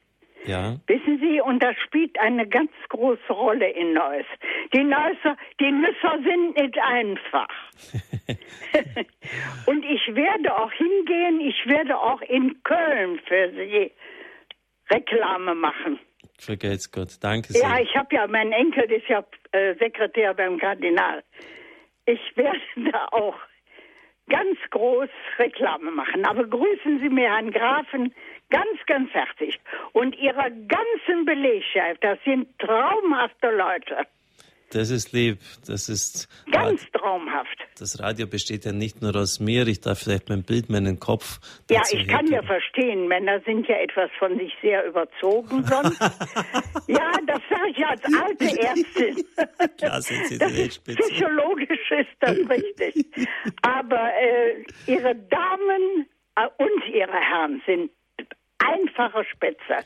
Ja. 0.47 0.77
Wissen 0.87 1.19
Sie, 1.21 1.41
und 1.41 1.63
das 1.63 1.77
spielt 1.85 2.19
eine 2.19 2.49
ganz 2.49 2.71
große 2.89 3.31
Rolle 3.31 3.69
in 3.71 3.93
Neuss. 3.93 4.25
Die 4.73 4.83
Neusser, 4.83 5.37
die 5.61 5.71
Nüsser 5.71 6.19
sind 6.25 6.57
nicht 6.57 6.79
einfach. 6.79 7.49
und 9.67 9.85
ich 9.85 10.15
werde 10.15 10.57
auch 10.57 10.73
hingehen, 10.73 11.41
ich 11.41 11.67
werde 11.67 11.99
auch 11.99 12.23
in 12.23 12.63
Köln 12.63 13.21
für 13.27 13.53
Sie 13.53 13.93
Reklame 14.91 15.55
machen. 15.55 15.99
Vergelt's 16.43 16.91
Gott. 16.91 17.19
Danke 17.21 17.53
sehr. 17.53 17.63
Ja, 17.63 17.81
ich 17.81 17.95
habe 17.97 18.15
ja, 18.15 18.27
mein 18.27 18.53
Enkel 18.53 18.91
ist 18.91 19.09
ja 19.09 19.25
äh, 19.53 19.75
Sekretär 19.75 20.35
beim 20.35 20.59
Kardinal. 20.59 21.23
Ich 22.07 22.21
werde 22.37 22.61
da 22.93 23.09
auch 23.13 23.37
ganz 24.29 24.59
groß 24.71 25.09
Reklame 25.39 25.91
machen. 25.91 26.25
Aber 26.25 26.45
grüßen 26.45 27.01
Sie 27.01 27.09
mir 27.09 27.29
Herrn 27.29 27.51
Grafen 27.51 28.15
ganz, 28.49 28.79
ganz 28.87 29.11
herzlich. 29.13 29.59
Und 29.93 30.17
Ihrer 30.17 30.51
ganzen 30.51 31.25
Belegschaft, 31.25 32.03
das 32.03 32.19
sind 32.25 32.47
traumhafte 32.59 33.51
Leute. 33.51 34.07
Das 34.73 34.91
ist 34.91 35.13
lieb. 35.13 35.39
Das 35.67 35.89
ist 35.89 36.29
ganz 36.53 36.83
Radio. 36.83 37.01
traumhaft. 37.01 37.59
Das 37.79 38.01
Radio 38.01 38.29
besteht 38.29 38.65
ja 38.65 38.73
nicht 38.73 39.03
nur 39.03 39.17
aus 39.17 39.41
mir. 39.41 39.67
Ich 39.67 39.81
darf 39.81 39.99
vielleicht 39.99 40.29
mein 40.29 40.45
Bild, 40.45 40.71
meinen 40.71 41.01
Kopf. 41.01 41.41
Ja, 41.69 41.83
ich 41.91 42.07
kann 42.07 42.27
ja 42.29 42.41
verstehen. 42.43 43.09
Männer 43.09 43.41
sind 43.41 43.67
ja 43.67 43.77
etwas 43.77 44.11
von 44.19 44.39
sich 44.39 44.53
sehr 44.63 44.87
überzogen 44.87 45.65
sonst. 45.65 46.01
ja, 46.87 47.11
das 47.27 47.41
sage 47.51 47.71
ich 47.75 47.85
als 47.85 48.03
alte 48.05 48.61
Ärztin. 48.61 49.25
Klar 49.79 50.03
sind 50.03 50.27
Sie 50.27 50.39
das 50.39 50.53
ist 50.53 50.85
Psychologisch 50.85 51.91
ist 51.91 52.17
das 52.21 52.37
richtig. 52.49 53.07
Aber 53.63 54.11
äh, 54.15 54.65
Ihre 54.87 55.17
Damen 55.17 56.07
äh, 56.37 56.47
und 56.59 56.95
Ihre 56.95 57.19
Herren 57.19 57.61
sind 57.67 57.91
einfache 58.59 59.25
Spätze. 59.33 59.85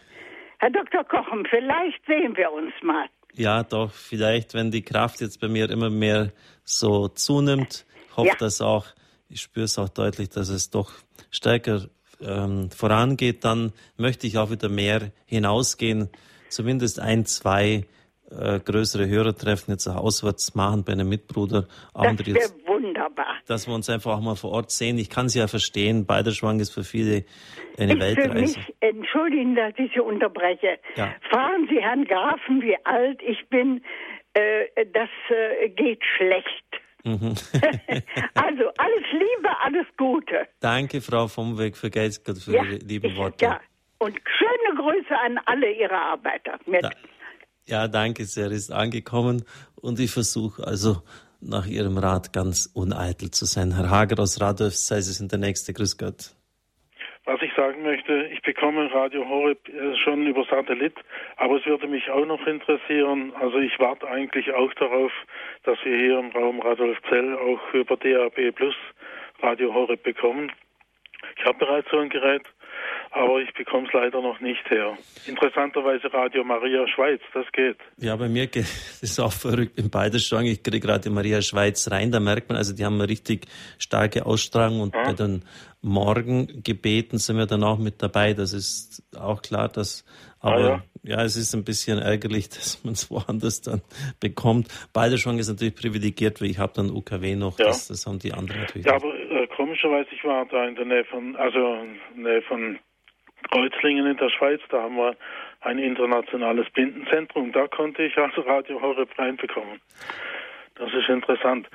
Herr 0.59 0.70
Dr. 0.70 1.05
Kochen, 1.05 1.47
vielleicht 1.49 2.05
sehen 2.07 2.37
wir 2.37 2.53
uns 2.53 2.72
mal. 2.82 3.07
Ja, 3.37 3.64
doch, 3.64 3.93
vielleicht, 3.93 4.55
wenn 4.55 4.70
die 4.70 4.82
Kraft 4.82 5.20
jetzt 5.20 5.41
bei 5.41 5.49
mir 5.49 5.68
immer 5.70 5.91
mehr 5.91 6.32
so 6.64 7.09
zunimmt, 7.09 7.85
hoffe 8.16 8.28
ja. 8.28 8.35
das 8.39 8.61
auch, 8.61 8.87
ich 9.28 9.43
spüre 9.43 9.64
es 9.64 9.78
auch 9.78 9.89
deutlich, 9.89 10.28
dass 10.28 10.49
es 10.49 10.70
doch 10.70 10.93
stärker 11.30 11.89
ähm, 12.20 12.70
vorangeht, 12.70 13.45
dann 13.45 13.72
möchte 13.97 14.26
ich 14.26 14.39
auch 14.39 14.51
wieder 14.51 14.68
mehr 14.68 15.11
hinausgehen, 15.26 16.09
zumindest 16.49 17.01
ein, 17.01 17.26
zwei 17.26 17.87
äh, 18.31 18.61
größere 18.61 19.07
Hörertreffen 19.07 19.75
jetzt 19.75 19.87
auch 19.87 19.97
auswärts 19.97 20.55
machen 20.55 20.85
bei 20.85 20.93
einem 20.93 21.09
Mitbruder. 21.09 21.66
Das 21.95 22.27
wäre 22.27 22.51
wunderbar. 22.66 23.37
Dass 23.47 23.66
wir 23.66 23.75
uns 23.75 23.89
einfach 23.91 24.16
auch 24.16 24.20
mal 24.20 24.37
vor 24.37 24.53
Ort 24.53 24.70
sehen. 24.70 24.99
Ich 24.99 25.11
kann 25.11 25.27
es 25.27 25.35
ja 25.35 25.47
verstehen, 25.47 26.07
Beiderschwang 26.07 26.61
ist 26.61 26.72
für 26.72 26.85
viele 26.85 27.25
eine 27.79 27.95
ist 27.95 28.01
Weltreise. 28.01 28.31
Für 28.33 28.41
mich, 28.41 28.75
entschuldigen, 28.81 29.55
dass 29.55 29.72
ich 29.77 29.93
Sie 29.93 30.01
unterbreche. 30.01 30.79
Ja. 30.97 31.14
Fragen 31.31 31.68
Sie 31.68 31.81
Herrn 31.81 32.05
Grafen, 32.05 32.62
wie 32.62 32.77
alt 32.85 33.20
ich 33.22 33.49
bin. 33.49 33.83
Äh, 34.35 34.87
das 34.93 35.09
äh, 35.31 35.68
geht 35.68 36.03
schlecht. 36.16 36.64
Mhm. 37.05 37.35
also 38.35 38.64
alles 38.79 39.05
Liebe, 39.12 39.51
alles 39.62 39.87
Gute. 39.97 40.49
Danke, 40.61 41.01
Frau 41.03 41.29
Vomweg, 41.29 41.77
für 41.77 41.91
Geistgott, 41.91 42.39
für 42.39 42.53
ja, 42.53 42.64
Ihre 42.64 42.77
lieben 42.77 43.11
ich, 43.11 43.16
Worte. 43.16 43.45
Ja, 43.45 43.61
und 43.99 44.18
schöne 44.39 44.81
Grüße 44.81 45.16
an 45.16 45.39
alle 45.45 45.70
Ihre 45.70 45.97
Arbeiter. 45.97 46.59
Da, 46.66 46.91
ja, 47.67 47.89
danke 47.89 48.25
sehr, 48.25 48.51
ist 48.51 48.73
angekommen 48.73 49.45
und 49.77 49.99
ich 50.01 50.11
versuche 50.11 50.67
also 50.67 51.03
nach 51.41 51.67
Ihrem 51.67 51.99
Rat 51.99 52.33
ganz 52.33 52.71
uneitel 52.75 53.31
zu 53.31 53.45
sein. 53.45 53.75
Herr 53.75 53.91
Hager 53.91 54.23
aus 54.23 54.41
Radolf, 54.41 54.75
sei 54.75 54.99
es 54.99 55.21
in 55.21 55.29
der 55.29 55.39
nächste. 55.39 55.73
Grüß 55.73 55.99
Gott. 55.99 56.35
Was 57.27 57.41
ich 57.41 57.53
sagen 57.55 57.83
möchte, 57.83 58.29
ich 58.33 58.43
bekomme 58.43 58.93
Radio 58.93 59.27
Horeb 59.27 59.67
äh, 59.69 59.97
schon 59.97 60.27
über 60.27 60.45
Satellit, 60.45 60.95
aber 61.37 61.57
es 61.57 61.65
würde 61.65 61.87
mich 61.87 62.11
auch 62.11 62.27
noch 62.27 62.47
interessieren, 62.47 63.33
also 63.41 63.59
ich 63.59 63.79
warte 63.79 64.07
eigentlich 64.09 64.53
auch 64.53 64.73
darauf, 64.75 65.11
dass 65.62 65.79
wir 65.85 65.97
hier 65.97 66.19
im 66.19 66.31
Raum 66.33 66.61
Radolf 66.61 66.99
Zell 67.09 67.35
auch 67.35 67.73
über 67.73 67.97
DAB 67.97 68.55
Plus 68.55 68.75
Radio 69.41 69.73
Horeb 69.73 70.03
bekommen. 70.03 70.53
Ich 71.39 71.45
habe 71.47 71.59
bereits 71.59 71.91
so 71.91 71.99
ein 71.99 72.11
Gerät 72.11 72.43
aber 73.11 73.41
ich 73.41 73.53
bekomme 73.55 73.87
es 73.87 73.93
leider 73.93 74.20
noch 74.20 74.41
nicht 74.41 74.68
her. 74.70 74.97
Interessanterweise 75.26 76.12
Radio 76.12 76.45
Maria 76.45 76.87
Schweiz, 76.89 77.20
das 77.32 77.47
geht. 77.53 77.76
Ja, 77.99 78.16
bei 78.16 78.28
mir 78.28 78.47
geht 78.47 78.66
es 79.03 79.18
auch 79.20 79.32
verrückt 79.32 79.78
in 79.78 79.91
beide 79.91 80.18
Strang. 80.18 80.47
Ich 80.47 80.62
kriege 80.62 80.87
Radio 80.89 81.12
Maria 81.12 81.43
Schweiz 81.43 81.91
rein, 81.91 82.11
da 82.11 82.20
merkt 82.20 82.49
man, 82.49 82.59
also 82.59 82.74
die 82.74 82.85
haben 82.85 82.95
eine 82.95 83.09
richtig 83.09 83.47
starke 83.78 84.26
Ausstrahlung 84.26 84.80
und 84.80 84.95
ja. 84.95 85.05
bei 85.05 85.12
den 85.12 85.45
Morgengebeten 85.82 87.18
sind 87.18 87.37
wir 87.37 87.47
dann 87.47 87.62
auch 87.62 87.78
mit 87.78 88.03
dabei. 88.03 88.32
Das 88.32 88.55
ist 88.55 89.03
auch 89.16 89.43
klar, 89.43 89.68
dass 89.68 90.05
aber 90.45 90.57
ah, 90.57 90.82
ja. 91.03 91.16
ja. 91.16 91.24
es 91.24 91.37
ist 91.37 91.55
ein 91.55 91.64
bisschen 91.64 91.99
ärgerlich, 91.99 92.49
dass 92.51 92.85
man 92.85 92.93
es 92.93 93.11
woanders 93.11 93.62
dann 93.62 93.81
bekommt. 94.20 94.69
Beide 94.93 95.16
Schwang 95.16 95.39
ist 95.39 95.48
natürlich 95.48 95.74
privilegiert, 95.74 96.43
weil 96.43 96.51
ich 96.51 96.59
habe 96.59 96.74
dann 96.74 96.90
UKW 96.90 97.35
noch, 97.35 97.59
ja. 97.59 97.66
das, 97.66 97.89
das 97.89 98.06
haben 98.06 98.19
die 98.19 98.35
anderen 98.35 98.61
natürlich. 98.61 98.86
Ja, 98.86 98.97
aber 98.97 99.15
äh, 99.45 99.57
komischerweise, 99.57 100.09
ich 100.12 100.25
war 100.25 100.47
da 100.47 100.66
in 100.66 100.75
der 100.75 100.85
Nähe 100.85 101.05
von, 101.05 101.37
also 101.37 101.85
Nähe 102.15 102.43
von 102.43 102.79
Kreuzlingen 103.51 104.07
in 104.07 104.16
der 104.16 104.31
Schweiz, 104.31 104.61
da 104.71 104.83
haben 104.83 104.97
wir 104.97 105.16
ein 105.61 105.79
internationales 105.79 106.66
Blindenzentrum. 106.71 107.53
Da 107.53 107.66
konnte 107.69 108.03
ich 108.03 108.16
also 108.19 108.43
Radio 108.43 108.81
Horeb 108.81 109.19
reinbekommen. 109.19 109.81
Das 110.77 110.93
ist 110.93 111.09
interessant. 111.09 111.69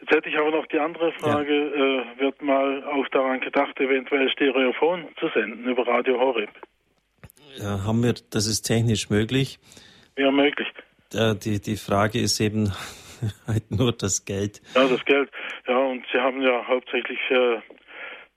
Jetzt 0.00 0.14
hätte 0.14 0.28
ich 0.28 0.36
aber 0.36 0.50
noch 0.50 0.66
die 0.66 0.78
andere 0.78 1.12
Frage, 1.12 1.54
ja. 1.54 2.02
äh, 2.02 2.20
wird 2.20 2.42
mal 2.42 2.84
auch 2.84 3.08
daran 3.08 3.40
gedacht, 3.40 3.78
eventuell 3.80 4.28
Stereophon 4.30 5.08
zu 5.18 5.28
senden 5.28 5.64
über 5.64 5.86
Radio 5.86 6.18
Horeb? 6.18 6.50
Ja, 7.56 7.84
haben 7.84 8.02
wir, 8.02 8.14
das 8.30 8.46
ist 8.46 8.62
technisch 8.62 9.08
möglich. 9.08 9.58
Ja, 10.18 10.30
möglich. 10.30 10.68
Äh, 11.14 11.36
die, 11.36 11.60
die 11.60 11.76
Frage 11.76 12.18
ist 12.18 12.40
eben 12.40 12.72
halt 13.46 13.70
nur 13.70 13.92
das 13.92 14.24
Geld. 14.24 14.60
Ja, 14.74 14.86
das 14.86 15.04
Geld. 15.04 15.30
Ja, 15.66 15.78
und 15.78 16.04
Sie 16.12 16.18
haben 16.18 16.42
ja 16.42 16.66
hauptsächlich 16.66 17.18
äh, 17.30 17.60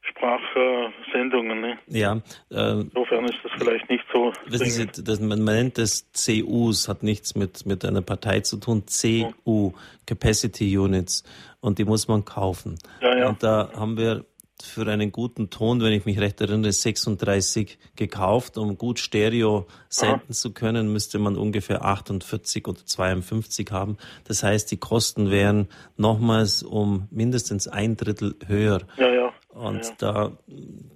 Sprachsendungen. 0.02 1.62
Ne? 1.62 1.80
Ja. 1.88 2.22
Äh, 2.52 2.82
Insofern 2.82 3.26
ist 3.26 3.40
das 3.44 3.52
vielleicht 3.58 3.90
nicht 3.90 4.06
so. 4.14 4.32
Wissen 4.45 4.94
Sie, 4.94 5.04
das, 5.04 5.20
man, 5.20 5.41
man 5.41 5.56
nennt 5.56 5.78
das 5.78 6.10
CUs, 6.14 6.88
hat 6.88 7.04
nichts 7.04 7.36
mit, 7.36 7.66
mit 7.66 7.84
einer 7.84 8.02
Partei 8.02 8.40
zu 8.41 8.58
tun. 8.58 8.84
CU, 8.86 9.74
Capacity 10.06 10.78
Units. 10.78 11.24
Und 11.60 11.80
die 11.80 11.86
muss 11.86 12.08
man 12.08 12.24
kaufen. 12.24 12.78
Ja, 13.02 13.18
ja. 13.18 13.28
Und 13.30 13.44
da 13.44 13.70
haben 13.76 13.98
wir 13.98 14.26
für 14.64 14.88
einen 14.88 15.12
guten 15.12 15.50
Ton, 15.50 15.82
wenn 15.82 15.94
ich 15.94 16.06
mich 16.06 16.20
recht 16.20 16.42
erinnere, 16.42 16.72
36 16.72 17.78
gekauft. 17.96 18.58
Um 18.58 18.78
gut 18.78 19.00
Stereo 19.00 19.68
senden 19.90 20.22
Aha. 20.30 20.34
zu 20.34 20.54
können, 20.54 20.92
müsste 20.92 21.20
man 21.20 21.36
ungefähr 21.36 21.86
48 21.86 22.68
oder 22.68 22.80
52 22.84 23.72
haben. 23.72 23.98
Das 24.28 24.44
heißt, 24.44 24.72
die 24.72 24.78
Kosten 24.78 25.30
wären 25.30 25.68
nochmals 25.96 26.64
um 26.64 27.08
mindestens 27.12 27.68
ein 27.68 27.98
Drittel 27.98 28.36
höher. 28.48 28.82
Ja, 28.98 29.14
ja. 29.14 29.34
Und 29.54 29.86
ja. 29.86 29.94
da, 29.98 30.38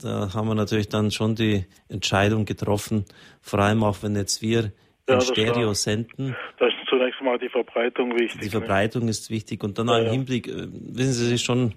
da 0.02 0.34
haben 0.34 0.48
wir 0.48 0.56
natürlich 0.56 0.90
dann 0.90 1.12
schon 1.12 1.36
die 1.36 1.66
Entscheidung 1.90 2.46
getroffen, 2.46 3.06
vor 3.42 3.60
allem 3.60 3.84
auch 3.84 4.04
wenn 4.04 4.16
jetzt 4.16 4.42
wir 4.42 4.72
ja, 5.10 5.16
in 5.16 5.22
Stereo 5.22 5.68
war, 5.68 5.76
senden. 5.76 6.36
Da 6.60 6.68
ist 6.68 6.76
zunächst 6.88 7.22
mal 7.22 7.40
die 7.40 7.50
Verbreitung 7.50 8.12
wichtig. 8.20 8.42
Die 8.42 8.46
ne? 8.46 8.52
Verbreitung 8.52 9.06
ne? 9.06 9.12
ist 9.12 9.30
wichtig 9.32 9.64
und 9.64 9.80
dann 9.80 9.88
ja, 9.88 10.00
im 10.00 10.12
Hinblick, 10.12 10.48
äh, 10.48 10.68
wissen 10.70 11.14
Sie, 11.14 11.26
es 11.26 11.32
ist 11.32 11.44
schon 11.44 11.74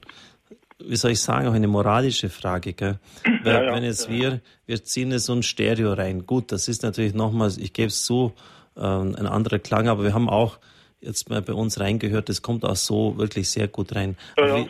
wie 0.78 0.96
soll 0.96 1.12
ich 1.12 1.20
sagen, 1.20 1.48
auch 1.48 1.54
eine 1.54 1.68
moralische 1.68 2.28
Frage. 2.28 2.72
Gell? 2.72 2.98
Weil, 3.42 3.54
ja, 3.54 3.64
ja, 3.64 3.74
wenn 3.74 3.84
jetzt 3.84 4.08
ja. 4.08 4.14
wir, 4.14 4.40
wir 4.66 4.84
ziehen 4.84 5.12
jetzt 5.12 5.26
so 5.26 5.32
ein 5.32 5.42
Stereo 5.42 5.92
rein. 5.92 6.26
Gut, 6.26 6.52
das 6.52 6.68
ist 6.68 6.82
natürlich 6.82 7.14
nochmals, 7.14 7.58
ich 7.58 7.72
gebe 7.72 7.88
es 7.88 8.04
zu, 8.04 8.32
ähm, 8.76 9.14
ein 9.16 9.26
anderer 9.26 9.58
Klang, 9.58 9.88
aber 9.88 10.02
wir 10.02 10.14
haben 10.14 10.28
auch 10.28 10.58
jetzt 11.00 11.28
mal 11.28 11.42
bei 11.42 11.52
uns 11.52 11.78
reingehört, 11.78 12.28
das 12.28 12.40
kommt 12.40 12.64
auch 12.64 12.76
so 12.76 13.18
wirklich 13.18 13.50
sehr 13.50 13.68
gut 13.68 13.94
rein. 13.94 14.16
wir, 14.36 14.66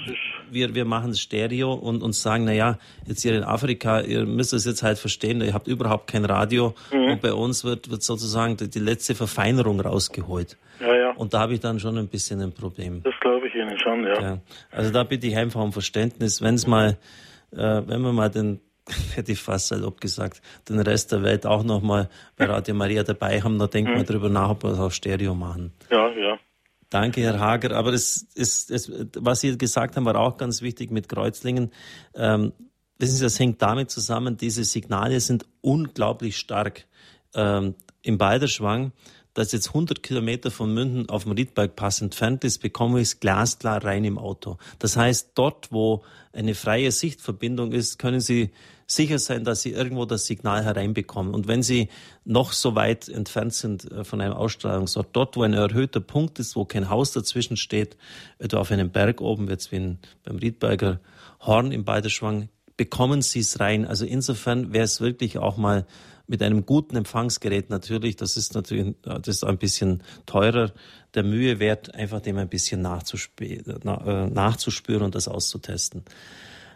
wir, 0.50 0.74
wir 0.74 0.84
machen 0.84 1.14
Stereo 1.14 1.72
und 1.72 2.02
uns 2.02 2.22
sagen, 2.22 2.44
na 2.44 2.52
ja, 2.52 2.78
jetzt 3.06 3.22
hier 3.22 3.36
in 3.36 3.44
Afrika, 3.44 4.00
ihr 4.00 4.26
müsst 4.26 4.52
es 4.52 4.64
jetzt 4.64 4.82
halt 4.82 4.98
verstehen, 4.98 5.40
ihr 5.40 5.54
habt 5.54 5.68
überhaupt 5.68 6.10
kein 6.10 6.24
Radio 6.24 6.74
mhm. 6.92 7.12
und 7.12 7.20
bei 7.20 7.32
uns 7.32 7.64
wird, 7.64 7.90
wird 7.90 8.02
sozusagen 8.02 8.56
die, 8.56 8.68
die 8.68 8.80
letzte 8.80 9.14
Verfeinerung 9.14 9.80
rausgeholt. 9.80 10.56
Und 11.16 11.34
da 11.34 11.40
habe 11.40 11.54
ich 11.54 11.60
dann 11.60 11.78
schon 11.78 11.96
ein 11.98 12.08
bisschen 12.08 12.40
ein 12.40 12.52
Problem. 12.52 13.02
Das 13.04 13.14
glaube 13.20 13.43
Ihnen 13.68 13.78
schon, 13.78 14.04
ja. 14.04 14.20
ja. 14.20 14.38
Also 14.70 14.90
da 14.90 15.04
bitte 15.04 15.26
ich 15.26 15.36
einfach 15.36 15.60
um 15.60 15.72
Verständnis, 15.72 16.42
wenn 16.42 16.54
es 16.54 16.66
mal, 16.66 16.98
äh, 17.52 17.82
wenn 17.86 18.02
wir 18.02 18.12
mal 18.12 18.30
den 18.30 18.60
hätte 19.14 19.32
ich 19.32 19.40
fast 19.40 19.68
salopp 19.68 20.00
gesagt, 20.00 20.42
den 20.68 20.78
Rest 20.78 21.12
der 21.12 21.22
Welt 21.22 21.46
auch 21.46 21.64
nochmal 21.64 22.08
bei 22.36 22.44
Radio 22.46 22.74
Maria 22.74 23.02
dabei 23.02 23.40
haben, 23.40 23.58
da 23.58 23.66
denkt 23.66 23.90
mhm. 23.90 23.96
man 23.96 24.06
drüber 24.06 24.28
nach, 24.28 24.50
ob 24.50 24.64
wir 24.64 24.70
es 24.70 24.78
auf 24.78 24.94
Stereo 24.94 25.34
machen. 25.34 25.72
Ja, 25.90 26.10
ja. 26.10 26.38
Danke, 26.90 27.22
Herr 27.22 27.40
Hager. 27.40 27.74
Aber 27.76 27.92
das 27.92 28.26
ist, 28.34 28.70
das, 28.70 28.92
was 29.18 29.40
Sie 29.40 29.56
gesagt 29.56 29.96
haben, 29.96 30.04
war 30.04 30.16
auch 30.16 30.36
ganz 30.36 30.62
wichtig 30.62 30.90
mit 30.90 31.08
Kreuzlingen. 31.08 31.72
Ähm, 32.14 32.52
wissen 32.98 33.16
Sie, 33.16 33.24
das 33.24 33.38
hängt 33.40 33.60
damit 33.62 33.90
zusammen, 33.90 34.36
diese 34.36 34.64
Signale 34.64 35.18
sind 35.20 35.46
unglaublich 35.60 36.36
stark. 36.36 36.84
Ähm, 37.34 37.74
Im 38.02 38.18
Balderschwang 38.18 38.92
das 39.34 39.50
jetzt 39.52 39.68
100 39.68 40.02
Kilometer 40.02 40.50
von 40.50 40.72
München 40.72 41.08
auf 41.08 41.24
dem 41.24 41.32
Riedbergpass 41.32 42.00
entfernt 42.00 42.44
ist, 42.44 42.58
bekomme 42.58 43.00
ich 43.00 43.08
es 43.08 43.20
glasklar 43.20 43.84
rein 43.84 44.04
im 44.04 44.16
Auto. 44.16 44.58
Das 44.78 44.96
heißt, 44.96 45.32
dort, 45.34 45.72
wo 45.72 46.02
eine 46.32 46.54
freie 46.54 46.92
Sichtverbindung 46.92 47.72
ist, 47.72 47.98
können 47.98 48.20
Sie 48.20 48.50
sicher 48.86 49.18
sein, 49.18 49.44
dass 49.44 49.62
Sie 49.62 49.72
irgendwo 49.72 50.04
das 50.04 50.26
Signal 50.26 50.64
hereinbekommen. 50.64 51.34
Und 51.34 51.48
wenn 51.48 51.62
Sie 51.62 51.88
noch 52.24 52.52
so 52.52 52.74
weit 52.74 53.08
entfernt 53.08 53.54
sind 53.54 53.90
äh, 53.90 54.04
von 54.04 54.20
einem 54.20 54.34
Ausstrahlungsort, 54.34 55.08
dort, 55.12 55.36
wo 55.36 55.42
ein 55.42 55.52
erhöhter 55.54 56.00
Punkt 56.00 56.38
ist, 56.38 56.54
wo 56.54 56.64
kein 56.64 56.88
Haus 56.88 57.12
dazwischen 57.12 57.56
steht, 57.56 57.96
etwa 58.38 58.58
auf 58.58 58.70
einem 58.70 58.90
Berg 58.90 59.20
oben, 59.20 59.48
jetzt 59.48 59.72
wie 59.72 59.76
in, 59.76 59.98
beim 60.22 60.36
Riedberger 60.36 61.00
Horn 61.40 61.72
im 61.72 61.84
Balderschwang, 61.84 62.48
bekommen 62.76 63.22
Sie 63.22 63.40
es 63.40 63.60
rein. 63.60 63.84
Also 63.84 64.04
insofern 64.04 64.72
wäre 64.72 64.84
es 64.84 65.00
wirklich 65.00 65.38
auch 65.38 65.56
mal 65.56 65.86
mit 66.26 66.42
einem 66.42 66.64
guten 66.64 66.96
Empfangsgerät 66.96 67.70
natürlich, 67.70 68.16
das 68.16 68.36
ist 68.36 68.54
natürlich 68.54 68.94
das 69.02 69.28
ist 69.28 69.44
ein 69.44 69.58
bisschen 69.58 70.02
teurer, 70.26 70.72
der 71.14 71.22
Mühe 71.22 71.60
wert, 71.60 71.94
einfach 71.94 72.20
dem 72.20 72.38
ein 72.38 72.48
bisschen 72.48 72.82
nachzuspüren, 72.82 73.82
äh, 73.86 74.26
nachzuspüren 74.26 75.02
und 75.02 75.14
das 75.14 75.28
auszutesten. 75.28 76.04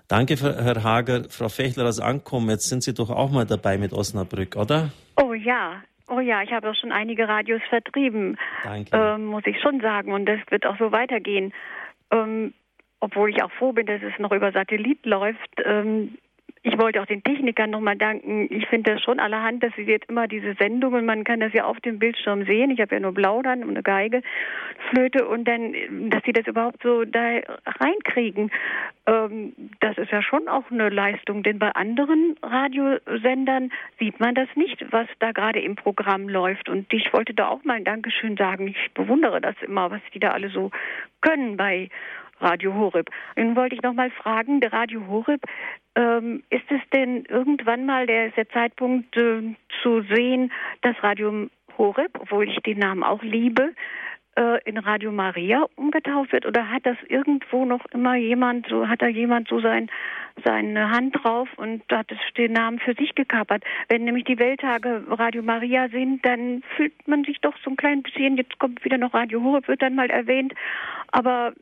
Danke, 0.06 0.36
Herr 0.36 0.82
Hager. 0.82 1.24
Frau 1.28 1.48
Fechler, 1.48 1.84
als 1.84 2.00
Ankommen, 2.00 2.48
jetzt 2.48 2.68
sind 2.68 2.82
Sie 2.82 2.94
doch 2.94 3.10
auch 3.10 3.30
mal 3.30 3.44
dabei 3.44 3.76
mit 3.76 3.92
Osnabrück, 3.92 4.56
oder? 4.56 4.90
Oh 5.16 5.34
ja, 5.34 5.82
Oh 6.10 6.20
ja, 6.20 6.42
ich 6.42 6.50
habe 6.52 6.70
auch 6.70 6.74
schon 6.74 6.90
einige 6.90 7.28
Radios 7.28 7.60
vertrieben, 7.68 8.38
Danke. 8.64 8.96
Ähm, 8.96 9.26
muss 9.26 9.42
ich 9.44 9.60
schon 9.60 9.80
sagen. 9.80 10.12
Und 10.12 10.24
das 10.24 10.38
wird 10.48 10.64
auch 10.64 10.78
so 10.78 10.90
weitergehen. 10.90 11.52
Ähm, 12.10 12.54
obwohl 13.00 13.30
ich 13.30 13.42
auch 13.42 13.52
froh 13.52 13.72
bin, 13.72 13.86
dass 13.86 14.02
es 14.02 14.18
noch 14.18 14.32
über 14.32 14.50
Satellit 14.52 15.04
läuft. 15.04 15.50
Ähm, 15.64 16.16
ich 16.62 16.78
wollte 16.78 17.00
auch 17.00 17.06
den 17.06 17.22
Technikern 17.22 17.70
nochmal 17.70 17.96
danken. 17.96 18.48
Ich 18.50 18.66
finde 18.66 18.94
das 18.94 19.02
schon 19.02 19.20
allerhand, 19.20 19.62
dass 19.62 19.72
sie 19.76 19.82
jetzt 19.82 20.08
immer 20.08 20.26
diese 20.26 20.54
Sendungen, 20.54 21.06
man 21.06 21.24
kann 21.24 21.40
das 21.40 21.52
ja 21.52 21.64
auf 21.64 21.78
dem 21.80 21.98
Bildschirm 21.98 22.44
sehen. 22.44 22.70
Ich 22.70 22.80
habe 22.80 22.94
ja 22.94 23.00
nur 23.00 23.12
Blau 23.12 23.42
dann 23.42 23.62
und 23.62 23.70
eine 23.70 23.82
Geige, 23.82 24.22
Flöte 24.90 25.26
und 25.26 25.46
dann, 25.46 25.74
dass 26.10 26.22
sie 26.24 26.32
das 26.32 26.46
überhaupt 26.46 26.82
so 26.82 27.04
da 27.04 27.40
reinkriegen. 27.80 28.50
Ähm, 29.06 29.52
das 29.80 29.98
ist 29.98 30.10
ja 30.10 30.22
schon 30.22 30.48
auch 30.48 30.70
eine 30.70 30.88
Leistung, 30.88 31.42
denn 31.42 31.58
bei 31.58 31.70
anderen 31.72 32.36
Radiosendern 32.42 33.70
sieht 33.98 34.18
man 34.20 34.34
das 34.34 34.48
nicht, 34.54 34.84
was 34.90 35.06
da 35.20 35.32
gerade 35.32 35.60
im 35.60 35.76
Programm 35.76 36.28
läuft. 36.28 36.68
Und 36.68 36.92
ich 36.92 37.12
wollte 37.12 37.34
da 37.34 37.48
auch 37.48 37.64
mal 37.64 37.74
ein 37.74 37.84
Dankeschön 37.84 38.36
sagen. 38.36 38.68
Ich 38.68 38.92
bewundere 38.94 39.40
das 39.40 39.56
immer, 39.62 39.90
was 39.90 40.00
die 40.12 40.20
da 40.20 40.30
alle 40.30 40.50
so 40.50 40.70
können 41.20 41.56
bei 41.56 41.88
Radio 42.40 42.74
Horeb. 42.74 43.10
Nun 43.36 43.56
wollte 43.56 43.74
ich 43.74 43.82
noch 43.82 43.94
mal 43.94 44.10
fragen, 44.10 44.60
der 44.60 44.72
Radio 44.72 45.06
Horeb, 45.06 45.42
ähm, 45.94 46.42
ist 46.50 46.70
es 46.70 46.80
denn 46.92 47.24
irgendwann 47.24 47.86
mal 47.86 48.06
der, 48.06 48.30
der 48.30 48.48
Zeitpunkt 48.50 49.16
äh, 49.16 49.54
zu 49.82 50.02
sehen, 50.14 50.52
dass 50.82 51.02
Radio 51.02 51.48
Horeb, 51.76 52.18
obwohl 52.20 52.48
ich 52.48 52.58
den 52.62 52.78
Namen 52.78 53.02
auch 53.02 53.22
liebe, 53.22 53.72
äh, 54.38 54.60
in 54.64 54.78
Radio 54.78 55.10
Maria 55.10 55.66
umgetauft 55.74 56.32
wird? 56.32 56.46
Oder 56.46 56.70
hat 56.70 56.86
das 56.86 56.96
irgendwo 57.08 57.64
noch 57.64 57.84
immer 57.92 58.14
jemand, 58.14 58.66
so 58.68 58.88
hat 58.88 59.02
da 59.02 59.08
jemand 59.08 59.48
so 59.48 59.60
sein, 59.60 59.90
seine 60.44 60.90
Hand 60.90 61.16
drauf 61.16 61.48
und 61.56 61.82
hat 61.90 62.10
den 62.36 62.52
Namen 62.52 62.78
für 62.78 62.94
sich 62.94 63.14
gekapert? 63.14 63.64
Wenn 63.88 64.04
nämlich 64.04 64.24
die 64.24 64.38
Welttage 64.38 65.02
Radio 65.08 65.42
Maria 65.42 65.88
sind, 65.88 66.24
dann 66.24 66.62
fühlt 66.76 67.08
man 67.08 67.24
sich 67.24 67.40
doch 67.40 67.54
so 67.64 67.70
ein 67.70 67.76
klein 67.76 68.02
bisschen, 68.02 68.36
jetzt 68.36 68.58
kommt 68.58 68.84
wieder 68.84 68.98
noch 68.98 69.12
Radio 69.12 69.42
Horeb, 69.42 69.66
wird 69.66 69.82
dann 69.82 69.96
mal 69.96 70.10
erwähnt, 70.10 70.54
aber 71.10 71.52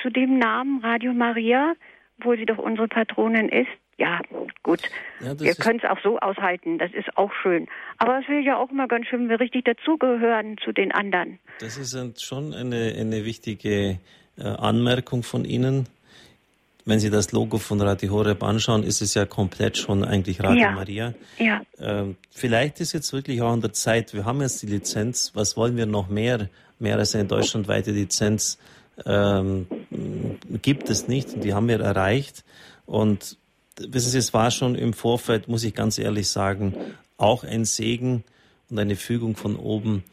zu 0.00 0.08
dem 0.08 0.38
Namen 0.38 0.80
Radio 0.80 1.12
Maria, 1.12 1.74
wo 2.18 2.34
sie 2.34 2.46
doch 2.46 2.58
unsere 2.58 2.88
Patronin 2.88 3.48
ist, 3.48 3.68
ja, 3.98 4.20
gut. 4.62 4.82
Ja, 5.20 5.38
wir 5.38 5.54
können 5.54 5.80
es 5.82 5.88
auch 5.88 6.00
so 6.02 6.18
aushalten, 6.18 6.78
das 6.78 6.92
ist 6.92 7.16
auch 7.16 7.30
schön. 7.42 7.68
Aber 7.98 8.20
es 8.20 8.28
wäre 8.28 8.40
ja 8.40 8.56
auch 8.56 8.70
immer 8.70 8.88
ganz 8.88 9.06
schön, 9.06 9.22
wenn 9.22 9.28
wir 9.28 9.40
richtig 9.40 9.64
dazugehören 9.64 10.58
zu 10.58 10.72
den 10.72 10.92
anderen. 10.92 11.38
Das 11.60 11.76
ist 11.76 12.22
schon 12.22 12.54
eine, 12.54 12.94
eine 12.98 13.24
wichtige 13.24 13.98
äh, 14.38 14.42
Anmerkung 14.42 15.22
von 15.22 15.44
Ihnen. 15.44 15.86
Wenn 16.84 16.98
Sie 16.98 17.10
das 17.10 17.30
Logo 17.30 17.58
von 17.58 17.80
Radio 17.80 18.10
Horeb 18.10 18.42
anschauen, 18.42 18.82
ist 18.82 19.02
es 19.02 19.14
ja 19.14 19.24
komplett 19.24 19.78
schon 19.78 20.04
eigentlich 20.04 20.42
Radio 20.42 20.62
ja. 20.62 20.70
Maria. 20.72 21.14
Ja. 21.38 21.62
Ähm, 21.78 22.16
vielleicht 22.30 22.80
ist 22.80 22.92
jetzt 22.92 23.12
wirklich 23.12 23.40
auch 23.40 23.52
an 23.52 23.60
der 23.60 23.72
Zeit, 23.72 24.14
wir 24.14 24.24
haben 24.24 24.40
jetzt 24.40 24.62
die 24.62 24.66
Lizenz, 24.66 25.30
was 25.34 25.56
wollen 25.56 25.76
wir 25.76 25.86
noch 25.86 26.08
mehr? 26.08 26.48
Mehr 26.80 26.96
als 26.96 27.14
eine 27.14 27.26
deutschlandweite 27.26 27.92
Lizenz 27.92 28.58
ähm, 29.06 29.66
gibt 30.62 30.90
es 30.90 31.06
nicht 31.06 31.34
und 31.34 31.44
die 31.44 31.54
haben 31.54 31.68
wir 31.68 31.80
erreicht. 31.80 32.44
Und 32.84 33.38
wissen 33.78 34.10
Sie, 34.10 34.18
es 34.18 34.34
war 34.34 34.50
schon 34.50 34.74
im 34.74 34.92
Vorfeld, 34.92 35.48
muss 35.48 35.64
ich 35.64 35.74
ganz 35.74 35.98
ehrlich 35.98 36.28
sagen, 36.28 36.74
auch 37.16 37.44
ein 37.44 37.64
Segen 37.64 38.24
und 38.70 38.78
eine 38.78 38.96
Fügung 38.96 39.36
von 39.36 39.56
oben, 39.56 40.04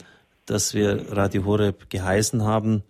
dass 0.45 0.73
wir 0.73 1.11
Radio 1.11 1.45
Horeb 1.45 1.89
geheißen 1.89 2.43
haben. 2.43 2.83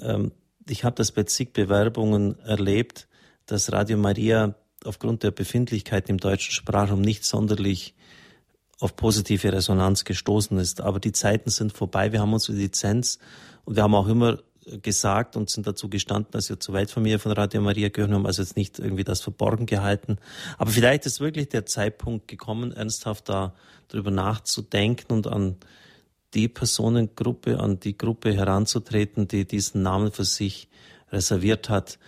Ähm, 0.00 0.32
ich 0.68 0.84
habe 0.84 0.96
das 0.96 1.12
bei 1.12 1.24
zig 1.24 1.52
Bewerbungen 1.52 2.38
erlebt, 2.40 3.08
dass 3.46 3.72
Radio 3.72 3.98
Maria 3.98 4.54
aufgrund 4.84 5.22
der 5.22 5.30
Befindlichkeit 5.30 6.08
im 6.08 6.18
deutschen 6.18 6.52
Sprachraum 6.52 7.00
nicht 7.00 7.24
sonderlich 7.24 7.94
auf 8.80 8.96
positive 8.96 9.52
Resonanz 9.52 10.04
gestoßen 10.04 10.58
ist. 10.58 10.80
Aber 10.80 10.98
die 10.98 11.12
Zeiten 11.12 11.50
sind 11.50 11.72
vorbei. 11.72 12.12
Wir 12.12 12.20
haben 12.20 12.32
unsere 12.32 12.58
Lizenz 12.58 13.18
und 13.64 13.76
wir 13.76 13.84
haben 13.84 13.94
auch 13.94 14.08
immer 14.08 14.38
gesagt 14.82 15.36
und 15.36 15.50
sind 15.50 15.66
dazu 15.66 15.88
gestanden, 15.88 16.30
dass 16.32 16.48
wir 16.48 16.60
zur 16.60 16.74
Weltfamilie 16.74 17.18
von 17.18 17.32
Radio 17.32 17.60
Maria 17.60 17.88
gehören, 17.88 18.14
haben 18.14 18.26
also 18.26 18.42
jetzt 18.42 18.56
nicht 18.56 18.78
irgendwie 18.78 19.04
das 19.04 19.20
verborgen 19.20 19.66
gehalten. 19.66 20.18
Aber 20.58 20.70
vielleicht 20.70 21.06
ist 21.06 21.20
wirklich 21.20 21.48
der 21.48 21.66
Zeitpunkt 21.66 22.28
gekommen, 22.28 22.72
ernsthaft 22.72 23.28
da 23.28 23.54
drüber 23.88 24.10
nachzudenken 24.10 25.12
und 25.12 25.26
an 25.26 25.56
die 26.34 26.48
Personengruppe, 26.48 27.60
an 27.60 27.80
die 27.80 27.96
Gruppe 27.96 28.34
heranzutreten, 28.34 29.28
die 29.28 29.44
diesen 29.44 29.82
Namen 29.82 30.12
für 30.12 30.24
sich 30.24 30.68
reserviert 31.10 31.68
hat. 31.68 31.98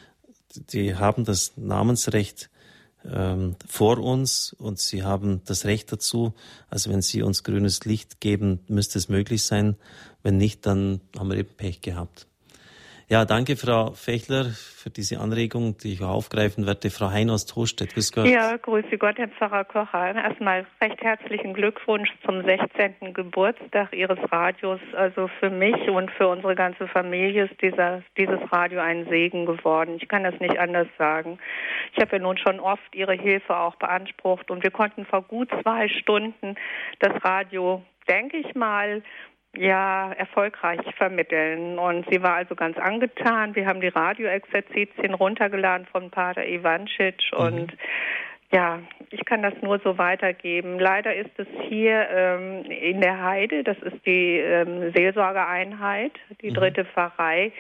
Die 0.72 0.94
haben 0.94 1.24
das 1.24 1.56
Namensrecht 1.56 2.48
ähm, 3.05 3.56
vor 3.66 3.98
uns 3.98 4.55
und 4.55 4.78
Sie 4.78 5.02
haben 5.02 5.43
das 5.44 5.64
Recht 5.64 5.93
dazu. 5.93 6.32
Also 6.70 6.90
wenn 6.90 7.02
Sie 7.02 7.22
uns 7.22 7.43
grünes 7.43 7.85
Licht 7.85 8.20
geben, 8.20 8.60
müsste 8.68 8.98
es 8.98 9.09
möglich 9.09 9.43
sein. 9.43 9.76
Wenn 10.22 10.39
nicht, 10.39 10.64
dann 10.64 11.01
haben 11.18 11.28
wir 11.28 11.36
eben 11.36 11.55
Pech 11.55 11.82
gehabt. 11.82 12.26
Ja, 13.06 13.26
danke, 13.26 13.56
Frau 13.56 13.90
Fechler, 13.90 14.44
für 14.44 14.89
diese 14.89 15.20
Anregung, 15.20 15.76
die 15.76 15.93
ich 15.93 16.02
aufgreifen 16.02 16.66
werde. 16.66 16.89
Frau 16.89 17.10
Hein 17.10 17.28
aus 17.28 17.44
Tostedt, 17.44 17.93
grüß 17.93 18.12
Gott. 18.12 18.26
Ja, 18.26 18.56
grüße 18.56 18.97
Gott, 18.97 19.18
Herr 19.18 19.28
Pfarrer 19.28 19.64
Kocher. 19.64 20.14
Erstmal 20.14 20.66
recht 20.81 21.02
herzlichen 21.02 21.52
Glückwunsch 21.52 22.09
zum 22.24 22.43
16. 22.43 23.12
Geburtstag 23.12 23.93
Ihres 23.93 24.18
Radios. 24.32 24.81
Also 24.97 25.28
für 25.39 25.51
mich 25.51 25.89
und 25.90 26.10
für 26.12 26.28
unsere 26.28 26.55
ganze 26.55 26.89
Familie 26.89 27.44
ist 27.44 27.60
dieser, 27.60 28.02
dieses 28.16 28.40
Radio 28.51 28.81
ein 28.81 29.06
Segen 29.10 29.44
geworden. 29.44 29.98
Ich 30.01 30.09
kann 30.09 30.24
das 30.24 30.40
nicht 30.40 30.59
anders 30.59 30.89
sagen. 30.97 31.39
Ich 31.93 32.01
habe 32.01 32.16
ja 32.16 32.22
nun 32.22 32.39
schon 32.39 32.59
oft 32.59 32.94
Ihre 32.94 33.14
Hilfe 33.14 33.55
auch 33.55 33.76
beansprucht 33.76 34.51
und 34.51 34.62
wir 34.62 34.70
konnten 34.70 35.05
vor 35.05 35.22
gut 35.22 35.51
zwei 35.62 35.89
Stunden 35.89 36.55
das 37.01 37.22
Radio 37.22 37.82
denke 38.09 38.36
ich 38.36 38.55
mal, 38.55 39.02
ja, 39.56 40.12
erfolgreich 40.12 40.81
vermitteln. 40.97 41.78
Und 41.78 42.06
sie 42.10 42.22
war 42.22 42.35
also 42.35 42.55
ganz 42.55 42.76
angetan. 42.78 43.55
Wir 43.55 43.66
haben 43.66 43.81
die 43.81 43.89
Radioexerzitien 43.89 45.14
runtergeladen 45.14 45.86
von 45.86 46.10
Pater 46.10 46.47
Ivancic 46.47 47.22
mhm. 47.32 47.39
und 47.39 47.76
ja, 48.52 48.78
ich 49.10 49.24
kann 49.24 49.43
das 49.43 49.55
nur 49.62 49.81
so 49.81 49.98
weitergeben. 49.98 50.78
Leider 50.78 51.12
ist 51.12 51.36
es 51.39 51.48
hier 51.68 52.09
ähm, 52.09 52.64
in 52.64 53.01
der 53.01 53.20
Heide, 53.20 53.64
das 53.64 53.76
ist 53.78 54.06
die 54.06 54.39
ähm, 54.39 54.93
Seelsorgeeinheit, 54.94 56.12
die 56.40 56.51
mhm. 56.51 56.55
dritte 56.55 56.85
Pfarrei, 56.85 57.51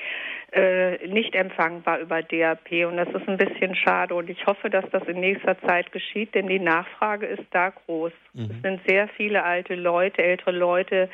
äh, 0.52 1.06
nicht 1.06 1.34
empfangbar 1.34 1.98
über 1.98 2.22
DAP. 2.22 2.86
Und 2.86 2.96
das 2.96 3.08
ist 3.08 3.28
ein 3.28 3.36
bisschen 3.36 3.74
schade. 3.74 4.14
Und 4.14 4.30
ich 4.30 4.46
hoffe, 4.46 4.70
dass 4.70 4.84
das 4.90 5.02
in 5.04 5.20
nächster 5.20 5.58
Zeit 5.60 5.92
geschieht, 5.92 6.34
denn 6.34 6.46
die 6.46 6.58
Nachfrage 6.58 7.26
ist 7.26 7.44
da 7.50 7.70
groß. 7.70 8.12
Mhm. 8.32 8.50
Es 8.50 8.62
sind 8.62 8.80
sehr 8.86 9.08
viele 9.08 9.42
alte 9.44 9.74
Leute, 9.74 10.22
ältere 10.22 10.52
Leute, 10.52 11.08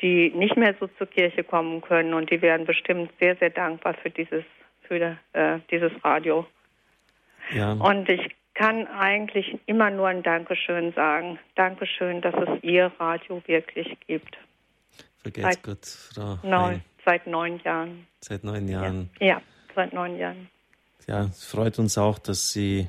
die 0.00 0.30
nicht 0.30 0.56
mehr 0.56 0.74
so 0.78 0.86
zur 0.98 1.06
Kirche 1.06 1.44
kommen 1.44 1.80
können. 1.80 2.14
Und 2.14 2.30
die 2.30 2.40
wären 2.40 2.64
bestimmt 2.64 3.10
sehr, 3.20 3.36
sehr 3.36 3.50
dankbar 3.50 3.94
für 3.94 4.10
dieses, 4.10 4.44
für 4.82 5.16
äh, 5.32 5.58
dieses 5.70 5.92
Radio. 6.04 6.46
Ja. 7.50 7.72
Und 7.72 8.08
ich 8.08 8.34
kann 8.54 8.86
eigentlich 8.88 9.58
immer 9.66 9.90
nur 9.90 10.08
ein 10.08 10.22
Dankeschön 10.22 10.92
sagen. 10.92 11.38
Dankeschön, 11.54 12.20
dass 12.20 12.34
es 12.34 12.62
Ihr 12.62 12.90
Radio 12.98 13.40
wirklich 13.46 13.96
gibt. 14.06 14.36
Vergesst 15.22 15.62
Gott, 15.62 15.86
Frau. 15.86 16.38
Neun, 16.42 16.82
seit 17.08 17.26
neun 17.26 17.58
Jahren. 17.64 18.06
Seit 18.20 18.44
neun 18.44 18.68
Jahren. 18.68 19.08
Ja, 19.18 19.26
ja, 19.26 19.42
seit 19.74 19.94
neun 19.94 20.18
Jahren. 20.18 20.50
Ja, 21.06 21.24
es 21.24 21.42
freut 21.42 21.78
uns 21.78 21.96
auch, 21.96 22.18
dass 22.18 22.52
Sie 22.52 22.88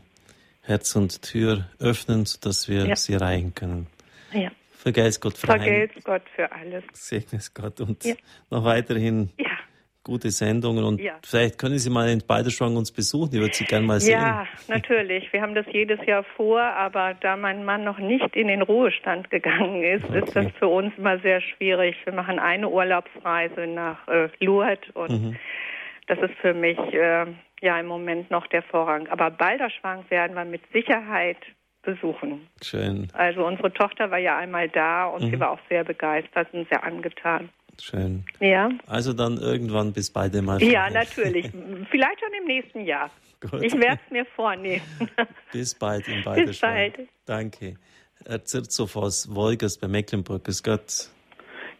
Herz 0.61 0.93
und 0.97 1.21
Tür 1.21 1.69
öffnen, 1.79 2.25
sodass 2.25 2.67
wir 2.67 2.85
ja. 2.85 2.95
Sie 2.97 3.13
erreichen 3.13 3.55
können. 3.55 3.87
Ja. 4.33 4.51
Vergelt's 4.73 5.21
Gott, 5.21 5.37
Frau 5.37 5.53
Vergelt's 5.53 6.03
Gott 6.03 6.23
für 6.35 6.51
alles. 6.51 6.83
Segne 6.91 7.39
Gott 7.53 7.79
und 7.79 8.03
ja. 8.03 8.15
noch 8.49 8.65
weiterhin 8.65 9.29
ja 9.37 9.58
gute 10.03 10.31
Sendungen 10.31 10.83
und 10.83 11.01
ja. 11.01 11.13
vielleicht 11.23 11.57
können 11.57 11.77
Sie 11.77 11.89
mal 11.89 12.09
in 12.09 12.23
Balderschwang 12.25 12.75
uns 12.75 12.91
besuchen. 12.91 13.29
Ich 13.33 13.39
würde 13.39 13.53
Sie 13.53 13.65
gerne 13.65 13.85
mal 13.85 13.99
sehen. 13.99 14.19
Ja, 14.19 14.47
natürlich. 14.67 15.31
Wir 15.33 15.41
haben 15.41 15.55
das 15.55 15.65
jedes 15.71 16.03
Jahr 16.05 16.23
vor, 16.23 16.61
aber 16.61 17.15
da 17.19 17.35
mein 17.35 17.65
Mann 17.65 17.83
noch 17.83 17.99
nicht 17.99 18.35
in 18.35 18.47
den 18.47 18.61
Ruhestand 18.61 19.29
gegangen 19.29 19.83
ist, 19.83 20.05
okay. 20.05 20.19
ist 20.19 20.35
das 20.35 20.47
für 20.57 20.67
uns 20.67 20.93
immer 20.97 21.19
sehr 21.19 21.41
schwierig. 21.41 21.95
Wir 22.05 22.13
machen 22.13 22.39
eine 22.39 22.69
Urlaubsreise 22.69 23.67
nach 23.67 24.07
äh, 24.07 24.29
Lourdes 24.39 24.79
und 24.93 25.09
mhm. 25.09 25.35
das 26.07 26.19
ist 26.19 26.35
für 26.41 26.53
mich 26.53 26.79
äh, 26.93 27.25
ja 27.61 27.79
im 27.79 27.87
Moment 27.87 28.31
noch 28.31 28.47
der 28.47 28.63
Vorrang. 28.63 29.07
Aber 29.09 29.29
Balderschwang 29.29 30.05
werden 30.09 30.35
wir 30.35 30.45
mit 30.45 30.61
Sicherheit 30.71 31.37
besuchen. 31.81 32.47
Schön. 32.61 33.07
Also 33.13 33.45
unsere 33.45 33.71
Tochter 33.73 34.11
war 34.11 34.17
ja 34.17 34.37
einmal 34.37 34.69
da 34.69 35.05
und 35.05 35.23
mhm. 35.23 35.29
sie 35.31 35.39
war 35.39 35.51
auch 35.51 35.59
sehr 35.69 35.83
begeistert 35.83 36.53
und 36.53 36.67
sehr 36.69 36.83
angetan. 36.83 37.49
Schön. 37.81 38.25
Ja. 38.39 38.69
Also 38.87 39.13
dann 39.13 39.37
irgendwann 39.37 39.93
bis 39.93 40.11
beide 40.11 40.41
mal. 40.41 40.61
Ja, 40.61 40.89
natürlich. 40.89 41.45
Vielleicht 41.91 42.19
schon 42.19 42.33
im 42.39 42.45
nächsten 42.45 42.81
Jahr. 42.81 43.09
Gut. 43.41 43.63
Ich 43.63 43.73
werde 43.73 43.99
es 44.05 44.11
mir 44.11 44.25
vornehmen. 44.35 44.81
bis 45.51 45.73
bald 45.75 46.07
in 46.07 46.21
beide 46.23 46.45
Bis 46.45 46.59
bald. 46.59 46.99
Danke. 47.25 47.75
Herr 48.25 48.43
Zirzow 48.43 48.93
aus 48.97 49.33
Wolgers 49.33 49.77
bei 49.79 49.87
Mecklenburg. 49.87 50.43
Grüß 50.43 50.63
Gott. 50.63 51.09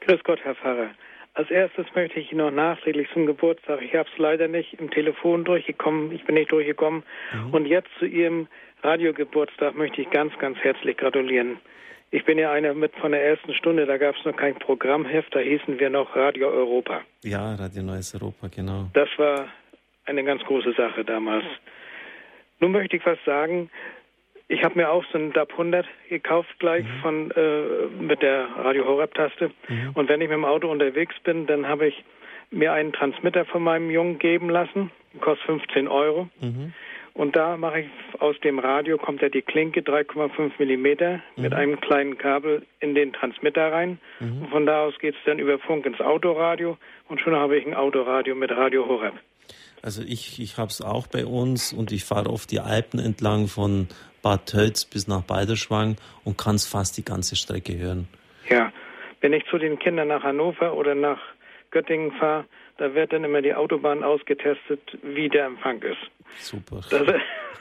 Grüß 0.01 0.23
Gott, 0.23 0.39
Herr 0.43 0.55
Pfarrer. 0.55 0.91
Als 1.33 1.49
erstes 1.51 1.85
möchte 1.95 2.19
ich 2.19 2.31
Ihnen 2.31 2.41
noch 2.41 2.51
nachträglich 2.51 3.07
zum 3.13 3.25
Geburtstag. 3.25 3.81
Ich 3.81 3.93
habe 3.93 4.09
es 4.11 4.17
leider 4.17 4.47
nicht 4.47 4.73
im 4.73 4.89
Telefon 4.89 5.45
durchgekommen. 5.45 6.11
Ich 6.11 6.25
bin 6.25 6.35
nicht 6.35 6.51
durchgekommen. 6.51 7.03
Mhm. 7.33 7.53
Und 7.53 7.65
jetzt 7.65 7.89
zu 7.99 8.05
Ihrem 8.05 8.47
Radiogeburtstag 8.83 9.75
möchte 9.75 10.01
ich 10.01 10.09
ganz, 10.09 10.37
ganz 10.39 10.57
herzlich 10.59 10.97
gratulieren. 10.97 11.59
Ich 12.11 12.25
bin 12.25 12.39
ja 12.39 12.51
einer 12.51 12.73
mit 12.73 12.95
von 12.95 13.11
der 13.11 13.23
ersten 13.23 13.53
Stunde, 13.53 13.85
da 13.85 13.97
gab 13.97 14.15
es 14.15 14.25
noch 14.25 14.35
kein 14.35 14.55
Programmheft, 14.55 15.35
da 15.35 15.39
hießen 15.39 15.79
wir 15.79 15.89
noch 15.89 16.15
Radio 16.15 16.49
Europa. 16.49 17.01
Ja, 17.23 17.53
Radio 17.55 17.83
Neues 17.83 18.15
Europa, 18.15 18.47
genau. 18.47 18.89
Das 18.93 19.09
war 19.17 19.47
eine 20.05 20.23
ganz 20.23 20.43
große 20.43 20.73
Sache 20.73 21.05
damals. 21.05 21.45
Nun 22.59 22.71
möchte 22.71 22.97
ich 22.97 23.05
was 23.05 23.19
sagen. 23.25 23.69
Ich 24.47 24.63
habe 24.63 24.75
mir 24.75 24.89
auch 24.89 25.05
so 25.11 25.19
einen 25.19 25.31
DAP 25.33 25.51
100 25.51 25.85
gekauft 26.09 26.49
gleich 26.57 26.83
mhm. 26.83 27.01
von 27.01 27.31
äh, 27.31 28.01
mit 28.01 28.23
der 28.23 28.47
Radio 28.57 28.85
Horeb-Taste. 28.85 29.51
Mhm. 29.67 29.91
Und 29.93 30.09
wenn 30.09 30.21
ich 30.21 30.27
mit 30.27 30.35
dem 30.35 30.45
Auto 30.45 30.69
unterwegs 30.71 31.15
bin, 31.23 31.45
dann 31.45 31.67
habe 31.67 31.87
ich 31.87 32.03
mir 32.49 32.73
einen 32.73 32.91
Transmitter 32.91 33.45
von 33.45 33.61
meinem 33.61 33.91
Jungen 33.91 34.17
geben 34.17 34.49
lassen. 34.49 34.89
Kostet 35.21 35.45
15 35.45 35.87
Euro. 35.87 36.29
Mhm. 36.41 36.73
Und 37.19 37.35
da 37.35 37.57
mache 37.57 37.81
ich 37.81 37.89
aus 38.21 38.39
dem 38.45 38.59
Radio, 38.59 38.97
kommt 38.97 39.21
ja 39.21 39.27
die 39.27 39.41
Klinke 39.41 39.81
3,5 39.81 40.53
Millimeter 40.57 41.19
mhm. 41.35 41.43
mit 41.43 41.53
einem 41.53 41.81
kleinen 41.81 42.17
Kabel 42.17 42.65
in 42.79 42.95
den 42.95 43.11
Transmitter 43.11 43.73
rein. 43.73 43.99
Mhm. 44.21 44.43
Und 44.43 44.49
von 44.51 44.65
da 44.65 44.85
aus 44.85 44.93
geht 44.99 45.15
es 45.15 45.19
dann 45.25 45.37
über 45.37 45.59
Funk 45.59 45.85
ins 45.85 45.99
Autoradio 45.99 46.77
und 47.09 47.19
schon 47.19 47.35
habe 47.35 47.57
ich 47.57 47.67
ein 47.67 47.73
Autoradio 47.73 48.35
mit 48.35 48.51
Radio 48.51 48.87
Horeb. 48.87 49.15
Also 49.81 50.01
ich, 50.01 50.39
ich 50.39 50.57
habe 50.57 50.69
es 50.69 50.81
auch 50.81 51.07
bei 51.07 51.25
uns 51.25 51.73
und 51.73 51.91
ich 51.91 52.05
fahre 52.05 52.29
oft 52.29 52.49
die 52.51 52.61
Alpen 52.61 53.01
entlang 53.01 53.47
von 53.49 53.89
Bad 54.21 54.45
Tölz 54.45 54.85
bis 54.85 55.09
nach 55.09 55.23
Balderschwang 55.23 55.97
und 56.23 56.37
kann 56.37 56.55
es 56.55 56.65
fast 56.65 56.97
die 56.97 57.03
ganze 57.03 57.35
Strecke 57.35 57.77
hören. 57.77 58.07
Ja, 58.49 58.71
wenn 59.19 59.33
ich 59.33 59.43
zu 59.47 59.57
den 59.57 59.77
Kindern 59.77 60.07
nach 60.07 60.23
Hannover 60.23 60.73
oder 60.73 60.95
nach 60.95 61.19
Göttingen 61.71 62.11
fahre, 62.13 62.45
da 62.77 62.93
wird 62.93 63.13
dann 63.13 63.23
immer 63.23 63.41
die 63.41 63.53
Autobahn 63.53 64.03
ausgetestet, 64.03 64.79
wie 65.03 65.29
der 65.29 65.45
Empfang 65.45 65.81
ist. 65.81 65.97
Super. 66.37 66.81
Das, 66.89 67.03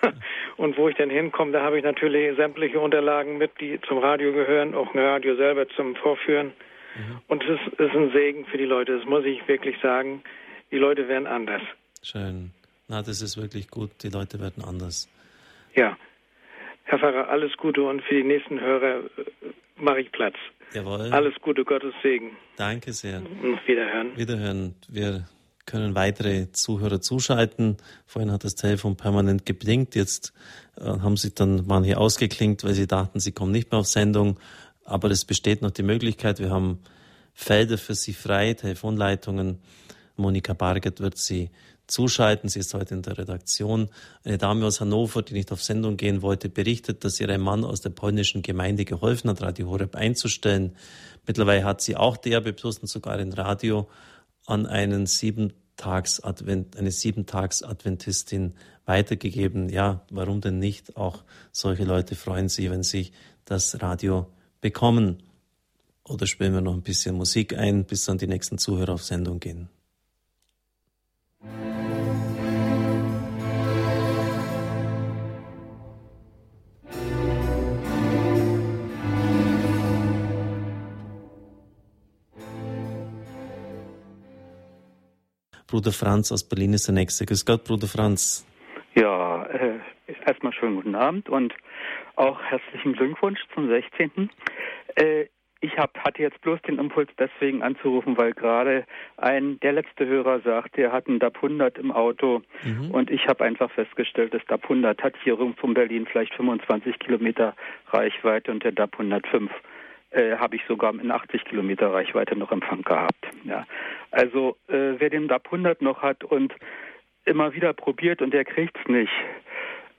und 0.57 0.77
wo 0.77 0.89
ich 0.89 0.97
dann 0.97 1.11
hinkomme, 1.11 1.53
da 1.53 1.63
habe 1.63 1.79
ich 1.79 1.85
natürlich 1.85 2.37
sämtliche 2.37 2.79
Unterlagen 2.79 3.39
mit, 3.39 3.51
die 3.61 3.81
zum 3.87 3.99
Radio 3.99 4.33
gehören, 4.33 4.75
auch 4.75 4.95
ein 4.95 5.01
Radio 5.01 5.37
selber 5.37 5.69
zum 5.71 5.97
Vorführen. 5.97 6.53
Mhm. 6.97 7.21
Und 7.29 7.45
es 7.45 7.61
ist, 7.61 7.81
ist 7.81 7.95
ein 7.95 8.13
Segen 8.13 8.47
für 8.47 8.59
die 8.59 8.65
Leute, 8.65 8.99
das 8.99 9.07
muss 9.07 9.25
ich 9.25 9.47
wirklich 9.49 9.77
sagen. 9.81 10.23
Die 10.71 10.79
Leute 10.79 11.09
werden 11.09 11.27
anders. 11.27 11.63
Schön. 12.03 12.53
Na, 12.89 13.03
das 13.03 13.23
ist 13.23 13.37
wirklich 13.37 13.69
gut. 13.69 13.91
Die 14.03 14.09
Leute 14.09 14.41
werden 14.41 14.63
anders. 14.65 15.09
Ja. 15.75 15.97
Herr 16.85 16.99
Pfarrer, 16.99 17.29
alles 17.29 17.55
Gute 17.57 17.83
und 17.83 18.03
für 18.03 18.15
die 18.15 18.25
nächsten 18.25 18.61
Hörer 18.61 19.03
mache 19.81 20.01
ich 20.01 20.13
Platz. 20.13 20.35
Jawohl. 20.75 21.13
Alles 21.13 21.35
Gute, 21.41 21.65
Gottes 21.65 21.95
Segen. 22.03 22.37
Danke 22.57 22.93
sehr. 22.93 23.19
Und 23.19 23.59
wiederhören. 23.67 24.17
Wiederhören. 24.17 24.75
Wir 24.89 25.27
können 25.65 25.95
weitere 25.95 26.51
Zuhörer 26.53 27.01
zuschalten. 27.01 27.77
Vorhin 28.07 28.33
hat 28.33 28.45
das 28.45 28.55
Telefon 28.55 28.97
permanent 28.97 29.47
geblinkt. 29.47 29.95
Jetzt 29.95 30.33
äh, 30.77 30.85
haben 30.85 31.17
sich 31.17 31.35
dann 31.35 31.65
manche 31.67 31.99
ausgeklingt, 31.99 32.65
weil 32.65 32.75
sie 32.75 32.87
dachten, 32.87 33.21
sie 33.21 33.33
kommen 33.33 33.53
nicht 33.53 33.71
mehr 33.71 33.81
auf 33.81 33.87
Sendung. 33.87 34.39
Aber 34.85 35.11
es 35.11 35.25
besteht 35.25 35.63
noch 35.63 35.71
die 35.71 35.83
Möglichkeit. 35.83 36.39
Wir 36.39 36.51
haben 36.51 36.81
Felder 37.35 37.79
für 37.79 37.95
Sie 37.95 38.15
frei, 38.15 38.55
Telefonleitungen. 38.55 39.59
Monika 40.17 40.55
Bargert 40.55 41.01
wird 41.01 41.19
Sie 41.19 41.51
zuschalten. 41.89 42.49
Sie 42.49 42.61
ist 42.61 42.73
heute 42.75 42.95
in 42.95 43.03
der 43.03 43.19
Redaktion. 43.19 43.89
Eine 44.25 44.39
Dame 44.39 44.65
aus 44.65 44.81
Hannover, 44.81 45.23
die 45.23 45.35
nicht 45.35 45.51
auf 45.51 45.63
Sendung 45.63 45.97
gehen 45.97 46.23
wollte, 46.23 46.49
berichtet, 46.49 47.03
dass 47.05 47.19
ihr 47.19 47.29
ein 47.29 47.41
Mann 47.41 47.65
aus 47.65 47.81
der 47.81 47.91
polnischen 47.91 48.43
Gemeinde 48.43 48.85
geholfen 48.85 49.29
hat, 49.31 49.43
Radio 49.43 49.69
Horeb 49.69 49.97
einzustellen. 49.97 50.77
Mittlerweile 51.27 51.65
hat 51.65 51.81
sie 51.81 51.97
auch 51.97 52.17
DRB 52.17 52.55
Plus 52.55 52.79
und 52.79 52.89
sogar 52.89 53.15
ein 53.15 53.33
Radio 53.33 53.89
an 54.47 54.67
einen 54.67 55.07
Siebentags-Advent, 55.07 56.77
eine 56.77 56.91
Siebentags-Adventistin 56.91 58.55
weitergegeben. 58.85 59.69
Ja, 59.69 60.07
warum 60.11 60.41
denn 60.41 60.59
nicht? 60.59 60.97
Auch 60.97 61.25
solche 61.53 61.85
Leute 61.85 62.15
freuen 62.15 62.49
sich, 62.49 62.71
wenn 62.71 62.83
sie 62.83 63.13
das 63.45 63.83
Radio 63.83 64.29
bekommen. 64.61 65.23
Oder 66.05 66.27
spielen 66.27 66.55
wir 66.55 66.63
noch 66.63 66.73
ein 66.73 66.83
bisschen 66.83 67.17
Musik 67.17 67.57
ein, 67.57 67.85
bis 67.85 68.05
dann 68.05 68.17
die 68.17 68.27
nächsten 68.27 68.57
Zuhörer 68.57 68.95
auf 68.95 69.05
Sendung 69.05 69.41
gehen. 69.41 69.69
Bruder 85.69 85.93
Franz 85.93 86.33
aus 86.33 86.49
Berlin 86.49 86.73
ist 86.73 86.89
der 86.89 86.95
Nächste. 86.95 87.27
Grüß 87.27 87.45
Gott, 87.45 87.65
Bruder 87.65 87.87
Franz. 87.87 88.47
Ja, 88.95 89.45
äh, 89.45 89.79
erstmal 90.25 90.53
schönen 90.55 90.77
guten 90.77 90.95
Abend 90.95 91.29
und 91.29 91.53
auch 92.17 92.41
herzlichen 92.43 92.95
Glückwunsch 92.95 93.39
zum 93.55 93.69
16. 93.69 94.31
Äh, 94.97 95.27
ich 95.61 95.77
hab, 95.77 95.99
hatte 95.99 96.23
jetzt 96.23 96.41
bloß 96.41 96.63
den 96.63 96.79
Impuls 96.79 97.11
deswegen 97.19 97.63
anzurufen, 97.63 98.17
weil 98.17 98.33
gerade 98.33 98.87
ein 99.17 99.59
der 99.61 99.73
letzte 99.73 100.07
Hörer 100.07 100.41
sagt, 100.41 100.79
er 100.79 100.93
hat 100.93 101.09
einen 101.09 101.19
DAP 101.19 101.37
100 101.37 101.79
im 101.79 101.93
Auto 101.93 102.43
mhm. 102.63 102.93
und 102.93 103.11
ich 103.11 103.27
habe 103.27 103.45
einfach 103.45 103.71
festgestellt, 103.71 104.33
das 104.33 104.45
DAP 104.47 104.63
100 104.65 105.03
hat 105.03 105.15
hier 105.23 105.35
rund 105.35 105.63
um 105.63 105.75
Berlin 105.75 106.07
vielleicht 106.11 106.33
25 106.35 106.99
Kilometer 106.99 107.55
Reichweite 107.89 108.53
und 108.53 108.65
der 108.65 108.73
DAP 108.73 108.95
105 108.95 109.51
äh, 110.11 110.37
habe 110.37 110.57
ich 110.57 110.63
sogar 110.67 110.93
in 110.95 111.11
80 111.11 111.45
Kilometer 111.45 111.93
Reichweite 111.93 112.37
noch 112.37 112.53
Empfang 112.53 112.83
gehabt. 112.83 113.27
Ja. 113.45 113.67
Also 114.11 114.57
äh, 114.69 114.95
wer 114.99 115.11
den 115.11 115.29
DAP 115.29 115.47
100 115.47 115.83
noch 115.83 116.03
hat 116.03 116.25
und 116.25 116.55
immer 117.25 117.53
wieder 117.53 117.73
probiert 117.73 118.23
und 118.23 118.33
der 118.33 118.45
kriegt's 118.45 118.81
nicht, 118.87 119.13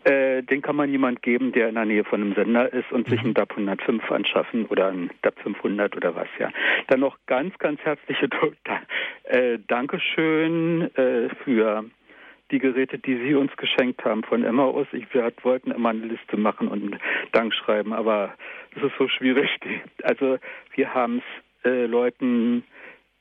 äh, 0.05 0.41
den 0.43 0.61
kann 0.61 0.75
man 0.75 0.89
jemand 0.89 1.21
geben, 1.21 1.51
der 1.51 1.69
in 1.69 1.75
der 1.75 1.85
Nähe 1.85 2.03
von 2.03 2.21
einem 2.21 2.33
Sender 2.33 2.71
ist 2.71 2.91
und 2.91 3.07
sich 3.09 3.19
einen 3.19 3.33
DAP 3.33 3.51
105 3.51 4.09
anschaffen 4.11 4.65
oder 4.65 4.87
einen 4.87 5.09
DAP 5.21 5.39
500 5.41 5.95
oder 5.95 6.15
was, 6.15 6.27
ja. 6.39 6.49
Dann 6.87 7.01
noch 7.01 7.17
ganz, 7.27 7.57
ganz 7.59 7.81
herzliche 7.81 8.29
äh, 9.23 9.59
Dankeschön 9.67 10.89
äh, 10.95 11.29
für 11.43 11.85
die 12.51 12.59
Geräte, 12.59 12.97
die 12.97 13.17
Sie 13.17 13.35
uns 13.35 13.55
geschenkt 13.57 14.03
haben 14.03 14.23
von 14.23 14.43
Emmaus. 14.43 14.87
Ich, 14.91 15.13
wir 15.13 15.31
wollten 15.43 15.71
immer 15.71 15.89
eine 15.89 16.05
Liste 16.05 16.37
machen 16.37 16.67
und 16.67 16.97
Dank 17.31 17.53
schreiben, 17.53 17.93
aber 17.93 18.33
es 18.75 18.83
ist 18.83 18.97
so 18.97 19.07
schwierig. 19.07 19.49
Also 20.03 20.37
wir 20.73 20.93
haben 20.93 21.21
es 21.63 21.65
äh, 21.65 21.85
Leuten 21.85 22.63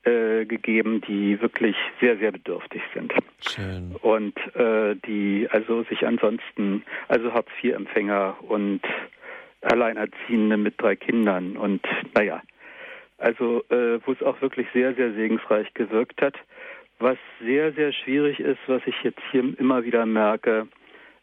äh, 0.04 0.44
gegeben, 0.46 1.00
die 1.00 1.40
wirklich 1.40 1.76
sehr, 2.00 2.16
sehr 2.18 2.32
bedürftig 2.32 2.82
sind. 2.94 3.12
Schön. 3.46 3.96
Und 4.00 4.36
äh, 4.54 4.94
die 5.06 5.48
also 5.50 5.82
sich 5.84 6.06
ansonsten, 6.06 6.84
also 7.08 7.32
Hartz-IV-Empfänger 7.32 8.36
und 8.48 8.82
Alleinerziehende 9.60 10.56
mit 10.56 10.80
drei 10.80 10.94
Kindern 10.94 11.56
und 11.56 11.84
naja, 12.14 12.42
also 13.18 13.64
äh, 13.70 13.98
wo 14.06 14.12
es 14.12 14.22
auch 14.22 14.40
wirklich 14.40 14.68
sehr, 14.72 14.94
sehr 14.94 15.12
segensreich 15.12 15.74
gewirkt 15.74 16.22
hat. 16.22 16.36
Was 16.98 17.18
sehr, 17.40 17.72
sehr 17.72 17.92
schwierig 17.92 18.40
ist, 18.40 18.58
was 18.66 18.82
ich 18.86 18.96
jetzt 19.02 19.20
hier 19.30 19.58
immer 19.58 19.84
wieder 19.84 20.04
merke, 20.04 20.66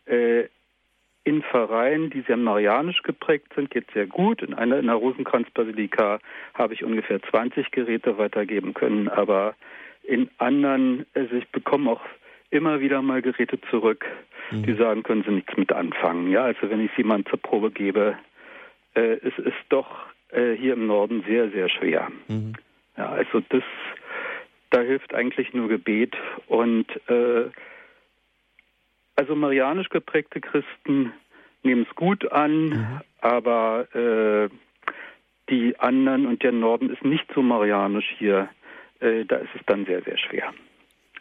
äh, 0.06 0.46
in 1.26 1.42
Vereinen, 1.42 2.12
die 2.12 2.22
sehr 2.22 2.38
marianisch 2.38 3.02
geprägt 3.02 3.52
sind, 3.56 3.72
geht 3.72 3.90
sehr 3.92 4.06
gut. 4.06 4.44
In 4.44 4.54
einer 4.54 4.78
in 4.78 4.86
der 4.86 4.96
Rosenkranzbasilika 4.96 6.20
habe 6.54 6.74
ich 6.76 6.84
ungefähr 6.84 7.22
20 7.22 7.72
Geräte 7.72 8.18
weitergeben 8.20 8.76
können, 8.76 9.10
aber 9.10 9.56
in 10.04 10.30
anderen, 10.38 11.06
also 11.16 11.36
ich 11.36 11.50
bekomme 11.50 11.92
auch 11.92 12.02
immer 12.52 12.80
wieder 12.80 13.02
mal 13.02 13.24
Geräte 13.24 13.60
zurück, 13.72 14.06
mhm. 14.52 14.64
die 14.64 14.74
sagen, 14.74 15.02
können 15.02 15.24
sie 15.24 15.32
nichts 15.32 15.58
mit 15.58 15.72
anfangen. 15.72 16.30
Ja, 16.30 16.44
also 16.44 16.70
wenn 16.70 16.80
ich 16.80 16.92
sie 16.96 17.04
mal 17.04 17.24
zur 17.26 17.42
Probe 17.42 17.72
gebe, 17.72 18.18
äh, 18.94 19.18
es 19.24 19.38
ist 19.40 19.66
doch 19.70 20.06
äh, 20.30 20.54
hier 20.54 20.74
im 20.74 20.86
Norden 20.86 21.24
sehr, 21.28 21.50
sehr 21.50 21.70
schwer. 21.70 22.08
Mhm. 22.28 22.54
Ja, 22.98 23.10
also 23.10 23.42
das, 23.50 23.64
da 24.70 24.82
hilft 24.82 25.14
eigentlich 25.14 25.54
nur 25.54 25.68
Gebet 25.68 26.16
und 26.48 26.88
äh, 27.10 27.50
also 29.16 29.36
marianisch 29.36 29.90
geprägte 29.90 30.42
Christen 30.42 31.14
nehmen 31.64 31.86
es 31.90 31.96
gut 31.96 32.32
an, 32.32 32.66
mhm. 32.66 33.02
aber 33.22 33.88
äh, 33.96 34.50
die 35.50 35.80
anderen 35.80 36.26
und 36.26 36.44
der 36.44 36.52
Norden 36.52 36.90
ist 36.90 37.04
nicht 37.04 37.26
so 37.34 37.42
marianisch 37.42 38.14
hier. 38.18 38.50
Äh, 39.00 39.26
da 39.26 39.38
ist 39.38 39.50
es 39.56 39.62
dann 39.66 39.86
sehr, 39.86 40.02
sehr 40.04 40.18
schwer. 40.18 40.54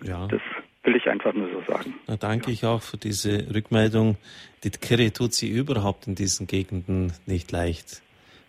Ja. 0.03 0.27
Das 0.29 0.41
will 0.83 0.97
ich 0.97 1.09
einfach 1.09 1.33
nur 1.33 1.49
so 1.51 1.73
sagen. 1.73 1.95
Na, 2.07 2.17
danke 2.17 2.47
ja. 2.47 2.53
ich 2.53 2.65
auch 2.65 2.83
für 2.83 2.97
diese 2.97 3.55
Rückmeldung. 3.55 4.17
Die 4.65 4.71
Kirche 4.71 5.13
tut 5.13 5.33
sie 5.35 5.51
überhaupt 5.51 6.07
in 6.07 6.15
diesen 6.15 6.47
Gegenden 6.47 7.13
nicht 7.27 7.53
leicht. 7.53 8.03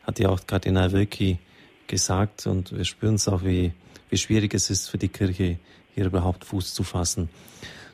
Hat 0.04 0.20
ja 0.20 0.30
auch 0.30 0.46
Kardinal 0.48 0.92
Wölki 0.92 1.40
gesagt 1.88 2.48
und 2.48 2.76
wir 2.76 2.86
spüren 2.86 3.16
es 3.16 3.28
auch, 3.28 3.44
wie, 3.44 3.72
wie 4.16 4.18
schwierig 4.18 4.54
es 4.54 4.70
ist 4.70 4.90
für 4.90 4.98
die 4.98 5.10
Kirche, 5.10 5.58
hier 5.94 6.06
überhaupt 6.06 6.46
Fuß 6.46 6.74
zu 6.74 6.84
fassen. 6.84 7.28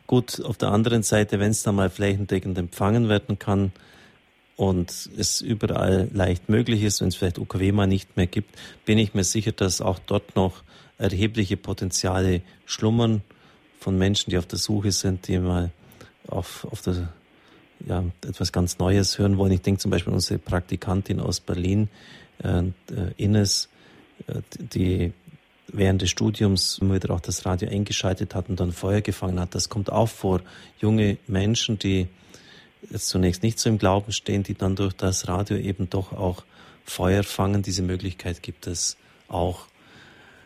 Gut, 0.05 0.39
auf 0.39 0.55
der 0.55 0.69
anderen 0.69 1.01
Seite, 1.01 1.39
wenn 1.39 1.49
es 1.49 1.63
dann 1.63 1.73
mal 1.73 1.89
flächendeckend 1.89 2.59
empfangen 2.59 3.09
werden 3.09 3.39
kann 3.39 3.71
und 4.55 5.09
es 5.17 5.41
überall 5.41 6.09
leicht 6.13 6.47
möglich 6.47 6.83
ist, 6.83 7.01
wenn 7.01 7.07
es 7.07 7.15
vielleicht 7.15 7.39
UKW 7.39 7.71
mal 7.71 7.87
nicht 7.87 8.17
mehr 8.17 8.27
gibt, 8.27 8.55
bin 8.85 8.99
ich 8.99 9.15
mir 9.15 9.23
sicher, 9.23 9.51
dass 9.51 9.81
auch 9.81 9.97
dort 9.97 10.35
noch 10.35 10.61
erhebliche 10.99 11.57
Potenziale 11.57 12.43
schlummern 12.67 13.23
von 13.79 13.97
Menschen, 13.97 14.29
die 14.29 14.37
auf 14.37 14.45
der 14.45 14.59
Suche 14.59 14.91
sind, 14.91 15.27
die 15.27 15.39
mal 15.39 15.71
auf, 16.27 16.67
auf 16.69 16.83
der, 16.83 17.11
ja, 17.87 18.03
etwas 18.23 18.51
ganz 18.51 18.77
Neues 18.77 19.17
hören 19.17 19.39
wollen. 19.39 19.53
Ich 19.53 19.63
denke 19.63 19.79
zum 19.79 19.89
Beispiel 19.89 20.11
an 20.11 20.17
unsere 20.17 20.37
Praktikantin 20.37 21.19
aus 21.19 21.39
Berlin, 21.39 21.89
äh, 22.43 22.61
Ines, 23.17 23.69
äh, 24.27 24.41
die 24.59 25.13
während 25.73 26.01
des 26.01 26.09
Studiums 26.09 26.79
immer 26.79 26.95
wieder 26.95 27.11
auch 27.11 27.19
das 27.19 27.45
Radio 27.45 27.69
eingeschaltet 27.69 28.35
hat 28.35 28.49
und 28.49 28.59
dann 28.59 28.71
Feuer 28.71 29.01
gefangen 29.01 29.39
hat. 29.39 29.55
Das 29.55 29.69
kommt 29.69 29.91
auch 29.91 30.09
vor. 30.09 30.41
Junge 30.79 31.17
Menschen, 31.27 31.79
die 31.79 32.07
jetzt 32.89 33.07
zunächst 33.07 33.43
nicht 33.43 33.59
so 33.59 33.69
im 33.69 33.77
Glauben 33.77 34.11
stehen, 34.11 34.43
die 34.43 34.55
dann 34.55 34.75
durch 34.75 34.93
das 34.93 35.27
Radio 35.27 35.57
eben 35.57 35.89
doch 35.89 36.13
auch 36.13 36.43
Feuer 36.83 37.23
fangen. 37.23 37.61
Diese 37.61 37.83
Möglichkeit 37.83 38.43
gibt 38.43 38.67
es 38.67 38.97
auch. 39.27 39.67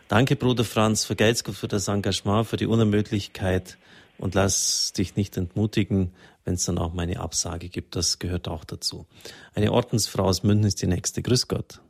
Danke, 0.08 0.36
Bruder 0.36 0.64
Franz, 0.64 1.04
vergelt's 1.04 1.42
Gott 1.42 1.56
für 1.56 1.68
das 1.68 1.88
Engagement, 1.88 2.46
für 2.46 2.56
die 2.56 2.66
Unermöglichkeit 2.66 3.76
und 4.18 4.34
lass 4.34 4.92
dich 4.92 5.16
nicht 5.16 5.36
entmutigen, 5.36 6.12
wenn 6.44 6.54
es 6.54 6.64
dann 6.64 6.78
auch 6.78 6.94
mal 6.94 7.02
eine 7.02 7.18
Absage 7.18 7.68
gibt. 7.68 7.96
Das 7.96 8.20
gehört 8.20 8.46
auch 8.46 8.64
dazu. 8.64 9.06
Eine 9.54 9.72
Ordensfrau 9.72 10.24
aus 10.24 10.44
München 10.44 10.64
ist 10.64 10.80
die 10.80 10.86
nächste. 10.86 11.22
Grüß 11.22 11.48
Gott. 11.48 11.80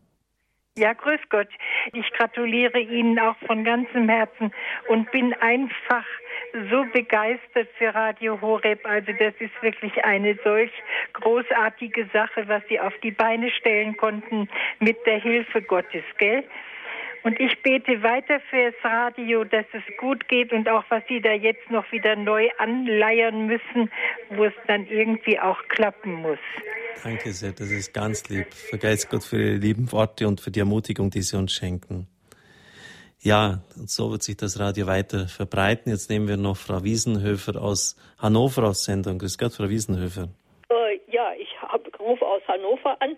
Ja, 0.79 0.93
grüß 0.93 1.21
Gott. 1.31 1.49
Ich 1.95 2.11
gratuliere 2.13 2.79
Ihnen 2.79 3.19
auch 3.19 3.37
von 3.47 3.65
ganzem 3.65 4.11
Herzen 4.11 4.53
und 4.89 5.11
bin 5.11 5.33
einfach 5.41 6.05
so 6.71 6.85
begeistert 6.93 7.69
für 7.79 7.95
Radio 7.95 8.39
Horeb. 8.43 8.85
Also 8.85 9.11
das 9.19 9.33
ist 9.39 9.63
wirklich 9.63 10.05
eine 10.05 10.39
solch 10.45 10.71
großartige 11.15 12.07
Sache, 12.13 12.47
was 12.49 12.63
Sie 12.69 12.79
auf 12.79 12.93
die 13.03 13.11
Beine 13.11 13.51
stellen 13.53 13.97
konnten 13.97 14.51
mit 14.79 14.99
der 15.07 15.19
Hilfe 15.19 15.63
Gottes, 15.63 16.05
gell? 16.19 16.45
Und 17.27 17.41
ich 17.41 17.61
bete 17.61 18.05
weiter 18.05 18.39
fürs 18.51 18.77
Radio, 18.85 19.43
dass 19.43 19.67
es 19.73 19.83
gut 19.99 20.29
geht 20.29 20.53
und 20.53 20.69
auch 20.69 20.85
was 20.91 21.03
Sie 21.09 21.21
da 21.21 21.33
jetzt 21.33 21.69
noch 21.73 21.91
wieder 21.91 22.15
neu 22.15 22.49
anleiern 22.59 23.49
müssen, 23.49 23.91
wo 24.31 24.45
es 24.45 24.53
dann 24.69 24.87
irgendwie 24.87 25.37
auch 25.41 25.59
klappen 25.67 26.13
muss. 26.13 26.39
Danke 27.03 27.33
sehr, 27.33 27.51
das 27.51 27.73
ist 27.73 27.93
ganz 27.93 28.29
lieb. 28.29 28.55
Vergeiß 28.55 29.09
Gott 29.09 29.25
für 29.25 29.43
Ihre 29.43 29.57
lieben 29.57 29.91
Worte 29.91 30.29
und 30.29 30.41
für 30.41 30.53
die 30.53 30.61
Ermutigung, 30.61 31.11
die 31.11 31.23
Sie 31.23 31.37
uns 31.37 31.53
schenken. 31.53 32.07
Ja, 33.19 33.59
und 33.77 33.91
so 33.91 34.13
wird 34.13 34.23
sich 34.23 34.37
das 34.37 34.61
Radio 34.61 34.87
weiter 34.87 35.27
verbreiten. 35.27 35.91
Jetzt 35.91 36.09
nehmen 36.09 36.29
wir 36.29 36.37
noch 36.37 36.57
Frau 36.57 36.85
Wiesenhöfer 36.85 37.61
aus 37.61 37.97
Hannover 38.19 38.69
aus 38.69 38.85
Sendung. 38.85 39.19
Grüß 39.19 39.37
Gott, 39.37 39.53
Frau 39.53 39.69
Wiesenhöfer. 39.69 40.29
Äh, 40.69 41.01
ja, 41.11 41.33
ich 41.37 41.49
rufe 41.99 42.25
aus 42.25 42.43
Hannover 42.47 42.97
an 43.03 43.17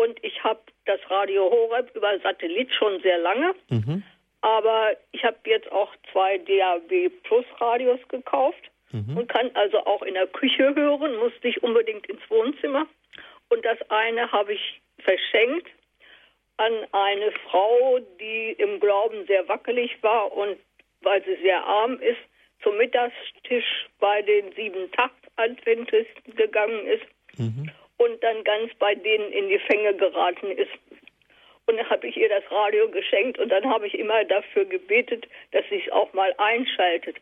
und 0.00 0.22
ich 0.24 0.42
habe 0.42 0.60
das 0.86 0.98
Radio 1.10 1.50
Horeb 1.50 1.94
über 1.94 2.18
Satellit 2.20 2.72
schon 2.72 3.00
sehr 3.02 3.18
lange. 3.18 3.54
Mhm. 3.68 4.02
Aber 4.40 4.96
ich 5.12 5.22
habe 5.22 5.36
jetzt 5.44 5.70
auch 5.70 5.94
zwei 6.10 6.38
DAB 6.38 7.10
Plus 7.24 7.44
Radios 7.58 8.00
gekauft 8.08 8.70
mhm. 8.92 9.18
und 9.18 9.28
kann 9.28 9.50
also 9.54 9.84
auch 9.84 10.02
in 10.02 10.14
der 10.14 10.26
Küche 10.26 10.74
hören, 10.74 11.16
muss 11.16 11.32
nicht 11.42 11.62
unbedingt 11.62 12.06
ins 12.06 12.22
Wohnzimmer. 12.30 12.86
Und 13.50 13.62
das 13.64 13.78
eine 13.90 14.32
habe 14.32 14.54
ich 14.54 14.80
verschenkt 15.00 15.68
an 16.56 16.72
eine 16.92 17.32
Frau, 17.50 17.98
die 18.18 18.52
im 18.52 18.80
Glauben 18.80 19.26
sehr 19.26 19.46
wackelig 19.48 20.02
war 20.02 20.32
und 20.32 20.56
weil 21.02 21.22
sie 21.24 21.36
sehr 21.42 21.62
arm 21.64 22.00
ist, 22.00 22.20
zum 22.62 22.76
Mittagstisch 22.78 23.88
bei 23.98 24.22
den 24.22 24.52
Sieben-Tag-Adventisten 24.52 26.34
gegangen 26.36 26.86
ist. 26.86 27.38
Mhm 27.38 27.70
und 28.00 28.22
dann 28.22 28.42
ganz 28.44 28.72
bei 28.78 28.94
denen 28.94 29.30
in 29.30 29.50
die 29.50 29.58
Fänge 29.58 29.94
geraten 29.94 30.52
ist. 30.52 30.72
Und 31.66 31.76
dann 31.76 31.90
habe 31.90 32.08
ich 32.08 32.16
ihr 32.16 32.30
das 32.30 32.50
Radio 32.50 32.88
geschenkt 32.88 33.38
und 33.38 33.50
dann 33.50 33.68
habe 33.68 33.86
ich 33.86 33.98
immer 33.98 34.24
dafür 34.24 34.64
gebetet, 34.64 35.28
dass 35.52 35.64
sie 35.68 35.82
es 35.84 35.92
auch 35.92 36.10
mal 36.14 36.34
einschaltet. 36.38 37.16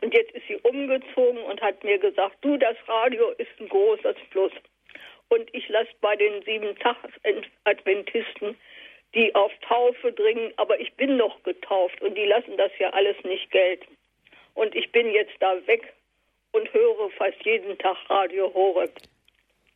Und 0.00 0.12
jetzt 0.12 0.32
ist 0.32 0.42
sie 0.48 0.56
umgezogen 0.56 1.40
und 1.44 1.62
hat 1.62 1.84
mir 1.84 1.98
gesagt, 1.98 2.36
du, 2.40 2.56
das 2.56 2.76
Radio 2.88 3.28
ist 3.38 3.50
ein 3.60 3.68
großes 3.68 4.16
Plus. 4.30 4.50
Und 5.28 5.48
ich 5.54 5.68
lasse 5.68 5.94
bei 6.00 6.16
den 6.16 6.42
sieben 6.42 6.76
Tags-Adventisten, 6.80 8.58
die 9.14 9.32
auf 9.36 9.52
Taufe 9.68 10.10
dringen, 10.10 10.52
aber 10.56 10.80
ich 10.80 10.92
bin 10.94 11.16
noch 11.16 11.40
getauft 11.44 12.02
und 12.02 12.16
die 12.16 12.26
lassen 12.26 12.56
das 12.56 12.72
ja 12.80 12.90
alles 12.90 13.16
nicht 13.22 13.52
gelten. 13.52 13.96
Und 14.54 14.74
ich 14.74 14.90
bin 14.90 15.12
jetzt 15.12 15.36
da 15.38 15.64
weg 15.68 15.92
und 16.50 16.72
höre 16.74 17.08
fast 17.10 17.40
jeden 17.44 17.78
Tag 17.78 17.96
Radio 18.10 18.52
Horeb. 18.52 18.90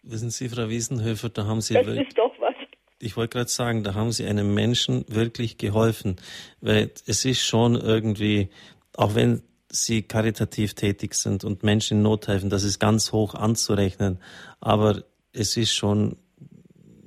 Wissen 0.03 0.31
Sie, 0.31 0.49
Frau 0.49 0.69
Wiesenhöfer, 0.69 1.29
da 1.29 1.47
haben 1.47 1.61
Sie 1.61 1.75
das 1.75 1.87
wirklich, 1.87 2.09
ist 2.09 2.19
doch 2.19 2.35
was. 2.39 2.55
Ich 2.99 3.17
wollte 3.17 3.39
gerade 3.39 3.51
sagen, 3.51 3.85
da 3.85 3.95
haben 3.95 4.13
Sie 4.13 4.27
einem 4.27 4.55
Menschen 4.55 5.05
wirklich 5.09 5.59
geholfen, 5.59 6.17
weil 6.61 6.91
es 7.07 7.25
ist 7.25 7.43
schon 7.43 7.75
irgendwie, 7.75 8.49
auch 8.97 9.15
wenn 9.15 9.43
sie 9.73 10.03
karitativ 10.03 10.75
tätig 10.75 11.15
sind 11.15 11.45
und 11.45 11.63
Menschen 11.63 11.99
in 11.99 12.03
Not 12.03 12.29
helfen, 12.29 12.51
das 12.51 12.63
ist 12.63 12.79
ganz 12.79 13.11
hoch 13.11 13.35
anzurechnen. 13.35 14.21
Aber 14.61 15.03
es 15.33 15.57
ist 15.57 15.73
schon 15.73 16.17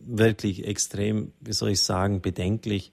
wirklich 0.07 0.67
extrem, 0.67 1.31
wie 1.39 1.53
soll 1.53 1.69
ich 1.69 1.81
sagen, 1.81 2.21
bedenklich, 2.21 2.91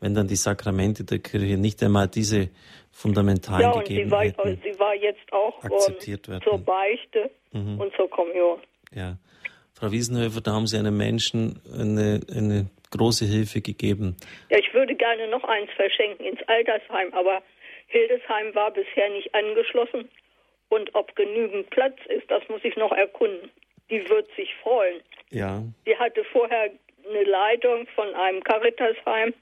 wenn 0.00 0.14
dann 0.14 0.26
die 0.26 0.36
Sakramente 0.36 1.04
der 1.04 1.18
Kirche 1.18 1.58
nicht 1.58 1.82
einmal 1.82 2.08
diese 2.08 2.48
fundamentalen 2.90 3.62
ja, 3.62 3.70
und 3.72 3.84
Gegebenheiten 3.86 4.36
sie 4.42 4.48
war, 4.48 4.72
sie 4.72 4.80
war 4.80 4.94
jetzt 4.94 5.32
auch 5.32 5.62
akzeptiert 5.62 6.28
werden. 6.28 6.42
zur 6.42 6.58
Beichte 6.58 7.30
mhm. 7.52 7.78
und 7.78 7.94
zur 7.96 8.08
Kommunion. 8.08 8.60
Ja. 8.92 9.18
Frau 9.80 9.92
Wiesenhöfer, 9.92 10.42
da 10.42 10.52
haben 10.52 10.66
Sie 10.66 10.76
einem 10.76 10.94
Menschen 10.98 11.58
eine, 11.72 12.20
eine 12.36 12.66
große 12.90 13.24
Hilfe 13.24 13.62
gegeben. 13.62 14.14
Ja, 14.50 14.58
ich 14.58 14.74
würde 14.74 14.94
gerne 14.94 15.26
noch 15.28 15.42
eins 15.44 15.70
verschenken 15.74 16.26
ins 16.26 16.42
Altersheim, 16.48 17.14
aber 17.14 17.42
Hildesheim 17.86 18.54
war 18.54 18.70
bisher 18.72 19.08
nicht 19.08 19.34
angeschlossen. 19.34 20.10
Und 20.68 20.94
ob 20.94 21.16
genügend 21.16 21.70
Platz 21.70 21.96
ist, 22.08 22.30
das 22.30 22.46
muss 22.50 22.60
ich 22.62 22.76
noch 22.76 22.92
erkunden. 22.92 23.50
Die 23.88 24.06
wird 24.10 24.28
sich 24.36 24.54
freuen. 24.62 25.00
Ja. 25.30 25.62
Sie 25.86 25.96
hatte 25.96 26.24
vorher 26.24 26.70
eine 27.08 27.24
Leitung 27.24 27.86
von 27.94 28.14
einem 28.14 28.44
Caritasheim 28.44 29.32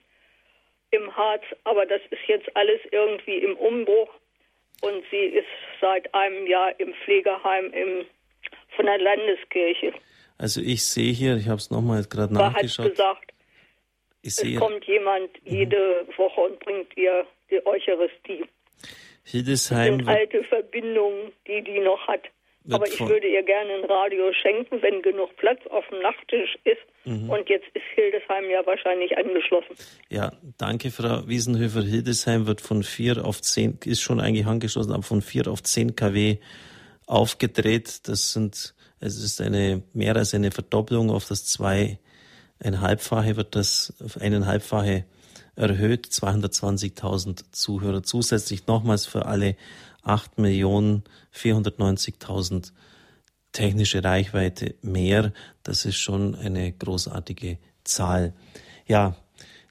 im 0.92 1.16
Harz, 1.16 1.42
aber 1.64 1.84
das 1.84 2.00
ist 2.10 2.22
jetzt 2.28 2.56
alles 2.56 2.80
irgendwie 2.92 3.38
im 3.38 3.56
Umbruch. 3.56 4.08
Und 4.82 5.02
sie 5.10 5.16
ist 5.16 5.48
seit 5.80 6.14
einem 6.14 6.46
Jahr 6.46 6.78
im 6.78 6.94
Pflegeheim 7.04 7.72
im, 7.72 8.06
von 8.76 8.86
der 8.86 8.98
Landeskirche. 8.98 9.92
Also 10.38 10.60
ich 10.60 10.84
sehe 10.84 11.12
hier, 11.12 11.36
ich 11.36 11.48
habe 11.48 11.58
es 11.58 11.70
nochmal 11.70 12.04
gerade 12.04 12.32
nachgeschaut. 12.32 12.86
Hat 12.86 12.92
gesagt, 12.92 13.32
ich 14.22 14.28
es 14.28 14.36
sehe, 14.36 14.58
kommt 14.58 14.84
jemand 14.86 15.30
jede 15.44 16.06
mhm. 16.06 16.18
Woche 16.18 16.40
und 16.40 16.60
bringt 16.60 16.96
ihr 16.96 17.26
die 17.50 17.64
Eucharistie. 17.66 18.44
Hildesheim. 19.24 19.98
Das 19.98 20.06
sind 20.06 20.08
alte 20.08 20.44
Verbindungen, 20.44 21.32
die 21.46 21.62
die 21.62 21.80
noch 21.80 22.06
hat. 22.06 22.22
Aber 22.70 22.86
ich 22.86 23.00
würde 23.00 23.26
ihr 23.26 23.42
gerne 23.42 23.74
ein 23.74 23.84
Radio 23.84 24.32
schenken, 24.32 24.82
wenn 24.82 25.00
genug 25.00 25.34
Platz 25.36 25.60
auf 25.70 25.86
dem 25.88 26.02
Nachttisch 26.02 26.58
ist. 26.64 26.80
Mhm. 27.04 27.30
Und 27.30 27.48
jetzt 27.48 27.66
ist 27.72 27.84
Hildesheim 27.94 28.50
ja 28.50 28.64
wahrscheinlich 28.66 29.16
angeschlossen. 29.16 29.74
Ja, 30.10 30.32
danke, 30.58 30.90
Frau 30.90 31.26
Wiesenhöfer. 31.26 31.82
Hildesheim 31.82 32.46
wird 32.46 32.60
von 32.60 32.82
4 32.82 33.24
auf 33.24 33.40
10, 33.40 33.78
ist 33.86 34.02
schon 34.02 34.20
eigentlich 34.20 34.46
angeschlossen, 34.46 34.92
aber 34.92 35.02
von 35.02 35.22
4 35.22 35.48
auf 35.48 35.62
10 35.62 35.96
kW 35.96 36.36
aufgedreht. 37.06 38.06
Das 38.06 38.32
sind, 38.34 38.74
es 39.00 39.22
ist 39.22 39.40
eine, 39.40 39.82
mehr 39.92 40.16
als 40.16 40.34
eine 40.34 40.50
Verdopplung 40.50 41.10
auf 41.10 41.26
das 41.26 41.44
zwei, 41.44 41.98
ein 42.60 42.80
Halbfache 42.80 43.36
wird 43.36 43.54
das, 43.54 43.94
auf 44.04 44.20
eineinhalbfache 44.20 45.04
erhöht. 45.54 46.06
220.000 46.06 47.44
Zuhörer 47.52 48.02
zusätzlich 48.02 48.66
nochmals 48.66 49.06
für 49.06 49.26
alle 49.26 49.54
8.490.000 50.04 52.72
technische 53.52 54.02
Reichweite 54.02 54.74
mehr. 54.82 55.32
Das 55.62 55.84
ist 55.84 55.94
schon 55.96 56.34
eine 56.34 56.72
großartige 56.72 57.58
Zahl. 57.84 58.32
Ja, 58.86 59.16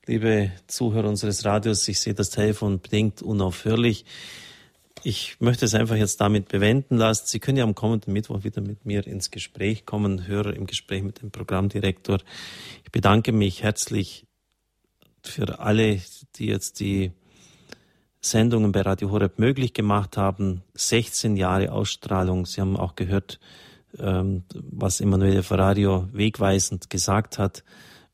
liebe 0.06 0.52
Zuhörer 0.68 1.10
unseres 1.10 1.44
Radios, 1.46 1.86
ich 1.88 2.00
sehe, 2.00 2.14
das 2.14 2.30
Telefon 2.30 2.80
blinkt 2.80 3.22
unaufhörlich. 3.22 4.06
Ich 5.10 5.40
möchte 5.40 5.64
es 5.64 5.74
einfach 5.74 5.96
jetzt 5.96 6.20
damit 6.20 6.50
bewenden 6.50 6.98
lassen. 6.98 7.28
Sie 7.28 7.40
können 7.40 7.58
ja 7.58 7.64
am 7.64 7.76
kommenden 7.76 8.12
Mittwoch 8.12 8.44
wieder 8.44 8.60
mit 8.60 8.86
mir 8.86 9.08
ins 9.08 9.32
Gespräch 9.32 9.86
kommen, 9.86 10.28
Hörer 10.28 10.54
im 10.54 10.68
Gespräch 10.68 11.02
mit 11.02 11.22
dem 11.22 11.32
Programmdirektor. 11.32 12.18
Ich 12.84 12.92
bedanke 12.92 13.32
mich 13.32 13.64
herzlich 13.64 14.28
für 15.24 15.60
alle, 15.60 16.02
die 16.36 16.48
jetzt 16.48 16.82
die 16.82 17.14
Sendungen 18.20 18.74
bei 18.74 18.82
Radio 18.82 19.10
Horeb 19.10 19.40
möglich 19.40 19.72
gemacht 19.72 20.18
haben. 20.18 20.62
16 20.74 21.38
Jahre 21.38 21.72
Ausstrahlung. 21.72 22.46
Sie 22.46 22.60
haben 22.60 22.76
auch 22.76 22.96
gehört, 22.96 23.40
ähm, 23.98 24.44
was 24.56 25.00
Emanuele 25.00 25.42
Ferrario 25.42 26.10
wegweisend 26.12 26.90
gesagt 26.90 27.40
hat. 27.40 27.64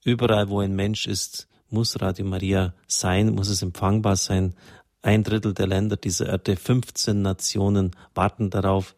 Überall, 0.03 0.47
wo 0.49 0.59
ein 0.59 0.75
Mensch 0.75 1.07
ist, 1.07 1.47
muss 1.71 1.99
Radio 1.99 2.23
Maria 2.23 2.75
sein, 2.85 3.33
muss 3.33 3.49
es 3.49 3.63
empfangbar 3.63 4.15
sein. 4.15 4.53
Ein 5.03 5.25
Drittel 5.25 5.53
der 5.53 5.67
Länder 5.67 5.97
dieser 5.97 6.27
Erde, 6.27 6.55
15 6.55 7.21
Nationen 7.21 7.91
warten 8.15 8.49
darauf. 8.49 8.95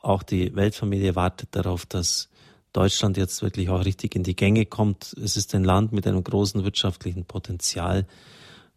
Auch 0.00 0.22
die 0.22 0.56
Weltfamilie 0.56 1.14
wartet 1.14 1.50
darauf, 1.52 1.84
dass 1.84 2.30
Deutschland 2.72 3.18
jetzt 3.18 3.42
wirklich 3.42 3.68
auch 3.68 3.84
richtig 3.84 4.16
in 4.16 4.22
die 4.22 4.34
Gänge 4.34 4.64
kommt. 4.64 5.14
Es 5.22 5.36
ist 5.36 5.54
ein 5.54 5.62
Land 5.62 5.92
mit 5.92 6.06
einem 6.06 6.24
großen 6.24 6.64
wirtschaftlichen 6.64 7.26
Potenzial. 7.26 8.06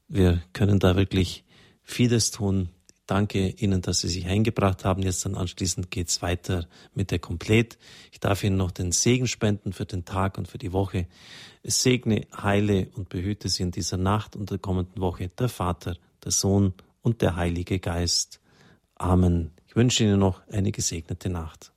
Wir 0.10 0.44
können 0.52 0.80
da 0.80 0.98
wirklich 0.98 1.45
vieles 1.82 2.32
tun. 2.32 2.68
Danke 3.06 3.48
Ihnen, 3.48 3.82
dass 3.82 4.02
Sie 4.02 4.10
sich 4.10 4.26
eingebracht 4.26 4.84
haben. 4.84 5.02
Jetzt 5.02 5.24
dann 5.24 5.36
anschließend 5.36 5.91
geht's 5.91 6.22
weiter 6.22 6.68
mit 6.94 7.11
der 7.11 7.20
Komplett. 7.20 7.78
Ich 8.11 8.20
darf 8.20 8.44
Ihnen 8.44 8.57
noch 8.57 8.72
den 8.72 8.91
Segen 8.91 9.28
spenden 9.28 9.72
für 9.72 9.86
den 9.86 10.03
Tag 10.03 10.38
und 10.38 10.49
für 10.49 10.57
die 10.57 10.74
Woche. 10.74 11.07
Es 11.61 11.82
segne, 11.84 12.28
heile 12.36 12.90
und 12.95 13.07
behüte 13.07 13.48
Sie 13.48 13.64
in 13.64 13.72
dieser 13.72 13.98
Nacht 13.98 14.36
und 14.36 14.52
der 14.52 14.60
kommenden 14.60 15.02
Woche 15.02 15.30
der 15.30 15.48
Vater, 15.48 15.95
der 16.24 16.32
Sohn 16.32 16.74
und 17.02 17.22
der 17.22 17.36
Heilige 17.36 17.80
Geist. 17.80 18.40
Amen. 18.95 19.52
Ich 19.68 19.76
wünsche 19.76 20.04
Ihnen 20.04 20.20
noch 20.20 20.48
eine 20.48 20.72
gesegnete 20.72 21.30
Nacht. 21.30 21.73